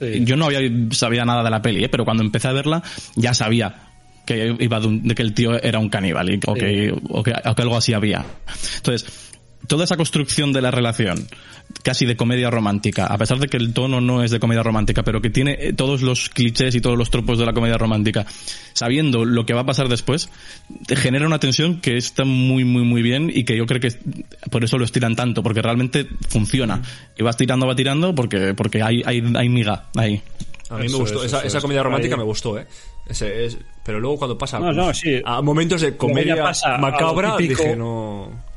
Sí. 0.00 0.24
yo 0.24 0.36
no 0.36 0.46
había 0.46 0.60
sabía 0.92 1.24
nada 1.24 1.42
de 1.42 1.50
la 1.50 1.60
peli, 1.60 1.84
¿eh? 1.84 1.88
pero 1.88 2.04
cuando 2.04 2.22
empecé 2.22 2.48
a 2.48 2.52
verla 2.52 2.82
ya 3.16 3.34
sabía 3.34 3.74
que 4.24 4.54
iba 4.60 4.78
de, 4.80 4.86
un- 4.86 5.02
de 5.08 5.14
que 5.14 5.22
el 5.22 5.32
tío 5.32 5.62
era 5.62 5.78
un 5.78 5.88
caníbal 5.88 6.28
y- 6.30 6.40
o, 6.46 6.54
que, 6.54 6.94
o, 7.08 7.22
que, 7.22 7.32
o 7.44 7.54
que 7.54 7.62
algo 7.62 7.76
así 7.76 7.92
había. 7.94 8.24
Entonces, 8.76 9.27
toda 9.66 9.84
esa 9.84 9.96
construcción 9.96 10.52
de 10.52 10.62
la 10.62 10.70
relación, 10.70 11.26
casi 11.82 12.06
de 12.06 12.16
comedia 12.16 12.48
romántica, 12.50 13.06
a 13.06 13.18
pesar 13.18 13.38
de 13.38 13.48
que 13.48 13.56
el 13.56 13.74
tono 13.74 14.00
no 14.00 14.22
es 14.22 14.30
de 14.30 14.38
comedia 14.40 14.62
romántica, 14.62 15.02
pero 15.02 15.20
que 15.20 15.30
tiene 15.30 15.56
eh, 15.60 15.72
todos 15.72 16.00
los 16.02 16.28
clichés 16.30 16.74
y 16.74 16.80
todos 16.80 16.96
los 16.96 17.10
tropos 17.10 17.38
de 17.38 17.44
la 17.46 17.52
comedia 17.52 17.76
romántica, 17.76 18.24
sabiendo 18.72 19.24
lo 19.24 19.44
que 19.44 19.54
va 19.54 19.62
a 19.62 19.66
pasar 19.66 19.88
después, 19.88 20.30
genera 20.88 21.26
una 21.26 21.38
tensión 21.40 21.80
que 21.80 21.96
está 21.96 22.24
muy, 22.24 22.64
muy, 22.64 22.82
muy 22.84 23.02
bien 23.02 23.30
y 23.34 23.44
que 23.44 23.56
yo 23.56 23.66
creo 23.66 23.80
que 23.80 23.92
por 24.50 24.64
eso 24.64 24.78
lo 24.78 24.84
estiran 24.84 25.16
tanto, 25.16 25.42
porque 25.42 25.60
realmente 25.60 26.06
funciona. 26.28 26.80
Y 27.18 27.22
vas 27.22 27.36
tirando, 27.36 27.66
va 27.66 27.74
tirando, 27.74 28.14
porque, 28.14 28.54
porque 28.54 28.82
hay, 28.82 29.02
hay, 29.04 29.22
hay 29.36 29.48
miga 29.48 29.86
ahí. 29.96 30.22
A 30.70 30.76
mí 30.76 30.88
me 30.88 30.96
gustó. 30.98 31.20
es, 31.20 31.26
esa 31.26 31.38
eso 31.38 31.46
esa 31.46 31.58
es. 31.58 31.62
comedia 31.62 31.82
romántica 31.82 32.14
Ahí. 32.14 32.18
me 32.18 32.24
gustó, 32.24 32.58
¿eh? 32.58 32.66
Ese 33.08 33.46
es- 33.46 33.58
pero 33.84 34.00
luego 34.00 34.18
cuando 34.18 34.36
pasa 34.36 34.58
No, 34.58 34.70
no, 34.70 34.92
sí. 34.92 35.18
a 35.24 35.40
momentos 35.40 35.80
de 35.80 35.96
comedia 35.96 36.42
pasa 36.42 36.76
macabra, 36.76 37.36
dije, 37.38 37.74
no... 37.74 38.47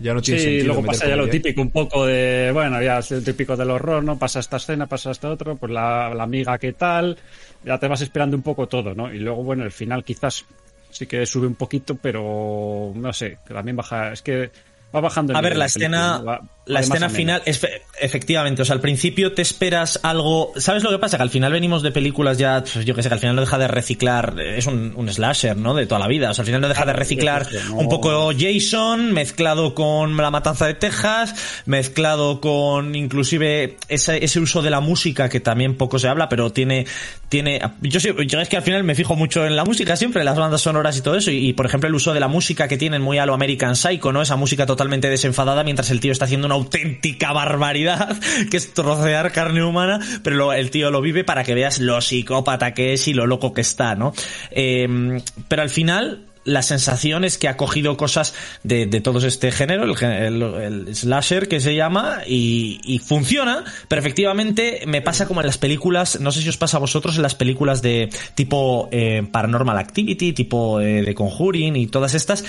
Ya 0.00 0.14
no 0.14 0.22
tiene 0.22 0.38
Sí, 0.40 0.44
sentido. 0.46 0.66
luego 0.74 0.84
pasa 0.86 1.08
ya 1.08 1.16
lo 1.16 1.28
típico, 1.28 1.60
un 1.62 1.70
poco 1.70 2.06
de, 2.06 2.50
bueno, 2.52 2.80
ya 2.82 2.98
es 2.98 3.10
lo 3.10 3.20
típico 3.22 3.56
del 3.56 3.70
horror, 3.70 4.02
¿no? 4.04 4.18
Pasa 4.18 4.40
esta 4.40 4.56
escena, 4.58 4.86
pasa 4.86 5.10
esta 5.10 5.30
otro, 5.30 5.56
pues 5.56 5.72
la, 5.72 6.12
la 6.14 6.22
amiga 6.24 6.58
qué 6.58 6.72
tal, 6.72 7.16
ya 7.64 7.78
te 7.78 7.88
vas 7.88 8.00
esperando 8.00 8.36
un 8.36 8.42
poco 8.42 8.68
todo, 8.68 8.94
¿no? 8.94 9.12
Y 9.12 9.18
luego, 9.18 9.42
bueno, 9.42 9.64
el 9.64 9.72
final 9.72 10.04
quizás 10.04 10.44
sí 10.90 11.06
que 11.06 11.26
sube 11.26 11.46
un 11.46 11.54
poquito, 11.54 11.96
pero 11.96 12.92
no 12.94 13.12
sé, 13.12 13.38
que 13.46 13.54
también 13.54 13.76
baja, 13.76 14.12
es 14.12 14.22
que 14.22 14.50
Va 14.94 15.00
bajando. 15.00 15.32
el 15.32 15.36
A 15.36 15.40
ver, 15.42 15.56
la 15.56 15.66
escena, 15.66 16.18
va- 16.18 16.32
va 16.38 16.40
la 16.64 16.80
escena 16.80 17.08
final, 17.08 17.42
es, 17.46 17.66
efectivamente, 17.98 18.60
o 18.60 18.64
sea, 18.66 18.74
al 18.74 18.80
principio 18.82 19.32
te 19.32 19.40
esperas 19.40 20.00
algo. 20.02 20.52
¿Sabes 20.56 20.82
lo 20.82 20.90
que 20.90 20.98
pasa? 20.98 21.16
Que 21.16 21.22
al 21.22 21.30
final 21.30 21.50
venimos 21.52 21.82
de 21.82 21.90
películas 21.92 22.36
ya, 22.36 22.62
pues, 22.62 22.84
yo 22.84 22.94
que 22.94 23.02
sé, 23.02 23.08
que 23.08 23.14
al 23.14 23.20
final 23.20 23.36
no 23.36 23.40
deja 23.40 23.56
de 23.58 23.68
reciclar, 23.68 24.34
es 24.38 24.66
un, 24.66 24.92
un 24.94 25.08
slasher, 25.10 25.56
¿no? 25.56 25.74
De 25.74 25.86
toda 25.86 25.98
la 25.98 26.08
vida. 26.08 26.30
O 26.30 26.34
sea, 26.34 26.42
al 26.42 26.46
final 26.46 26.60
no 26.60 26.68
deja 26.68 26.84
de 26.84 26.92
reciclar 26.92 27.46
que 27.48 27.58
no- 27.64 27.76
un 27.76 27.88
poco 27.88 28.32
Jason, 28.38 29.12
mezclado 29.12 29.74
con 29.74 30.14
La 30.18 30.30
Matanza 30.30 30.66
de 30.66 30.74
Texas, 30.74 31.34
mezclado 31.66 32.40
con 32.40 32.94
inclusive 32.94 33.76
ese, 33.88 34.22
ese 34.24 34.40
uso 34.40 34.60
de 34.62 34.70
la 34.70 34.80
música 34.80 35.28
que 35.28 35.40
también 35.40 35.76
poco 35.76 35.98
se 35.98 36.08
habla, 36.08 36.28
pero 36.28 36.50
tiene, 36.52 36.86
tiene, 37.28 37.60
yo, 37.80 37.98
yo 38.00 38.40
es 38.40 38.48
que 38.48 38.56
al 38.56 38.62
final 38.62 38.84
me 38.84 38.94
fijo 38.94 39.16
mucho 39.16 39.46
en 39.46 39.56
la 39.56 39.64
música 39.64 39.96
siempre, 39.96 40.20
en 40.20 40.26
las 40.26 40.36
bandas 40.36 40.60
sonoras 40.60 40.96
y 40.96 41.00
todo 41.02 41.16
eso, 41.16 41.30
y, 41.30 41.48
y, 41.48 41.52
por 41.54 41.66
ejemplo 41.66 41.88
el 41.88 41.94
uso 41.94 42.12
de 42.12 42.20
la 42.20 42.28
música 42.28 42.68
que 42.68 42.76
tienen 42.76 43.00
muy 43.02 43.18
a 43.18 43.26
lo 43.26 43.34
American 43.34 43.76
Psycho, 43.76 44.12
¿no? 44.12 44.20
Esa 44.22 44.36
música 44.36 44.66
totalmente 44.78 45.10
desenfadada 45.10 45.64
mientras 45.64 45.90
el 45.90 45.98
tío 45.98 46.12
está 46.12 46.26
haciendo 46.26 46.46
una 46.46 46.54
auténtica 46.54 47.32
barbaridad, 47.32 48.16
que 48.50 48.56
es 48.56 48.72
trocear 48.72 49.32
carne 49.32 49.64
humana, 49.64 49.98
pero 50.22 50.36
lo- 50.36 50.52
el 50.52 50.70
tío 50.70 50.92
lo 50.92 51.00
vive 51.00 51.24
para 51.24 51.42
que 51.42 51.52
veas 51.54 51.80
lo 51.80 52.00
psicópata 52.00 52.74
que 52.74 52.92
es 52.92 53.08
y 53.08 53.12
lo 53.12 53.26
loco 53.26 53.52
que 53.52 53.60
está, 53.60 53.96
¿no? 53.96 54.12
Eh, 54.52 55.20
pero 55.48 55.62
al 55.62 55.70
final, 55.70 56.26
la 56.44 56.62
sensación 56.62 57.24
es 57.24 57.38
que 57.38 57.48
ha 57.48 57.56
cogido 57.56 57.96
cosas 57.96 58.34
de, 58.62 58.86
de 58.86 59.00
todos 59.00 59.24
este 59.24 59.50
género, 59.50 59.82
el, 59.82 60.00
el- 60.04 60.42
el 60.86 60.94
slasher 60.94 61.48
que 61.48 61.58
se 61.58 61.74
llama, 61.74 62.18
y, 62.24 62.78
y 62.84 63.00
funciona, 63.00 63.64
pero 63.88 63.98
efectivamente 64.00 64.82
me 64.86 65.02
pasa 65.02 65.26
como 65.26 65.40
en 65.40 65.46
las 65.48 65.58
películas, 65.58 66.20
no 66.20 66.30
sé 66.30 66.40
si 66.42 66.48
os 66.48 66.56
pasa 66.56 66.76
a 66.76 66.80
vosotros 66.80 67.16
en 67.16 67.22
las 67.22 67.34
películas 67.34 67.82
de 67.82 68.10
tipo 68.36 68.88
eh, 68.92 69.26
Paranormal 69.30 69.76
Activity, 69.76 70.32
tipo 70.32 70.80
eh, 70.80 71.02
de 71.02 71.14
Conjuring 71.16 71.74
y 71.74 71.88
todas 71.88 72.14
estas, 72.14 72.44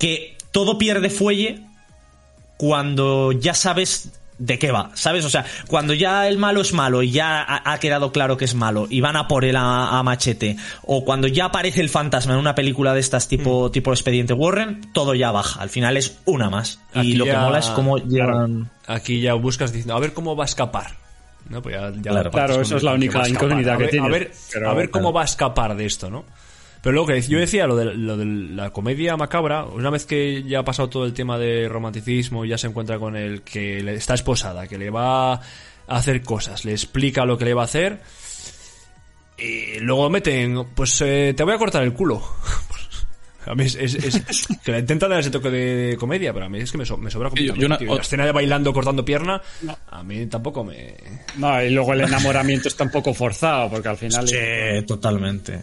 que 0.00 0.36
todo 0.52 0.78
pierde 0.78 1.10
fuelle 1.10 1.60
cuando 2.56 3.32
ya 3.32 3.54
sabes 3.54 4.12
de 4.38 4.56
qué 4.58 4.70
va, 4.70 4.92
¿sabes? 4.94 5.24
O 5.24 5.30
sea, 5.30 5.44
cuando 5.66 5.94
ya 5.94 6.28
el 6.28 6.38
malo 6.38 6.60
es 6.60 6.72
malo 6.72 7.02
y 7.02 7.10
ya 7.10 7.42
ha, 7.42 7.72
ha 7.72 7.80
quedado 7.80 8.12
claro 8.12 8.36
que 8.36 8.44
es 8.44 8.54
malo 8.54 8.86
y 8.88 9.00
van 9.00 9.16
a 9.16 9.26
por 9.26 9.44
él 9.44 9.56
a, 9.56 9.98
a 9.98 10.02
machete, 10.04 10.56
o 10.82 11.04
cuando 11.04 11.26
ya 11.26 11.46
aparece 11.46 11.80
el 11.80 11.88
fantasma 11.88 12.34
en 12.34 12.38
una 12.38 12.54
película 12.54 12.94
de 12.94 13.00
estas 13.00 13.26
tipo, 13.26 13.70
tipo 13.72 13.92
Expediente 13.92 14.34
Warren, 14.34 14.92
todo 14.92 15.14
ya 15.16 15.32
baja. 15.32 15.60
Al 15.60 15.70
final 15.70 15.96
es 15.96 16.18
una 16.24 16.50
más. 16.50 16.80
Y 16.94 17.14
lo 17.14 17.24
que 17.24 17.36
mola 17.36 17.58
es 17.58 17.66
cómo 17.66 17.98
llevan... 17.98 18.70
Aquí 18.86 19.20
ya 19.20 19.34
buscas 19.34 19.72
diciendo, 19.72 19.96
a 19.96 20.00
ver 20.00 20.12
cómo 20.14 20.36
va 20.36 20.44
a 20.44 20.46
escapar. 20.46 20.92
¿no? 21.48 21.60
Pues 21.60 21.74
ya- 21.74 21.90
ya 21.96 22.10
Claro. 22.10 22.30
Claro, 22.30 22.60
eso 22.60 22.76
es 22.76 22.82
la 22.84 22.92
única 22.92 23.28
incógnita 23.28 23.74
A 23.74 23.76
que 23.76 23.82
ver- 23.84 23.90
tienes. 23.90 24.08
A 24.08 24.12
ver, 24.12 24.32
Pero, 24.52 24.70
a 24.70 24.74
ver 24.74 24.90
cómo 24.90 25.02
claro. 25.04 25.14
va 25.14 25.22
a 25.22 25.24
escapar 25.24 25.76
de 25.76 25.84
esto, 25.86 26.10
¿no? 26.10 26.24
Pero 26.82 26.92
luego 26.92 27.08
que 27.08 27.20
yo 27.22 27.38
decía 27.38 27.66
lo 27.66 27.76
de, 27.76 27.86
lo 27.94 28.16
de 28.16 28.24
la 28.24 28.70
comedia 28.70 29.16
macabra, 29.16 29.64
una 29.64 29.90
vez 29.90 30.06
que 30.06 30.42
ya 30.44 30.60
ha 30.60 30.64
pasado 30.64 30.88
todo 30.88 31.04
el 31.06 31.12
tema 31.12 31.36
de 31.38 31.68
romanticismo, 31.68 32.44
ya 32.44 32.56
se 32.56 32.68
encuentra 32.68 32.98
con 32.98 33.16
el 33.16 33.42
que 33.42 33.82
le 33.82 33.94
está 33.94 34.14
esposada, 34.14 34.66
que 34.68 34.78
le 34.78 34.90
va 34.90 35.32
a 35.34 35.40
hacer 35.88 36.22
cosas, 36.22 36.64
le 36.64 36.72
explica 36.72 37.24
lo 37.24 37.36
que 37.36 37.44
le 37.46 37.54
va 37.54 37.62
a 37.62 37.64
hacer, 37.64 38.00
y 39.38 39.78
luego 39.80 40.10
meten, 40.10 40.64
pues 40.74 41.00
eh, 41.00 41.32
te 41.36 41.42
voy 41.44 41.54
a 41.54 41.58
cortar 41.58 41.82
el 41.82 41.92
culo. 41.92 42.22
A 43.46 43.54
mí 43.54 43.64
es, 43.64 43.76
es- 43.76 43.94
es- 43.94 44.46
que 44.62 44.72
la 44.72 44.78
intentan 44.78 45.08
dar 45.08 45.20
ese 45.20 45.30
toque 45.30 45.48
de 45.48 45.96
comedia, 45.96 46.34
pero 46.34 46.44
a 46.44 46.48
mí 46.50 46.58
es 46.60 46.70
que 46.70 46.76
me, 46.76 46.84
so- 46.84 46.98
me 46.98 47.10
sobra 47.10 47.30
yo- 47.30 47.36
yo 47.36 47.48
completamente. 47.52 47.66
una- 47.66 47.78
tío. 47.78 47.94
La 47.96 48.02
escena 48.02 48.26
de 48.26 48.32
bailando 48.32 48.74
cortando 48.74 49.02
pierna, 49.06 49.40
a 49.90 50.02
mí 50.02 50.26
tampoco 50.26 50.64
me... 50.64 50.94
No, 51.38 51.62
y 51.62 51.70
luego 51.70 51.94
el 51.94 52.02
enamoramiento 52.02 52.68
está 52.68 52.84
un 52.84 52.90
poco 52.90 53.14
forzado, 53.14 53.70
porque 53.70 53.88
al 53.88 53.96
final. 53.96 54.28
Sí, 54.28 54.36
totalmente. 54.86 55.62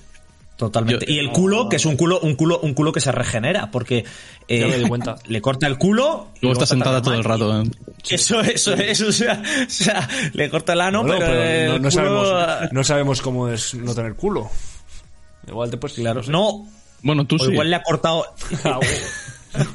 Totalmente. 0.58 1.06
Yo- 1.06 1.14
y 1.14 1.20
el 1.20 1.32
culo, 1.32 1.68
que 1.68 1.76
es 1.76 1.86
un 1.86 1.98
culo, 1.98 2.20
un 2.22 2.36
culo, 2.36 2.60
un 2.62 2.74
culo 2.74 2.92
que 2.94 3.02
se 3.02 3.12
regenera, 3.12 3.72
porque 3.72 4.06
eh, 4.48 4.60
Ya 4.60 4.68
me 4.68 4.78
di 4.78 4.88
cuenta. 4.88 5.16
le 5.28 5.42
corta 5.42 5.68
el 5.68 5.78
culo. 5.78 6.30
y 6.36 6.40
Luego 6.42 6.54
está 6.54 6.66
sentada 6.66 7.02
todo 7.02 7.14
el 7.14 7.24
rato. 7.26 7.62
¿eh? 7.62 7.70
Eso, 8.10 8.40
eso, 8.42 8.74
eso, 8.74 9.08
o 9.10 9.12
sea, 9.12 9.42
o 9.68 9.70
sea, 9.70 10.08
le 10.34 10.50
corta 10.50 10.74
el 10.74 10.82
ano, 10.82 11.02
Bueno, 11.04 11.18
pero, 11.20 11.32
pero 11.32 11.44
el 11.44 11.68
no, 11.68 11.80
no 11.80 11.90
culo- 11.90 11.92
sabemos, 11.92 12.72
no 12.72 12.84
sabemos 12.84 13.22
cómo 13.22 13.50
es 13.50 13.74
no 13.76 13.94
tener 13.94 14.16
culo. 14.16 14.50
Igual 15.48 15.70
te 15.70 15.78
puedes... 15.78 15.98
Claro, 15.98 16.22
no, 16.28 16.68
Bueno, 17.02 17.26
tú 17.26 17.36
o 17.36 17.40
sí. 17.40 17.52
igual 17.52 17.70
le 17.70 17.76
ha 17.76 17.84
cortado. 17.84 18.26
Ah, 18.64 18.80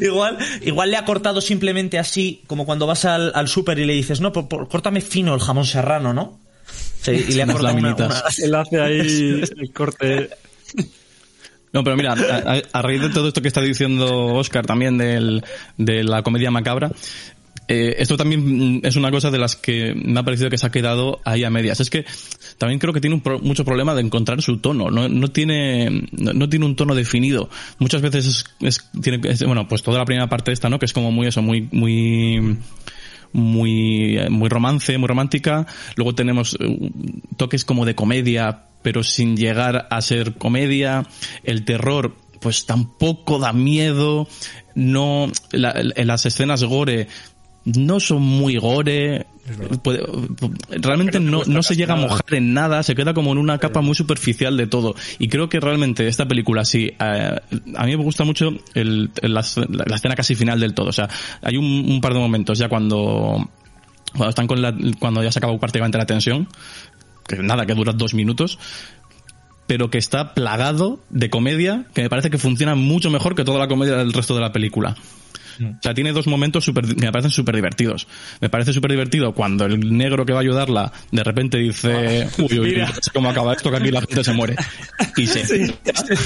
igual, 0.00 0.38
igual 0.62 0.90
le 0.90 0.96
ha 0.96 1.04
cortado 1.04 1.40
simplemente 1.40 1.98
así, 1.98 2.42
como 2.46 2.66
cuando 2.66 2.86
vas 2.86 3.04
al, 3.04 3.32
al 3.34 3.48
súper 3.48 3.78
y 3.78 3.84
le 3.84 3.92
dices, 3.94 4.20
no, 4.20 4.32
por- 4.32 4.48
por- 4.48 4.68
córtame 4.68 5.00
fino 5.00 5.34
el 5.34 5.40
jamón 5.40 5.64
serrano, 5.64 6.12
¿no? 6.12 6.38
Sí, 7.02 7.12
y 7.28 7.32
le 7.32 7.42
ha 7.42 7.46
cortado 7.46 7.76
una, 7.76 7.96
Él 8.42 8.54
hace 8.54 8.80
ahí 8.80 9.42
el 9.58 9.72
corte. 9.72 10.30
No, 11.72 11.84
pero 11.84 11.96
mira, 11.96 12.12
a, 12.14 12.54
a- 12.56 12.62
a 12.72 12.82
raíz 12.82 13.00
de 13.00 13.10
todo 13.10 13.28
esto 13.28 13.40
que 13.42 13.48
está 13.48 13.60
diciendo 13.60 14.26
Oscar 14.34 14.66
también 14.66 14.98
del, 14.98 15.44
de 15.76 16.02
la 16.04 16.22
comedia 16.22 16.50
macabra, 16.50 16.90
eh, 17.68 17.94
esto 18.00 18.16
también 18.16 18.80
es 18.82 18.96
una 18.96 19.12
cosa 19.12 19.30
de 19.30 19.38
las 19.38 19.54
que 19.54 19.94
me 19.94 20.18
ha 20.18 20.24
parecido 20.24 20.50
que 20.50 20.58
se 20.58 20.66
ha 20.66 20.70
quedado 20.72 21.20
ahí 21.24 21.44
a 21.44 21.50
medias. 21.50 21.78
Es 21.78 21.88
que 21.88 22.04
también 22.58 22.80
creo 22.80 22.92
que 22.92 23.00
tiene 23.00 23.14
un 23.14 23.22
pro- 23.22 23.38
mucho 23.38 23.64
problema 23.64 23.94
de 23.94 24.00
encontrar 24.02 24.42
su 24.42 24.58
tono. 24.58 24.90
No, 24.90 25.08
no 25.08 25.28
tiene 25.28 26.08
no, 26.10 26.32
no 26.32 26.48
tiene 26.48 26.66
un 26.66 26.74
tono 26.74 26.96
definido. 26.96 27.48
Muchas 27.78 28.02
veces 28.02 28.26
es, 28.26 28.44
es- 28.60 28.90
tiene 29.00 29.20
es- 29.30 29.44
bueno 29.44 29.68
pues 29.68 29.84
toda 29.84 29.98
la 29.98 30.04
primera 30.04 30.28
parte 30.28 30.50
de 30.50 30.54
esta, 30.54 30.68
¿no? 30.68 30.80
Que 30.80 30.86
es 30.86 30.92
como 30.92 31.12
muy 31.12 31.28
eso, 31.28 31.40
muy 31.42 31.68
muy 31.70 32.58
muy 33.32 34.18
muy 34.30 34.48
romance, 34.48 34.96
muy 34.98 35.08
romántica. 35.08 35.66
Luego 35.96 36.14
tenemos 36.14 36.56
eh, 36.60 36.90
toques 37.36 37.64
como 37.64 37.84
de 37.84 37.94
comedia, 37.94 38.64
pero 38.82 39.02
sin 39.02 39.36
llegar 39.36 39.86
a 39.90 40.00
ser 40.00 40.34
comedia. 40.34 41.06
El 41.44 41.64
terror 41.64 42.16
pues 42.40 42.66
tampoco 42.66 43.38
da 43.38 43.52
miedo. 43.52 44.26
No 44.74 45.30
en 45.52 46.06
las 46.06 46.26
escenas 46.26 46.62
gore 46.64 47.08
no 47.64 48.00
son 48.00 48.22
muy 48.22 48.56
gore. 48.56 49.26
Puede- 49.82 50.02
realmente 50.80 51.18
no, 51.18 51.42
no 51.44 51.62
se 51.62 51.74
llega 51.74 51.94
a 51.94 51.96
mojar 51.96 52.34
en 52.34 52.54
nada, 52.54 52.82
se 52.84 52.94
queda 52.94 53.14
como 53.14 53.32
en 53.32 53.38
una 53.38 53.58
capa 53.58 53.80
muy 53.80 53.94
superficial 53.96 54.56
de 54.56 54.66
todo. 54.68 54.94
Y 55.18 55.28
creo 55.28 55.48
que 55.48 55.58
realmente 55.58 56.06
esta 56.06 56.26
película, 56.28 56.64
sí, 56.64 56.92
eh, 57.00 57.36
a 57.76 57.86
mí 57.86 57.96
me 57.96 58.02
gusta 58.04 58.24
mucho 58.24 58.50
el, 58.74 59.10
el- 59.20 59.34
la, 59.34 59.44
la 59.86 59.96
escena 59.96 60.14
casi 60.14 60.34
final 60.36 60.60
del 60.60 60.72
todo. 60.74 60.88
O 60.88 60.92
sea, 60.92 61.08
hay 61.42 61.56
un, 61.56 61.64
un 61.64 62.00
par 62.00 62.12
de 62.14 62.20
momentos 62.20 62.58
ya 62.58 62.68
cuando, 62.68 63.48
cuando 64.12 64.28
están 64.30 64.46
con 64.46 64.62
la, 64.62 64.72
cuando 65.00 65.22
ya 65.22 65.32
se 65.32 65.38
acabó 65.40 65.58
prácticamente 65.58 65.98
la 65.98 66.06
tensión, 66.06 66.46
que 67.26 67.36
nada, 67.36 67.66
que 67.66 67.74
dura 67.74 67.92
dos 67.92 68.14
minutos, 68.14 68.58
pero 69.66 69.90
que 69.90 69.98
está 69.98 70.34
plagado 70.34 71.00
de 71.10 71.28
comedia 71.30 71.86
que 71.94 72.02
me 72.02 72.08
parece 72.10 72.30
que 72.30 72.38
funciona 72.38 72.74
mucho 72.74 73.10
mejor 73.10 73.34
que 73.34 73.44
toda 73.44 73.58
la 73.58 73.68
comedia 73.68 73.96
del 73.96 74.12
resto 74.12 74.34
de 74.34 74.40
la 74.40 74.52
película. 74.52 74.96
O 75.62 75.82
sea, 75.82 75.94
tiene 75.94 76.12
dos 76.12 76.26
momentos 76.26 76.64
super, 76.64 76.84
que 76.86 76.94
me 76.94 77.12
parecen 77.12 77.30
súper 77.30 77.54
divertidos. 77.54 78.06
Me 78.40 78.48
parece 78.48 78.72
súper 78.72 78.90
divertido 78.90 79.32
cuando 79.34 79.66
el 79.66 79.96
negro 79.96 80.24
que 80.24 80.32
va 80.32 80.38
a 80.38 80.42
ayudarla 80.42 80.92
de 81.10 81.22
repente 81.24 81.58
dice, 81.58 82.28
uy, 82.38 82.58
uy, 82.58 82.76
uy, 82.76 82.84
cómo 83.12 83.30
acaba 83.30 83.52
esto, 83.54 83.70
que 83.70 83.76
aquí 83.76 83.90
la 83.90 84.00
gente 84.00 84.24
se 84.24 84.32
muere. 84.32 84.56
Y 85.16 85.26
se... 85.26 85.68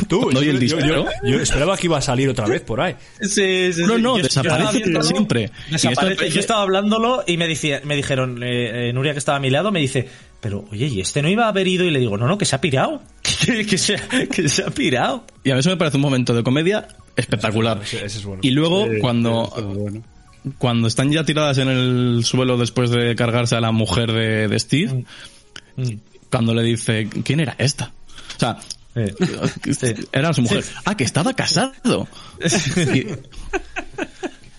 Tú, 0.09 0.21
Cuando 0.23 0.41
oye 0.41 0.51
el 0.51 0.61
yo, 0.61 0.79
yo- 0.79 0.85
disparo... 0.85 1.07
yo 1.25 1.41
esperaba 1.41 1.77
que 1.77 1.87
iba 1.87 1.99
a 1.99 2.03
salir 2.03 2.29
otra 2.29 2.47
vez 2.47 2.61
por 2.61 2.81
ahí. 2.81 2.95
Sí, 3.21 3.73
sí, 3.73 3.83
No, 3.83 3.97
sí. 3.97 4.03
no, 4.03 4.17
Yo- 4.19 4.23
desaparece 4.25 4.81
yo 4.81 4.85
estaba 4.87 5.05
siempre. 5.05 5.51
Y 5.69 5.73
desaparece. 5.73 6.13
esto- 6.25 6.35
Yo 6.35 6.41
estaba 6.41 6.63
hablándolo 6.63 7.25
y 7.27 7.37
me, 7.37 7.49
decía, 7.49 7.81
me 7.85 7.97
dijeron, 7.97 8.43
eh, 8.43 8.89
eh, 8.89 8.93
Nuria 8.93 9.13
que 9.13 9.19
estaba 9.19 9.39
a 9.39 9.41
mi 9.41 9.51
lado, 9.51 9.73
me 9.73 9.81
dice, 9.81 10.09
pero 10.45 10.63
oye, 10.71 10.89
¿y 10.89 11.01
este 11.01 11.23
no 11.23 11.31
iba 11.31 11.47
a 11.47 11.49
haber 11.49 11.67
ido? 11.67 11.85
Y 11.85 11.91
le 11.91 11.99
digo, 12.01 12.19
no, 12.19 12.29
no, 12.29 12.37
que 12.37 12.45
se 12.45 12.55
ha 12.55 12.61
pirado. 12.61 13.03
Que, 13.45 13.65
que 13.67 13.79
se, 13.79 13.97
que 14.31 14.47
se 14.49 14.63
ha 14.63 14.71
pirado. 14.71 15.25
Y 15.43 15.51
a 15.51 15.55
mí 15.55 15.61
eso 15.61 15.71
me 15.71 15.77
parece 15.79 15.97
un 15.97 16.03
momento 16.03 16.35
de 16.35 16.43
comedia 16.43 16.87
espectacular. 17.17 17.81
Ese- 17.83 18.05
ese 18.05 18.19
es 18.19 18.25
bueno. 18.25 18.41
Y 18.45 18.51
luego, 18.51 18.85
Sí, 18.87 18.99
cuando, 19.01 19.53
sí, 19.57 19.63
sí, 19.63 19.67
bueno. 19.79 20.03
cuando 20.59 20.87
están 20.89 21.11
ya 21.11 21.25
tiradas 21.25 21.57
en 21.59 21.69
el 21.69 22.25
suelo 22.25 22.57
después 22.59 22.91
de 22.91 23.15
cargarse 23.17 23.57
a 23.57 23.61
la 23.63 23.73
mujer 23.73 24.13
de, 24.13 24.49
de 24.49 24.59
Steve, 24.59 25.05
cuando 26.31 26.55
le 26.55 26.63
dice, 26.63 27.09
¿quién 27.25 27.41
era 27.41 27.55
esta? 27.59 27.93
O 28.37 28.41
sea, 28.41 28.59
era 30.13 30.33
su 30.35 30.43
mujer. 30.43 30.65
Ah, 30.85 30.95
que 30.97 31.05
estaba 31.05 31.33
casado. 31.35 31.73
Y, 32.95 33.07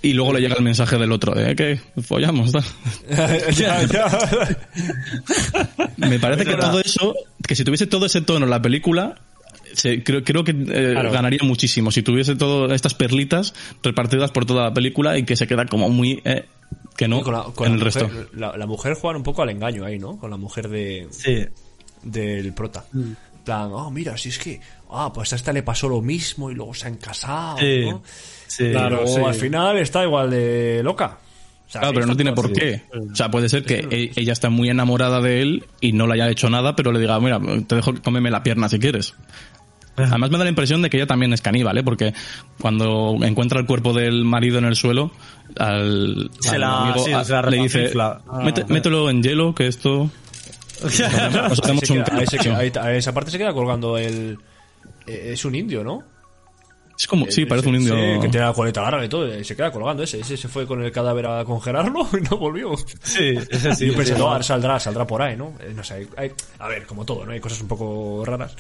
y 0.10 0.14
luego 0.14 0.34
le 0.34 0.41
llega 0.41 0.56
el 0.56 0.64
mensaje 0.64 0.97
del 0.97 1.12
otro, 1.12 1.34
de 1.34 1.51
"Eh, 1.51 1.56
que 1.56 1.80
follamos. 2.01 2.51
tal". 2.51 2.64
Ya, 3.56 3.84
ya. 3.84 4.08
Me 5.97 6.20
parece 6.20 6.45
que 6.45 6.56
todo 6.56 6.80
eso, 6.80 7.16
que 7.47 7.56
si 7.56 7.64
tuviese 7.64 7.88
todo 7.88 8.06
ese 8.06 8.22
tono 8.22 8.45
en 8.45 8.49
la 8.51 8.62
película, 8.62 9.16
se- 9.74 10.03
creo, 10.03 10.24
creo 10.24 10.43
que 10.43 10.51
eh, 10.51 10.89
Claro. 10.93 11.12
ganaría 11.12 11.39
muchísimo. 11.43 11.91
Si 11.91 12.01
tuviese 12.03 12.36
todas 12.36 12.72
estas 12.72 12.93
perlitas 12.93 13.53
repartidas 13.84 14.32
por 14.32 14.45
toda 14.45 14.64
la 14.64 14.74
película 14.74 15.18
y 15.18 15.24
que 15.24 15.36
se 15.36 15.47
queda 15.47 15.66
como 15.66 15.89
muy... 15.89 16.22
eh, 16.26 16.45
que 16.97 17.08
no 17.08 17.22
Con 17.22 17.34
la, 17.34 17.43
con 17.43 17.68
en 17.68 17.74
la 17.74 17.80
el 17.80 17.86
mujer, 17.86 18.03
resto. 18.10 18.30
La, 18.38 18.56
la 18.58 18.66
mujer 18.66 18.93
juega 18.99 19.18
un 19.18 19.24
poco 19.24 19.41
al 19.41 19.49
engaño 19.49 19.84
ahí, 19.86 19.99
¿no? 19.99 20.18
Con 20.18 20.30
la 20.32 20.38
mujer 20.38 20.70
de, 20.70 21.08
Sí. 21.12 21.45
del 22.03 22.53
prota. 22.53 22.86
Mm. 22.93 22.99
En 23.01 23.43
plan, 23.45 23.70
oh, 23.74 23.91
mira, 23.91 24.18
si 24.18 24.30
es 24.30 24.39
que, 24.39 24.60
ah, 24.91 25.11
pues 25.13 25.33
a 25.33 25.36
esta 25.36 25.51
le 25.53 25.63
pasó 25.63 25.88
lo 25.89 26.01
mismo 26.01 26.49
y 26.51 26.55
luego 26.55 26.73
se 26.73 26.88
han 26.88 26.95
casado, 26.97 27.57
Sí. 27.57 27.86
¿no? 27.89 28.01
Sí. 28.47 28.69
Claro. 28.71 29.05
Sí. 29.07 29.19
al 29.25 29.33
final 29.36 29.77
está 29.77 30.03
igual 30.03 30.29
de 30.29 30.81
loca. 30.83 31.17
O 31.67 31.71
sea, 31.71 31.81
Claro, 31.81 31.95
pero 31.95 32.05
no 32.05 32.15
tiene 32.15 32.31
por 32.33 32.53
qué. 32.53 32.83
O 33.11 33.15
sea, 33.15 33.31
puede 33.31 33.49
ser 33.49 33.63
que 33.65 33.88
e- 33.89 34.11
ella 34.15 34.33
está 34.33 34.49
muy 34.51 34.69
enamorada 34.69 35.19
de 35.19 35.41
él 35.41 35.65
y 35.81 35.93
no 35.93 36.05
le 36.05 36.13
haya 36.13 36.29
hecho 36.29 36.49
nada, 36.49 36.75
pero 36.75 36.91
le 36.91 36.99
diga, 36.99 37.19
mira, 37.19 37.39
te 37.67 37.75
dejo 37.75 37.93
cómeme 38.03 38.29
la 38.29 38.43
pierna 38.43 38.69
si 38.69 38.77
quieres. 38.79 39.15
Además 39.97 40.29
me 40.29 40.38
da 40.38 40.43
la 40.43 40.49
impresión 40.49 40.81
de 40.81 40.89
que 40.89 40.97
ella 40.97 41.07
también 41.07 41.31
es 41.33 41.41
caníbal, 41.41 41.77
¿eh? 41.77 41.83
Porque 41.83 42.13
cuando 42.59 43.15
encuentra 43.21 43.59
el 43.61 43.65
cuerpo 43.65 43.93
del 43.93 44.25
marido 44.25 44.57
en 44.59 44.65
el 44.65 44.75
suelo, 44.75 45.09
al, 45.57 46.29
Se 46.41 46.55
al 46.55 46.61
la- 46.61 46.81
amigo, 46.89 47.05
sí, 47.05 47.13
a- 47.13 47.23
se 47.23 47.31
la 47.33 47.41
le 47.43 47.57
dice. 47.63 47.93
"Mete- 48.43 48.65
mételo 48.67 49.09
en 49.09 49.23
hielo, 49.23 49.55
que 49.55 49.67
esto... 49.67 50.09
Nos 50.83 51.59
un 51.59 52.03
ahí 52.11 52.27
se 52.27 52.38
cacho". 52.38 52.49
queda- 52.49 52.57
ahí- 52.57 52.71
a 52.79 52.93
esa 52.93 53.13
parte 53.13 53.31
se 53.31 53.38
queda 53.38 53.53
colgando 53.53 53.97
el. 53.97 54.38
Eh, 55.08 55.32
Es 55.34 55.45
un 55.45 55.56
indio, 55.56 55.84
¿no? 55.84 56.03
Es 56.97 57.08
como, 57.08 57.30
sí, 57.30 57.45
parece 57.45 57.68
un 57.68 57.76
Sí, 57.76 57.89
indio... 57.89 58.22
que 58.22 58.30
tiene 58.30 58.45
la 58.45 58.53
coleta 58.53 58.82
larga 58.82 59.03
y 59.03 59.10
todo. 59.10 59.38
y 59.38 59.43
Se 59.43 59.53
queda 59.56 59.70
colgando 59.72 60.03
ese. 60.03 60.22
Ese 60.22 60.38
se 60.38 60.47
fue 60.47 60.66
con 60.66 60.82
el 60.82 60.91
cadáver 60.93 61.26
a 61.28 61.43
congelarlo 61.43 62.08
y 62.18 62.22
no 62.22 62.38
volvió. 62.38 62.74
Sí, 63.03 63.34
ese 63.49 63.76
sí. 63.76 63.88
Yo 63.91 63.95
pensé, 63.97 64.14
sí, 64.16 64.20
no, 64.20 64.41
saldrá, 64.41 64.80
saldrá 64.80 65.06
por 65.06 65.22
ahí, 65.22 65.36
¿no? 65.36 65.53
Eh, 65.60 65.74
No 65.76 65.84
sé, 65.84 65.95
hay- 65.95 66.08
hay- 66.16 66.32
a 66.60 66.68
ver, 66.70 66.86
como 66.86 67.03
todo, 67.06 67.26
¿no? 67.26 67.34
Hay 67.34 67.39
cosas 67.41 67.60
un 67.62 67.68
poco 67.68 68.24
raras. 68.26 68.56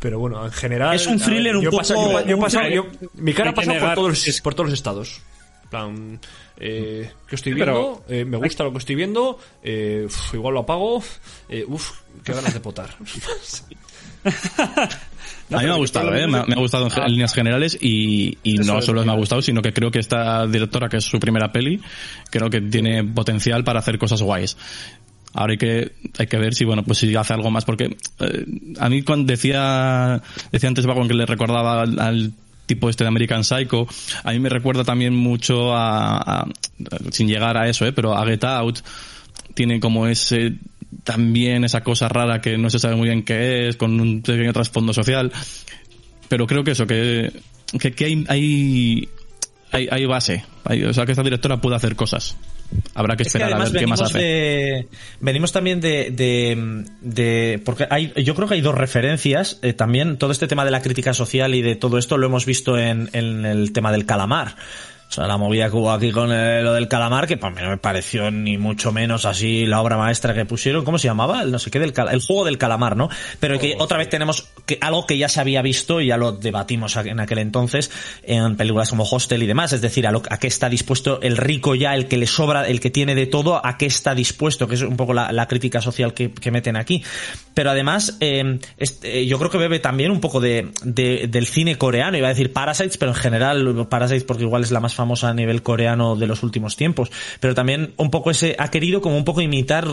Pero 0.00 0.18
bueno, 0.18 0.42
en 0.46 0.52
general. 0.52 0.96
Es 0.96 1.06
un 1.06 1.18
thriller 1.20 1.54
un 1.56 1.62
yo 1.64 1.70
poco- 1.70 1.82
pasa- 1.82 1.94
yo 1.96 2.24
yo 2.26 2.36
un 2.36 2.42
pasa- 2.42 2.62
thriller- 2.62 2.74
yo- 2.76 3.08
mi 3.14 3.34
cara 3.34 3.50
ha 3.50 3.52
que 3.52 3.56
pasado 3.60 3.78
por 3.80 3.94
todos, 3.94 4.08
los, 4.08 4.24
que 4.24 4.42
por 4.42 4.54
todos 4.54 4.70
los 4.70 4.78
estados. 4.78 5.20
En 5.64 5.68
plan, 5.68 6.20
eh, 6.56 7.10
¿qué 7.28 7.34
estoy 7.36 7.52
Pero- 7.54 7.74
viendo? 7.74 8.04
Eh, 8.08 8.24
me 8.24 8.38
gusta 8.38 8.64
lo 8.64 8.72
que 8.72 8.78
estoy 8.78 8.94
viendo. 8.94 9.38
Eh, 9.62 10.04
uf, 10.06 10.32
igual 10.34 10.54
lo 10.54 10.60
apago. 10.60 11.04
Eh, 11.50 11.64
uf, 11.68 11.90
qué 12.24 12.32
ganas 12.32 12.54
de 12.54 12.60
potar. 12.60 12.96
A 15.52 15.58
mí 15.58 15.64
me 15.66 15.72
ha 15.72 15.76
gustado, 15.76 16.14
¿eh? 16.14 16.26
me, 16.26 16.38
ha- 16.38 16.44
me 16.46 16.54
ha 16.54 16.58
gustado 16.58 16.86
en, 16.86 17.12
líneas 17.12 17.34
generales 17.34 17.76
y, 17.80 18.38
y 18.42 18.54
no 18.58 18.80
solo 18.82 19.04
me 19.04 19.12
ha 19.12 19.16
gustado, 19.16 19.42
sino 19.42 19.62
que 19.62 19.72
creo 19.72 19.90
que 19.90 19.98
esta 19.98 20.46
directora, 20.46 20.88
que 20.88 20.98
es 20.98 21.04
su 21.04 21.18
primera 21.18 21.50
peli, 21.52 21.80
creo 22.30 22.48
que 22.50 22.60
tiene 22.60 23.02
potencial 23.04 23.64
para 23.64 23.80
hacer 23.80 23.98
cosas 23.98 24.22
guays. 24.22 24.56
Ahora 25.32 25.52
hay 25.52 25.58
que, 25.58 25.92
hay 26.18 26.26
que 26.26 26.36
ver 26.38 26.54
si, 26.54 26.64
bueno, 26.64 26.82
pues 26.84 26.98
si 26.98 27.14
hace 27.14 27.32
algo 27.32 27.50
más, 27.50 27.64
porque 27.64 27.96
eh, 28.20 28.44
a 28.80 28.88
mí 28.88 29.02
cuando 29.02 29.26
decía, 29.30 30.20
decía 30.50 30.68
antes 30.68 30.86
Vagon 30.86 31.06
que 31.08 31.14
le 31.14 31.24
recordaba 31.26 31.82
al, 31.82 31.98
al 32.00 32.32
tipo 32.66 32.88
este 32.90 33.04
de 33.04 33.08
American 33.08 33.44
Psycho, 33.44 33.86
a 34.24 34.32
mí 34.32 34.38
me 34.40 34.48
recuerda 34.48 34.82
también 34.84 35.14
mucho 35.14 35.74
a, 35.74 36.40
a- 36.42 36.46
sin 37.12 37.28
llegar 37.28 37.56
a 37.56 37.68
eso, 37.68 37.86
¿eh? 37.86 37.92
pero 37.92 38.16
a 38.16 38.24
Get 38.26 38.42
Out, 38.44 38.78
tiene 39.54 39.78
como 39.80 40.06
ese 40.06 40.54
también 41.04 41.64
esa 41.64 41.82
cosa 41.82 42.08
rara 42.08 42.40
que 42.40 42.58
no 42.58 42.70
se 42.70 42.78
sabe 42.78 42.96
muy 42.96 43.08
bien 43.08 43.22
qué 43.24 43.68
es, 43.68 43.76
con 43.76 44.00
un 44.00 44.22
pequeño 44.22 44.52
trasfondo 44.52 44.92
social. 44.92 45.32
Pero 46.28 46.46
creo 46.46 46.62
que 46.64 46.72
eso, 46.72 46.86
que, 46.86 47.32
que, 47.78 47.92
que 47.92 48.04
hay, 48.04 48.24
hay, 48.28 49.08
hay, 49.72 49.88
hay 49.90 50.06
base. 50.06 50.44
Hay- 50.64 50.84
o 50.84 50.92
sea, 50.92 51.06
que 51.06 51.12
esta 51.12 51.22
directora 51.24 51.60
puede 51.60 51.76
hacer 51.76 51.96
cosas. 51.96 52.36
Habrá 52.94 53.16
que 53.16 53.24
Es 53.24 53.32
que 53.32 53.38
esperar 53.38 53.60
a 53.60 53.64
ver 53.64 53.72
qué 53.80 53.86
más 53.88 54.00
hace. 54.00 54.18
de 54.18 54.88
venimos 55.18 55.50
también 55.50 55.80
de, 55.80 56.12
de, 56.12 56.84
de- 57.00 57.60
porque 57.64 57.84
hay 57.90 58.12
yo 58.22 58.36
creo 58.36 58.46
que 58.46 58.54
hay 58.54 58.60
dos 58.60 58.76
referencias 58.76 59.58
eh, 59.62 59.72
también 59.72 60.18
todo 60.18 60.30
este 60.30 60.46
tema 60.46 60.64
de 60.64 60.70
la 60.70 60.80
crítica 60.80 61.12
social 61.12 61.52
y 61.56 61.62
de 61.62 61.74
todo 61.74 61.98
esto 61.98 62.16
lo 62.16 62.26
hemos 62.28 62.46
visto 62.46 62.78
en, 62.78 63.10
en 63.12 63.44
el 63.44 63.72
tema 63.72 63.90
del 63.90 64.06
calamar 64.06 64.54
o 65.10 65.12
sea, 65.12 65.26
la 65.26 65.36
movida 65.36 65.68
que 65.68 65.76
hubo 65.76 65.90
aquí 65.90 66.12
con 66.12 66.30
eh, 66.30 66.62
lo 66.62 66.72
del 66.72 66.86
calamar, 66.86 67.26
que 67.26 67.36
para 67.36 67.52
mí 67.52 67.60
no 67.60 67.70
me 67.70 67.78
pareció 67.78 68.30
ni 68.30 68.58
mucho 68.58 68.92
menos 68.92 69.24
así 69.24 69.66
la 69.66 69.80
obra 69.80 69.96
maestra 69.96 70.34
que 70.34 70.44
pusieron. 70.44 70.84
¿Cómo 70.84 71.00
se 71.00 71.08
llamaba? 71.08 71.42
El 71.42 71.50
no 71.50 71.58
sé 71.58 71.68
qué 71.72 71.80
del 71.80 71.92
el 72.12 72.20
juego 72.20 72.44
del 72.44 72.58
calamar, 72.58 72.96
¿no? 72.96 73.08
Pero 73.40 73.58
que 73.58 73.74
otra 73.80 73.98
vez 73.98 74.08
tenemos 74.08 74.46
que 74.66 74.78
algo 74.80 75.08
que 75.08 75.18
ya 75.18 75.28
se 75.28 75.40
había 75.40 75.62
visto 75.62 76.00
y 76.00 76.06
ya 76.06 76.16
lo 76.16 76.30
debatimos 76.30 76.94
en 76.94 77.18
aquel 77.18 77.38
entonces 77.38 77.90
en 78.22 78.56
películas 78.56 78.88
como 78.88 79.02
Hostel 79.02 79.42
y 79.42 79.46
demás. 79.46 79.72
Es 79.72 79.80
decir, 79.80 80.06
a, 80.06 80.12
lo, 80.12 80.22
a 80.30 80.38
qué 80.38 80.46
está 80.46 80.68
dispuesto 80.68 81.20
el 81.22 81.36
rico 81.36 81.74
ya, 81.74 81.96
el 81.96 82.06
que 82.06 82.16
le 82.16 82.28
sobra, 82.28 82.68
el 82.68 82.78
que 82.78 82.90
tiene 82.90 83.16
de 83.16 83.26
todo, 83.26 83.66
a 83.66 83.78
qué 83.78 83.86
está 83.86 84.14
dispuesto, 84.14 84.68
que 84.68 84.76
es 84.76 84.82
un 84.82 84.96
poco 84.96 85.12
la, 85.12 85.46
crítica 85.48 85.80
social 85.80 86.14
que, 86.14 86.30
meten 86.52 86.76
aquí. 86.76 87.02
Pero 87.52 87.70
además, 87.70 88.16
eh, 88.20 88.60
eh, 89.02 89.26
yo 89.26 89.38
creo 89.38 89.50
que 89.50 89.58
bebe 89.58 89.80
también 89.80 90.12
un 90.12 90.20
poco 90.20 90.38
de, 90.38 90.70
de- 90.84 91.26
del 91.28 91.48
cine 91.48 91.76
coreano. 91.78 92.16
Iba 92.16 92.28
a 92.28 92.30
decir 92.30 92.52
Parasites, 92.52 92.96
pero 92.96 93.10
en 93.10 93.16
general 93.16 93.88
Parasites 93.88 94.22
porque 94.22 94.44
igual 94.44 94.62
es 94.62 94.70
la 94.70 94.78
más 94.78 94.94
famosa 95.00 95.28
a 95.30 95.34
nivel 95.34 95.62
coreano 95.62 96.14
de 96.16 96.26
los 96.26 96.42
últimos 96.42 96.76
tiempos. 96.76 97.10
Pero 97.40 97.54
también 97.54 97.92
un 97.96 98.10
poco 98.10 98.30
ese, 98.30 98.54
ha 98.58 98.70
querido 98.70 99.00
como 99.00 99.16
un 99.16 99.24
poco 99.24 99.40
imitar 99.40 99.86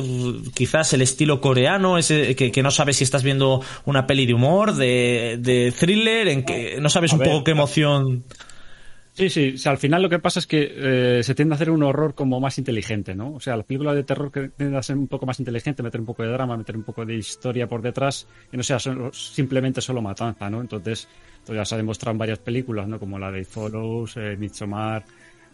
quizás 0.53 0.93
el 0.93 1.01
estilo 1.01 1.41
coreano, 1.41 1.97
ese 1.97 2.35
que, 2.35 2.51
que 2.51 2.61
no 2.63 2.71
sabes 2.71 2.97
si 2.97 3.03
estás 3.03 3.23
viendo 3.23 3.61
una 3.85 4.05
peli 4.05 4.25
de 4.25 4.33
humor, 4.33 4.75
de, 4.75 5.37
de 5.39 5.73
thriller, 5.77 6.27
en 6.27 6.43
que 6.43 6.77
no 6.79 6.89
sabes 6.89 7.11
A 7.11 7.15
un 7.15 7.19
ver, 7.19 7.29
poco 7.29 7.43
qué 7.43 7.51
emoción. 7.51 8.23
Sí, 9.13 9.29
sí, 9.31 9.53
o 9.55 9.57
sea, 9.57 9.71
al 9.71 9.79
final 9.79 10.03
lo 10.03 10.09
que 10.09 10.19
pasa 10.19 10.37
es 10.39 10.45
que 10.45 10.71
eh, 10.75 11.23
se 11.23 11.33
tiende 11.33 11.53
a 11.53 11.55
hacer 11.55 11.71
un 11.71 11.81
horror 11.81 12.13
como 12.13 12.39
más 12.39 12.59
inteligente, 12.59 13.15
¿no? 13.15 13.33
O 13.33 13.39
sea, 13.39 13.57
las 13.57 13.65
películas 13.65 13.95
de 13.95 14.03
terror 14.03 14.31
que 14.31 14.49
tienden 14.49 14.77
a 14.77 14.83
ser 14.83 14.95
un 14.95 15.07
poco 15.07 15.25
más 15.25 15.39
inteligente, 15.39 15.81
meter 15.81 15.99
un 15.99 16.05
poco 16.05 16.21
de 16.21 16.29
drama, 16.29 16.55
meter 16.55 16.77
un 16.77 16.83
poco 16.83 17.03
de 17.03 17.15
historia 17.15 17.65
por 17.65 17.81
detrás, 17.81 18.27
que 18.51 18.57
no 18.57 18.61
sea 18.61 18.77
solo- 18.77 19.11
simplemente 19.13 19.81
solo 19.81 20.03
matanza, 20.03 20.51
¿no? 20.51 20.61
Entonces, 20.61 21.07
esto 21.47 21.55
ya 21.55 21.63
se 21.63 21.75
ha 21.75 21.77
demostrado 21.77 22.11
en 22.11 22.17
varias 22.17 22.39
películas, 22.39 22.89
¿no? 22.89 22.99
Como 22.99 23.17
la 23.17 23.31
de 23.31 23.45
Follows, 23.45 24.17
eh, 24.17 24.35
Midsommar, 24.37 25.05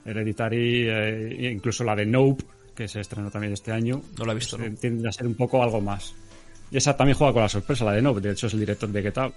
Hereditary, 0.03 0.87
eh, 0.89 1.51
incluso 1.53 1.83
la 1.83 1.95
de 1.95 2.03
Nope, 2.07 2.43
que 2.75 2.87
se 2.87 2.99
estrenó 2.99 3.29
también 3.29 3.53
este 3.53 3.71
año. 3.71 4.01
No 4.17 4.25
la 4.25 4.31
he 4.31 4.35
visto, 4.35 4.57
Pues, 4.57 4.69
¿no? 4.71 4.75
eh, 4.75 4.79
Tiende 4.81 5.07
a 5.07 5.11
ser 5.11 5.27
un 5.27 5.35
poco 5.35 5.61
algo 5.61 5.81
más. 5.81 6.15
Y 6.71 6.77
esa 6.77 6.97
también 6.97 7.15
juega 7.15 7.31
con 7.33 7.43
la 7.43 7.49
sorpresa, 7.49 7.85
la 7.85 7.91
de 7.91 8.01
Nope, 8.01 8.21
de 8.21 8.31
hecho 8.31 8.47
es 8.47 8.53
el 8.55 8.59
director 8.61 8.89
de 8.89 9.03
Get 9.03 9.17
Out. 9.19 9.35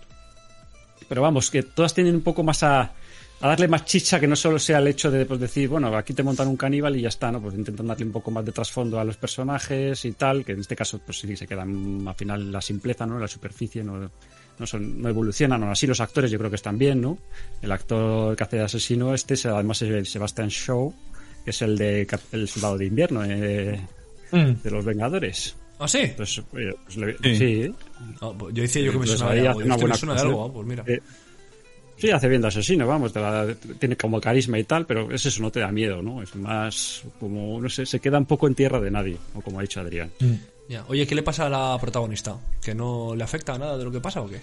Pero 1.07 1.21
vamos, 1.21 1.51
que 1.51 1.63
todas 1.63 1.93
tienen 1.93 2.15
un 2.15 2.23
poco 2.23 2.43
más 2.43 2.63
a, 2.63 2.81
a 2.81 3.49
darle 3.49 3.69
más 3.69 3.85
chicha 3.85 4.19
que 4.19 4.27
no 4.27 4.35
solo 4.35 4.59
sea 4.59 4.79
el 4.79 4.89
hecho 4.89 5.11
de 5.11 5.27
pues, 5.27 5.39
decir, 5.39 5.69
bueno, 5.69 5.95
aquí 5.95 6.15
te 6.15 6.23
montan 6.23 6.49
un 6.49 6.57
caníbal 6.57 6.97
y 6.97 7.03
ya 7.03 7.09
está, 7.09 7.31
¿no? 7.31 7.43
Pues 7.43 7.55
intentan 7.55 7.87
darle 7.87 8.07
un 8.07 8.13
poco 8.13 8.31
más 8.31 8.47
de 8.47 8.53
trasfondo 8.53 8.99
a 8.99 9.05
los 9.05 9.19
personajes 9.19 10.03
y 10.07 10.13
tal, 10.13 10.43
que 10.43 10.53
en 10.53 10.61
este 10.61 10.75
caso, 10.75 10.99
pues 11.05 11.19
sí, 11.19 11.37
se 11.37 11.47
quedan 11.47 12.03
al 12.09 12.15
final 12.15 12.51
la 12.51 12.63
simpleza, 12.63 13.05
¿no? 13.05 13.19
La 13.19 13.29
superficie, 13.29 13.85
no, 13.85 14.11
no, 14.59 14.67
son, 14.67 15.01
no 15.03 15.09
evolucionan, 15.09 15.63
aún 15.63 15.73
así 15.73 15.87
los 15.87 16.01
actores 16.01 16.31
yo 16.31 16.39
creo 16.39 16.51
que 16.51 16.57
están 16.57 16.79
bien, 16.79 17.01
¿no? 17.01 17.19
El 17.63 17.73
actor 17.73 18.37
que 18.37 18.45
hace 18.45 18.57
de 18.57 18.63
asesino 18.63 19.15
este, 19.15 19.35
es- 19.35 19.47
además 19.47 19.83
es 19.83 19.91
el 19.91 20.07
Sebastian 20.07 20.49
Shaw, 20.49 20.93
que 21.45 21.51
es 21.51 21.63
el 21.63 21.77
de 21.79 22.07
El 22.33 22.49
Soldado 22.49 22.79
de 22.79 22.87
Invierno, 22.87 23.25
eh, 23.25 23.81
Mm. 24.33 24.63
de 24.63 24.71
los 24.71 24.85
Vengadores. 24.85 25.55
¿Ah, 25.79 25.87
sí? 25.87 26.11
Pues, 26.17 26.39
oye, 26.53 26.75
pues 26.85 27.17
Sí. 27.23 27.37
sí, 27.37 27.45
¿eh? 27.63 27.73
Pues 28.39 28.55
yo 28.55 28.63
decía 28.63 28.83
yo 28.83 28.93
que 28.93 28.99
me 28.99 29.07
Pues 29.07 29.19
sonaba 29.19 29.35
de 29.35 29.47
algo. 29.49 29.61
una 29.61 29.75
Hostia, 29.75 29.77
me 29.77 29.81
buena 29.83 29.95
suena 29.97 30.15
de 30.15 30.21
algo, 30.21 30.45
ah, 30.47 30.53
pues 30.53 30.67
mira. 30.67 30.85
Eh, 30.87 31.01
Sí, 31.99 32.11
hace 32.11 32.29
bien 32.29 32.43
de 32.43 32.49
asesino, 32.49 32.87
vamos, 32.87 33.11
te 33.15 33.21
la- 33.21 33.55
tiene 33.79 33.97
como 33.97 34.21
carisma 34.21 34.59
y 34.59 34.65
tal, 34.65 34.85
pero 34.85 35.11
es 35.11 35.25
eso, 35.25 35.41
no 35.41 35.51
te 35.51 35.61
da 35.61 35.73
miedo, 35.73 36.03
¿no? 36.03 36.23
Es 36.23 36.37
más 36.37 37.03
como, 37.19 37.59
no 37.59 37.71
sé, 37.71 37.87
se 37.87 38.01
queda 38.01 38.19
un 38.19 38.27
poco 38.27 38.47
en 38.47 38.55
tierra 38.55 38.79
de 38.81 38.91
nadie, 38.91 39.17
o 39.35 39.41
como 39.41 39.59
ha 39.59 39.63
dicho 39.63 39.81
Adrián. 39.81 40.11
Ya. 40.69 40.85
Oye, 40.89 41.07
¿qué 41.07 41.15
le 41.15 41.23
pasa 41.23 41.47
a 41.47 41.49
la 41.49 41.79
protagonista? 41.81 42.37
¿Que 42.63 42.75
no 42.75 43.15
le 43.15 43.23
afecta 43.25 43.55
a 43.55 43.59
nada 43.59 43.79
de 43.79 43.85
lo 43.85 43.93
que 43.93 44.01
pasa 44.01 44.21
o 44.21 44.29
qué? 44.29 44.41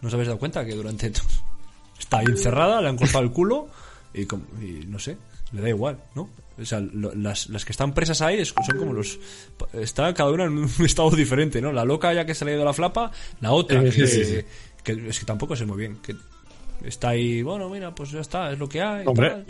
¿No 0.00 0.08
os 0.08 0.14
habéis 0.14 0.28
dado 0.28 0.38
cuenta 0.38 0.64
que 0.64 0.74
durante... 0.74 1.12
Está 1.98 2.18
ahí 2.18 2.26
encerrada, 2.28 2.80
le 2.82 2.88
han 2.88 2.96
cortado 2.96 3.22
el 3.24 3.30
culo 3.30 3.68
y, 4.12 4.22
y 4.22 4.84
no 4.88 4.98
sé, 4.98 5.16
le 5.52 5.60
da 5.62 5.68
igual, 5.68 5.98
¿no? 6.14 6.28
O 6.60 6.64
sea, 6.64 6.80
lo- 6.80 7.14
las, 7.14 7.48
las 7.48 7.64
que 7.64 7.72
están 7.72 7.94
presas 7.94 8.20
ahí 8.22 8.44
son 8.44 8.76
como 8.78 8.92
los... 8.92 9.18
Está 9.72 10.12
cada 10.12 10.30
una 10.30 10.44
en 10.44 10.58
un 10.58 10.70
estado 10.84 11.10
diferente, 11.10 11.62
¿no? 11.62 11.72
La 11.72 11.84
loca 11.84 12.12
ya 12.12 12.26
que 12.26 12.34
se 12.34 12.44
le 12.44 12.52
ha 12.52 12.54
ido 12.56 12.64
la 12.64 12.72
flapa, 12.72 13.10
la 13.40 13.52
otra 13.52 13.80
Eh, 13.80 13.90
que, 13.90 14.06
sí, 14.06 14.24
sí. 14.24 14.38
que 14.82 15.08
es 15.08 15.18
que 15.20 15.24
tampoco 15.24 15.54
sé 15.56 15.64
muy 15.64 15.78
bien, 15.78 15.96
que 16.02 16.16
está 16.84 17.10
ahí, 17.10 17.40
bueno, 17.42 17.68
mira, 17.70 17.94
pues 17.94 18.10
ya 18.10 18.20
está, 18.20 18.50
es 18.52 18.58
lo 18.58 18.68
que 18.68 18.82
hay. 18.82 19.06
Hombre, 19.06 19.44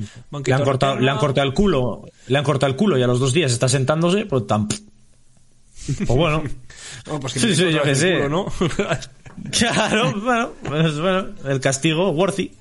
le 0.44 0.52
han, 0.54 0.62
cortado, 0.62 0.92
le 0.94 0.98
han 0.98 1.04
pierna. 1.04 1.18
cortado 1.20 1.46
el 1.48 1.54
culo, 1.54 2.02
le 2.28 2.38
han 2.38 2.44
cortado 2.44 2.70
el 2.70 2.76
culo 2.76 2.98
y 2.98 3.02
a 3.02 3.06
los 3.06 3.18
dos 3.18 3.32
días 3.32 3.50
está 3.50 3.66
sentándose, 3.68 4.26
pues 4.26 4.46
tan... 4.46 4.68
Pues 5.86 6.08
bueno. 6.08 6.42
Bueno, 7.06 7.20
pues 7.20 7.32
que 7.32 7.40
Sí, 7.40 7.54
sí, 7.56 7.72
yo 7.72 7.82
qué 7.82 7.90
el 7.90 7.96
sé. 7.96 8.14
culo, 8.16 8.28
¿no? 8.28 8.52
Claro, 9.50 10.12
bueno, 10.20 10.50
pues 10.62 11.00
bueno, 11.00 11.28
el 11.46 11.58
castigo, 11.58 12.10
worthy. 12.10 12.52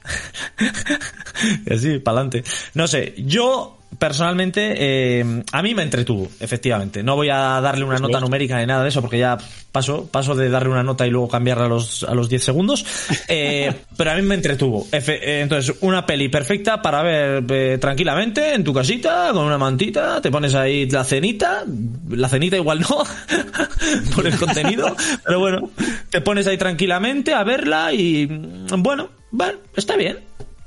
y 1.65 1.73
así, 1.73 1.99
para 1.99 2.19
adelante. 2.21 2.43
No 2.75 2.87
sé, 2.87 3.13
yo 3.17 3.77
personalmente, 3.99 4.73
eh, 4.77 5.43
a 5.51 5.61
mí 5.61 5.75
me 5.75 5.83
entretuvo, 5.83 6.27
efectivamente. 6.39 7.03
No 7.03 7.15
voy 7.15 7.29
a 7.29 7.59
darle 7.61 7.83
una 7.83 7.97
nota 7.97 8.19
numérica 8.19 8.59
ni 8.59 8.65
nada 8.65 8.83
de 8.83 8.89
eso, 8.89 9.01
porque 9.01 9.19
ya 9.19 9.37
paso, 9.71 10.07
paso 10.11 10.35
de 10.35 10.49
darle 10.49 10.69
una 10.69 10.83
nota 10.83 11.05
y 11.05 11.09
luego 11.09 11.27
cambiarla 11.27 11.65
a 11.65 11.69
los, 11.69 12.03
a 12.03 12.13
los 12.13 12.27
10 12.29 12.43
segundos. 12.43 12.85
Eh, 13.27 13.71
pero 13.97 14.11
a 14.11 14.15
mí 14.15 14.21
me 14.21 14.35
entretuvo. 14.35 14.85
Efe- 14.91 15.19
eh, 15.21 15.41
entonces, 15.41 15.75
una 15.81 16.05
peli 16.05 16.29
perfecta 16.29 16.81
para 16.81 17.03
ver 17.03 17.43
eh, 17.49 17.77
tranquilamente 17.79 18.53
en 18.53 18.63
tu 18.63 18.73
casita, 18.73 19.29
con 19.33 19.45
una 19.45 19.57
mantita, 19.57 20.21
te 20.21 20.31
pones 20.31 20.55
ahí 20.55 20.89
la 20.89 21.03
cenita, 21.03 21.63
la 22.09 22.27
cenita 22.29 22.55
igual 22.57 22.81
no, 22.81 23.03
por 24.15 24.25
el 24.27 24.37
contenido, 24.37 24.95
pero 25.25 25.39
bueno, 25.39 25.69
te 26.09 26.21
pones 26.21 26.47
ahí 26.47 26.57
tranquilamente 26.57 27.33
a 27.33 27.43
verla 27.43 27.93
y 27.93 28.25
bueno, 28.77 29.09
bueno, 29.31 29.59
está 29.75 29.95
bien. 29.95 30.19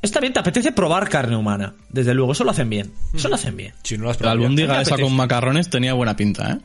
Está 0.04 0.20
bien, 0.20 0.32
te 0.32 0.38
apetece 0.40 0.70
probar 0.72 1.08
carne 1.08 1.34
humana. 1.36 1.74
Desde 1.88 2.14
luego, 2.14 2.32
eso 2.32 2.44
lo 2.44 2.50
hacen 2.50 2.68
bien. 2.68 2.92
Eso 3.14 3.28
lo 3.28 3.34
hacen 3.36 3.56
bien. 3.56 3.72
Si 3.82 3.96
no 3.96 4.04
lo 4.04 4.10
has 4.10 4.16
La 4.16 4.20
probado 4.20 4.38
ya. 4.40 4.44
albóndiga 4.44 4.80
esa 4.82 4.98
con 4.98 5.16
macarrones 5.16 5.70
tenía 5.70 5.94
buena 5.94 6.14
pinta, 6.14 6.52
¿eh? 6.52 6.58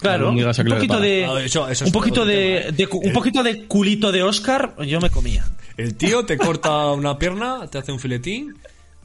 Claro, 0.00 0.30
un 0.30 0.36
poquito 0.68 1.00
de, 1.00 1.24
Ah, 1.24 1.40
eso- 1.42 1.68
eso 1.68 1.84
un 1.86 1.92
poquito 1.92 2.24
de, 2.26 2.56
¿eh? 2.58 2.72
de 2.72 2.86
un 2.90 3.12
poquito 3.12 3.42
de 3.42 3.64
culito 3.66 4.12
de 4.12 4.22
Oscar, 4.22 4.74
yo 4.86 5.00
me 5.00 5.08
comía. 5.08 5.44
El 5.76 5.94
tío 5.94 6.24
te 6.26 6.36
corta 6.36 6.90
una 6.92 7.16
pierna, 7.18 7.66
te 7.70 7.78
hace 7.78 7.92
un 7.92 7.98
filetín, 8.00 8.54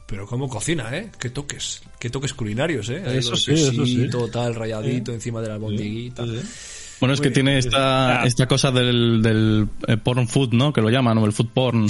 pero 0.06 0.26
cómo 0.26 0.48
cocina, 0.48 0.88
¿eh? 0.94 1.10
Qué 1.18 1.30
toques, 1.30 1.80
qué 1.98 2.10
toques 2.10 2.34
culinarios, 2.34 2.90
¿eh? 2.90 3.02
Ahí 3.06 3.18
Eso 3.18 3.34
sí, 3.36 3.52
eso 3.52 3.70
sí. 3.70 3.78
quesito, 3.78 4.28
tal, 4.28 4.54
rayadito 4.54 5.12
encima 5.12 5.40
de 5.40 5.48
la 5.48 5.54
albondiguita. 5.54 6.24
Bueno, 7.00 7.14
es 7.14 7.20
que 7.20 7.30
tiene 7.30 7.56
esta, 7.58 8.20
Ah. 8.20 8.26
esta 8.26 8.46
cosa 8.46 8.70
del, 8.70 9.22
del 9.22 9.68
eh, 9.88 9.96
porn 9.96 10.28
food, 10.28 10.52
¿no? 10.52 10.70
Que 10.72 10.82
lo 10.82 10.90
llaman, 10.90 11.16
o 11.16 11.24
el 11.24 11.32
food 11.32 11.48
porn. 11.54 11.86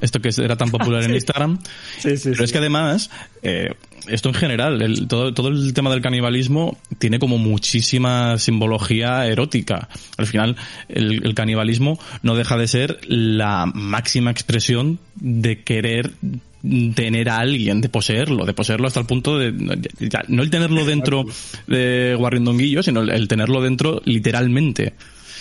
Esto 0.00 0.20
que 0.20 0.30
era 0.36 0.56
tan 0.56 0.70
popular 0.70 1.02
en 1.04 1.14
Instagram. 1.14 1.58
Sí, 1.98 2.16
sí, 2.16 2.30
Pero 2.32 2.44
es 2.44 2.52
que 2.52 2.58
además, 2.58 3.10
eh, 3.42 3.74
esto 4.08 4.28
en 4.28 4.34
general, 4.34 4.82
el- 4.82 5.08
todo, 5.08 5.32
todo 5.32 5.48
el 5.48 5.72
tema 5.74 5.90
del 5.90 6.00
canibalismo 6.02 6.78
tiene 6.98 7.18
como 7.18 7.38
muchísima 7.38 8.38
simbología 8.38 9.26
erótica. 9.26 9.88
Al 10.18 10.26
final, 10.26 10.56
el, 10.88 11.24
el 11.24 11.34
canibalismo 11.34 11.98
no 12.22 12.36
deja 12.36 12.56
de 12.56 12.68
ser 12.68 12.98
la 13.08 13.66
máxima 13.72 14.30
expresión 14.30 14.98
de 15.16 15.62
querer 15.62 16.12
tener 16.94 17.28
a 17.28 17.38
alguien, 17.38 17.80
de 17.80 17.88
poseerlo, 17.88 18.44
de 18.44 18.52
poseerlo 18.52 18.88
hasta 18.88 18.98
el 19.00 19.06
punto 19.06 19.38
de, 19.38 19.54
ya, 20.00 20.24
no 20.28 20.42
el 20.42 20.50
tenerlo 20.50 20.84
dentro 20.84 21.24
de 21.68 22.14
guarrindonguillo, 22.18 22.82
sino 22.82 23.02
el, 23.02 23.10
el 23.10 23.28
tenerlo 23.28 23.62
dentro 23.62 24.02
literalmente. 24.04 24.94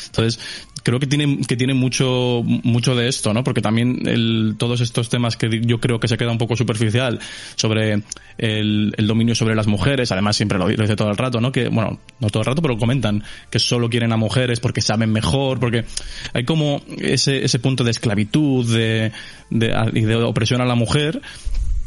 Entonces, 0.07 0.39
creo 0.85 0.99
que 0.99 1.07
tiene, 1.07 1.39
que 1.39 1.57
tiene 1.57 1.73
mucho, 1.73 2.43
mucho 2.45 2.95
de 2.95 3.07
esto, 3.07 3.33
¿no? 3.33 3.43
Porque 3.43 3.59
también 3.59 4.07
el, 4.07 4.53
todos 4.59 4.81
estos 4.81 5.09
temas 5.09 5.35
que 5.35 5.61
yo 5.65 5.79
creo 5.79 5.99
que 5.99 6.07
se 6.07 6.15
queda 6.15 6.31
un 6.31 6.37
poco 6.37 6.55
superficial 6.55 7.19
sobre 7.55 8.03
el, 8.37 8.93
el 8.95 9.07
dominio 9.07 9.33
sobre 9.33 9.55
las 9.55 9.65
mujeres, 9.65 10.11
además 10.11 10.35
siempre 10.35 10.59
lo, 10.59 10.69
lo 10.69 10.83
dice 10.83 10.95
todo 10.95 11.09
el 11.09 11.17
rato, 11.17 11.41
¿no? 11.41 11.51
Que, 11.51 11.69
bueno, 11.69 11.99
no 12.19 12.29
todo 12.29 12.41
el 12.41 12.45
rato, 12.45 12.61
pero 12.61 12.77
comentan 12.77 13.23
que 13.49 13.57
solo 13.57 13.89
quieren 13.89 14.13
a 14.13 14.17
mujeres 14.17 14.59
porque 14.59 14.81
saben 14.81 15.11
mejor, 15.11 15.59
porque 15.59 15.85
hay 16.33 16.45
como 16.45 16.83
ese, 16.99 17.43
ese 17.43 17.57
punto 17.57 17.83
de 17.83 17.89
esclavitud, 17.89 18.71
de, 18.71 19.11
de, 19.49 19.73
y 19.91 20.01
de 20.01 20.15
opresión 20.17 20.61
a 20.61 20.65
la 20.65 20.75
mujer, 20.75 21.19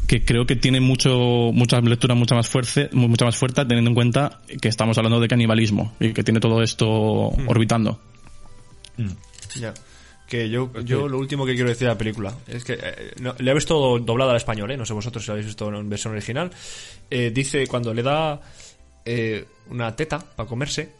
que 0.07 0.25
creo 0.25 0.45
que 0.45 0.57
tiene 0.57 0.81
mucho 0.81 1.51
muchas 1.53 1.83
lecturas 1.83 2.17
mucha 2.17 2.33
más 2.33 2.49
fuerte 2.49 2.89
mucha 2.93 3.25
más 3.25 3.37
fuerte 3.37 3.63
teniendo 3.63 3.91
en 3.91 3.95
cuenta 3.95 4.39
que 4.59 4.67
estamos 4.67 4.97
hablando 4.97 5.19
de 5.19 5.27
canibalismo 5.27 5.93
y 5.99 6.13
que 6.13 6.23
tiene 6.23 6.39
todo 6.39 6.63
esto 6.63 6.87
orbitando 7.45 7.99
Ya. 9.55 9.73
Que 10.27 10.47
yo, 10.47 10.71
yo 10.81 11.07
lo 11.07 11.17
último 11.17 11.43
que 11.45 11.55
quiero 11.55 11.69
decir 11.69 11.87
de 11.87 11.93
la 11.93 11.97
película 11.97 12.31
es 12.45 12.63
que 12.63 12.73
eh, 12.73 13.13
no, 13.19 13.33
le 13.39 13.49
he 13.49 13.53
visto 13.53 13.97
doblada 13.97 14.31
al 14.31 14.37
español, 14.37 14.69
¿eh? 14.69 14.77
no 14.77 14.85
sé 14.85 14.93
vosotros 14.93 15.23
si 15.23 15.27
lo 15.27 15.33
habéis 15.33 15.47
visto 15.47 15.73
en 15.73 15.89
versión 15.89 16.13
original. 16.13 16.51
Eh, 17.09 17.31
dice 17.33 17.65
cuando 17.65 17.93
le 17.93 18.03
da 18.03 18.39
eh, 19.05 19.45
una 19.69 19.95
teta 19.95 20.19
para 20.19 20.47
comerse, 20.47 20.91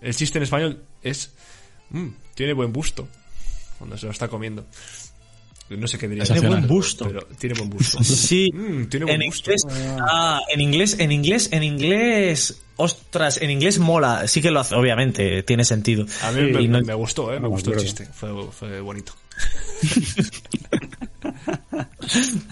el 0.00 0.16
chiste 0.16 0.38
en 0.38 0.42
español 0.42 0.82
es: 1.00 1.32
"Mm, 1.90 2.08
tiene 2.34 2.54
buen 2.54 2.72
busto 2.72 3.06
cuando 3.78 3.96
se 3.96 4.06
lo 4.06 4.12
está 4.12 4.26
comiendo. 4.26 4.66
No 5.70 5.86
sé 5.88 5.96
qué 5.98 6.08
diría. 6.08 6.24
Tiene 6.24 6.46
buen 6.48 6.66
busto. 6.68 7.06
Pero 7.06 7.26
tiene 7.38 7.54
buen 7.56 7.70
busto. 7.70 7.98
Sí, 8.04 8.50
Mm, 8.52 8.84
tiene 8.86 9.06
buen 9.06 9.22
en 9.22 9.28
gusto. 9.30 9.50
inglés, 9.50 9.66
ah, 10.08 10.40
en 10.52 10.60
inglés, 10.60 10.96
en 10.98 11.10
inglés, 11.12 11.48
en 11.52 11.62
inglés, 11.62 12.60
ostras, 12.76 13.40
en 13.40 13.50
inglés 13.50 13.78
mola, 13.78 14.28
sí 14.28 14.42
que 14.42 14.50
lo 14.50 14.60
hace, 14.60 14.74
obviamente, 14.74 15.42
tiene 15.42 15.64
sentido. 15.64 16.04
A 16.22 16.32
mí 16.32 16.52
me, 16.52 16.62
Y 16.62 16.68
no- 16.68 16.80
me 16.82 16.94
gustó, 16.94 17.30
¿eh? 17.32 17.36
me 17.36 17.40
No 17.40 17.42
me 17.42 17.48
gustó 17.48 17.72
el 17.72 17.78
chiste. 17.80 18.06
Fue, 18.12 18.30
fue 18.52 18.80
bonito. 18.80 19.14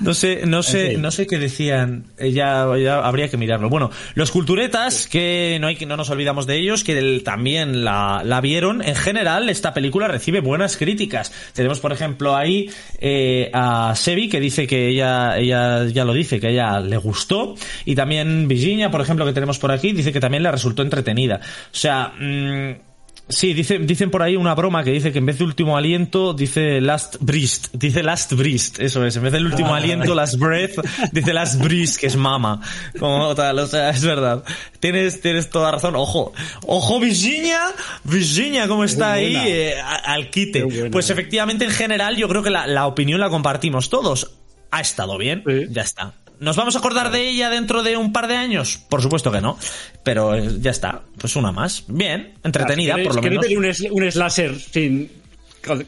No 0.00 0.14
sé, 0.14 0.42
no 0.46 0.62
sé, 0.62 0.96
no 0.98 1.10
sé 1.10 1.26
qué 1.26 1.38
decían. 1.38 2.04
Eh, 2.18 2.32
Ya, 2.32 2.66
ya 2.82 2.98
habría 3.00 3.28
que 3.28 3.36
mirarlo. 3.36 3.68
Bueno, 3.68 3.90
los 4.14 4.30
culturetas, 4.30 5.06
que 5.06 5.58
no 5.60 5.66
hay 5.66 5.76
que 5.76 5.86
no 5.86 5.96
nos 5.96 6.10
olvidamos 6.10 6.46
de 6.46 6.56
ellos, 6.58 6.84
que 6.84 6.98
el- 6.98 7.22
también 7.24 7.84
la, 7.84 8.22
la 8.24 8.40
vieron. 8.40 8.82
En 8.82 8.94
general, 8.96 9.48
esta 9.48 9.74
película 9.74 10.08
recibe 10.08 10.40
buenas 10.40 10.76
críticas. 10.76 11.32
Tenemos, 11.52 11.80
por 11.80 11.92
ejemplo, 11.92 12.36
ahí 12.36 12.70
eh, 13.00 13.50
a 13.52 13.94
Sebi 13.96 14.28
que 14.28 14.40
dice 14.40 14.66
que 14.66 14.88
ella, 14.88 15.36
ella 15.38 15.84
ya 15.86 16.04
lo 16.04 16.12
dice, 16.12 16.40
que 16.40 16.48
a 16.48 16.50
ella 16.50 16.80
le 16.80 16.96
gustó. 16.96 17.54
Y 17.84 17.94
también 17.94 18.48
Virginia, 18.48 18.90
por 18.90 19.00
ejemplo, 19.00 19.24
que 19.26 19.32
tenemos 19.32 19.58
por 19.58 19.72
aquí, 19.72 19.92
dice 19.92 20.12
que 20.12 20.20
también 20.20 20.42
le 20.42 20.50
resultó 20.50 20.82
entretenida. 20.82 21.40
O 21.44 21.76
sea, 21.76 22.12
mm, 22.18 22.91
Sí, 23.32 23.54
dice, 23.54 23.78
dicen 23.78 24.10
por 24.10 24.22
ahí 24.22 24.36
una 24.36 24.54
broma 24.54 24.84
que 24.84 24.90
dice 24.90 25.12
que 25.12 25.18
en 25.18 25.26
vez 25.26 25.38
de 25.38 25.44
último 25.44 25.76
aliento 25.76 26.34
dice 26.34 26.80
last 26.80 27.16
breath, 27.20 27.68
dice 27.72 28.02
last 28.02 28.32
breath, 28.34 28.78
eso 28.78 29.04
es, 29.04 29.16
en 29.16 29.22
vez 29.22 29.32
del 29.32 29.46
último 29.46 29.74
aliento 29.74 30.14
last 30.14 30.36
breath 30.38 30.78
dice 31.12 31.32
last 31.32 31.60
breath, 31.60 31.96
que 31.96 32.06
es 32.06 32.16
mama, 32.16 32.60
como 32.98 33.34
tal, 33.34 33.58
o 33.58 33.66
sea, 33.66 33.90
es 33.90 34.04
verdad. 34.04 34.44
Tienes, 34.80 35.20
tienes 35.20 35.50
toda 35.50 35.70
razón, 35.70 35.96
ojo, 35.96 36.32
ojo 36.66 37.00
Virginia, 37.00 37.60
Virginia, 38.04 38.68
cómo 38.68 38.84
está 38.84 39.12
ahí 39.12 39.34
eh, 39.36 39.74
al 40.04 40.30
quite. 40.30 40.90
Pues 40.90 41.10
efectivamente 41.10 41.64
en 41.64 41.70
general 41.70 42.16
yo 42.16 42.28
creo 42.28 42.42
que 42.42 42.50
la, 42.50 42.66
la 42.66 42.86
opinión 42.86 43.20
la 43.20 43.28
compartimos 43.30 43.90
todos. 43.90 44.32
Ha 44.70 44.80
estado 44.80 45.18
bien, 45.18 45.42
Sí. 45.46 45.66
ya 45.70 45.82
está. 45.82 46.14
¿Nos 46.42 46.56
vamos 46.56 46.74
a 46.74 46.80
acordar 46.80 47.10
de 47.12 47.28
ella 47.28 47.48
dentro 47.50 47.82
de 47.82 47.96
un 47.96 48.12
par 48.12 48.26
de 48.26 48.36
años? 48.36 48.78
Por 48.88 49.00
supuesto 49.00 49.30
que 49.30 49.40
no. 49.40 49.56
Pero 50.02 50.34
eh, 50.34 50.48
ya 50.60 50.72
está. 50.72 51.02
Pues 51.18 51.36
una 51.36 51.52
más. 51.52 51.84
Bien. 51.86 52.34
Entretenida, 52.42 52.94
¿Queréis- 52.96 53.06
por 53.06 53.16
lo 53.16 53.22
menos. 53.22 53.80
un, 53.80 54.02
un 54.02 54.10
slasher 54.12 54.58
sin, 54.58 55.10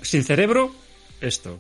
sin 0.02 0.22
cerebro? 0.24 0.72
Esto. 1.20 1.58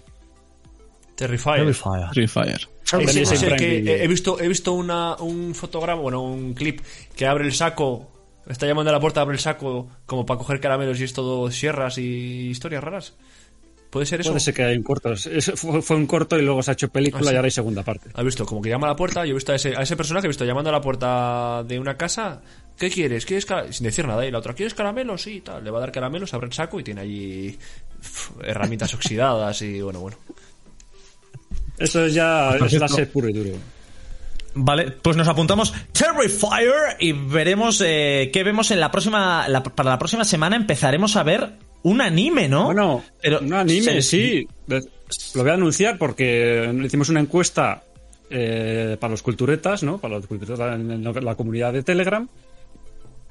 Terrifier. 1.16 1.60
Es 1.68 3.42
que 3.56 3.80
Video. 3.80 3.96
he 3.96 4.06
visto, 4.08 4.40
he 4.40 4.48
visto 4.48 4.72
una, 4.72 5.16
un 5.16 5.54
fotograma, 5.54 6.00
bueno, 6.00 6.22
un 6.22 6.54
clip 6.54 6.80
que 7.16 7.26
abre 7.26 7.44
el 7.46 7.52
saco, 7.52 8.10
está 8.48 8.66
llamando 8.66 8.90
a 8.90 8.92
la 8.92 9.00
puerta, 9.00 9.20
abre 9.22 9.34
el 9.34 9.40
saco 9.40 9.88
como 10.06 10.26
para 10.26 10.38
coger 10.38 10.60
caramelos 10.60 11.00
y 11.00 11.04
es 11.04 11.12
todo 11.12 11.50
sierras 11.50 11.98
y 11.98 12.48
historias 12.50 12.84
raras. 12.84 13.14
¿Puede 13.94 14.06
ser 14.06 14.20
eso? 14.22 14.30
Puede 14.30 14.40
ser 14.40 14.54
que 14.54 14.64
hay 14.64 14.76
un 14.76 14.82
corto. 14.82 15.12
Es- 15.12 15.52
fue, 15.54 15.80
fue 15.80 15.96
un 15.96 16.06
corto 16.08 16.36
y 16.36 16.42
luego 16.42 16.64
se 16.64 16.72
ha 16.72 16.74
hecho 16.74 16.88
película 16.88 17.22
Ah, 17.22 17.28
sí. 17.28 17.32
y 17.32 17.36
ahora 17.36 17.46
hay 17.46 17.50
segunda 17.52 17.84
parte. 17.84 18.10
¿Has 18.12 18.24
visto? 18.24 18.44
Como 18.44 18.60
que 18.60 18.68
llama 18.68 18.88
a 18.88 18.90
la 18.90 18.96
puerta, 18.96 19.24
yo 19.24 19.30
he 19.30 19.34
visto 19.34 19.52
a 19.52 19.54
ese, 19.54 19.76
a 19.76 19.82
ese 19.82 19.96
personaje, 19.96 20.26
he 20.26 20.28
visto 20.28 20.44
llamando 20.44 20.70
a 20.70 20.72
la 20.72 20.80
puerta 20.80 21.62
de 21.62 21.78
una 21.78 21.96
casa. 21.96 22.42
¿Qué 22.76 22.90
quieres? 22.90 23.24
¿Quieres 23.24 23.46
cara-?" 23.46 23.72
Sin 23.72 23.84
decir 23.84 24.04
nada. 24.04 24.26
Y 24.26 24.32
la 24.32 24.38
otra, 24.38 24.52
¿quieres 24.52 24.74
caramelos? 24.74 25.22
Sí, 25.22 25.40
tal. 25.42 25.62
Le 25.62 25.70
va 25.70 25.78
a 25.78 25.82
dar 25.82 25.92
caramelos, 25.92 26.34
abre 26.34 26.48
el 26.48 26.52
saco 26.52 26.80
y 26.80 26.82
tiene 26.82 27.02
allí 27.02 27.56
herramientas 28.42 28.92
oxidadas 28.94 29.62
y 29.62 29.80
bueno, 29.80 30.00
bueno. 30.00 30.16
Eso 31.78 32.04
es 32.04 32.14
ya 32.14 32.50
es 32.56 32.68
cierto- 32.70 32.88
slasher 32.88 33.10
puro 33.10 33.28
y 33.28 33.32
duro. 33.32 33.50
Vale, 34.56 34.92
pues 34.92 35.16
nos 35.16 35.26
apuntamos 35.26 35.72
Terrifier 35.92 36.96
y 37.00 37.12
veremos 37.12 37.80
eh, 37.84 38.30
qué 38.32 38.44
vemos 38.44 38.70
en 38.70 38.78
la 38.80 38.90
próxima. 38.90 39.48
la- 39.48 39.62
para 39.62 39.90
la 39.90 39.98
próxima 39.98 40.24
semana 40.24 40.56
empezaremos 40.56 41.16
a 41.16 41.22
ver 41.24 41.52
un 41.84 42.00
anime, 42.00 42.48
¿no? 42.48 42.64
Bueno, 42.66 43.04
pero 43.22 43.38
un 43.40 43.52
anime, 43.54 44.00
se- 44.00 44.02
sí. 44.02 44.48
Lo 45.34 45.42
voy 45.42 45.50
a 45.50 45.54
anunciar 45.54 45.96
porque 45.98 46.70
hicimos 46.84 47.08
una 47.08 47.20
encuesta 47.20 47.82
eh, 48.30 48.96
para 48.98 49.12
los 49.12 49.22
culturetas, 49.22 49.82
¿no? 49.84 49.98
Para 49.98 50.16
los 50.16 50.26
culturetas 50.26 50.58
en 50.74 51.04
la 51.24 51.34
comunidad 51.36 51.72
de 51.72 51.82
Telegram. 51.82 52.26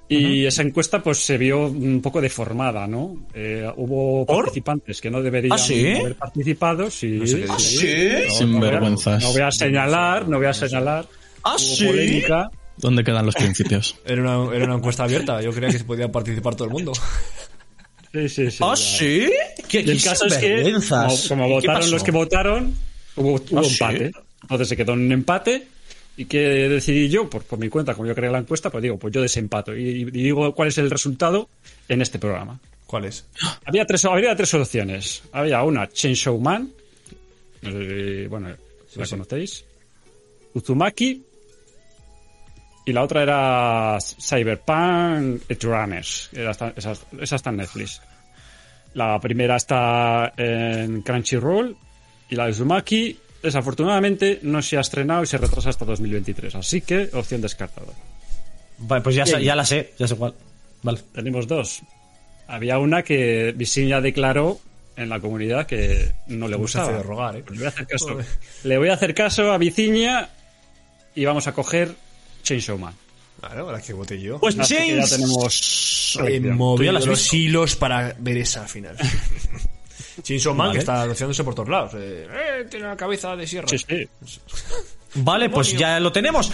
Y 0.09 0.45
esa 0.45 0.61
encuesta 0.61 1.01
pues 1.01 1.17
se 1.25 1.37
vio 1.39 1.65
un 1.67 1.99
poco 2.01 2.21
deformada, 2.21 2.85
¿no? 2.85 3.25
Eh, 3.33 3.67
hubo 3.77 4.25
¿Por? 4.25 4.43
participantes 4.45 5.01
que 5.01 5.09
no 5.09 5.21
deberían 5.23 5.53
¿Ah, 5.53 5.57
sí? 5.57 5.91
haber 5.99 6.15
participado. 6.15 6.91
Sí, 6.91 7.25
sé 7.25 7.47
sí. 7.57 7.77
¿Sí? 7.79 8.29
sin 8.29 8.51
No 8.51 8.59
voy 8.59 8.67
a- 8.67 8.71
vergüenzas 8.71 9.23
No 9.23 9.31
voy 9.31 9.41
a 9.41 9.51
señalar, 9.51 10.27
no 10.27 10.37
voy 10.37 10.45
a 10.45 10.53
señalar. 10.53 11.07
¿Ah, 11.43 11.51
Hubo 11.55 11.57
sí? 11.57 11.85
polémica. 11.87 12.51
¿dónde 12.77 13.03
quedan 13.03 13.25
los 13.25 13.35
principios? 13.35 13.95
Era 14.05 14.21
una, 14.21 14.55
era 14.55 14.65
una 14.65 14.75
encuesta 14.75 15.03
abierta, 15.03 15.41
yo 15.41 15.51
creía 15.51 15.69
que 15.71 15.79
se 15.79 15.83
podía 15.85 16.11
participar 16.11 16.53
todo 16.55 16.67
el 16.67 16.73
mundo. 16.73 16.91
Sí, 18.13 18.29
sí, 18.29 18.51
sí. 18.51 18.57
¿Ah, 18.61 18.75
sí? 18.75 19.29
¿Qué, 19.67 19.79
el 19.79 19.97
qué 19.97 20.03
caso 20.03 20.25
es 20.27 20.35
que, 20.35 20.57
sinvergüenzas? 20.57 21.27
como, 21.27 21.43
como 21.43 21.59
¿Qué 21.59 21.67
votaron 21.67 21.91
los 21.91 22.03
que 22.03 22.11
votaron, 22.11 22.75
hubo, 23.15 23.33
hubo 23.33 23.59
¿Ah, 23.59 23.63
sí? 23.63 23.73
empate. 23.73 24.11
Entonces 24.43 24.67
se 24.69 24.77
quedó 24.77 24.93
en 24.93 24.99
un 24.99 25.11
empate. 25.11 25.67
¿Y 26.15 26.25
qué 26.25 26.39
decidí 26.69 27.09
yo? 27.09 27.27
Pues 27.27 27.43
por 27.45 27.57
mi 27.57 27.69
cuenta, 27.69 27.95
como 27.95 28.07
yo 28.07 28.13
creé 28.13 28.29
la 28.29 28.37
encuesta, 28.37 28.69
pues 28.69 28.83
digo, 28.83 28.99
pues 28.99 29.11
yo 29.11 29.21
desempato. 29.21 29.75
Y, 29.75 30.01
y 30.01 30.05
digo 30.05 30.53
cuál 30.53 30.67
es 30.67 30.77
el 30.77 30.91
resultado 30.91 31.49
en 31.89 32.03
este 32.03 32.19
programa. 32.19 32.59
¿Cuál 32.85 33.05
es? 33.05 33.25
Había 33.65 33.87
tres, 33.87 34.05
había 34.05 34.35
tres 34.35 34.53
opciones. 34.53 35.23
Había 35.31 35.63
una, 35.63 35.89
Chainsaw 35.89 36.37
Man. 36.37 36.69
Si, 37.63 38.27
bueno, 38.27 38.55
si 38.87 38.99
la 38.99 39.05
sí. 39.05 39.11
conocéis. 39.11 39.65
Uzumaki. 40.53 41.23
Y 42.85 42.91
la 42.93 43.03
otra 43.03 43.23
era 43.23 43.97
Cyberpunk 43.99 45.43
Runners. 45.61 46.29
Era 46.33 46.51
esta- 46.51 46.73
Esa, 46.75 46.93
esa 47.19 47.35
está 47.35 47.49
en 47.49 47.57
Netflix. 47.57 48.01
La 48.93 49.19
primera 49.19 49.55
está 49.55 50.33
en 50.37 51.01
Crunchyroll. 51.01 51.75
Y 52.29 52.35
la 52.35 52.45
de 52.45 52.51
Uzumaki, 52.51 53.17
desafortunadamente, 53.41 54.39
no 54.43 54.61
se 54.61 54.77
ha 54.77 54.81
estrenado 54.81 55.23
y 55.23 55.27
se 55.27 55.37
retrasa 55.37 55.69
hasta 55.69 55.85
2023. 55.85 56.55
Así 56.55 56.81
que, 56.81 57.09
opción 57.13 57.41
descartada. 57.41 57.93
Vale, 58.79 59.01
pues 59.01 59.15
ya, 59.15 59.23
ya 59.25 59.55
la 59.55 59.65
sé, 59.65 59.93
ya 59.99 60.07
sé 60.07 60.15
cuál. 60.15 60.33
Vale. 60.81 60.99
Tenemos 61.13 61.47
dos. 61.47 61.81
Había 62.47 62.79
una 62.79 63.03
que 63.03 63.53
Visiña 63.55 64.01
declaró 64.01 64.59
en 64.95 65.09
la 65.09 65.19
comunidad 65.19 65.65
que 65.67 66.11
no 66.27 66.47
le 66.47 66.55
gustaba. 66.57 66.85
hace 66.89 66.97
de 66.97 67.03
rogar, 67.03 67.35
¿eh? 67.37 67.43
Le 67.49 67.55
voy 67.57 67.65
a 67.65 67.69
hacer 67.69 67.87
caso. 67.87 68.17
Le 68.63 68.77
voy 68.77 68.89
a 68.89 68.93
hacer 68.93 69.13
caso 69.13 69.51
a 69.51 69.57
Viciña 69.57 70.29
y 71.15 71.25
vamos 71.25 71.47
a 71.47 71.53
coger 71.53 71.95
Chainsaw 72.43 72.77
Man. 72.77 72.93
Claro, 73.39 73.65
ahora 73.65 73.81
que 73.81 73.93
voté 73.93 74.21
yo. 74.21 74.39
Pues 74.39 74.55
que 74.55 74.95
ya 74.97 75.05
tenemos. 75.05 76.17
He 76.23 76.39
¿Tú 76.39 76.47
ya 76.47 76.53
movido 76.53 76.91
la 76.93 76.99
has 76.99 77.05
los 77.05 77.19
visto? 77.19 77.35
hilos 77.35 77.75
para 77.75 78.15
ver 78.19 78.37
esa 78.37 78.67
final. 78.67 78.95
Chainsaw 80.21 80.53
Man, 80.53 80.67
Vale. 80.67 80.73
que 80.77 80.79
está 80.79 81.01
anunciándose 81.01 81.43
por 81.43 81.55
todos 81.55 81.69
lados. 81.69 81.93
Eh, 81.95 82.27
eh, 82.29 82.65
tiene 82.69 82.85
una 82.85 82.95
cabeza 82.95 83.35
de 83.35 83.47
sierra. 83.47 83.67
Sí, 83.67 83.77
sí. 83.79 84.07
Vale, 85.15 85.49
pues 85.49 85.73
ya 85.73 85.99
lo 85.99 86.11
tenemos. 86.11 86.51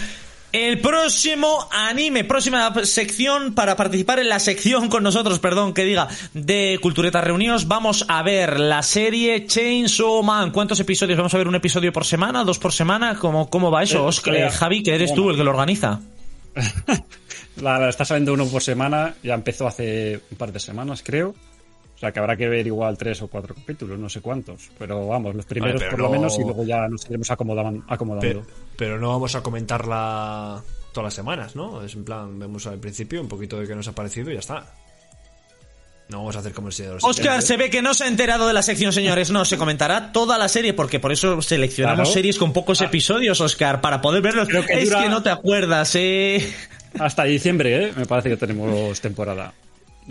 El 0.52 0.80
próximo 0.80 1.68
anime, 1.70 2.24
próxima 2.24 2.72
sección 2.84 3.54
para 3.54 3.76
participar 3.76 4.18
en 4.18 4.28
la 4.28 4.40
sección 4.40 4.88
con 4.88 5.04
nosotros, 5.04 5.38
perdón, 5.38 5.74
que 5.74 5.84
diga, 5.84 6.08
de 6.34 6.78
Cultureta 6.82 7.20
Reunidos, 7.20 7.68
vamos 7.68 8.04
a 8.08 8.22
ver 8.24 8.58
la 8.58 8.82
serie 8.82 9.46
Chainsaw 9.46 10.24
Man. 10.24 10.50
¿Cuántos 10.50 10.80
episodios? 10.80 11.16
¿Vamos 11.16 11.34
a 11.34 11.38
ver 11.38 11.46
un 11.46 11.54
episodio 11.54 11.92
por 11.92 12.04
semana? 12.04 12.42
¿Dos 12.42 12.58
por 12.58 12.72
semana? 12.72 13.16
¿Cómo, 13.16 13.48
cómo 13.48 13.70
va 13.70 13.84
eso? 13.84 13.98
Eh, 13.98 14.08
Oscar, 14.08 14.34
eh, 14.34 14.46
eh, 14.46 14.50
Javi, 14.50 14.82
que 14.82 14.94
eres 14.94 15.10
bueno. 15.10 15.22
tú 15.22 15.30
el 15.30 15.36
que 15.36 15.44
lo 15.44 15.50
organiza. 15.50 16.00
La, 17.56 17.78
la 17.78 17.90
está 17.90 18.06
saliendo 18.06 18.32
uno 18.32 18.46
por 18.46 18.62
semana, 18.62 19.14
ya 19.22 19.34
empezó 19.34 19.66
hace 19.66 20.20
un 20.30 20.38
par 20.38 20.50
de 20.50 20.60
semanas, 20.60 21.02
creo. 21.04 21.34
O 22.00 22.00
sea 22.00 22.12
que 22.12 22.18
habrá 22.18 22.34
que 22.34 22.48
ver 22.48 22.66
igual 22.66 22.96
tres 22.96 23.20
o 23.20 23.28
cuatro 23.28 23.54
capítulos, 23.54 23.98
no 23.98 24.08
sé 24.08 24.22
cuántos. 24.22 24.70
Pero 24.78 25.06
vamos, 25.06 25.34
los 25.34 25.44
primeros 25.44 25.80
Vale, 25.82 25.90
por 25.90 25.98
lo 26.00 26.06
no- 26.06 26.12
menos 26.12 26.38
y 26.38 26.42
luego 26.42 26.64
ya 26.64 26.88
nos 26.88 27.04
iremos 27.04 27.30
acomodando. 27.30 27.84
Pero, 28.20 28.42
pero 28.78 28.98
no 28.98 29.10
vamos 29.10 29.34
a 29.34 29.42
comentarla 29.42 30.62
todas 30.94 31.04
las 31.08 31.14
semanas, 31.14 31.54
¿no? 31.54 31.82
Es 31.84 31.94
en 31.94 32.04
plan, 32.04 32.38
vemos 32.38 32.66
al 32.66 32.78
principio 32.78 33.20
un 33.20 33.28
poquito 33.28 33.60
de 33.60 33.66
qué 33.66 33.74
nos 33.74 33.86
ha 33.86 33.92
parecido 33.92 34.30
y 34.30 34.34
ya 34.34 34.40
está. 34.40 34.64
No 36.08 36.18
vamos 36.20 36.34
a 36.36 36.38
hacer 36.40 36.52
como 36.54 36.68
el 36.68 36.72
señor 36.72 36.92
de 36.92 36.94
los 36.96 37.04
Oscar 37.04 37.28
Anillos, 37.28 37.44
se 37.44 37.54
¿eh? 37.54 37.56
ve 37.58 37.70
que 37.70 37.82
no 37.82 37.92
se 37.94 38.04
ha 38.04 38.08
enterado 38.08 38.46
de 38.48 38.54
la 38.54 38.62
sección, 38.62 38.92
señores. 38.94 39.30
No, 39.30 39.44
se 39.44 39.58
comentará 39.58 40.10
toda 40.10 40.38
la 40.38 40.48
serie 40.48 40.72
porque 40.72 40.98
por 41.00 41.12
eso 41.12 41.40
seleccionamos 41.42 42.08
Claro. 42.08 42.12
series 42.14 42.38
con 42.38 42.52
pocos 42.54 42.80
episodios, 42.80 43.40
Oscar, 43.42 43.80
para 43.82 44.00
poder 44.00 44.22
verlos. 44.22 44.48
Que 44.48 44.58
es 44.80 44.88
dura- 44.88 45.02
que 45.02 45.08
no 45.10 45.22
te 45.22 45.28
acuerdas, 45.30 45.94
eh. 45.96 46.50
Hasta 46.98 47.24
diciembre, 47.24 47.84
¿eh? 47.88 47.92
Me 47.94 48.06
parece 48.06 48.30
que 48.30 48.36
tenemos 48.38 49.00
temporada. 49.00 49.52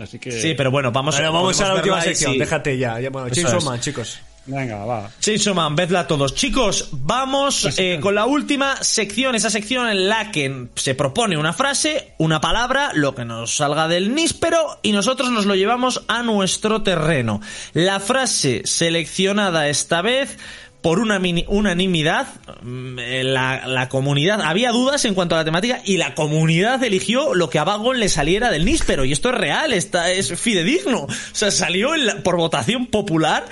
Así 0.02 0.18
que. 0.18 0.32
Sí, 0.32 0.54
pero 0.54 0.70
bueno, 0.70 0.92
vamos, 0.92 1.16
Bueno, 1.16 1.32
vamos 1.32 1.60
a 1.60 1.68
la 1.68 1.74
última 1.74 2.00
sección, 2.00 2.32
sí. 2.32 2.38
déjate 2.38 2.78
ya. 2.78 3.00
ya 3.00 3.10
bueno, 3.10 3.28
Chainsaw. 3.30 3.60
Man, 3.62 3.80
chicos. 3.80 4.20
Venga, 4.46 4.84
va. 4.84 5.10
Chainsaw 5.20 5.54
Man, 5.54 5.76
vedla 5.76 6.06
todos. 6.06 6.34
Chicos, 6.34 6.88
vamos 6.92 7.78
eh, 7.78 7.98
con 8.00 8.14
la 8.14 8.24
última 8.24 8.82
sección, 8.82 9.34
esa 9.34 9.50
sección 9.50 9.88
en 9.88 10.08
la 10.08 10.32
que 10.32 10.68
se 10.74 10.94
propone 10.94 11.36
una 11.36 11.52
frase, 11.52 12.14
una 12.18 12.40
palabra, 12.40 12.90
lo 12.94 13.14
que 13.14 13.24
nos 13.24 13.56
salga 13.56 13.86
del 13.86 14.14
níspero 14.14 14.78
y 14.82 14.92
nosotros 14.92 15.30
nos 15.30 15.46
lo 15.46 15.54
llevamos 15.54 16.02
a 16.08 16.22
nuestro 16.22 16.82
terreno. 16.82 17.40
La 17.74 18.00
frase 18.00 18.62
seleccionada 18.64 19.68
esta 19.68 20.02
vez 20.02 20.38
por 20.82 20.98
una 20.98 21.20
unanimidad, 21.48 22.26
mm, 22.62 22.98
eh, 22.98 23.24
la, 23.24 23.66
la 23.66 23.88
comunidad, 23.88 24.40
había 24.40 24.70
dudas 24.72 25.04
en 25.04 25.14
cuanto 25.14 25.34
a 25.34 25.38
la 25.38 25.44
temática 25.44 25.80
y 25.84 25.96
la 25.98 26.14
comunidad 26.14 26.82
eligió 26.82 27.34
lo 27.34 27.50
que 27.50 27.58
a 27.58 27.64
Vagon 27.64 28.00
le 28.00 28.08
saliera 28.08 28.50
del 28.50 28.64
níspero 28.64 29.04
y 29.04 29.12
esto 29.12 29.28
es 29.30 29.34
real, 29.34 29.72
está, 29.72 30.10
es 30.10 30.38
fidedigno. 30.40 31.02
O 31.02 31.08
sea, 31.32 31.50
salió 31.50 31.94
en 31.94 32.06
la- 32.06 32.16
por 32.22 32.36
votación 32.36 32.86
popular 32.86 33.44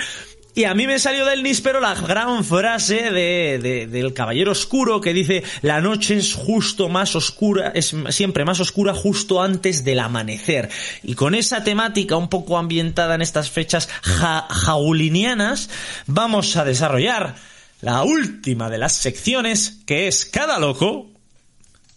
y 0.59 0.65
a 0.65 0.75
mí 0.75 0.89
me 0.89 0.99
salió 0.99 1.25
del 1.25 1.43
níspero 1.45 1.79
la 1.79 1.95
gran 1.95 2.45
frase 2.45 3.11
de, 3.13 3.59
de- 3.63 3.87
del 3.87 4.13
Caballero 4.13 4.51
Oscuro 4.53 5.01
que 5.01 5.15
dice 5.15 5.45
la 5.63 5.81
noche 5.81 6.17
es 6.17 6.35
justo 6.35 6.89
más 6.89 7.15
oscura, 7.15 7.71
es 7.77 7.95
siempre 8.11 8.45
más 8.45 8.59
oscura 8.59 8.93
justo 8.93 9.41
antes 9.41 9.85
del 9.85 10.01
amanecer. 10.01 10.69
Y 11.05 11.15
con 11.15 11.37
esa 11.37 11.63
temática 11.63 12.17
un 12.17 12.29
poco 12.29 12.59
ambientada 12.59 13.15
en 13.15 13.23
estas 13.23 13.51
fechas 13.51 13.89
ja- 14.03 14.49
jaulinianas, 14.51 15.71
vamos 16.07 16.57
a 16.57 16.65
desarrollar 16.65 17.37
la 17.81 18.03
última 18.03 18.69
de 18.69 18.79
las 18.79 18.95
secciones 18.95 19.79
que 19.87 20.09
es 20.09 20.25
cada 20.27 20.59
loco 20.59 21.07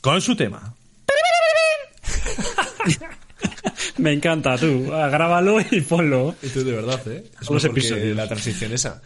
con 0.02 0.22
su 0.22 0.36
tema. 0.36 0.76
Me 4.02 4.14
encanta, 4.14 4.58
tú. 4.58 4.90
Ah, 4.94 5.08
Grábalo 5.10 5.60
y 5.72 5.82
ponlo. 5.82 6.36
Esto 6.42 6.64
de 6.64 6.72
verdad, 6.74 7.00
¿eh? 7.08 7.24
Es 7.42 7.50
los 7.50 7.64
episodios. 7.64 8.16
la 8.16 8.28
transición 8.28 8.74
esa. 8.74 9.02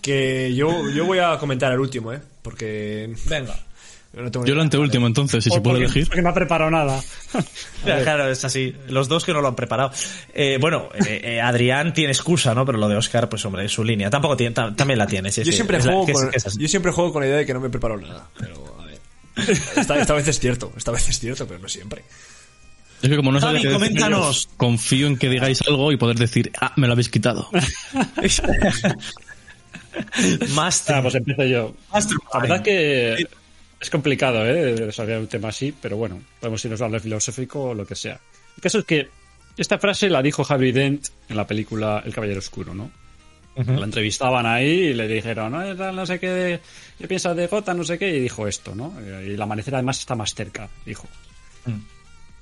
Que 0.00 0.54
yo, 0.54 0.90
yo 0.90 1.04
voy 1.06 1.18
a 1.18 1.36
comentar 1.38 1.72
el 1.72 1.78
último, 1.80 2.12
¿eh? 2.12 2.20
Porque... 2.42 3.14
Venga. 3.26 3.58
no 4.12 4.30
tengo 4.30 4.44
Yo 4.44 4.52
el 4.54 4.60
anteúltimo, 4.60 5.06
entonces, 5.06 5.42
si 5.42 5.50
se 5.50 5.60
puede 5.60 5.78
elegir. 5.78 6.06
Porque 6.06 6.20
no 6.22 6.28
ha 6.28 6.34
preparado 6.34 6.70
nada. 6.70 7.00
Claro, 7.84 8.28
es 8.28 8.44
así. 8.44 8.74
Los 8.88 9.08
dos 9.08 9.24
que 9.24 9.32
no 9.32 9.40
lo 9.40 9.48
han 9.48 9.56
preparado. 9.56 9.90
Eh, 10.34 10.58
bueno, 10.60 10.88
eh, 11.06 11.20
eh, 11.24 11.40
Adrián 11.40 11.94
tiene 11.94 12.12
excusa, 12.12 12.54
¿no? 12.54 12.66
Pero 12.66 12.78
lo 12.78 12.88
de 12.88 12.96
Oscar, 12.96 13.28
pues 13.28 13.44
hombre, 13.44 13.64
es 13.64 13.72
su 13.72 13.82
línea. 13.84 14.10
Tampoco 14.10 14.36
tiene, 14.36 14.54
tam- 14.54 14.76
también 14.76 14.98
la 14.98 15.06
tiene. 15.06 15.30
sí, 15.32 15.40
Yo 15.42 15.46
sí. 15.50 15.52
siempre, 15.56 15.78
la- 15.78 15.84
juego 15.84 16.06
que 16.06 16.12
es- 16.12 16.18
con, 16.20 16.30
que 16.30 16.36
es 16.36 16.58
yo 16.58 16.68
siempre 16.68 16.92
juego 16.92 17.12
con 17.12 17.22
la 17.22 17.28
idea 17.28 17.38
de 17.38 17.46
que 17.46 17.54
no 17.54 17.60
me 17.60 17.70
preparo 17.70 17.96
nada. 17.96 18.28
Pero, 18.38 18.76
a 18.80 18.84
ver. 18.84 18.98
Esta, 19.76 19.98
esta 19.98 20.14
vez 20.14 20.28
es 20.28 20.38
cierto, 20.38 20.72
esta 20.76 20.90
vez 20.92 21.08
es 21.08 21.18
cierto, 21.18 21.46
pero 21.46 21.58
no 21.60 21.68
siempre. 21.68 22.04
Es 23.04 23.10
que 23.10 23.16
como 23.16 23.32
no 23.32 23.38
coméntanos. 23.38 24.48
confío 24.56 25.06
en 25.06 25.18
que 25.18 25.28
digáis 25.28 25.60
algo 25.68 25.92
y 25.92 25.98
poder 25.98 26.16
decir, 26.16 26.50
ah, 26.58 26.72
me 26.76 26.86
lo 26.86 26.94
habéis 26.94 27.10
quitado. 27.10 27.50
Master. 30.54 30.96
Ah, 30.96 31.02
pues 31.02 31.14
empiezo 31.14 31.44
yo. 31.44 31.74
Mastermind. 31.92 32.30
La 32.32 32.40
verdad 32.40 32.62
que 32.62 33.28
es 33.78 33.90
complicado, 33.90 34.46
¿eh? 34.46 34.74
Desarrollar 34.74 35.20
un 35.20 35.26
tema 35.26 35.48
así, 35.48 35.74
pero 35.82 35.98
bueno, 35.98 36.18
podemos 36.40 36.64
irnos 36.64 36.80
a 36.80 36.88
lo 36.88 36.98
filosófico 36.98 37.62
o 37.64 37.74
lo 37.74 37.86
que 37.86 37.94
sea. 37.94 38.18
El 38.56 38.62
caso 38.62 38.78
es 38.78 38.86
que 38.86 39.10
esta 39.58 39.78
frase 39.78 40.08
la 40.08 40.22
dijo 40.22 40.46
Harvey 40.48 40.72
Dent 40.72 41.08
en 41.28 41.36
la 41.36 41.46
película 41.46 42.02
El 42.06 42.14
Caballero 42.14 42.38
Oscuro, 42.38 42.72
¿no? 42.72 42.90
La 43.54 43.84
entrevistaban 43.84 44.46
ahí 44.46 44.66
y 44.66 44.94
le 44.94 45.06
dijeron, 45.06 45.52
no, 45.52 46.06
sé 46.06 46.18
qué, 46.18 46.58
qué 46.98 47.06
piensas 47.06 47.36
de 47.36 47.48
Gota, 47.48 47.74
no 47.74 47.84
sé 47.84 47.98
qué, 47.98 48.16
y 48.16 48.20
dijo 48.20 48.48
esto, 48.48 48.74
¿no? 48.74 48.94
Y 49.22 49.34
el 49.34 49.42
amanecer 49.42 49.74
además 49.74 49.98
está 49.98 50.14
más 50.14 50.34
cerca, 50.34 50.70
dijo. 50.86 51.06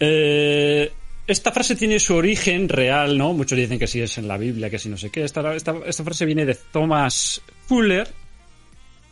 Eh, 0.05 0.91
esta 1.29 1.53
frase 1.53 1.77
tiene 1.77 2.01
su 2.01 2.17
origen 2.17 2.69
real, 2.69 3.17
¿no? 3.17 3.33
Muchos 3.33 3.57
dicen 3.57 3.79
que 3.79 3.87
sí 3.87 4.01
es 4.01 4.19
en 4.19 4.27
la 4.27 4.37
Biblia, 4.37 4.69
que 4.69 4.79
sí 4.81 4.89
no 4.89 4.97
sé 4.97 5.11
qué. 5.11 5.23
Esta, 5.23 5.55
esta, 5.55 5.77
esta 5.87 6.03
frase 6.03 6.27
viene 6.27 6.45
de 6.45 6.57
Thomas 6.73 7.41
Fuller, 7.69 8.09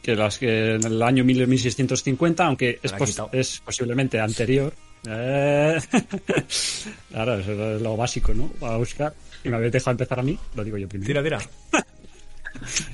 que, 0.03 0.17
las, 0.17 0.39
que 0.39 0.75
en 0.75 0.85
el 0.85 1.01
año 1.03 1.23
1650, 1.25 2.45
aunque 2.45 2.81
es, 2.83 2.93
pos- 2.93 3.23
es 3.33 3.61
posiblemente 3.65 4.19
anterior. 4.19 4.75
Eh, 5.09 5.79
claro, 7.11 7.39
eso 7.39 7.77
es 7.77 7.81
lo 7.83 7.97
básico, 7.97 8.35
¿no? 8.35 8.49
Para 8.59 8.77
buscar. 8.77 9.15
Y 9.45 9.49
me 9.49 9.57
habéis 9.57 9.73
dejado 9.73 9.93
empezar 9.93 10.19
a 10.19 10.23
mí, 10.25 10.37
lo 10.57 10.65
digo 10.65 10.77
yo 10.77 10.89
primero. 10.89 11.07
Tira, 11.07 11.23
tira. 11.23 11.39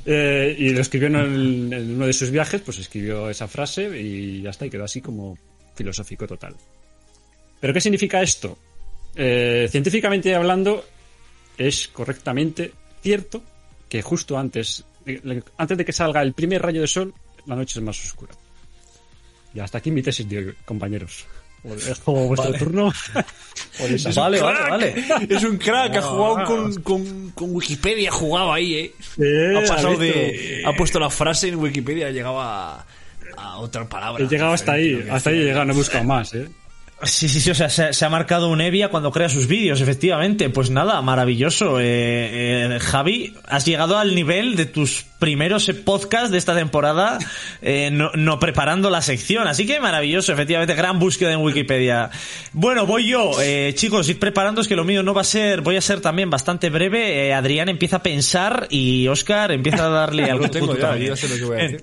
Eh, 0.04 0.54
y 0.58 0.68
lo 0.70 0.80
escribió 0.82 1.08
en, 1.08 1.16
el- 1.16 1.72
en 1.72 1.94
uno 1.96 2.06
de 2.06 2.12
sus 2.12 2.30
viajes, 2.30 2.60
pues 2.60 2.78
escribió 2.78 3.28
esa 3.30 3.48
frase 3.48 3.88
y 4.00 4.42
ya 4.42 4.50
está, 4.50 4.66
y 4.66 4.70
quedó 4.70 4.84
así 4.84 5.00
como 5.00 5.36
filosófico 5.74 6.26
total. 6.26 6.54
¿Pero 7.60 7.72
qué 7.72 7.80
significa 7.80 8.22
esto? 8.22 8.56
Eh, 9.14 9.68
científicamente 9.70 10.34
hablando, 10.34 10.84
es 11.56 11.88
correctamente 11.88 12.72
cierto 13.02 13.42
que 13.88 14.02
justo 14.02 14.36
antes, 14.38 14.84
de- 15.04 15.42
antes 15.56 15.78
de 15.78 15.84
que 15.84 15.92
salga 15.92 16.22
el 16.22 16.32
primer 16.34 16.60
rayo 16.62 16.80
de 16.80 16.86
sol, 16.86 17.14
la 17.46 17.56
noche 17.56 17.78
es 17.78 17.84
más 17.84 17.98
oscura. 18.04 18.34
Y 19.54 19.60
hasta 19.60 19.78
aquí 19.78 19.90
mi 19.90 20.02
tesis 20.02 20.28
de 20.28 20.38
hoy, 20.38 20.54
compañeros. 20.64 21.24
Es 21.88 21.98
como 22.00 22.28
vuestro 22.28 22.52
turno. 22.52 22.92
Hacer- 24.06 24.14
Vale, 24.14 24.40
vale, 24.40 24.70
vale. 24.70 24.94
Es 25.28 25.42
un 25.44 25.56
crack, 25.56 25.96
ha 25.96 26.02
jugado 26.02 26.44
con, 26.44 26.82
con, 26.82 27.30
con 27.30 27.54
Wikipedia, 27.54 28.10
ha 28.10 28.12
jugado 28.12 28.52
ahí, 28.52 28.74
¿eh? 28.74 28.94
Eh, 29.18 29.54
ha 29.56 29.60
pasado 29.66 29.88
¿has 29.92 29.98
de. 29.98 30.62
Ha 30.66 30.72
puesto 30.74 30.98
la 31.00 31.10
frase 31.10 31.48
en 31.48 31.56
Wikipedia, 31.56 32.06
ha 32.06 32.10
llegado 32.10 32.40
a, 32.40 32.86
a 33.36 33.56
otra 33.58 33.88
palabra. 33.88 34.22
He 34.24 34.28
llegado 34.28 34.52
hasta 34.52 34.72
ahí, 34.72 35.06
hasta 35.10 35.30
ahí 35.30 35.38
he 35.40 35.44
llegado, 35.44 35.64
no 35.64 35.72
he 35.72 35.76
buscado 35.76 36.04
más, 36.04 36.34
¿eh? 36.34 36.48
Sí, 37.02 37.28
sí, 37.28 37.40
sí, 37.40 37.50
o 37.50 37.54
sea, 37.54 37.68
se, 37.68 37.92
se 37.92 38.04
ha 38.06 38.08
marcado 38.08 38.48
un 38.48 38.62
Evia 38.62 38.88
cuando 38.88 39.12
crea 39.12 39.28
sus 39.28 39.46
vídeos, 39.46 39.82
efectivamente. 39.82 40.48
Pues 40.48 40.70
nada, 40.70 41.02
maravilloso. 41.02 41.78
Eh, 41.78 41.84
eh, 41.84 42.78
Javi, 42.80 43.34
has 43.46 43.66
llegado 43.66 43.98
al 43.98 44.14
nivel 44.14 44.56
de 44.56 44.64
tus 44.64 45.04
primeros 45.18 45.70
podcasts 45.84 46.30
de 46.30 46.38
esta 46.38 46.54
temporada, 46.54 47.18
eh, 47.60 47.90
no, 47.92 48.12
no 48.14 48.38
preparando 48.38 48.88
la 48.88 49.02
sección. 49.02 49.46
Así 49.46 49.66
que 49.66 49.78
maravilloso, 49.78 50.32
efectivamente, 50.32 50.74
gran 50.74 50.98
búsqueda 50.98 51.32
en 51.32 51.40
Wikipedia. 51.42 52.10
Bueno, 52.54 52.86
voy 52.86 53.08
yo. 53.08 53.42
Eh, 53.42 53.72
chicos, 53.74 54.08
id 54.08 54.16
preparando, 54.16 54.62
es 54.62 54.68
que 54.68 54.74
lo 54.76 54.84
mío 54.84 55.02
no 55.02 55.12
va 55.12 55.20
a 55.20 55.24
ser, 55.24 55.60
voy 55.60 55.76
a 55.76 55.82
ser 55.82 56.00
también 56.00 56.30
bastante 56.30 56.70
breve. 56.70 57.34
Adrián 57.34 57.68
empieza 57.68 57.96
a 57.96 58.02
pensar 58.02 58.68
y 58.70 59.06
Oscar 59.08 59.52
empieza 59.52 59.84
a 59.84 59.90
darle 59.90 60.24
algo 60.30 60.44
lo 60.44 60.50
tengo 60.50 60.74
ya, 60.74 60.96
yo 60.96 61.08
ya 61.08 61.16
sé 61.16 61.28
lo 61.28 61.36
que 61.36 61.44
voy 61.44 61.60
a 61.60 61.62
decir. 61.62 61.82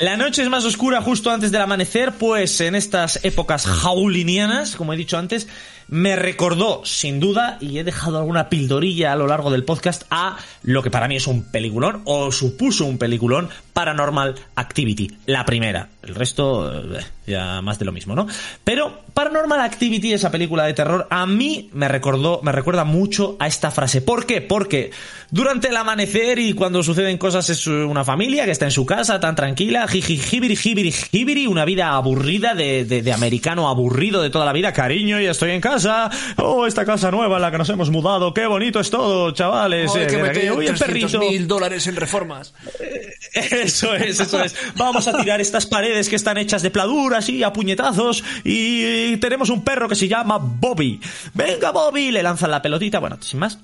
La 0.00 0.16
noche 0.16 0.40
es 0.40 0.48
más 0.48 0.64
oscura 0.64 1.02
justo 1.02 1.30
antes 1.30 1.52
del 1.52 1.60
amanecer, 1.60 2.12
pues 2.12 2.62
en 2.62 2.74
estas 2.74 3.22
épocas 3.22 3.66
jaulinianas, 3.66 4.74
como 4.74 4.94
he 4.94 4.96
dicho 4.96 5.18
antes, 5.18 5.46
me 5.88 6.16
recordó, 6.16 6.80
sin 6.86 7.20
duda, 7.20 7.58
y 7.60 7.76
he 7.76 7.84
dejado 7.84 8.16
alguna 8.16 8.48
pildorilla 8.48 9.12
a 9.12 9.16
lo 9.16 9.26
largo 9.26 9.50
del 9.50 9.64
podcast, 9.64 10.04
a 10.08 10.38
lo 10.62 10.82
que 10.82 10.90
para 10.90 11.06
mí 11.06 11.16
es 11.16 11.26
un 11.26 11.42
peliculón, 11.42 12.00
o 12.06 12.32
supuso 12.32 12.86
un 12.86 12.96
peliculón, 12.96 13.50
Paranormal 13.74 14.36
Activity, 14.54 15.18
la 15.26 15.44
primera. 15.44 15.90
El 16.02 16.14
resto, 16.14 16.96
eh, 16.96 17.04
ya 17.26 17.60
más 17.60 17.78
de 17.78 17.84
lo 17.84 17.92
mismo, 17.92 18.14
¿no? 18.14 18.26
Pero 18.64 19.00
Paranormal 19.12 19.60
Activity, 19.60 20.12
esa 20.14 20.30
película 20.30 20.64
de 20.64 20.72
terror, 20.72 21.06
a 21.10 21.26
mí 21.26 21.68
me 21.74 21.88
recordó, 21.88 22.40
me 22.42 22.52
recuerda 22.52 22.84
mucho 22.84 23.36
a 23.38 23.46
esta 23.46 23.70
frase. 23.70 24.00
¿Por 24.00 24.24
qué? 24.24 24.40
Porque 24.40 24.92
durante 25.30 25.68
el 25.68 25.76
amanecer 25.76 26.38
y 26.38 26.54
cuando 26.54 26.82
suceden 26.82 27.18
cosas 27.18 27.50
es 27.50 27.66
una 27.66 28.02
familia 28.04 28.46
que 28.46 28.50
está 28.50 28.64
en 28.64 28.70
su 28.70 28.86
casa 28.86 29.20
tan 29.20 29.36
tranquila, 29.36 29.86
jibiri, 29.88 30.56
jibiri, 30.56 30.90
jibiri, 30.92 31.46
una 31.46 31.64
vida 31.66 31.90
aburrida 31.90 32.54
de, 32.54 32.84
de, 32.86 33.02
de 33.02 33.12
americano 33.12 33.68
aburrido 33.68 34.22
de 34.22 34.30
toda 34.30 34.46
la 34.46 34.52
vida. 34.54 34.72
Cariño, 34.72 35.20
ya 35.20 35.32
estoy 35.32 35.50
en 35.50 35.60
casa. 35.60 36.10
Oh, 36.38 36.66
esta 36.66 36.86
casa 36.86 37.10
nueva 37.10 37.36
en 37.36 37.42
la 37.42 37.50
que 37.50 37.58
nos 37.58 37.68
hemos 37.68 37.90
mudado. 37.90 38.32
Qué 38.32 38.46
bonito 38.46 38.80
es 38.80 38.90
todo, 38.90 39.32
chavales. 39.32 39.94
Hay 39.94 40.04
Eh, 40.04 40.06
que 40.06 40.16
mira, 40.16 40.28
meter 40.32 40.52
uy, 40.52 40.66
el 40.66 40.74
300 40.78 41.12
perrito. 41.12 41.18
mil 41.32 41.46
dólares 41.46 41.86
en 41.86 41.96
reformas. 41.96 42.54
Eso 43.32 43.94
es, 43.94 44.18
eso 44.18 44.42
es. 44.42 44.56
Vamos 44.76 45.06
a 45.06 45.16
tirar 45.16 45.40
estas 45.40 45.64
paredes 45.64 45.89
que 46.08 46.16
están 46.16 46.38
hechas 46.38 46.62
de 46.62 46.70
pladuras 46.70 47.28
y 47.28 47.42
a 47.42 47.52
puñetazos 47.52 48.24
y 48.44 49.16
tenemos 49.18 49.50
un 49.50 49.62
perro 49.62 49.88
que 49.88 49.94
se 49.94 50.08
llama 50.08 50.38
Bobby. 50.38 51.00
Venga 51.34 51.70
Bobby, 51.70 52.10
le 52.10 52.22
lanzan 52.22 52.50
la 52.50 52.62
pelotita, 52.62 52.98
bueno, 52.98 53.18
sin 53.20 53.40
más. 53.40 53.58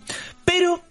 Pero 0.45 0.83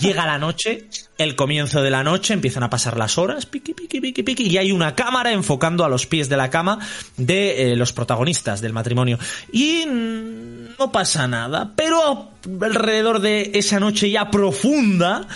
llega 0.00 0.26
la 0.26 0.38
noche, 0.38 0.88
el 1.16 1.34
comienzo 1.34 1.82
de 1.82 1.90
la 1.90 2.02
noche, 2.02 2.34
empiezan 2.34 2.62
a 2.62 2.70
pasar 2.70 2.96
las 2.96 3.18
horas, 3.18 3.46
piqui, 3.46 3.74
piqui, 3.74 4.00
piqui, 4.00 4.22
piqui, 4.22 4.46
y 4.46 4.58
hay 4.58 4.72
una 4.72 4.94
cámara 4.94 5.32
enfocando 5.32 5.84
a 5.84 5.88
los 5.88 6.06
pies 6.06 6.28
de 6.28 6.36
la 6.36 6.50
cama 6.50 6.78
de 7.16 7.72
eh, 7.72 7.76
los 7.76 7.92
protagonistas 7.92 8.60
del 8.60 8.72
matrimonio. 8.72 9.18
Y 9.52 9.84
no 9.86 10.92
pasa 10.92 11.26
nada, 11.26 11.72
pero 11.74 12.30
alrededor 12.60 13.20
de 13.20 13.52
esa 13.54 13.80
noche 13.80 14.10
ya 14.10 14.30
profunda, 14.30 15.26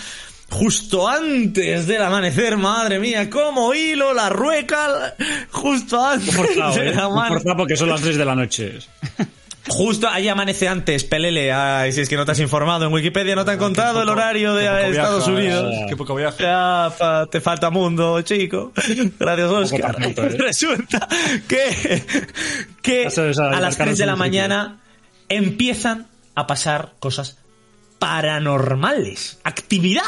justo 0.53 1.07
antes 1.09 1.87
del 1.87 2.01
amanecer, 2.01 2.57
madre 2.57 2.99
mía, 2.99 3.29
como 3.29 3.73
hilo 3.73 4.13
la 4.13 4.29
rueca, 4.29 5.15
justo 5.51 6.05
antes 6.05 6.35
Forzado, 6.35 6.77
¿eh? 6.77 6.85
del 6.85 6.95
Muy 6.95 7.03
amanecer. 7.03 7.53
porque 7.57 7.75
son 7.75 7.89
las 7.89 8.01
3 8.01 8.17
de 8.17 8.25
la 8.25 8.35
noche. 8.35 8.79
Justo 9.65 10.09
ahí 10.09 10.27
amanece 10.27 10.67
antes, 10.67 11.05
pelele. 11.05 11.53
Ay, 11.53 11.93
si 11.93 12.01
es 12.01 12.09
que 12.09 12.17
no 12.17 12.25
te 12.25 12.33
has 12.33 12.39
informado 12.41 12.85
en 12.85 12.91
Wikipedia, 12.91 13.33
no 13.33 13.45
te 13.45 13.51
han 13.51 13.57
contado 13.57 14.01
el 14.01 14.09
horario 14.09 14.53
de 14.55 14.65
Qué 14.65 14.69
poco 14.69 14.89
Estados 14.91 15.27
viaja, 15.27 15.39
Unidos. 15.61 15.73
Qué 15.87 15.95
poco 15.95 16.15
viaje. 16.15 16.43
Ya, 16.43 16.91
fa- 16.97 17.25
te 17.27 17.39
falta 17.39 17.69
mundo, 17.69 18.21
chico. 18.23 18.73
Gracias, 19.17 19.49
Oscar. 19.49 19.95
tanto, 19.95 20.23
¿eh? 20.25 20.35
Resulta 20.37 21.07
que, 21.47 22.03
que 22.81 23.07
a 23.07 23.09
a 23.09 23.49
las 23.51 23.61
marcar 23.61 23.85
3 23.87 23.97
de 23.99 24.05
la 24.05 24.15
mañana 24.17 24.81
empiezan 25.29 26.07
a 26.35 26.45
pasar 26.45 26.91
cosas 26.99 27.37
paranormales. 27.99 29.39
Actividad 29.45 30.01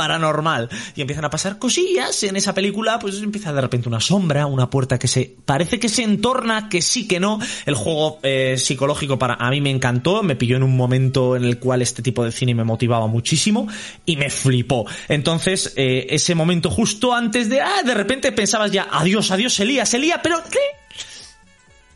paranormal. 0.00 0.70
Y 0.96 1.02
empiezan 1.02 1.26
a 1.26 1.30
pasar 1.30 1.58
cosillas. 1.58 2.22
En 2.22 2.34
esa 2.34 2.54
película, 2.54 2.98
pues 2.98 3.20
empieza 3.20 3.52
de 3.52 3.60
repente 3.60 3.86
una 3.86 4.00
sombra, 4.00 4.46
una 4.46 4.70
puerta 4.70 4.98
que 4.98 5.06
se. 5.06 5.36
Parece 5.44 5.78
que 5.78 5.90
se 5.90 6.02
entorna, 6.02 6.70
que 6.70 6.80
sí, 6.80 7.06
que 7.06 7.20
no. 7.20 7.38
El 7.66 7.74
juego 7.74 8.18
eh, 8.22 8.56
psicológico 8.56 9.18
para 9.18 9.34
a 9.34 9.50
mí 9.50 9.60
me 9.60 9.68
encantó. 9.68 10.22
Me 10.22 10.36
pilló 10.36 10.56
en 10.56 10.62
un 10.62 10.74
momento 10.74 11.36
en 11.36 11.44
el 11.44 11.58
cual 11.58 11.82
este 11.82 12.00
tipo 12.00 12.24
de 12.24 12.32
cine 12.32 12.54
me 12.54 12.64
motivaba 12.64 13.08
muchísimo. 13.08 13.68
Y 14.06 14.16
me 14.16 14.30
flipó. 14.30 14.86
Entonces, 15.06 15.74
eh, 15.76 16.06
ese 16.08 16.34
momento 16.34 16.70
justo 16.70 17.12
antes 17.12 17.50
de. 17.50 17.60
Ah, 17.60 17.82
de 17.84 17.92
repente 17.92 18.32
pensabas 18.32 18.72
ya, 18.72 18.88
adiós, 18.90 19.30
adiós, 19.30 19.52
se 19.52 19.66
lía, 19.66 19.84
se 19.84 19.98
lía, 19.98 20.22
pero. 20.22 20.42
¿qué? 20.50 20.58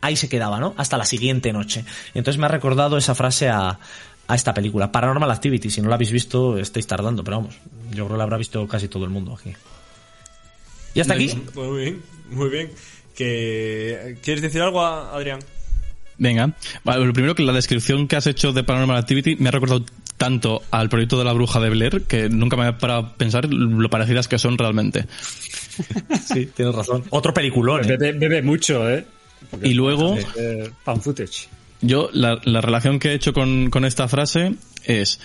ahí 0.01 0.15
se 0.15 0.29
quedaba, 0.29 0.59
¿no? 0.59 0.75
Hasta 0.77 0.99
la 0.99 1.05
siguiente 1.05 1.51
noche. 1.51 1.83
Y 2.13 2.19
entonces 2.19 2.39
me 2.39 2.45
ha 2.45 2.49
recordado 2.49 2.97
esa 2.97 3.15
frase 3.15 3.49
a, 3.49 3.79
a 4.27 4.35
esta 4.35 4.53
película. 4.53 4.91
Paranormal 4.91 5.29
Activity, 5.31 5.69
si 5.69 5.81
no 5.81 5.89
la 5.89 5.95
habéis 5.95 6.11
visto, 6.11 6.57
estáis 6.57 6.87
tardando, 6.87 7.23
pero 7.23 7.37
vamos, 7.37 7.55
yo 7.91 8.05
creo 8.05 8.09
que 8.09 8.17
la 8.17 8.23
habrá 8.23 8.37
visto 8.37 8.67
casi 8.67 8.87
todo 8.87 9.03
el 9.05 9.11
mundo 9.11 9.33
aquí. 9.39 9.53
¿Y 10.93 10.99
hasta 10.99 11.13
aquí? 11.13 11.29
Muy 11.55 11.79
bien, 11.81 12.01
muy 12.31 12.49
bien. 12.49 12.71
Que, 13.15 14.17
¿Quieres 14.23 14.41
decir 14.41 14.61
algo, 14.61 14.83
Adrián? 14.85 15.39
Venga. 16.17 16.53
Vale, 16.83 17.05
lo 17.05 17.11
primero 17.13 17.35
que 17.35 17.43
la 17.43 17.51
descripción 17.53 18.07
que 18.07 18.15
has 18.15 18.27
hecho 18.27 18.53
de 18.53 18.63
Paranormal 18.63 18.97
Activity 18.97 19.35
me 19.35 19.49
ha 19.49 19.51
recordado 19.51 19.85
tanto 20.17 20.61
al 20.71 20.87
proyecto 20.87 21.17
de 21.19 21.25
la 21.25 21.33
bruja 21.33 21.59
de 21.59 21.69
Blair 21.69 22.03
que 22.03 22.29
nunca 22.29 22.55
me 22.55 22.69
he 22.69 22.73
parado 22.73 22.99
a 23.01 23.13
pensar 23.17 23.45
lo 23.51 23.89
parecidas 23.89 24.27
que 24.27 24.39
son 24.39 24.57
realmente. 24.57 25.05
Sí, 26.25 26.45
tienes 26.55 26.73
razón. 26.73 27.03
Otro 27.09 27.33
peliculón, 27.33 27.83
¿eh? 27.83 27.97
Bebe, 27.97 28.13
bebe 28.13 28.41
mucho, 28.41 28.89
¿eh? 28.89 29.05
Porque 29.51 29.67
Y 29.67 29.73
luego- 29.73 30.17
eh, 30.37 30.71
fan 30.85 31.01
footage. 31.01 31.49
Yo, 31.85 32.09
la, 32.13 32.39
la 32.43 32.61
relación 32.61 32.99
que 32.99 33.09
he 33.11 33.13
hecho 33.13 33.33
con, 33.33 33.69
con 33.69 33.85
esta 33.85 34.07
frase 34.07 34.55
es 34.85 35.19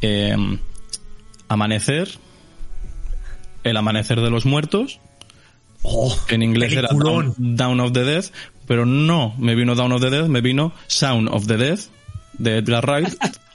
eh, 0.00 0.36
amanecer, 1.48 2.08
el 3.64 3.76
amanecer 3.76 4.20
de 4.20 4.30
los 4.30 4.46
muertos, 4.46 5.00
Oh, 5.88 6.16
que 6.26 6.34
en 6.34 6.42
inglés 6.42 6.72
era. 6.72 6.88
Down, 6.88 7.34
Down 7.38 7.80
of 7.80 7.92
the 7.92 8.02
Dead, 8.02 8.24
pero 8.66 8.84
no 8.86 9.34
me 9.38 9.54
vino 9.54 9.76
Down 9.76 9.92
of 9.92 10.00
the 10.00 10.10
Dead, 10.10 10.26
me 10.26 10.40
vino 10.40 10.72
Sound 10.88 11.28
of 11.28 11.46
the 11.46 11.56
Dead 11.56 11.78
de 12.38 12.58
Edgar 12.58 12.84
Wright, 12.84 13.08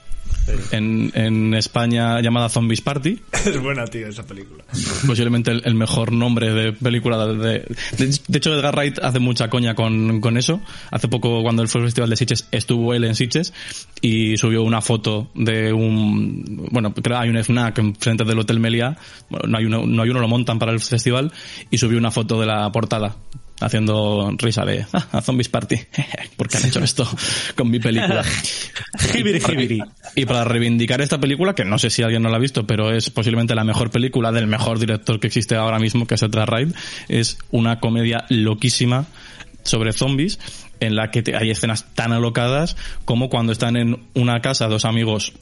en, 0.72 1.12
en 1.14 1.54
España 1.54 2.20
llamada 2.22 2.50
Zombies 2.50 2.82
Party. 2.82 3.20
Es 3.46 3.60
buena, 3.60 3.86
tío, 3.86 4.08
esa 4.08 4.24
película. 4.24 4.64
posiblemente 5.08 5.52
el, 5.52 5.62
el 5.66 5.74
mejor 5.76 6.12
nombre 6.12 6.54
de 6.54 6.74
película 6.74 7.26
de, 7.26 7.66
de, 7.98 8.20
de 8.28 8.38
hecho 8.38 8.54
Edgar 8.54 8.76
Wright 8.76 9.00
hace 9.00 9.20
mucha 9.20 9.50
coña 9.50 9.74
con, 9.74 10.22
con 10.22 10.38
eso 10.38 10.62
hace 10.92 11.08
poco 11.08 11.42
cuando 11.42 11.62
él 11.64 11.68
fue 11.68 11.82
al 11.82 11.88
festival 11.88 12.10
de 12.12 12.16
Sitges 12.18 12.48
estuvo 12.52 12.94
él 12.94 13.04
en 13.06 13.16
Sitges 13.16 13.54
y 14.02 14.38
subió 14.38 14.64
una 14.64 14.82
foto 14.82 15.32
de 15.34 15.74
un 15.74 16.68
bueno 16.72 16.94
creo 16.94 17.18
que 17.18 17.24
hay 17.24 17.30
un 17.30 17.44
FNAC 17.44 17.80
enfrente 17.80 18.24
del 18.26 18.38
Hotel 18.40 18.60
Meliá 18.60 18.96
bueno, 19.30 19.48
no 19.48 19.58
hay 19.58 19.66
uno 19.66 19.86
no 19.88 20.04
hay 20.04 20.10
uno 20.10 20.20
lo 20.20 20.28
montan 20.28 20.60
para 20.60 20.72
el 20.72 20.80
festival 20.80 21.32
y 21.72 21.78
subió 21.80 21.98
una 21.98 22.12
foto 22.12 22.40
de 22.40 22.46
la 22.46 22.72
portada 22.72 23.16
haciendo 23.62 24.32
risa 24.38 24.66
de 24.66 24.86
ah, 24.94 25.08
a 25.12 25.22
Zombies 25.22 25.50
Party 25.50 25.76
¿por 26.36 26.48
qué 26.50 26.58
han 26.58 26.66
hecho 26.66 26.84
esto 26.84 27.08
con 27.56 27.70
mi 27.70 27.80
película? 27.80 28.24
Jibiri, 29.14 29.40
jibiri. 29.40 29.80
Y 30.16 30.26
para 30.26 30.44
reivindicar 30.44 31.00
esta 31.02 31.20
película, 31.20 31.54
que 31.56 31.64
no 31.64 31.78
sé 31.78 31.90
si 31.90 32.04
alguien 32.04 32.22
no 32.24 32.30
la 32.30 32.38
ha 32.38 32.40
visto, 32.40 32.66
pero 32.68 32.92
es 32.94 33.10
posiblemente 33.10 33.56
la 33.56 33.64
mejor 33.64 33.90
película 33.92 34.32
del 34.32 34.48
mejor 34.48 34.80
director 34.80 35.20
que 35.20 35.28
existe 35.28 35.56
ahora 35.56 35.80
mismo, 35.80 36.06
que 36.06 36.16
es 36.16 36.22
Edgar 36.24 36.50
Wright, 36.52 36.76
es 37.08 37.38
una 37.52 37.80
comedia 37.80 38.26
loquísima 38.30 39.06
sobre 39.64 39.94
zombies 39.94 40.40
en 40.80 40.96
la 40.96 41.12
que 41.12 41.22
te- 41.22 41.36
hay 41.38 41.52
escenas 41.52 41.94
tan 41.94 42.12
alocadas 42.12 42.76
como 43.06 43.30
cuando 43.30 43.52
están 43.54 43.78
en 43.78 44.04
una 44.16 44.42
casa 44.42 44.68
dos 44.68 44.86
amigos 44.86 45.34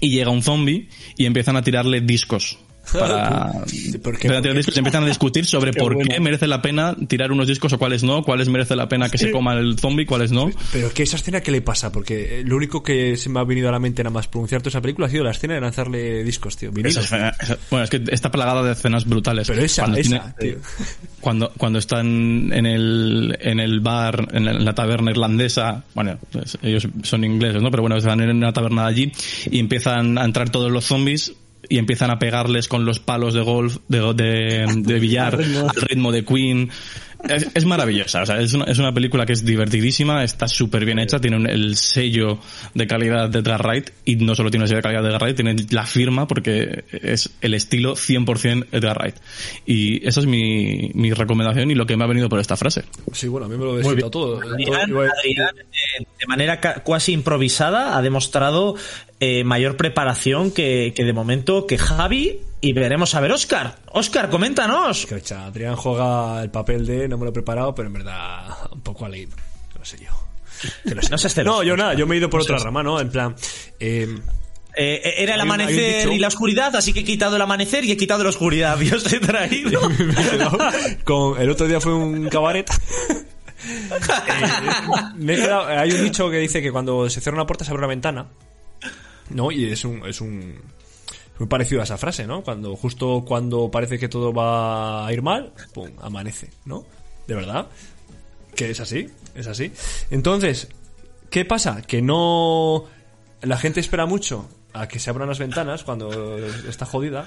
y 0.00 0.10
llega 0.10 0.30
un 0.30 0.42
zombie 0.42 0.88
y 1.16 1.26
empiezan 1.26 1.56
a 1.56 1.62
tirarle 1.62 2.00
discos. 2.00 2.58
Para, 2.92 3.52
¿por 4.02 4.18
qué? 4.18 4.28
empiezan 4.28 4.36
a 4.36 4.42
tirar 4.42 4.56
discos 4.56 4.76
empiezan 4.76 5.02
a 5.04 5.06
discutir 5.06 5.46
sobre 5.46 5.72
por 5.74 5.94
bueno. 5.94 6.10
qué 6.12 6.20
merece 6.20 6.46
la 6.46 6.62
pena 6.62 6.94
tirar 7.08 7.32
unos 7.32 7.46
discos 7.46 7.72
o 7.72 7.78
cuáles 7.78 8.02
no, 8.02 8.22
cuáles 8.22 8.48
merece 8.48 8.76
la 8.76 8.88
pena 8.88 9.08
que 9.10 9.18
se 9.18 9.30
coma 9.30 9.54
el 9.54 9.78
zombie, 9.78 10.06
cuáles 10.06 10.32
no. 10.32 10.50
Pero 10.72 10.90
¿qué 10.92 11.02
esa 11.02 11.16
escena 11.16 11.40
qué 11.40 11.50
le 11.50 11.60
pasa? 11.62 11.90
Porque 11.92 12.40
eh, 12.40 12.44
lo 12.44 12.56
único 12.56 12.82
que 12.82 13.16
se 13.16 13.28
me 13.28 13.40
ha 13.40 13.44
venido 13.44 13.68
a 13.68 13.72
la 13.72 13.78
mente 13.78 14.02
nada 14.02 14.12
más 14.14 14.28
pronunciar 14.28 14.60
toda 14.62 14.70
esa 14.70 14.80
película 14.80 15.06
ha 15.06 15.10
sido 15.10 15.24
la 15.24 15.30
escena 15.32 15.54
de 15.54 15.60
lanzarle 15.60 16.22
discos, 16.24 16.56
tío. 16.56 16.70
Esa- 16.84 17.00
esa- 17.40 17.58
bueno, 17.70 17.84
es 17.84 17.90
que 17.90 18.02
está 18.10 18.30
plagada 18.30 18.62
de 18.62 18.72
escenas 18.72 19.04
brutales. 19.06 19.48
Pero 19.48 19.62
esa, 19.62 19.82
Cuando 19.82 19.98
esa, 19.98 20.34
tiene- 20.38 20.54
tío. 20.56 20.62
cuando, 21.20 21.52
cuando 21.56 21.78
están 21.78 22.52
en 22.52 22.66
el, 22.66 23.36
en 23.40 23.60
el 23.60 23.80
bar, 23.80 24.28
en 24.32 24.44
la, 24.44 24.50
en 24.52 24.64
la 24.64 24.74
taberna 24.74 25.10
irlandesa, 25.10 25.84
bueno, 25.94 26.18
pues 26.30 26.56
ellos 26.62 26.86
son 27.02 27.24
ingleses, 27.24 27.62
¿no? 27.62 27.70
Pero 27.70 27.82
bueno, 27.82 27.96
están 27.96 28.20
en 28.20 28.30
una 28.36 28.52
taberna 28.52 28.82
de 28.84 28.88
allí 28.88 29.12
y 29.50 29.58
empiezan 29.58 30.18
a 30.18 30.24
entrar 30.24 30.50
todos 30.50 30.70
los 30.70 30.84
zombies 30.84 31.32
y 31.68 31.78
empiezan 31.78 32.10
a 32.10 32.18
pegarles 32.18 32.68
con 32.68 32.84
los 32.84 32.98
palos 32.98 33.34
de 33.34 33.42
golf, 33.42 33.78
de, 33.88 34.00
de, 34.14 34.66
de 34.76 34.98
billar, 34.98 35.34
al 35.40 35.82
ritmo 35.82 36.12
de 36.12 36.24
Queen. 36.24 36.70
Es, 37.28 37.48
es 37.52 37.64
maravillosa, 37.64 38.22
o 38.22 38.26
sea, 38.26 38.40
es 38.40 38.52
una, 38.54 38.64
es 38.66 38.78
una 38.78 38.92
película 38.94 39.26
que 39.26 39.32
es 39.32 39.44
divertidísima, 39.44 40.22
está 40.22 40.46
súper 40.46 40.84
bien 40.84 41.00
hecha, 41.00 41.18
tiene 41.20 41.36
un- 41.36 41.48
el 41.48 41.76
sello 41.76 42.38
de 42.74 42.86
calidad 42.86 43.28
de 43.28 43.40
Edgar 43.40 43.60
Wright 43.66 43.90
y 44.04 44.16
no 44.16 44.36
solo 44.36 44.50
tiene 44.50 44.64
el 44.64 44.68
sello 44.68 44.78
de 44.78 44.82
calidad 44.82 45.02
de 45.02 45.08
Edgar 45.08 45.22
Wright, 45.22 45.36
tiene 45.36 45.56
la 45.70 45.84
firma 45.84 46.28
porque 46.28 46.84
es 46.92 47.30
el 47.40 47.54
estilo 47.54 47.96
100% 47.96 48.66
Edgar 48.70 48.98
Wright. 48.98 49.16
Y 49.66 50.06
esa 50.06 50.20
es 50.20 50.26
mi, 50.26 50.92
mi 50.94 51.12
recomendación 51.12 51.70
y 51.70 51.74
lo 51.74 51.86
que 51.86 51.96
me 51.96 52.04
ha 52.04 52.06
venido 52.06 52.28
por 52.28 52.38
esta 52.38 52.56
frase. 52.56 52.84
Sí, 53.12 53.26
bueno, 53.26 53.46
a 53.46 53.48
mí 53.48 53.56
me 53.56 53.64
lo 53.64 53.76
desquita 53.76 54.10
todo. 54.10 54.40
Adrián, 54.40 54.88
Todo- 54.88 55.00
Adrián, 55.00 55.54
eh, 55.58 56.04
de 56.20 56.26
manera 56.28 56.60
ca- 56.60 56.82
cuasi 56.84 57.12
improvisada, 57.12 57.96
ha 57.98 58.02
demostrado 58.02 58.76
eh, 59.20 59.42
mayor 59.42 59.76
preparación 59.76 60.52
que, 60.52 60.92
que 60.94 61.02
de 61.04 61.12
momento 61.12 61.66
que 61.66 61.78
Javi 61.78 62.38
y 62.60 62.72
veremos 62.72 63.14
a 63.14 63.20
ver 63.20 63.32
Oscar. 63.32 63.76
Oscar, 63.92 64.30
coméntanos. 64.30 65.00
Escucha, 65.04 65.46
Adrián 65.46 65.76
juega 65.76 66.42
el 66.42 66.50
papel 66.50 66.86
de 66.86 67.08
no 67.08 67.18
me 67.18 67.24
lo 67.24 67.30
he 67.30 67.34
preparado, 67.34 67.74
pero 67.74 67.88
en 67.88 67.94
verdad 67.94 68.46
un 68.72 68.80
poco 68.80 69.04
a 69.04 69.08
leído. 69.08 69.36
No 69.78 69.84
sé 69.84 69.98
yo. 69.98 70.10
Lo 70.84 71.02
sé. 71.02 71.08
No 71.10 71.18
seas 71.18 71.34
celoso. 71.34 71.58
No, 71.58 71.62
yo 71.62 71.76
nada, 71.76 71.94
yo 71.94 72.06
me 72.06 72.14
he 72.14 72.18
ido 72.18 72.30
por 72.30 72.40
otra 72.42 72.58
rama, 72.58 72.82
¿no? 72.82 73.00
En 73.00 73.10
plan, 73.10 73.34
eh, 73.78 74.08
Eh, 74.76 75.14
era 75.18 75.34
el 75.34 75.40
amanecer 75.40 76.04
dicho- 76.04 76.12
y 76.12 76.18
la 76.18 76.28
oscuridad, 76.28 76.74
así 76.76 76.92
que 76.92 77.00
he 77.00 77.04
quitado 77.04 77.36
el 77.36 77.42
amanecer 77.42 77.84
y 77.84 77.92
he 77.92 77.96
quitado 77.96 78.22
la 78.24 78.30
oscuridad. 78.30 78.78
Yo 78.80 78.96
os 78.96 79.12
he 79.12 79.20
traído. 79.20 79.80
con 81.04 81.40
el 81.40 81.50
otro 81.50 81.66
día 81.66 81.80
fue 81.80 81.94
un 81.94 82.28
cabaret. 82.28 82.68
Eh, 83.10 83.24
me 85.16 85.34
he 85.34 85.36
quedado- 85.36 85.66
hay 85.66 85.90
un 85.92 86.04
dicho 86.04 86.30
que 86.30 86.38
dice 86.38 86.62
que 86.62 86.70
cuando 86.72 87.08
se 87.10 87.20
cierra 87.20 87.36
una 87.36 87.46
puerta 87.46 87.64
se 87.64 87.70
abre 87.70 87.80
una 87.80 87.88
ventana. 87.88 88.26
¿No? 89.30 89.50
Y 89.52 89.70
es 89.70 89.84
un, 89.84 90.06
es 90.06 90.20
un 90.20 90.54
muy 91.38 91.48
parecido 91.48 91.80
a 91.80 91.84
esa 91.84 91.98
frase, 91.98 92.26
¿no? 92.26 92.42
Cuando 92.42 92.76
justo 92.76 93.24
cuando 93.26 93.70
parece 93.70 93.98
que 93.98 94.08
todo 94.08 94.32
va 94.32 95.06
a 95.06 95.12
ir 95.12 95.22
mal, 95.22 95.52
pum, 95.72 95.90
amanece, 96.00 96.50
¿no? 96.64 96.84
De 97.26 97.34
verdad. 97.34 97.68
Que 98.54 98.70
es 98.70 98.80
así, 98.80 99.08
es 99.34 99.46
así. 99.46 99.72
Entonces, 100.10 100.68
¿qué 101.30 101.44
pasa? 101.44 101.82
Que 101.82 102.02
no 102.02 102.86
la 103.42 103.56
gente 103.56 103.80
espera 103.80 104.06
mucho 104.06 104.48
a 104.72 104.88
que 104.88 104.98
se 104.98 105.10
abran 105.10 105.28
las 105.28 105.38
ventanas 105.38 105.84
cuando 105.84 106.38
está 106.68 106.86
jodida, 106.86 107.26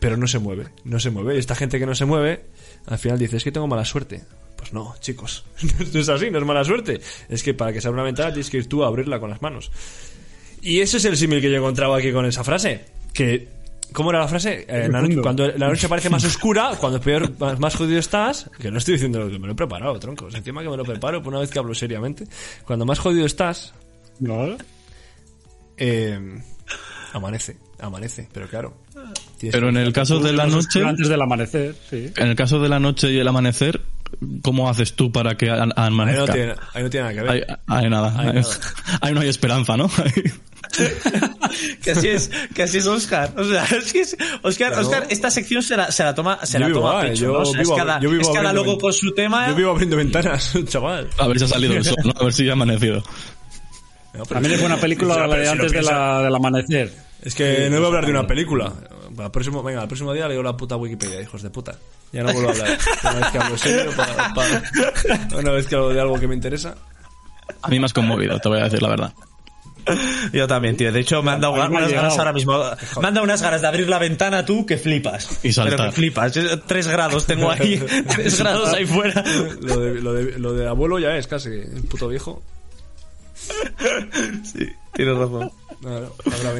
pero 0.00 0.16
no 0.16 0.26
se 0.26 0.38
mueve, 0.38 0.68
no 0.84 0.98
se 1.00 1.10
mueve. 1.10 1.36
Y 1.36 1.38
esta 1.38 1.54
gente 1.54 1.78
que 1.78 1.86
no 1.86 1.94
se 1.94 2.06
mueve, 2.06 2.46
al 2.86 2.98
final 2.98 3.18
dice, 3.18 3.36
es 3.36 3.44
que 3.44 3.52
tengo 3.52 3.66
mala 3.66 3.84
suerte. 3.84 4.24
Pues 4.56 4.72
no, 4.72 4.94
chicos, 5.00 5.44
no 5.92 6.00
es 6.00 6.08
así, 6.08 6.30
no 6.30 6.38
es 6.38 6.44
mala 6.44 6.64
suerte. 6.64 7.00
Es 7.28 7.42
que 7.42 7.54
para 7.54 7.72
que 7.72 7.80
se 7.80 7.88
abra 7.88 8.00
una 8.00 8.06
ventana 8.06 8.30
tienes 8.30 8.50
que 8.50 8.58
ir 8.58 8.68
tú 8.68 8.84
a 8.84 8.88
abrirla 8.88 9.20
con 9.20 9.30
las 9.30 9.42
manos. 9.42 9.70
Y 10.60 10.80
ese 10.80 10.96
es 10.96 11.04
el 11.04 11.16
símil 11.16 11.40
que 11.40 11.50
yo 11.50 11.58
encontraba 11.58 11.98
aquí 11.98 12.12
con 12.12 12.26
esa 12.26 12.42
frase. 12.42 12.97
Que 13.18 13.48
¿Cómo 13.92 14.10
era 14.10 14.20
la 14.20 14.28
frase? 14.28 14.66
Eh, 14.68 14.80
la 14.82 15.00
noche- 15.00 15.14
profundo. 15.14 15.22
cuando 15.22 15.48
la 15.48 15.68
noche 15.68 15.88
parece 15.88 16.10
más 16.10 16.22
oscura, 16.24 16.72
cuando 16.78 17.00
peor, 17.00 17.32
más, 17.38 17.58
más 17.58 17.74
jodido 17.74 17.98
estás, 17.98 18.48
que 18.60 18.70
no 18.70 18.76
estoy 18.78 18.94
diciendo 18.94 19.28
que 19.30 19.38
me 19.38 19.46
lo 19.46 19.54
he 19.54 19.56
preparado, 19.56 19.98
troncos. 19.98 20.34
Encima 20.34 20.62
que 20.62 20.68
me 20.68 20.76
lo 20.76 20.84
preparo, 20.84 21.22
por 21.22 21.32
una 21.32 21.40
vez 21.40 21.50
que 21.50 21.58
hablo 21.58 21.74
seriamente. 21.74 22.24
Cuando 22.66 22.84
más 22.84 22.98
jodido 22.98 23.24
estás, 23.24 23.72
¿No? 24.20 24.56
eh, 25.78 26.20
amanece, 27.14 27.56
amanece, 27.80 28.28
pero 28.32 28.46
claro. 28.46 28.76
Pero 29.40 29.68
en 29.70 29.76
el 29.78 29.92
caso 29.92 30.18
de 30.20 30.32
la 30.34 30.46
noche, 30.46 30.84
Antes 30.84 31.08
del 31.08 31.22
amanecer, 31.22 31.74
sí. 31.88 32.12
en 32.14 32.26
el 32.28 32.36
caso 32.36 32.60
de 32.60 32.68
la 32.68 32.78
noche 32.78 33.10
y 33.10 33.18
el 33.18 33.26
amanecer, 33.26 33.80
¿cómo 34.42 34.68
haces 34.68 34.94
tú 34.94 35.10
para 35.12 35.36
que 35.36 35.48
a- 35.50 35.62
Ahí 35.62 35.68
no, 35.68 35.74
amanezca? 35.76 36.32
tiene, 36.34 36.54
ahí 36.74 36.82
no 36.82 36.90
tiene 36.90 37.08
nada 37.08 37.14
que 37.14 37.22
ver. 37.22 37.30
Ahí, 37.48 37.56
ahí 37.84 37.88
nada. 37.90 38.14
Ahí 38.20 38.28
Ahí, 38.28 38.34
nada. 38.34 38.48
ahí 39.00 39.14
no 39.14 39.20
hay 39.20 39.28
esperanza, 39.28 39.76
¿no? 39.76 39.88
que 41.82 41.90
así 41.90 42.08
es, 42.08 42.30
que 42.54 42.62
así 42.62 42.78
es 42.78 42.86
Oscar. 42.86 43.32
O 43.36 43.44
sea, 43.44 43.64
es 43.76 43.92
que 43.92 44.00
es- 44.00 44.16
Oscar, 44.42 44.68
Claro. 44.72 44.86
Oscar, 44.86 45.06
esta 45.10 45.30
sección 45.30 45.62
se 45.62 45.76
la, 45.76 45.90
se 45.90 46.04
la 46.04 46.14
toma, 46.14 46.38
se 46.44 46.54
Yo 46.54 46.58
la 46.60 46.66
vivo, 46.66 46.80
toma 46.80 46.92
a 46.92 46.98
ah, 46.98 47.02
pecho, 47.02 47.24
yo 47.24 47.32
¿no? 47.32 47.38
O 47.40 47.44
sea, 47.46 47.60
vivo- 47.62 47.72
es 47.74 47.78
cada, 47.78 48.00
yo 48.00 48.10
vivo 48.10 48.22
es 48.22 48.28
cada 48.28 48.54
con 48.78 48.92
su 48.92 49.14
tema. 49.14 49.48
Yo 49.48 49.54
vivo 49.54 49.70
abriendo 49.70 49.96
ventanas, 49.96 50.52
chaval. 50.66 51.08
A 51.18 51.26
ver 51.26 51.38
si 51.38 51.44
ha 51.44 51.48
salido 51.48 51.74
el 51.74 51.84
sol, 51.84 51.96
¿no? 52.04 52.12
A 52.20 52.24
ver 52.24 52.32
si 52.32 52.44
ya 52.44 52.50
ha 52.50 52.54
amanecido. 52.54 53.02
No, 54.14 54.24
También 54.24 54.54
es 54.54 54.60
buena 54.60 54.76
película 54.78 55.14
Sí, 55.14 55.20
la 55.20 55.36
de 55.36 55.44
si 55.44 55.50
antes 55.50 55.72
de 55.72 55.82
la, 55.82 56.22
del 56.22 56.34
amanecer. 56.34 56.92
Es 57.22 57.34
que 57.34 57.68
no 57.70 57.76
voy 57.76 57.84
a 57.84 57.86
hablar 57.88 58.04
de 58.06 58.10
una 58.12 58.26
película. 58.26 58.72
Al 59.18 59.30
próximo, 59.30 59.62
venga, 59.62 59.82
el 59.82 59.88
próximo 59.88 60.12
día 60.12 60.28
leo 60.28 60.42
la 60.42 60.56
puta 60.56 60.76
Wikipedia, 60.76 61.20
hijos 61.20 61.42
de 61.42 61.50
puta. 61.50 61.76
Ya 62.12 62.22
no 62.22 62.32
vuelvo 62.32 62.48
a 62.50 62.52
hablar. 62.52 62.78
Una 63.02 63.14
vez 63.14 63.28
que 63.30 63.38
hablo 63.38 63.58
serio, 63.58 63.90
pa- 63.96 64.34
pa- 64.34 65.36
una 65.38 65.50
vez 65.50 65.66
que 65.66 65.74
hablo 65.74 65.88
de 65.90 66.00
algo 66.00 66.18
que 66.18 66.28
me 66.28 66.34
interesa. 66.34 66.74
A 67.62 67.68
mí 67.68 67.78
me 67.78 67.86
has 67.86 67.92
conmovido, 67.92 68.38
te 68.38 68.48
voy 68.48 68.60
a 68.60 68.64
decir 68.64 68.80
la 68.82 68.88
verdad. 68.88 69.12
Yo 70.32 70.46
también, 70.46 70.76
tío. 70.76 70.90
De 70.92 71.00
hecho, 71.00 71.22
me 71.22 71.32
han 71.32 71.40
dado 71.40 71.54
unas 71.54 71.70
ganas 71.70 71.88
llegado. 71.88 72.18
ahora 72.18 72.32
mismo. 72.32 72.58
Me 73.00 73.08
han 73.08 73.14
dado 73.14 73.24
unas 73.24 73.42
ganas 73.42 73.60
de 73.62 73.66
abrir 73.68 73.88
la 73.88 73.98
ventana 73.98 74.44
tú 74.44 74.64
que 74.66 74.76
flipas. 74.78 75.40
Y 75.44 75.52
saltar. 75.52 75.76
Pero 75.76 75.90
que 75.90 75.96
flipas. 75.96 76.36
Es- 76.36 76.60
Tres 76.66 76.86
grados 76.88 77.26
tengo 77.26 77.50
ahí. 77.50 77.78
Tres 78.08 78.38
grados 78.38 78.72
ahí 78.72 78.86
fuera. 78.86 79.22
Lo 79.60 79.78
de, 79.80 80.00
lo 80.00 80.12
de, 80.12 80.38
lo 80.38 80.52
de 80.54 80.68
abuelo 80.68 80.98
ya 80.98 81.16
es 81.16 81.26
casi 81.26 81.50
el 81.50 81.84
puto 81.88 82.08
viejo. 82.08 82.42
Sí, 84.44 84.66
tienes 84.94 85.16
razón. 85.16 85.50
No, 85.80 86.00
no, 86.00 86.08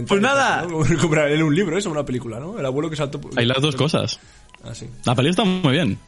Pues 0.07 0.20
nada. 0.20 0.62
¿no? 0.62 0.68
Como 0.70 0.99
comprar 1.01 1.31
en 1.31 1.43
un 1.43 1.55
libro, 1.55 1.76
eso, 1.76 1.91
una 1.91 2.05
película, 2.05 2.39
¿no? 2.39 2.59
El 2.59 2.64
abuelo 2.64 2.89
que 2.89 2.97
saltó. 2.97 3.20
Hay 3.37 3.47
las 3.47 3.61
dos 3.61 3.74
cosas. 3.76 4.20
Ah, 4.64 4.74
sí. 4.74 4.89
La 5.05 5.14
peli 5.14 5.31
está 5.31 5.45
muy 5.45 5.72
bien. 5.72 5.99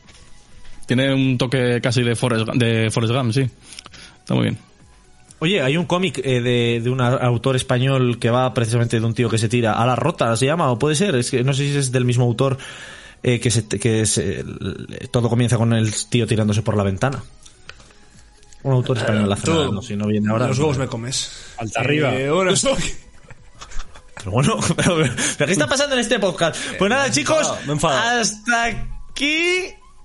Tiene 0.86 1.12
un 1.14 1.36
toque 1.38 1.80
casi 1.82 2.02
de 2.02 2.16
Forrest, 2.16 2.48
de 2.54 2.90
Forrest 2.90 3.14
Gump, 3.14 3.32
sí. 3.32 3.42
Está 4.20 4.34
muy 4.34 4.44
bien. 4.44 4.58
Oye, 5.40 5.62
hay 5.62 5.76
un 5.76 5.86
cómic 5.86 6.18
eh, 6.22 6.40
de, 6.40 6.80
de 6.82 6.90
un 6.90 7.00
autor 7.00 7.56
español 7.56 8.18
que 8.18 8.30
va 8.30 8.52
precisamente 8.54 9.00
de 9.00 9.06
un 9.06 9.14
tío 9.14 9.28
que 9.28 9.38
se 9.38 9.48
tira 9.48 9.72
a 9.72 9.86
la 9.86 9.96
rota, 9.96 10.36
se 10.36 10.46
llama, 10.46 10.70
o 10.70 10.78
puede 10.78 10.94
ser, 10.94 11.14
es 11.16 11.30
que 11.30 11.42
no 11.42 11.52
sé 11.54 11.64
si 11.70 11.76
es 11.76 11.90
del 11.92 12.04
mismo 12.04 12.24
autor 12.24 12.58
eh, 13.22 13.40
que, 13.40 13.50
se, 13.50 13.66
que 13.66 14.04
se- 14.06 14.40
el- 14.40 15.08
todo 15.10 15.28
comienza 15.28 15.56
con 15.56 15.72
el 15.72 15.94
tío 16.10 16.26
tirándose 16.26 16.62
por 16.62 16.76
la 16.76 16.82
ventana. 16.84 17.22
Un 18.62 18.74
autor 18.74 18.98
español, 18.98 19.28
no, 19.72 19.80
si 19.82 19.96
no 19.96 20.06
viene 20.06 20.30
ahora. 20.30 20.48
Los 20.48 20.58
huevos 20.58 20.76
me 20.78 20.86
comes. 20.86 21.32
Alta 21.56 21.80
arriba. 21.80 22.12
Eh, 22.14 22.28
Pero 24.16 24.32
bueno, 24.32 24.58
pero, 24.76 24.96
pero 25.38 25.46
¿qué 25.46 25.52
está 25.52 25.66
pasando 25.66 25.94
en 25.94 26.02
este 26.02 26.18
podcast? 26.18 26.54
Pues 26.78 26.90
nada, 26.90 27.10
chicos, 27.10 27.50
hasta 28.20 28.64
aquí 28.66 29.62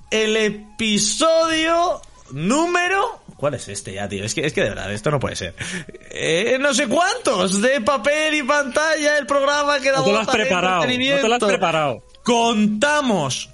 el 0.09 0.37
episodio 0.37 1.99
número. 2.31 3.19
¿Cuál 3.45 3.53
es 3.53 3.67
este 3.67 3.93
ya, 3.93 4.09
tío? 4.09 4.23
Es 4.23 4.33
que, 4.33 4.43
es 4.43 4.53
que 4.53 4.63
de 4.63 4.69
verdad, 4.69 4.91
esto 4.91 5.11
no 5.11 5.19
puede 5.19 5.35
ser. 5.35 5.53
Eh, 6.09 6.57
no 6.59 6.73
sé 6.73 6.87
cuántos 6.87 7.61
de 7.61 7.79
papel 7.79 8.33
y 8.33 8.41
pantalla, 8.41 9.19
el 9.19 9.27
programa 9.27 9.79
que 9.79 9.91
da 9.91 9.97
No 9.99 10.03
te 10.03 10.11
lo 10.13 10.17
has 10.17 10.27
preparado. 10.27 10.81
No 10.83 10.87
te 10.87 11.27
lo 11.27 11.35
has 11.35 11.43
preparado. 11.43 12.03
Contamos 12.23 13.51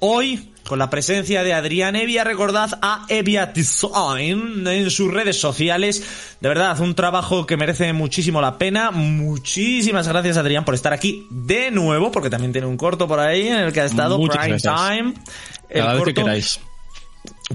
hoy 0.00 0.52
con 0.66 0.78
la 0.78 0.90
presencia 0.90 1.42
de 1.42 1.54
Adrián 1.54 1.96
Evia. 1.96 2.22
Recordad 2.22 2.78
a 2.82 3.06
Evia 3.08 3.46
Design 3.46 4.66
en 4.66 4.90
sus 4.90 5.10
redes 5.10 5.40
sociales. 5.40 6.36
De 6.38 6.48
verdad, 6.50 6.78
un 6.80 6.94
trabajo 6.94 7.46
que 7.46 7.56
merece 7.56 7.94
muchísimo 7.94 8.42
la 8.42 8.58
pena. 8.58 8.90
Muchísimas 8.90 10.06
gracias, 10.06 10.36
Adrián, 10.36 10.66
por 10.66 10.74
estar 10.74 10.92
aquí 10.92 11.26
de 11.30 11.70
nuevo, 11.70 12.12
porque 12.12 12.28
también 12.28 12.52
tiene 12.52 12.66
un 12.66 12.76
corto 12.76 13.08
por 13.08 13.20
ahí 13.20 13.48
en 13.48 13.60
el 13.60 13.72
que 13.72 13.80
ha 13.80 13.86
estado 13.86 14.18
Muchas 14.18 14.36
Prime 14.36 14.58
gracias. 14.60 14.88
Time. 14.90 15.14
El 15.70 15.80
Cada 15.80 15.94
vez 15.94 16.02
que 16.04 16.12
corto- 16.12 16.24
queráis. 16.24 16.60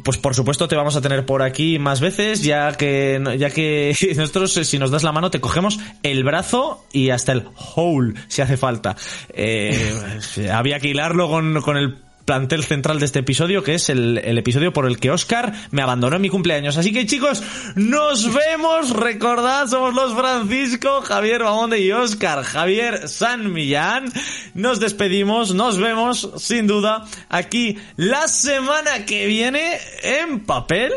Pues 0.04 0.18
por 0.18 0.36
supuesto 0.36 0.68
te 0.68 0.76
vamos 0.76 0.96
a 0.96 1.02
tener 1.02 1.26
por 1.26 1.42
aquí 1.42 1.80
más 1.80 2.00
veces, 2.00 2.44
ya 2.44 2.72
que 2.74 3.22
ya 3.38 3.50
que 3.50 3.96
nosotros 4.16 4.56
eh, 4.58 4.66
si 4.66 4.80
nos 4.80 4.92
das 4.92 5.04
la 5.04 5.12
mano 5.12 5.32
te 5.32 5.40
cogemos 5.40 5.80
el 6.04 6.24
brazo 6.24 6.86
y 6.92 7.10
hasta 7.10 7.32
el 7.32 7.46
hole 7.76 8.14
si 8.28 8.42
hace 8.42 8.58
falta. 8.58 8.96
Eh, 9.30 9.94
había 10.54 10.80
que 10.80 10.90
hilarlo 10.90 11.30
con, 11.30 11.62
con 11.62 11.78
el 11.78 12.05
plantel 12.26 12.64
central 12.64 13.00
de 13.00 13.06
este 13.06 13.20
episodio, 13.20 13.64
que 13.64 13.76
es 13.76 13.90
el, 13.90 14.18
el 14.18 14.38
episodio 14.38 14.74
por 14.74 14.88
el 14.88 15.00
que 15.00 15.12
Oscar 15.12 15.54
me 15.72 15.82
abandonó 15.82 16.16
en 16.16 16.22
mi 16.24 16.30
cumpleaños. 16.30 16.78
Así 16.78 16.92
que 16.92 17.06
chicos, 17.06 17.44
nos 17.76 18.34
vemos, 18.34 18.90
recordad, 18.90 19.68
somos 19.68 19.94
los 19.94 20.14
Francisco, 20.14 21.02
Javier 21.02 21.44
Bamonde 21.44 21.80
y 21.80 21.92
Oscar, 21.92 22.44
Javier 22.44 23.08
San 23.08 23.54
Millán. 23.54 24.12
Nos 24.56 24.80
despedimos, 24.80 25.54
nos 25.54 25.78
vemos, 25.78 26.32
sin 26.38 26.68
duda, 26.68 27.06
aquí 27.30 27.78
la 27.96 28.28
semana 28.28 29.06
que 29.06 29.28
viene 29.28 29.78
en 30.02 30.42
papel. 30.46 30.94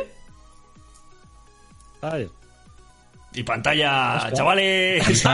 Ay. 2.01 2.29
Y 3.35 3.43
pantalla, 3.43 4.31
chavales. 4.33 5.25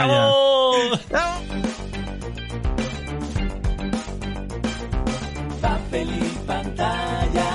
papel 5.95 6.09
y 6.09 6.45
pantalla. 6.45 7.49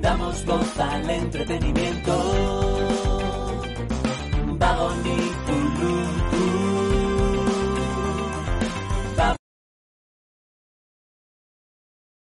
Damos 0.00 0.44
voz 0.44 0.78
al 0.80 1.10
entretenimiento. 1.10 2.14
Vagonito. 4.58 5.37